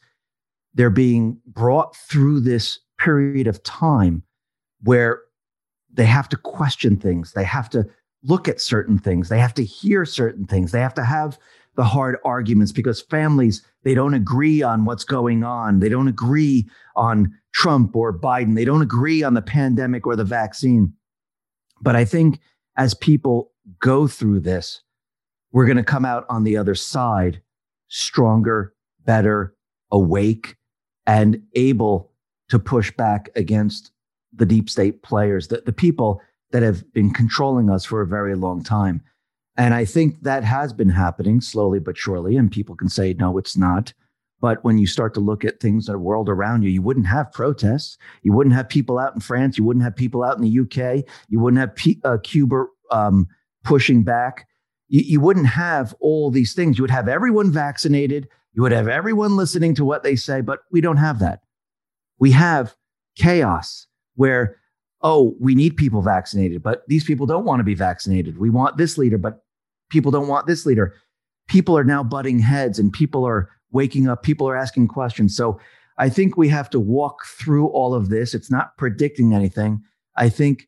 they're 0.73 0.89
being 0.89 1.37
brought 1.45 1.95
through 1.95 2.39
this 2.39 2.79
period 2.99 3.47
of 3.47 3.61
time 3.63 4.23
where 4.83 5.21
they 5.91 6.05
have 6.05 6.29
to 6.29 6.37
question 6.37 6.95
things. 6.95 7.33
They 7.33 7.43
have 7.43 7.69
to 7.71 7.85
look 8.23 8.47
at 8.47 8.61
certain 8.61 8.97
things. 8.97 9.29
They 9.29 9.39
have 9.39 9.53
to 9.55 9.63
hear 9.63 10.05
certain 10.05 10.45
things. 10.45 10.71
They 10.71 10.79
have 10.79 10.93
to 10.93 11.03
have 11.03 11.37
the 11.75 11.83
hard 11.83 12.17
arguments 12.23 12.71
because 12.71 13.01
families, 13.01 13.63
they 13.83 13.93
don't 13.93 14.13
agree 14.13 14.61
on 14.61 14.85
what's 14.85 15.03
going 15.03 15.43
on. 15.43 15.79
They 15.79 15.89
don't 15.89 16.07
agree 16.07 16.67
on 16.95 17.33
Trump 17.53 17.95
or 17.95 18.17
Biden. 18.17 18.55
They 18.55 18.65
don't 18.65 18.81
agree 18.81 19.23
on 19.23 19.33
the 19.33 19.41
pandemic 19.41 20.07
or 20.07 20.15
the 20.15 20.23
vaccine. 20.23 20.93
But 21.81 21.95
I 21.95 22.05
think 22.05 22.39
as 22.75 22.93
people 22.93 23.51
go 23.79 24.07
through 24.07 24.41
this, 24.41 24.81
we're 25.51 25.65
going 25.65 25.77
to 25.77 25.83
come 25.83 26.05
out 26.05 26.25
on 26.29 26.43
the 26.43 26.57
other 26.57 26.75
side 26.75 27.41
stronger, 27.87 28.73
better, 29.05 29.55
awake, 29.91 30.55
and 31.05 31.41
able 31.55 32.11
to 32.49 32.59
push 32.59 32.91
back 32.91 33.29
against 33.35 33.91
the 34.33 34.45
deep 34.45 34.69
state 34.69 35.01
players, 35.03 35.47
the, 35.47 35.61
the 35.65 35.73
people 35.73 36.21
that 36.51 36.63
have 36.63 36.91
been 36.93 37.11
controlling 37.11 37.69
us 37.69 37.85
for 37.85 38.01
a 38.01 38.07
very 38.07 38.35
long 38.35 38.63
time. 38.63 39.01
And 39.55 39.73
I 39.73 39.85
think 39.85 40.21
that 40.21 40.43
has 40.43 40.71
been 40.71 40.89
happening 40.89 41.41
slowly 41.41 41.79
but 41.79 41.97
surely. 41.97 42.37
And 42.37 42.51
people 42.51 42.75
can 42.75 42.89
say, 42.89 43.13
no, 43.13 43.37
it's 43.37 43.57
not. 43.57 43.93
But 44.39 44.63
when 44.63 44.77
you 44.77 44.85
start 44.85 45.13
to 45.15 45.19
look 45.19 45.43
at 45.43 45.59
things 45.59 45.87
in 45.87 45.93
the 45.93 45.99
world 45.99 46.29
around 46.29 46.61
you, 46.63 46.69
you 46.69 46.81
wouldn't 46.81 47.07
have 47.07 47.31
protests. 47.31 47.97
You 48.21 48.33
wouldn't 48.33 48.55
have 48.55 48.69
people 48.69 48.99
out 48.99 49.15
in 49.15 49.19
France. 49.19 49.57
You 49.57 49.63
wouldn't 49.63 49.83
have 49.83 49.95
people 49.95 50.23
out 50.23 50.37
in 50.37 50.43
the 50.43 50.59
UK. 50.59 51.03
You 51.27 51.39
wouldn't 51.39 51.59
have 51.59 51.75
P- 51.75 51.99
uh, 52.03 52.17
Cuba 52.23 52.65
um, 52.91 53.27
pushing 53.63 54.03
back 54.03 54.47
you, 54.89 55.01
you 55.01 55.19
wouldn't 55.19 55.47
have 55.47 55.93
all 55.99 56.31
these 56.31 56.53
things. 56.53 56.77
You 56.77 56.83
would 56.83 56.91
have 56.91 57.07
everyone 57.07 57.51
vaccinated. 57.51 58.27
You 58.53 58.61
would 58.63 58.71
have 58.71 58.87
everyone 58.87 59.35
listening 59.35 59.75
to 59.75 59.85
what 59.85 60.03
they 60.03 60.15
say, 60.15 60.41
but 60.41 60.59
we 60.71 60.81
don't 60.81 60.97
have 60.97 61.19
that. 61.19 61.41
We 62.19 62.31
have 62.31 62.75
chaos 63.15 63.85
where, 64.15 64.57
oh, 65.01 65.35
we 65.39 65.53
need 65.53 65.77
people 65.77 66.01
vaccinated, 66.01 66.63
but 66.63 66.83
these 66.87 67.03
people 67.03 67.25
don't 67.25 67.45
want 67.45 67.59
to 67.59 67.63
be 67.63 67.75
vaccinated. 67.75 68.39
We 68.39 68.49
want 68.49 68.77
this 68.77 68.97
leader, 68.97 69.17
but 69.17 69.43
people 69.89 70.11
don't 70.11 70.27
want 70.27 70.47
this 70.47 70.65
leader. 70.65 70.95
People 71.47 71.77
are 71.77 71.83
now 71.83 72.03
butting 72.03 72.39
heads 72.39 72.79
and 72.79 72.91
people 72.91 73.25
are 73.25 73.49
waking 73.71 74.07
up. 74.07 74.23
People 74.23 74.47
are 74.47 74.55
asking 74.55 74.87
questions. 74.87 75.35
So 75.35 75.59
I 75.97 76.09
think 76.09 76.37
we 76.37 76.49
have 76.49 76.69
to 76.71 76.79
walk 76.79 77.25
through 77.25 77.67
all 77.67 77.93
of 77.93 78.09
this. 78.09 78.33
It's 78.33 78.51
not 78.51 78.77
predicting 78.77 79.33
anything. 79.33 79.83
I 80.15 80.29
think 80.29 80.67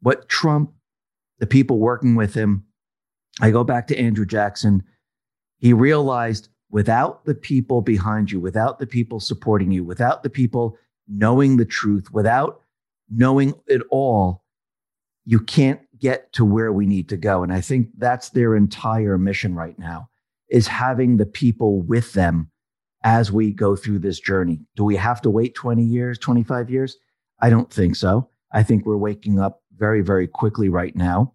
what 0.00 0.28
Trump, 0.28 0.72
the 1.38 1.46
people 1.46 1.78
working 1.78 2.14
with 2.14 2.34
him, 2.34 2.64
I 3.40 3.50
go 3.50 3.64
back 3.64 3.86
to 3.88 3.98
Andrew 3.98 4.26
Jackson. 4.26 4.82
He 5.58 5.72
realized 5.72 6.48
without 6.70 7.24
the 7.24 7.34
people 7.34 7.80
behind 7.80 8.30
you, 8.30 8.38
without 8.38 8.78
the 8.78 8.86
people 8.86 9.18
supporting 9.18 9.70
you, 9.70 9.82
without 9.82 10.22
the 10.22 10.30
people 10.30 10.76
knowing 11.08 11.56
the 11.56 11.64
truth, 11.64 12.12
without 12.12 12.60
knowing 13.10 13.54
it 13.66 13.82
all, 13.90 14.44
you 15.24 15.40
can't 15.40 15.80
get 15.98 16.32
to 16.34 16.44
where 16.44 16.72
we 16.72 16.86
need 16.86 17.08
to 17.08 17.16
go. 17.16 17.42
And 17.42 17.52
I 17.52 17.60
think 17.60 17.88
that's 17.96 18.30
their 18.30 18.54
entire 18.56 19.16
mission 19.16 19.54
right 19.54 19.78
now 19.78 20.08
is 20.54 20.68
having 20.68 21.16
the 21.16 21.26
people 21.26 21.82
with 21.82 22.12
them 22.12 22.48
as 23.02 23.32
we 23.32 23.50
go 23.50 23.74
through 23.74 23.98
this 23.98 24.20
journey. 24.20 24.60
Do 24.76 24.84
we 24.84 24.94
have 24.94 25.20
to 25.22 25.30
wait 25.30 25.56
20 25.56 25.82
years, 25.82 26.16
25 26.16 26.70
years? 26.70 26.96
I 27.40 27.50
don't 27.50 27.72
think 27.72 27.96
so. 27.96 28.30
I 28.52 28.62
think 28.62 28.86
we're 28.86 28.96
waking 28.96 29.40
up 29.40 29.64
very, 29.76 30.00
very 30.00 30.28
quickly 30.28 30.68
right 30.68 30.94
now. 30.94 31.34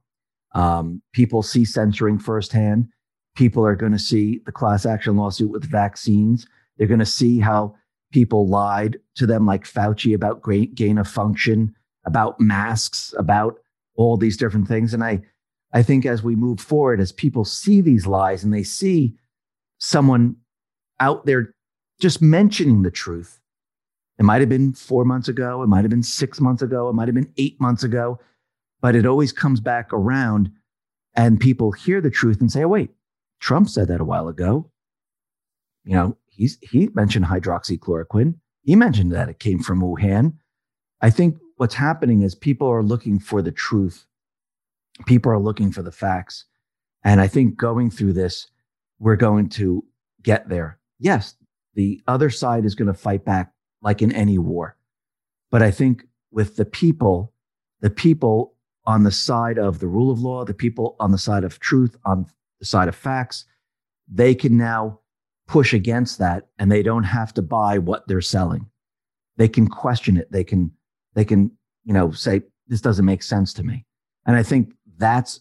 Um, 0.56 1.02
people 1.12 1.44
see 1.44 1.66
censoring 1.66 2.18
firsthand. 2.18 2.88
People 3.36 3.66
are 3.66 3.76
going 3.76 3.91
to 3.91 4.00
see 4.00 4.40
the 4.46 4.54
class 4.54 4.86
action 4.86 5.18
lawsuit 5.18 5.52
with 5.52 5.70
vaccines. 5.70 6.48
They're 6.78 6.88
going 6.88 7.02
to 7.02 7.06
see 7.06 7.40
how 7.40 7.76
people 8.14 8.48
lied 8.48 9.00
to 9.16 9.28
them, 9.28 9.46
like 9.46 9.66
Fauci, 9.66 10.16
about 10.16 10.46
gain 10.76 10.98
of 10.98 11.10
function, 11.10 11.76
about 12.06 12.40
masks, 12.40 13.14
about 13.18 13.56
all 13.96 14.16
these 14.16 14.38
different 14.38 14.70
things. 14.70 14.94
And 14.94 15.04
I, 15.04 15.20
I 15.72 15.84
think 15.84 16.06
as 16.06 16.24
we 16.24 16.36
move 16.36 16.60
forward, 16.60 17.00
as 17.00 17.12
people 17.12 17.46
see 17.46 17.82
these 17.82 18.08
lies 18.08 18.44
and 18.44 18.54
they 18.54 18.64
see 18.64 19.16
someone 19.78 20.36
out 21.00 21.26
there 21.26 21.54
just 22.00 22.22
mentioning 22.22 22.82
the 22.82 22.91
truth, 22.91 23.40
it 24.18 24.24
might 24.24 24.41
have 24.41 24.50
been 24.50 24.74
four 24.74 25.06
months 25.06 25.28
ago, 25.28 25.62
it 25.64 25.68
might 25.68 25.84
have 25.84 25.90
been 25.90 26.04
six 26.04 26.41
months 26.41 26.62
ago, 26.62 26.90
it 26.90 26.94
might 26.94 27.08
have 27.08 27.16
been 27.16 27.32
eight 27.38 27.60
months 27.62 27.84
ago, 27.84 28.20
but 28.82 28.96
it 28.96 29.06
always 29.06 29.32
comes 29.32 29.60
back 29.60 29.94
around 29.94 30.52
and 31.14 31.40
people 31.40 31.72
hear 31.72 32.02
the 32.02 32.10
truth 32.10 32.41
and 32.41 32.52
say, 32.52 32.64
oh, 32.64 32.68
wait, 32.68 32.90
Trump 33.40 33.70
said 33.70 33.88
that 33.88 34.02
a 34.02 34.06
while 34.06 34.28
ago. 34.28 34.70
You 35.86 35.96
know, 35.96 36.18
he's, 36.28 36.58
he 36.62 36.90
mentioned 36.94 37.26
hydroxychloroquine. 37.26 38.36
He 38.64 38.76
mentioned 38.76 39.12
that 39.14 39.30
it 39.30 39.40
came 39.40 39.60
from 39.60 39.82
Wuhan. 39.82 40.34
I 41.02 41.10
think 41.10 41.38
what's 41.56 41.76
happening 41.76 42.22
is 42.22 42.36
people 42.36 42.68
are 42.68 42.84
looking 42.84 43.20
for 43.20 43.41
the 43.41 43.52
truth. 43.52 44.06
People 45.05 45.31
are 45.31 45.39
looking 45.39 45.71
for 45.71 45.81
the 45.81 45.91
facts. 45.91 46.45
And 47.03 47.21
I 47.21 47.27
think 47.27 47.55
going 47.55 47.89
through 47.89 48.13
this, 48.13 48.47
we're 48.99 49.15
going 49.15 49.49
to 49.49 49.84
get 50.21 50.49
there. 50.49 50.80
Yes, 50.99 51.35
the 51.76 52.01
other 52.07 52.30
side 52.30 52.65
is 52.65 52.76
going 52.76 52.88
to 52.88 52.93
fight 52.93 53.23
back 53.23 53.53
like 53.81 54.01
in 54.01 54.11
any 54.11 54.38
war. 54.38 54.76
But 55.51 55.63
I 55.63 55.71
think 55.71 56.03
with 56.31 56.57
the 56.57 56.65
people, 56.65 57.34
the 57.80 57.89
people 57.89 58.55
on 58.85 59.03
the 59.03 59.11
side 59.11 59.57
of 59.57 59.80
the 59.80 59.88
rule 59.88 60.11
of 60.11 60.19
law, 60.19 60.43
the 60.43 60.53
people 60.53 60.95
on 60.99 61.11
the 61.11 61.17
side 61.17 61.43
of 61.43 61.59
truth, 61.59 61.95
on 62.05 62.26
the 62.59 62.65
side 62.65 62.88
of 62.88 62.95
facts, 62.95 63.45
they 64.07 64.35
can 64.35 64.57
now 64.57 64.99
push 65.47 65.73
against 65.73 66.19
that 66.19 66.47
and 66.57 66.71
they 66.71 66.84
don't 66.84 67.03
have 67.03 67.34
to 67.34 67.41
buy 67.41 67.77
what 67.77 68.07
they're 68.07 68.21
selling. 68.21 68.67
They 69.38 69.47
can 69.47 69.67
question 69.67 70.17
it. 70.17 70.31
They 70.31 70.43
can 70.43 70.71
they 71.15 71.26
can, 71.26 71.51
you 71.85 71.93
know, 71.93 72.11
say, 72.11 72.43
this 72.67 72.81
doesn't 72.81 73.05
make 73.05 73.23
sense 73.23 73.53
to 73.53 73.63
me. 73.63 73.85
And 74.26 74.35
I 74.35 74.43
think 74.43 74.73
that's 74.99 75.39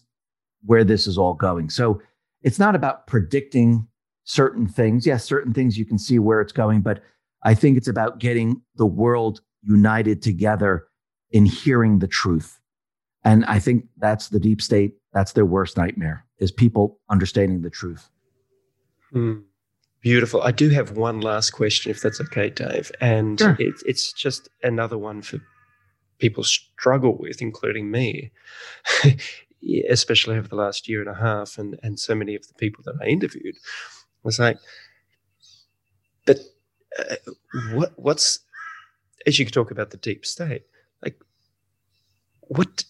where 0.65 0.83
this 0.83 1.05
is 1.07 1.17
all 1.17 1.33
going. 1.33 1.69
So 1.69 2.01
it's 2.41 2.59
not 2.59 2.75
about 2.75 3.07
predicting 3.07 3.87
certain 4.23 4.67
things. 4.67 5.05
Yes, 5.05 5.23
certain 5.23 5.53
things 5.53 5.77
you 5.77 5.85
can 5.85 5.99
see 5.99 6.19
where 6.19 6.41
it's 6.41 6.51
going, 6.51 6.81
but 6.81 7.01
I 7.43 7.53
think 7.53 7.77
it's 7.77 7.87
about 7.87 8.19
getting 8.19 8.61
the 8.75 8.85
world 8.85 9.41
united 9.61 10.21
together 10.21 10.87
in 11.31 11.45
hearing 11.45 11.99
the 11.99 12.07
truth. 12.07 12.59
And 13.23 13.45
I 13.45 13.59
think 13.59 13.85
that's 13.97 14.29
the 14.29 14.39
deep 14.39 14.61
state. 14.61 14.95
That's 15.13 15.33
their 15.33 15.45
worst 15.45 15.77
nightmare 15.77 16.25
is 16.39 16.51
people 16.51 16.99
understanding 17.09 17.61
the 17.61 17.69
truth. 17.69 18.09
Hmm. 19.11 19.39
Beautiful. 20.01 20.41
I 20.41 20.51
do 20.51 20.69
have 20.69 20.91
one 20.91 21.19
last 21.19 21.51
question, 21.51 21.91
if 21.91 22.01
that's 22.01 22.21
okay, 22.21 22.49
Dave. 22.49 22.89
And 23.01 23.37
sure. 23.37 23.57
it, 23.59 23.75
it's 23.85 24.13
just 24.13 24.47
another 24.63 24.97
one 24.97 25.21
for 25.21 25.39
people 26.19 26.43
struggle 26.43 27.17
with, 27.17 27.41
including 27.41 27.91
me, 27.91 28.31
especially 29.89 30.37
over 30.37 30.47
the 30.47 30.55
last 30.55 30.87
year 30.87 31.01
and 31.01 31.09
a 31.09 31.19
half, 31.19 31.57
and, 31.57 31.79
and 31.83 31.99
so 31.99 32.15
many 32.15 32.35
of 32.35 32.47
the 32.47 32.53
people 32.55 32.83
that 32.85 32.95
I 33.01 33.05
interviewed. 33.07 33.55
Was 34.23 34.39
like, 34.39 34.57
but 36.25 36.39
uh, 36.97 37.15
what 37.73 37.93
what's 37.95 38.39
as 39.25 39.39
you 39.39 39.45
talk 39.45 39.71
about 39.71 39.91
the 39.91 39.97
deep 39.97 40.25
state, 40.25 40.63
like 41.03 41.19
what 42.41 42.83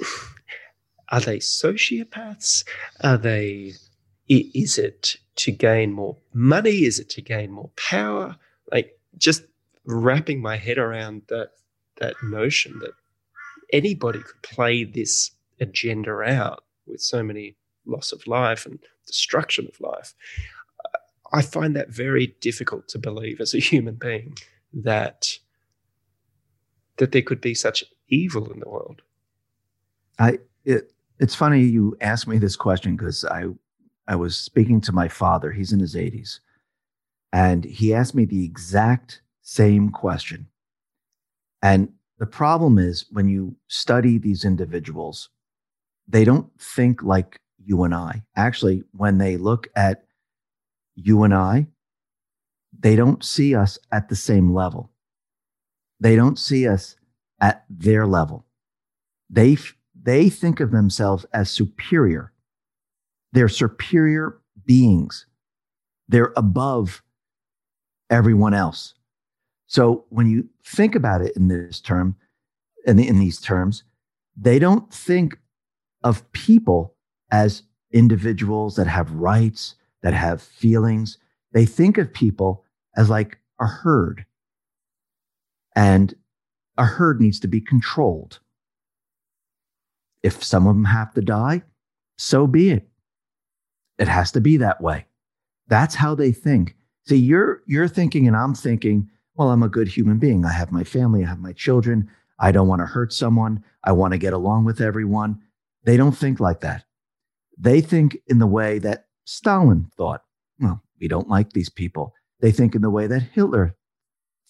are 1.10 1.20
they 1.20 1.38
sociopaths? 1.38 2.64
Are 3.02 3.18
they 3.18 3.74
is 4.28 4.78
it 4.78 5.16
to 5.36 5.50
gain 5.50 5.92
more 5.92 6.16
money? 6.32 6.84
Is 6.84 6.98
it 6.98 7.08
to 7.10 7.22
gain 7.22 7.50
more 7.50 7.70
power? 7.76 8.36
Like 8.70 8.98
just 9.18 9.42
wrapping 9.84 10.40
my 10.40 10.56
head 10.56 10.78
around 10.78 11.22
that 11.28 11.50
that 11.96 12.14
notion 12.22 12.78
that 12.78 12.92
anybody 13.72 14.20
could 14.20 14.42
play 14.42 14.84
this 14.84 15.30
agenda 15.60 16.12
out 16.20 16.64
with 16.86 17.00
so 17.00 17.22
many 17.22 17.56
loss 17.86 18.12
of 18.12 18.26
life 18.26 18.66
and 18.66 18.78
destruction 19.06 19.66
of 19.66 19.80
life. 19.80 20.14
Uh, 20.84 20.98
I 21.32 21.42
find 21.42 21.74
that 21.76 21.90
very 21.90 22.34
difficult 22.40 22.88
to 22.88 22.98
believe 22.98 23.40
as 23.40 23.54
a 23.54 23.58
human 23.58 23.94
being 23.94 24.36
that 24.72 25.38
that 26.98 27.12
there 27.12 27.22
could 27.22 27.40
be 27.40 27.54
such 27.54 27.82
evil 28.08 28.50
in 28.52 28.60
the 28.60 28.68
world. 28.68 29.02
I 30.18 30.38
it, 30.64 30.92
it's 31.18 31.34
funny 31.34 31.62
you 31.62 31.96
asked 32.00 32.28
me 32.28 32.38
this 32.38 32.56
question 32.56 32.96
because 32.96 33.24
I 33.24 33.46
I 34.10 34.16
was 34.16 34.36
speaking 34.36 34.80
to 34.82 34.92
my 34.92 35.06
father. 35.06 35.52
He's 35.52 35.72
in 35.72 35.80
his 35.80 35.94
80s. 35.94 36.40
And 37.32 37.64
he 37.64 37.94
asked 37.94 38.14
me 38.14 38.24
the 38.24 38.44
exact 38.44 39.22
same 39.42 39.90
question. 39.90 40.48
And 41.62 41.92
the 42.18 42.26
problem 42.26 42.76
is 42.76 43.06
when 43.12 43.28
you 43.28 43.54
study 43.68 44.18
these 44.18 44.44
individuals, 44.44 45.28
they 46.10 46.24
don't 46.24 46.50
think 46.60 47.02
like 47.02 47.40
you 47.64 47.84
and 47.84 47.94
I. 47.94 48.22
Actually, 48.36 48.82
when 48.92 49.18
they 49.18 49.36
look 49.36 49.68
at 49.76 50.04
you 50.94 51.22
and 51.22 51.32
I, 51.32 51.68
they 52.78 52.96
don't 52.96 53.24
see 53.24 53.54
us 53.54 53.78
at 53.92 54.08
the 54.08 54.16
same 54.16 54.52
level. 54.52 54.90
They 56.00 56.16
don't 56.16 56.38
see 56.38 56.66
us 56.66 56.96
at 57.40 57.64
their 57.68 58.06
level. 58.06 58.46
They, 59.28 59.56
they 60.00 60.28
think 60.28 60.60
of 60.60 60.70
themselves 60.70 61.26
as 61.32 61.50
superior. 61.50 62.32
They're 63.32 63.48
superior 63.48 64.40
beings. 64.66 65.26
They're 66.08 66.32
above 66.36 67.02
everyone 68.08 68.54
else. 68.54 68.94
So 69.66 70.06
when 70.08 70.28
you 70.28 70.48
think 70.64 70.96
about 70.96 71.20
it 71.20 71.36
in 71.36 71.48
this 71.48 71.80
term, 71.80 72.16
in, 72.86 72.96
the, 72.96 73.06
in 73.06 73.20
these 73.20 73.40
terms, 73.40 73.84
they 74.36 74.58
don't 74.58 74.92
think 74.92 75.38
of 76.02 76.30
people 76.32 76.94
as 77.30 77.62
individuals 77.92 78.76
that 78.76 78.86
have 78.86 79.12
rights, 79.12 79.74
that 80.02 80.14
have 80.14 80.42
feelings. 80.42 81.18
They 81.52 81.66
think 81.66 81.98
of 81.98 82.12
people 82.12 82.64
as 82.96 83.10
like 83.10 83.38
a 83.60 83.66
herd. 83.66 84.24
And 85.76 86.14
a 86.78 86.84
herd 86.84 87.20
needs 87.20 87.40
to 87.40 87.48
be 87.48 87.60
controlled. 87.60 88.40
If 90.22 90.42
some 90.42 90.66
of 90.66 90.74
them 90.74 90.84
have 90.84 91.14
to 91.14 91.22
die, 91.22 91.62
so 92.18 92.46
be 92.46 92.70
it. 92.70 92.88
It 93.98 94.08
has 94.08 94.32
to 94.32 94.40
be 94.40 94.56
that 94.58 94.80
way. 94.80 95.06
That's 95.68 95.94
how 95.94 96.14
they 96.14 96.32
think. 96.32 96.76
See, 97.06 97.16
you're 97.16 97.62
you're 97.66 97.88
thinking 97.88 98.26
and 98.26 98.36
I'm 98.36 98.54
thinking 98.54 99.08
well, 99.36 99.50
I'm 99.50 99.62
a 99.62 99.68
good 99.68 99.88
human 99.88 100.18
being. 100.18 100.44
I 100.44 100.52
have 100.52 100.70
my 100.70 100.84
family, 100.84 101.24
I 101.24 101.28
have 101.28 101.38
my 101.38 101.52
children. 101.52 102.10
I 102.38 102.52
don't 102.52 102.68
want 102.68 102.80
to 102.80 102.86
hurt 102.86 103.12
someone. 103.12 103.64
I 103.84 103.92
want 103.92 104.12
to 104.12 104.18
get 104.18 104.32
along 104.32 104.64
with 104.64 104.80
everyone. 104.80 105.40
They 105.84 105.96
don't 105.96 106.16
think 106.16 106.40
like 106.40 106.60
that. 106.60 106.84
They 107.58 107.80
think 107.80 108.18
in 108.26 108.38
the 108.38 108.46
way 108.46 108.78
that 108.78 109.06
Stalin 109.24 109.90
thought. 109.96 110.22
Well, 110.58 110.82
we 111.00 111.08
don't 111.08 111.28
like 111.28 111.52
these 111.52 111.68
people. 111.68 112.14
They 112.40 112.52
think 112.52 112.74
in 112.74 112.82
the 112.82 112.90
way 112.90 113.06
that 113.06 113.22
Hitler 113.22 113.76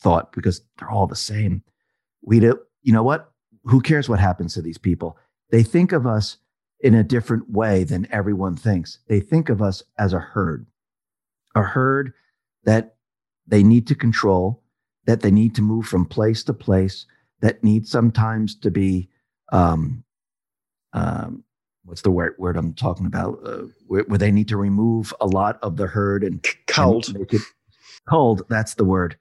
thought 0.00 0.32
because 0.32 0.62
they're 0.78 0.90
all 0.90 1.06
the 1.06 1.16
same. 1.16 1.62
We 2.22 2.40
do, 2.40 2.58
you 2.82 2.92
know 2.92 3.02
what? 3.02 3.32
Who 3.64 3.80
cares 3.80 4.08
what 4.08 4.20
happens 4.20 4.54
to 4.54 4.62
these 4.62 4.78
people? 4.78 5.18
They 5.50 5.62
think 5.62 5.92
of 5.92 6.06
us 6.06 6.38
in 6.80 6.94
a 6.94 7.04
different 7.04 7.50
way 7.50 7.84
than 7.84 8.08
everyone 8.10 8.56
thinks. 8.56 8.98
They 9.08 9.20
think 9.20 9.48
of 9.48 9.60
us 9.60 9.82
as 9.98 10.12
a 10.12 10.18
herd, 10.18 10.66
a 11.54 11.62
herd 11.62 12.14
that 12.64 12.94
they 13.46 13.62
need 13.62 13.86
to 13.88 13.94
control, 13.94 14.62
that 15.06 15.20
they 15.20 15.30
need 15.30 15.54
to 15.56 15.62
move 15.62 15.86
from 15.86 16.06
place 16.06 16.42
to 16.44 16.54
place, 16.54 17.06
that 17.40 17.62
need 17.62 17.86
sometimes 17.86 18.54
to 18.60 18.70
be, 18.70 19.08
um, 19.52 20.04
um, 20.92 21.44
what's 21.84 22.02
the 22.02 22.10
word, 22.10 22.34
word 22.38 22.56
I'm 22.56 22.74
talking 22.74 23.06
about, 23.06 23.40
uh, 23.44 23.62
where, 23.86 24.04
where, 24.04 24.18
they 24.18 24.30
need 24.30 24.48
to 24.48 24.56
remove 24.56 25.14
a 25.20 25.26
lot 25.26 25.58
of 25.62 25.76
the 25.76 25.86
herd 25.86 26.24
and 26.24 26.44
cold. 26.66 27.08
And 27.08 27.18
make 27.18 27.34
it 27.34 27.42
cold. 28.08 28.42
That's 28.48 28.74
the 28.74 28.84
word. 28.84 29.16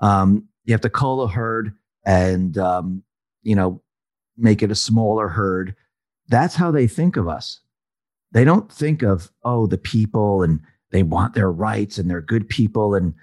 Um, 0.00 0.48
you 0.64 0.72
have 0.72 0.80
to 0.82 0.90
cull 0.90 1.22
a 1.22 1.28
herd 1.28 1.72
and, 2.04 2.56
um, 2.58 3.02
you 3.42 3.54
know, 3.54 3.82
make 4.36 4.62
it 4.62 4.70
a 4.70 4.76
smaller 4.76 5.28
herd. 5.28 5.74
That's 6.28 6.56
how 6.56 6.70
they 6.70 6.86
think 6.86 7.16
of 7.16 7.28
us. 7.28 7.60
They 8.32 8.44
don't 8.44 8.70
think 8.70 9.02
of, 9.02 9.30
oh, 9.44 9.66
the 9.66 9.78
people 9.78 10.42
and 10.42 10.60
they 10.90 11.02
want 11.02 11.34
their 11.34 11.50
rights 11.50 11.98
and 11.98 12.10
they're 12.10 12.20
good 12.20 12.48
people 12.48 12.94
and 12.94 13.14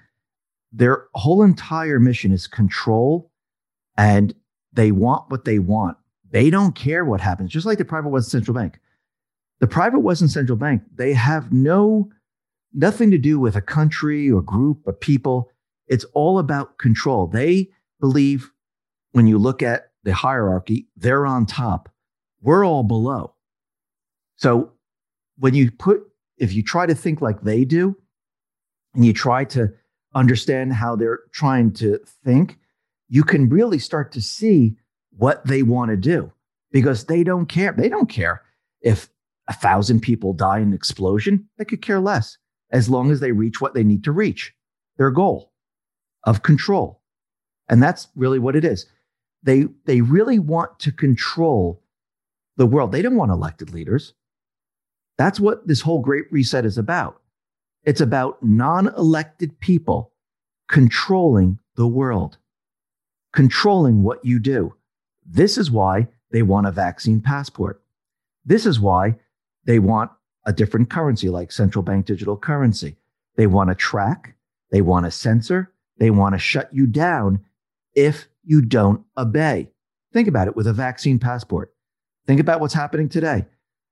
their 0.72 1.06
whole 1.14 1.42
entire 1.42 2.00
mission 2.00 2.32
is 2.32 2.46
control 2.46 3.30
and 3.96 4.34
they 4.72 4.90
want 4.90 5.30
what 5.30 5.44
they 5.44 5.58
want. 5.58 5.96
They 6.34 6.50
don't 6.50 6.74
care 6.74 7.04
what 7.04 7.20
happens, 7.20 7.52
just 7.52 7.64
like 7.64 7.78
the 7.78 7.84
private 7.84 8.08
Western 8.08 8.40
Central 8.40 8.56
Bank. 8.56 8.80
The 9.60 9.68
private 9.68 10.00
Western 10.00 10.26
Central 10.26 10.58
Bank, 10.58 10.82
they 10.92 11.12
have 11.12 11.52
no 11.52 12.10
nothing 12.72 13.12
to 13.12 13.18
do 13.18 13.38
with 13.38 13.54
a 13.54 13.60
country 13.60 14.28
or 14.28 14.42
group 14.42 14.84
of 14.88 14.98
people. 14.98 15.48
It's 15.86 16.02
all 16.12 16.40
about 16.40 16.76
control. 16.76 17.28
They 17.28 17.68
believe 18.00 18.50
when 19.12 19.28
you 19.28 19.38
look 19.38 19.62
at 19.62 19.92
the 20.02 20.12
hierarchy, 20.12 20.88
they're 20.96 21.24
on 21.24 21.46
top. 21.46 21.88
We're 22.42 22.66
all 22.66 22.82
below. 22.82 23.36
So 24.34 24.72
when 25.38 25.54
you 25.54 25.70
put, 25.70 26.02
if 26.36 26.52
you 26.52 26.64
try 26.64 26.84
to 26.84 26.96
think 26.96 27.20
like 27.20 27.42
they 27.42 27.64
do, 27.64 27.96
and 28.92 29.06
you 29.06 29.12
try 29.12 29.44
to 29.44 29.72
understand 30.16 30.72
how 30.72 30.96
they're 30.96 31.20
trying 31.30 31.74
to 31.74 32.00
think, 32.24 32.58
you 33.08 33.22
can 33.22 33.48
really 33.48 33.78
start 33.78 34.10
to 34.12 34.20
see 34.20 34.74
what 35.16 35.46
they 35.46 35.62
want 35.62 35.90
to 35.90 35.96
do 35.96 36.32
because 36.70 37.04
they 37.04 37.24
don't 37.24 37.46
care. 37.46 37.72
They 37.72 37.88
don't 37.88 38.08
care 38.08 38.42
if 38.80 39.08
a 39.48 39.52
thousand 39.52 40.00
people 40.00 40.32
die 40.32 40.58
in 40.58 40.68
an 40.68 40.74
explosion. 40.74 41.48
They 41.58 41.64
could 41.64 41.82
care 41.82 42.00
less 42.00 42.38
as 42.70 42.88
long 42.88 43.10
as 43.10 43.20
they 43.20 43.32
reach 43.32 43.60
what 43.60 43.74
they 43.74 43.84
need 43.84 44.04
to 44.04 44.12
reach, 44.12 44.52
their 44.96 45.10
goal 45.10 45.52
of 46.24 46.42
control. 46.42 47.00
And 47.68 47.82
that's 47.82 48.08
really 48.14 48.38
what 48.38 48.56
it 48.56 48.64
is. 48.64 48.86
They, 49.42 49.66
they 49.84 50.00
really 50.00 50.38
want 50.38 50.78
to 50.80 50.92
control 50.92 51.82
the 52.56 52.66
world. 52.66 52.92
They 52.92 53.02
don't 53.02 53.16
want 53.16 53.30
elected 53.30 53.72
leaders. 53.72 54.14
That's 55.18 55.38
what 55.38 55.66
this 55.66 55.82
whole 55.82 56.00
great 56.00 56.24
reset 56.32 56.64
is 56.64 56.78
about. 56.78 57.20
It's 57.84 58.00
about 58.00 58.42
non 58.42 58.88
elected 58.88 59.60
people 59.60 60.12
controlling 60.68 61.58
the 61.76 61.86
world, 61.86 62.38
controlling 63.32 64.02
what 64.02 64.24
you 64.24 64.38
do. 64.38 64.74
This 65.26 65.58
is 65.58 65.70
why 65.70 66.08
they 66.30 66.42
want 66.42 66.66
a 66.66 66.72
vaccine 66.72 67.20
passport. 67.20 67.82
This 68.44 68.66
is 68.66 68.80
why 68.80 69.16
they 69.64 69.78
want 69.78 70.10
a 70.44 70.52
different 70.52 70.90
currency 70.90 71.28
like 71.28 71.52
central 71.52 71.82
bank 71.82 72.06
digital 72.06 72.36
currency. 72.36 72.96
They 73.36 73.46
want 73.46 73.70
to 73.70 73.74
track, 73.74 74.36
they 74.70 74.82
want 74.82 75.06
to 75.06 75.10
censor, 75.10 75.72
they 75.98 76.10
want 76.10 76.34
to 76.34 76.38
shut 76.38 76.68
you 76.72 76.86
down 76.86 77.40
if 77.94 78.28
you 78.42 78.60
don't 78.60 79.04
obey. 79.16 79.70
Think 80.12 80.28
about 80.28 80.48
it 80.48 80.56
with 80.56 80.66
a 80.66 80.72
vaccine 80.72 81.18
passport. 81.18 81.74
Think 82.26 82.40
about 82.40 82.60
what's 82.60 82.74
happening 82.74 83.08
today. 83.08 83.46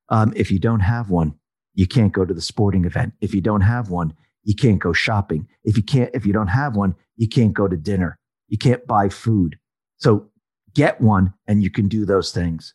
Um, 0.09 0.33
if 0.37 0.51
you 0.51 0.59
don't 0.59 0.81
have 0.81 1.11
one, 1.11 1.35
you 1.75 1.87
can't 1.87 2.13
go 2.13 2.25
to 2.25 2.35
the 2.35 2.41
sporting 2.41 2.85
event. 2.85 3.15
If 3.21 3.35
you 3.35 3.41
don't 3.41 3.63
have 3.63 3.91
one, 3.91 4.15
you 4.45 4.55
can't 4.55 4.79
go 4.79 4.93
shopping. 4.93 5.49
If 5.65 5.77
you 5.77 5.83
can't, 5.83 6.11
if 6.13 6.27
you 6.27 6.33
don't 6.33 6.49
have 6.49 6.77
one, 6.77 6.95
you 7.17 7.29
can't 7.29 7.53
go 7.53 7.69
to 7.69 7.77
dinner. 7.77 8.19
You 8.49 8.59
can't 8.59 8.87
buy 8.87 9.09
food. 9.09 9.59
So 9.97 10.29
get 10.75 11.01
one 11.01 11.35
and 11.47 11.63
you 11.63 11.71
can 11.71 11.89
do 11.89 12.05
those 12.05 12.33
things. 12.33 12.75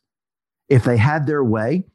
If 0.70 0.84
they 0.84 0.98
had 0.98 1.28
their 1.28 1.44
way, 1.44 1.86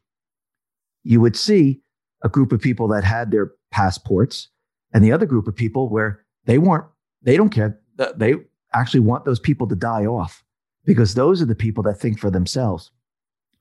you 1.03 1.21
would 1.21 1.35
see 1.35 1.81
a 2.23 2.29
group 2.29 2.51
of 2.51 2.61
people 2.61 2.87
that 2.89 3.03
had 3.03 3.31
their 3.31 3.51
passports 3.71 4.49
and 4.93 5.03
the 5.03 5.11
other 5.11 5.25
group 5.25 5.47
of 5.47 5.55
people 5.55 5.89
where 5.89 6.25
they 6.45 6.57
weren't, 6.57 6.85
they 7.21 7.37
don't 7.37 7.49
care. 7.49 7.79
They 8.15 8.35
actually 8.73 9.01
want 9.01 9.25
those 9.25 9.39
people 9.39 9.67
to 9.67 9.75
die 9.75 10.05
off 10.05 10.43
because 10.85 11.13
those 11.13 11.41
are 11.41 11.45
the 11.45 11.55
people 11.55 11.83
that 11.83 11.99
think 11.99 12.19
for 12.19 12.31
themselves. 12.31 12.91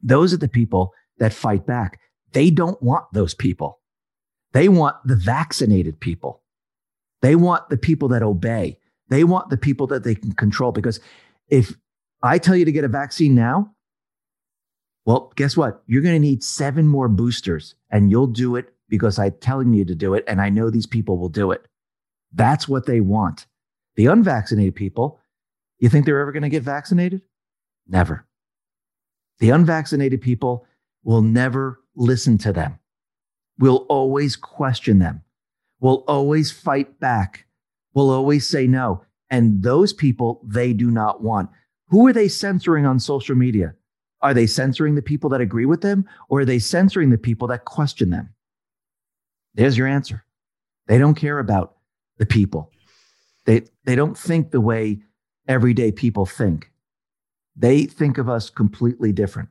Those 0.02 0.32
are 0.32 0.38
the 0.38 0.48
people 0.48 0.92
that 1.18 1.32
fight 1.32 1.66
back. 1.66 2.00
They 2.32 2.50
don't 2.50 2.82
want 2.82 3.04
those 3.12 3.34
people. 3.34 3.80
They 4.52 4.68
want 4.68 4.96
the 5.04 5.16
vaccinated 5.16 6.00
people. 6.00 6.42
They 7.20 7.36
want 7.36 7.68
the 7.68 7.76
people 7.76 8.08
that 8.08 8.22
obey. 8.22 8.78
They 9.08 9.24
want 9.24 9.50
the 9.50 9.56
people 9.56 9.86
that 9.88 10.02
they 10.02 10.14
can 10.14 10.32
control. 10.32 10.72
Because 10.72 10.98
if 11.48 11.76
I 12.22 12.38
tell 12.38 12.56
you 12.56 12.64
to 12.64 12.72
get 12.72 12.84
a 12.84 12.88
vaccine 12.88 13.34
now, 13.34 13.74
well, 15.04 15.32
guess 15.34 15.56
what? 15.56 15.82
You're 15.86 16.02
going 16.02 16.14
to 16.14 16.20
need 16.20 16.44
seven 16.44 16.86
more 16.86 17.08
boosters, 17.08 17.74
and 17.90 18.10
you'll 18.10 18.28
do 18.28 18.56
it 18.56 18.72
because 18.88 19.18
I'm 19.18 19.34
telling 19.40 19.74
you 19.74 19.84
to 19.84 19.94
do 19.94 20.14
it. 20.14 20.24
And 20.28 20.40
I 20.40 20.48
know 20.48 20.70
these 20.70 20.86
people 20.86 21.18
will 21.18 21.28
do 21.28 21.50
it. 21.50 21.66
That's 22.32 22.68
what 22.68 22.86
they 22.86 23.00
want. 23.00 23.46
The 23.96 24.06
unvaccinated 24.06 24.74
people, 24.74 25.18
you 25.78 25.88
think 25.88 26.06
they're 26.06 26.20
ever 26.20 26.32
going 26.32 26.44
to 26.44 26.48
get 26.48 26.62
vaccinated? 26.62 27.22
Never. 27.88 28.26
The 29.40 29.50
unvaccinated 29.50 30.20
people 30.20 30.66
will 31.02 31.22
never 31.22 31.80
listen 31.96 32.38
to 32.38 32.52
them. 32.52 32.78
We'll 33.58 33.86
always 33.88 34.36
question 34.36 34.98
them. 35.00 35.22
We'll 35.80 36.04
always 36.06 36.52
fight 36.52 37.00
back. 37.00 37.46
We'll 37.92 38.10
always 38.10 38.48
say 38.48 38.66
no. 38.66 39.04
And 39.30 39.62
those 39.62 39.92
people 39.92 40.40
they 40.44 40.72
do 40.72 40.90
not 40.90 41.22
want. 41.22 41.50
Who 41.92 42.06
are 42.06 42.12
they 42.14 42.26
censoring 42.26 42.86
on 42.86 42.98
social 42.98 43.36
media? 43.36 43.74
Are 44.22 44.32
they 44.32 44.46
censoring 44.46 44.94
the 44.94 45.02
people 45.02 45.28
that 45.28 45.42
agree 45.42 45.66
with 45.66 45.82
them 45.82 46.08
or 46.30 46.40
are 46.40 46.44
they 46.46 46.58
censoring 46.58 47.10
the 47.10 47.18
people 47.18 47.46
that 47.48 47.66
question 47.66 48.08
them? 48.08 48.32
There's 49.54 49.76
your 49.76 49.86
answer. 49.86 50.24
They 50.86 50.96
don't 50.96 51.16
care 51.16 51.38
about 51.38 51.76
the 52.16 52.24
people. 52.24 52.72
They, 53.44 53.64
they 53.84 53.94
don't 53.94 54.16
think 54.16 54.52
the 54.52 54.60
way 54.60 55.02
everyday 55.46 55.92
people 55.92 56.24
think. 56.24 56.72
They 57.56 57.84
think 57.84 58.16
of 58.16 58.26
us 58.26 58.48
completely 58.48 59.12
different. 59.12 59.50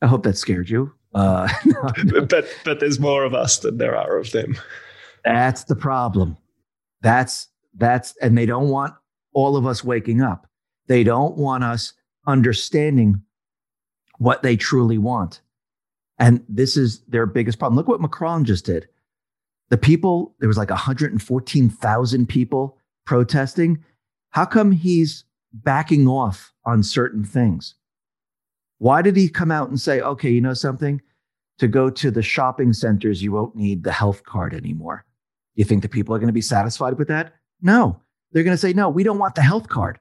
I 0.00 0.06
hope 0.06 0.22
that 0.22 0.38
scared 0.38 0.70
you. 0.70 0.94
Uh, 1.14 1.46
no, 1.66 1.90
no. 2.04 2.20
But 2.24 2.48
but 2.64 2.80
there's 2.80 2.98
more 2.98 3.24
of 3.24 3.34
us 3.34 3.58
than 3.58 3.76
there 3.76 3.96
are 3.96 4.16
of 4.16 4.32
them. 4.32 4.56
That's 5.26 5.64
the 5.64 5.76
problem. 5.76 6.38
That's 7.02 7.48
that's 7.74 8.16
and 8.22 8.36
they 8.38 8.46
don't 8.46 8.70
want 8.70 8.94
all 9.34 9.58
of 9.58 9.66
us 9.66 9.84
waking 9.84 10.22
up. 10.22 10.48
They 10.86 11.04
don't 11.04 11.36
want 11.36 11.64
us 11.64 11.92
understanding 12.26 13.22
what 14.18 14.42
they 14.42 14.56
truly 14.56 14.98
want. 14.98 15.40
And 16.18 16.44
this 16.48 16.76
is 16.76 17.00
their 17.08 17.26
biggest 17.26 17.58
problem. 17.58 17.76
Look 17.76 17.88
what 17.88 18.00
Macron 18.00 18.44
just 18.44 18.64
did. 18.64 18.88
The 19.70 19.78
people, 19.78 20.34
there 20.38 20.48
was 20.48 20.58
like 20.58 20.70
114,000 20.70 22.28
people 22.28 22.78
protesting. 23.04 23.82
How 24.30 24.44
come 24.44 24.72
he's 24.72 25.24
backing 25.52 26.06
off 26.06 26.52
on 26.64 26.82
certain 26.82 27.24
things? 27.24 27.74
Why 28.78 29.02
did 29.02 29.16
he 29.16 29.28
come 29.28 29.50
out 29.50 29.68
and 29.68 29.80
say, 29.80 30.00
okay, 30.00 30.30
you 30.30 30.40
know 30.40 30.54
something? 30.54 31.00
To 31.58 31.68
go 31.68 31.88
to 31.88 32.10
the 32.10 32.22
shopping 32.22 32.72
centers, 32.72 33.22
you 33.22 33.32
won't 33.32 33.54
need 33.56 33.84
the 33.84 33.92
health 33.92 34.24
card 34.24 34.54
anymore. 34.54 35.04
You 35.54 35.64
think 35.64 35.82
the 35.82 35.88
people 35.88 36.14
are 36.14 36.18
going 36.18 36.26
to 36.26 36.32
be 36.32 36.40
satisfied 36.40 36.98
with 36.98 37.08
that? 37.08 37.34
No. 37.62 38.00
They're 38.32 38.42
going 38.42 38.56
to 38.56 38.60
say, 38.60 38.72
no, 38.72 38.88
we 38.88 39.04
don't 39.04 39.18
want 39.18 39.36
the 39.36 39.42
health 39.42 39.68
card. 39.68 40.00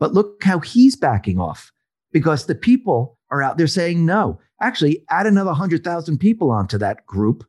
But 0.00 0.14
look 0.14 0.42
how 0.42 0.58
he's 0.58 0.96
backing 0.96 1.38
off 1.38 1.70
because 2.10 2.46
the 2.46 2.56
people 2.56 3.18
are 3.30 3.42
out 3.42 3.58
there 3.58 3.68
saying 3.68 4.04
no. 4.04 4.40
Actually, 4.60 5.04
add 5.08 5.26
another 5.26 5.50
100,000 5.50 6.18
people 6.18 6.50
onto 6.50 6.78
that 6.78 7.06
group. 7.06 7.44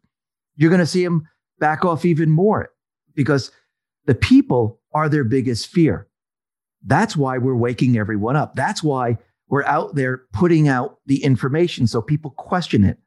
You're 0.56 0.70
going 0.70 0.80
to 0.80 0.86
see 0.86 1.04
him 1.04 1.28
back 1.60 1.84
off 1.84 2.06
even 2.06 2.30
more 2.30 2.70
because 3.16 3.52
the 4.06 4.16
people 4.16 4.80
are 4.94 5.10
their 5.10 5.24
biggest 5.24 5.68
fear. 5.68 6.08
That's 6.86 7.16
why 7.16 7.38
we're 7.38 7.56
waking 7.56 7.98
everyone 7.98 8.36
up. 8.36 8.56
That's 8.56 8.84
why 8.84 9.18
we're 9.48 9.66
out 9.66 9.96
there 9.96 10.24
putting 10.34 10.68
out 10.68 11.00
the 11.06 11.24
information 11.24 11.88
so 11.88 12.02
people 12.02 12.32
question 12.32 12.84
it. 12.84 12.98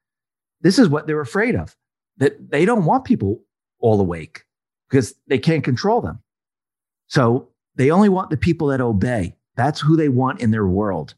This 0.61 0.79
is 0.79 0.89
what 0.89 1.07
they're 1.07 1.21
afraid 1.21 1.55
of, 1.55 1.77
that 2.17 2.51
they 2.51 2.65
don't 2.65 2.85
want 2.85 3.05
people 3.05 3.43
all 3.79 4.01
awake 4.01 4.45
because 4.89 5.15
they 5.27 5.39
can't 5.39 5.65
control 5.65 6.01
them. 6.01 6.21
So 7.09 7.51
they 7.77 7.91
only 7.91 8.09
want 8.09 8.31
the 8.31 8.37
people 8.37 8.69
that 8.69 8.81
obey. 8.81 9.37
That's 9.57 9.81
who 9.81 9.97
they 9.97 10.09
want 10.09 10.41
in 10.41 10.51
their 10.51 10.67
world. 10.67 11.15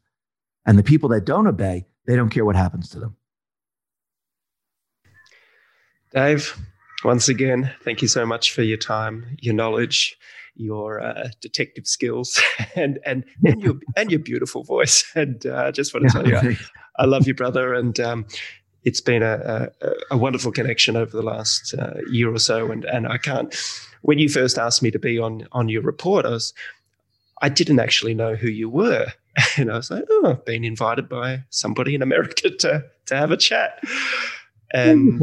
And 0.65 0.77
the 0.77 0.83
people 0.83 1.09
that 1.09 1.25
don't 1.25 1.47
obey, 1.47 1.85
they 2.05 2.15
don't 2.15 2.29
care 2.29 2.45
what 2.45 2.55
happens 2.55 2.89
to 2.89 2.99
them. 2.99 3.15
Dave, 6.13 6.57
once 7.03 7.29
again, 7.29 7.71
thank 7.83 8.01
you 8.01 8.07
so 8.07 8.25
much 8.25 8.51
for 8.51 8.63
your 8.63 8.77
time, 8.77 9.37
your 9.41 9.53
knowledge, 9.53 10.17
your 10.55 11.01
uh, 11.01 11.29
detective 11.41 11.85
skills, 11.85 12.41
and 12.75 12.99
and 13.05 13.23
and 13.45 13.61
your 13.61 13.75
and 13.95 14.09
your 14.09 14.19
beautiful 14.19 14.63
voice. 14.63 15.05
And 15.15 15.45
uh, 15.45 15.65
I 15.67 15.71
just 15.71 15.93
want 15.93 16.07
to 16.07 16.11
tell 16.11 16.27
you, 16.27 16.37
I, 16.37 16.57
I 16.97 17.05
love 17.05 17.27
you, 17.27 17.33
brother, 17.33 17.73
and 17.73 17.99
um, 17.99 18.25
it's 18.87 19.01
been 19.01 19.21
a, 19.21 19.69
a, 19.81 19.91
a, 20.11 20.17
wonderful 20.17 20.53
connection 20.53 20.95
over 20.95 21.11
the 21.11 21.21
last 21.21 21.75
uh, 21.77 21.95
year 22.09 22.33
or 22.33 22.39
so. 22.39 22.71
And 22.71 22.85
and 22.85 23.05
I 23.05 23.17
can't. 23.17 23.53
When 24.01 24.17
you 24.17 24.29
first 24.29 24.57
asked 24.57 24.81
me 24.81 24.91
to 24.91 24.99
be 24.99 25.19
on 25.19 25.45
on 25.51 25.67
your 25.67 25.81
report, 25.81 26.25
I 26.25 26.29
was 26.29 26.53
I 27.41 27.49
didn't 27.49 27.79
actually 27.79 28.13
know 28.13 28.35
who 28.35 28.47
you 28.47 28.69
were. 28.69 29.07
And 29.57 29.71
I 29.71 29.75
was 29.75 29.91
like, 29.91 30.03
oh, 30.09 30.31
I've 30.31 30.45
been 30.45 30.63
invited 30.63 31.07
by 31.07 31.43
somebody 31.51 31.93
in 31.93 32.01
America 32.01 32.49
to 32.63 32.85
to 33.05 33.15
have 33.15 33.31
a 33.31 33.37
chat. 33.37 33.83
And 34.73 35.21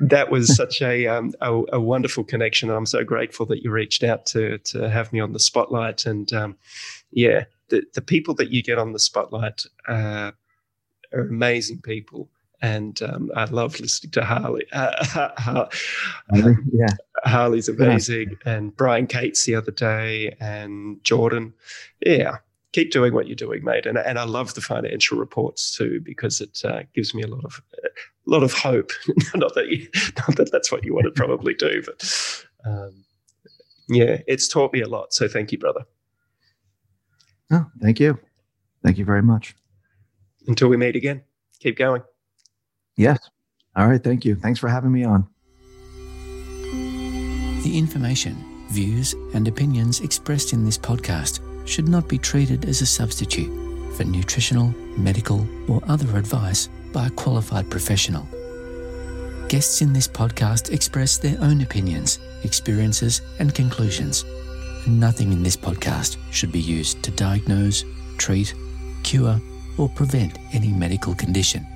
that 0.00 0.30
was 0.30 0.56
such 0.56 0.82
a, 0.82 1.06
um, 1.06 1.32
a, 1.40 1.62
a 1.74 1.80
wonderful 1.80 2.24
connection. 2.24 2.68
And 2.68 2.76
I'm 2.76 2.86
so 2.86 3.04
grateful 3.04 3.46
that 3.46 3.62
you 3.62 3.70
reached 3.70 4.02
out 4.02 4.26
to 4.26 4.58
to 4.58 4.88
have 4.88 5.12
me 5.12 5.20
on 5.20 5.32
the 5.32 5.38
spotlight. 5.38 6.06
And 6.06 6.32
um, 6.32 6.56
yeah, 7.12 7.44
the 7.68 7.84
the 7.94 8.02
people 8.02 8.34
that 8.36 8.50
you 8.50 8.62
get 8.62 8.78
on 8.78 8.92
the 8.92 8.98
spotlight 8.98 9.66
uh, 9.86 10.32
are 11.12 11.28
amazing 11.28 11.80
people. 11.82 12.28
And 12.62 13.00
um, 13.02 13.30
I 13.36 13.44
love 13.44 13.78
listening 13.78 14.12
to 14.12 14.24
Harley. 14.24 14.66
Uh, 14.72 15.66
yeah, 16.72 16.86
Harley's 17.24 17.68
amazing, 17.68 18.36
yeah. 18.44 18.54
and 18.54 18.76
Brian 18.76 19.06
Cates 19.06 19.44
the 19.44 19.54
other 19.54 19.70
day, 19.70 20.34
and 20.40 21.02
Jordan. 21.04 21.52
Yeah, 22.04 22.38
keep 22.74 22.90
doing 22.90 23.14
what 23.14 23.28
you're 23.28 23.36
doing, 23.36 23.64
mate. 23.64 23.86
And 23.86 23.96
and 23.96 24.18
I 24.18 24.24
love 24.24 24.54
the 24.54 24.60
financial 24.60 25.16
reports 25.16 25.74
too 25.74 26.00
because 26.02 26.40
it 26.40 26.60
uh, 26.64 26.82
gives 26.94 27.14
me 27.14 27.22
a 27.22 27.26
lot 27.26 27.44
of 27.44 27.62
a 27.84 28.30
lot 28.30 28.42
of 28.42 28.52
hope. 28.52 28.90
not 29.34 29.54
that 29.54 29.68
you, 29.68 29.88
not 30.18 30.36
that 30.36 30.50
that's 30.52 30.70
what 30.70 30.84
you 30.84 30.92
want 30.92 31.06
to 31.06 31.12
probably 31.12 31.54
do, 31.54 31.82
but 31.86 32.44
um, 32.66 33.04
yeah, 33.88 34.18
it's 34.26 34.48
taught 34.48 34.72
me 34.72 34.82
a 34.82 34.88
lot. 34.88 35.14
So 35.14 35.28
thank 35.28 35.52
you, 35.52 35.58
brother. 35.58 35.84
Oh, 37.50 37.66
thank 37.80 38.00
you. 38.00 38.18
Thank 38.82 38.98
you 38.98 39.04
very 39.04 39.22
much. 39.22 39.54
Until 40.46 40.68
we 40.68 40.76
meet 40.76 40.96
again, 40.96 41.22
keep 41.60 41.78
going. 41.78 42.02
Yes. 42.96 43.18
All 43.76 43.88
right. 43.88 44.02
Thank 44.02 44.24
you. 44.24 44.36
Thanks 44.36 44.60
for 44.60 44.68
having 44.68 44.92
me 44.92 45.04
on. 45.04 45.26
The 47.64 47.78
information, 47.78 48.66
views, 48.70 49.14
and 49.34 49.48
opinions 49.48 50.00
expressed 50.00 50.52
in 50.52 50.64
this 50.64 50.78
podcast 50.78 51.40
should 51.66 51.88
not 51.88 52.08
be 52.08 52.18
treated 52.18 52.66
as 52.66 52.82
a 52.82 52.86
substitute 52.86 53.50
for 53.96 54.04
nutritional, 54.04 54.74
medical, 54.98 55.46
or 55.68 55.80
other 55.88 56.16
advice 56.18 56.68
by 56.92 57.06
a 57.06 57.10
qualified 57.10 57.70
professional. 57.70 58.28
Guests 59.48 59.82
in 59.82 59.92
this 59.92 60.08
podcast 60.08 60.72
express 60.72 61.16
their 61.16 61.40
own 61.40 61.62
opinions, 61.62 62.18
experiences, 62.44 63.22
and 63.38 63.54
conclusions. 63.54 64.24
Nothing 64.86 65.32
in 65.32 65.42
this 65.42 65.56
podcast 65.56 66.18
should 66.30 66.52
be 66.52 66.60
used 66.60 67.02
to 67.02 67.10
diagnose, 67.12 67.84
treat, 68.18 68.54
cure, 69.02 69.40
or 69.78 69.88
prevent 69.88 70.38
any 70.52 70.72
medical 70.72 71.14
condition. 71.14 71.66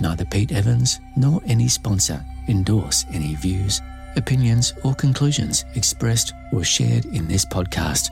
Neither 0.00 0.24
Pete 0.24 0.52
Evans 0.52 1.00
nor 1.16 1.40
any 1.46 1.68
sponsor 1.68 2.24
endorse 2.46 3.04
any 3.12 3.34
views, 3.34 3.80
opinions, 4.16 4.74
or 4.84 4.94
conclusions 4.94 5.64
expressed 5.74 6.32
or 6.52 6.64
shared 6.64 7.04
in 7.06 7.26
this 7.28 7.44
podcast. 7.44 8.10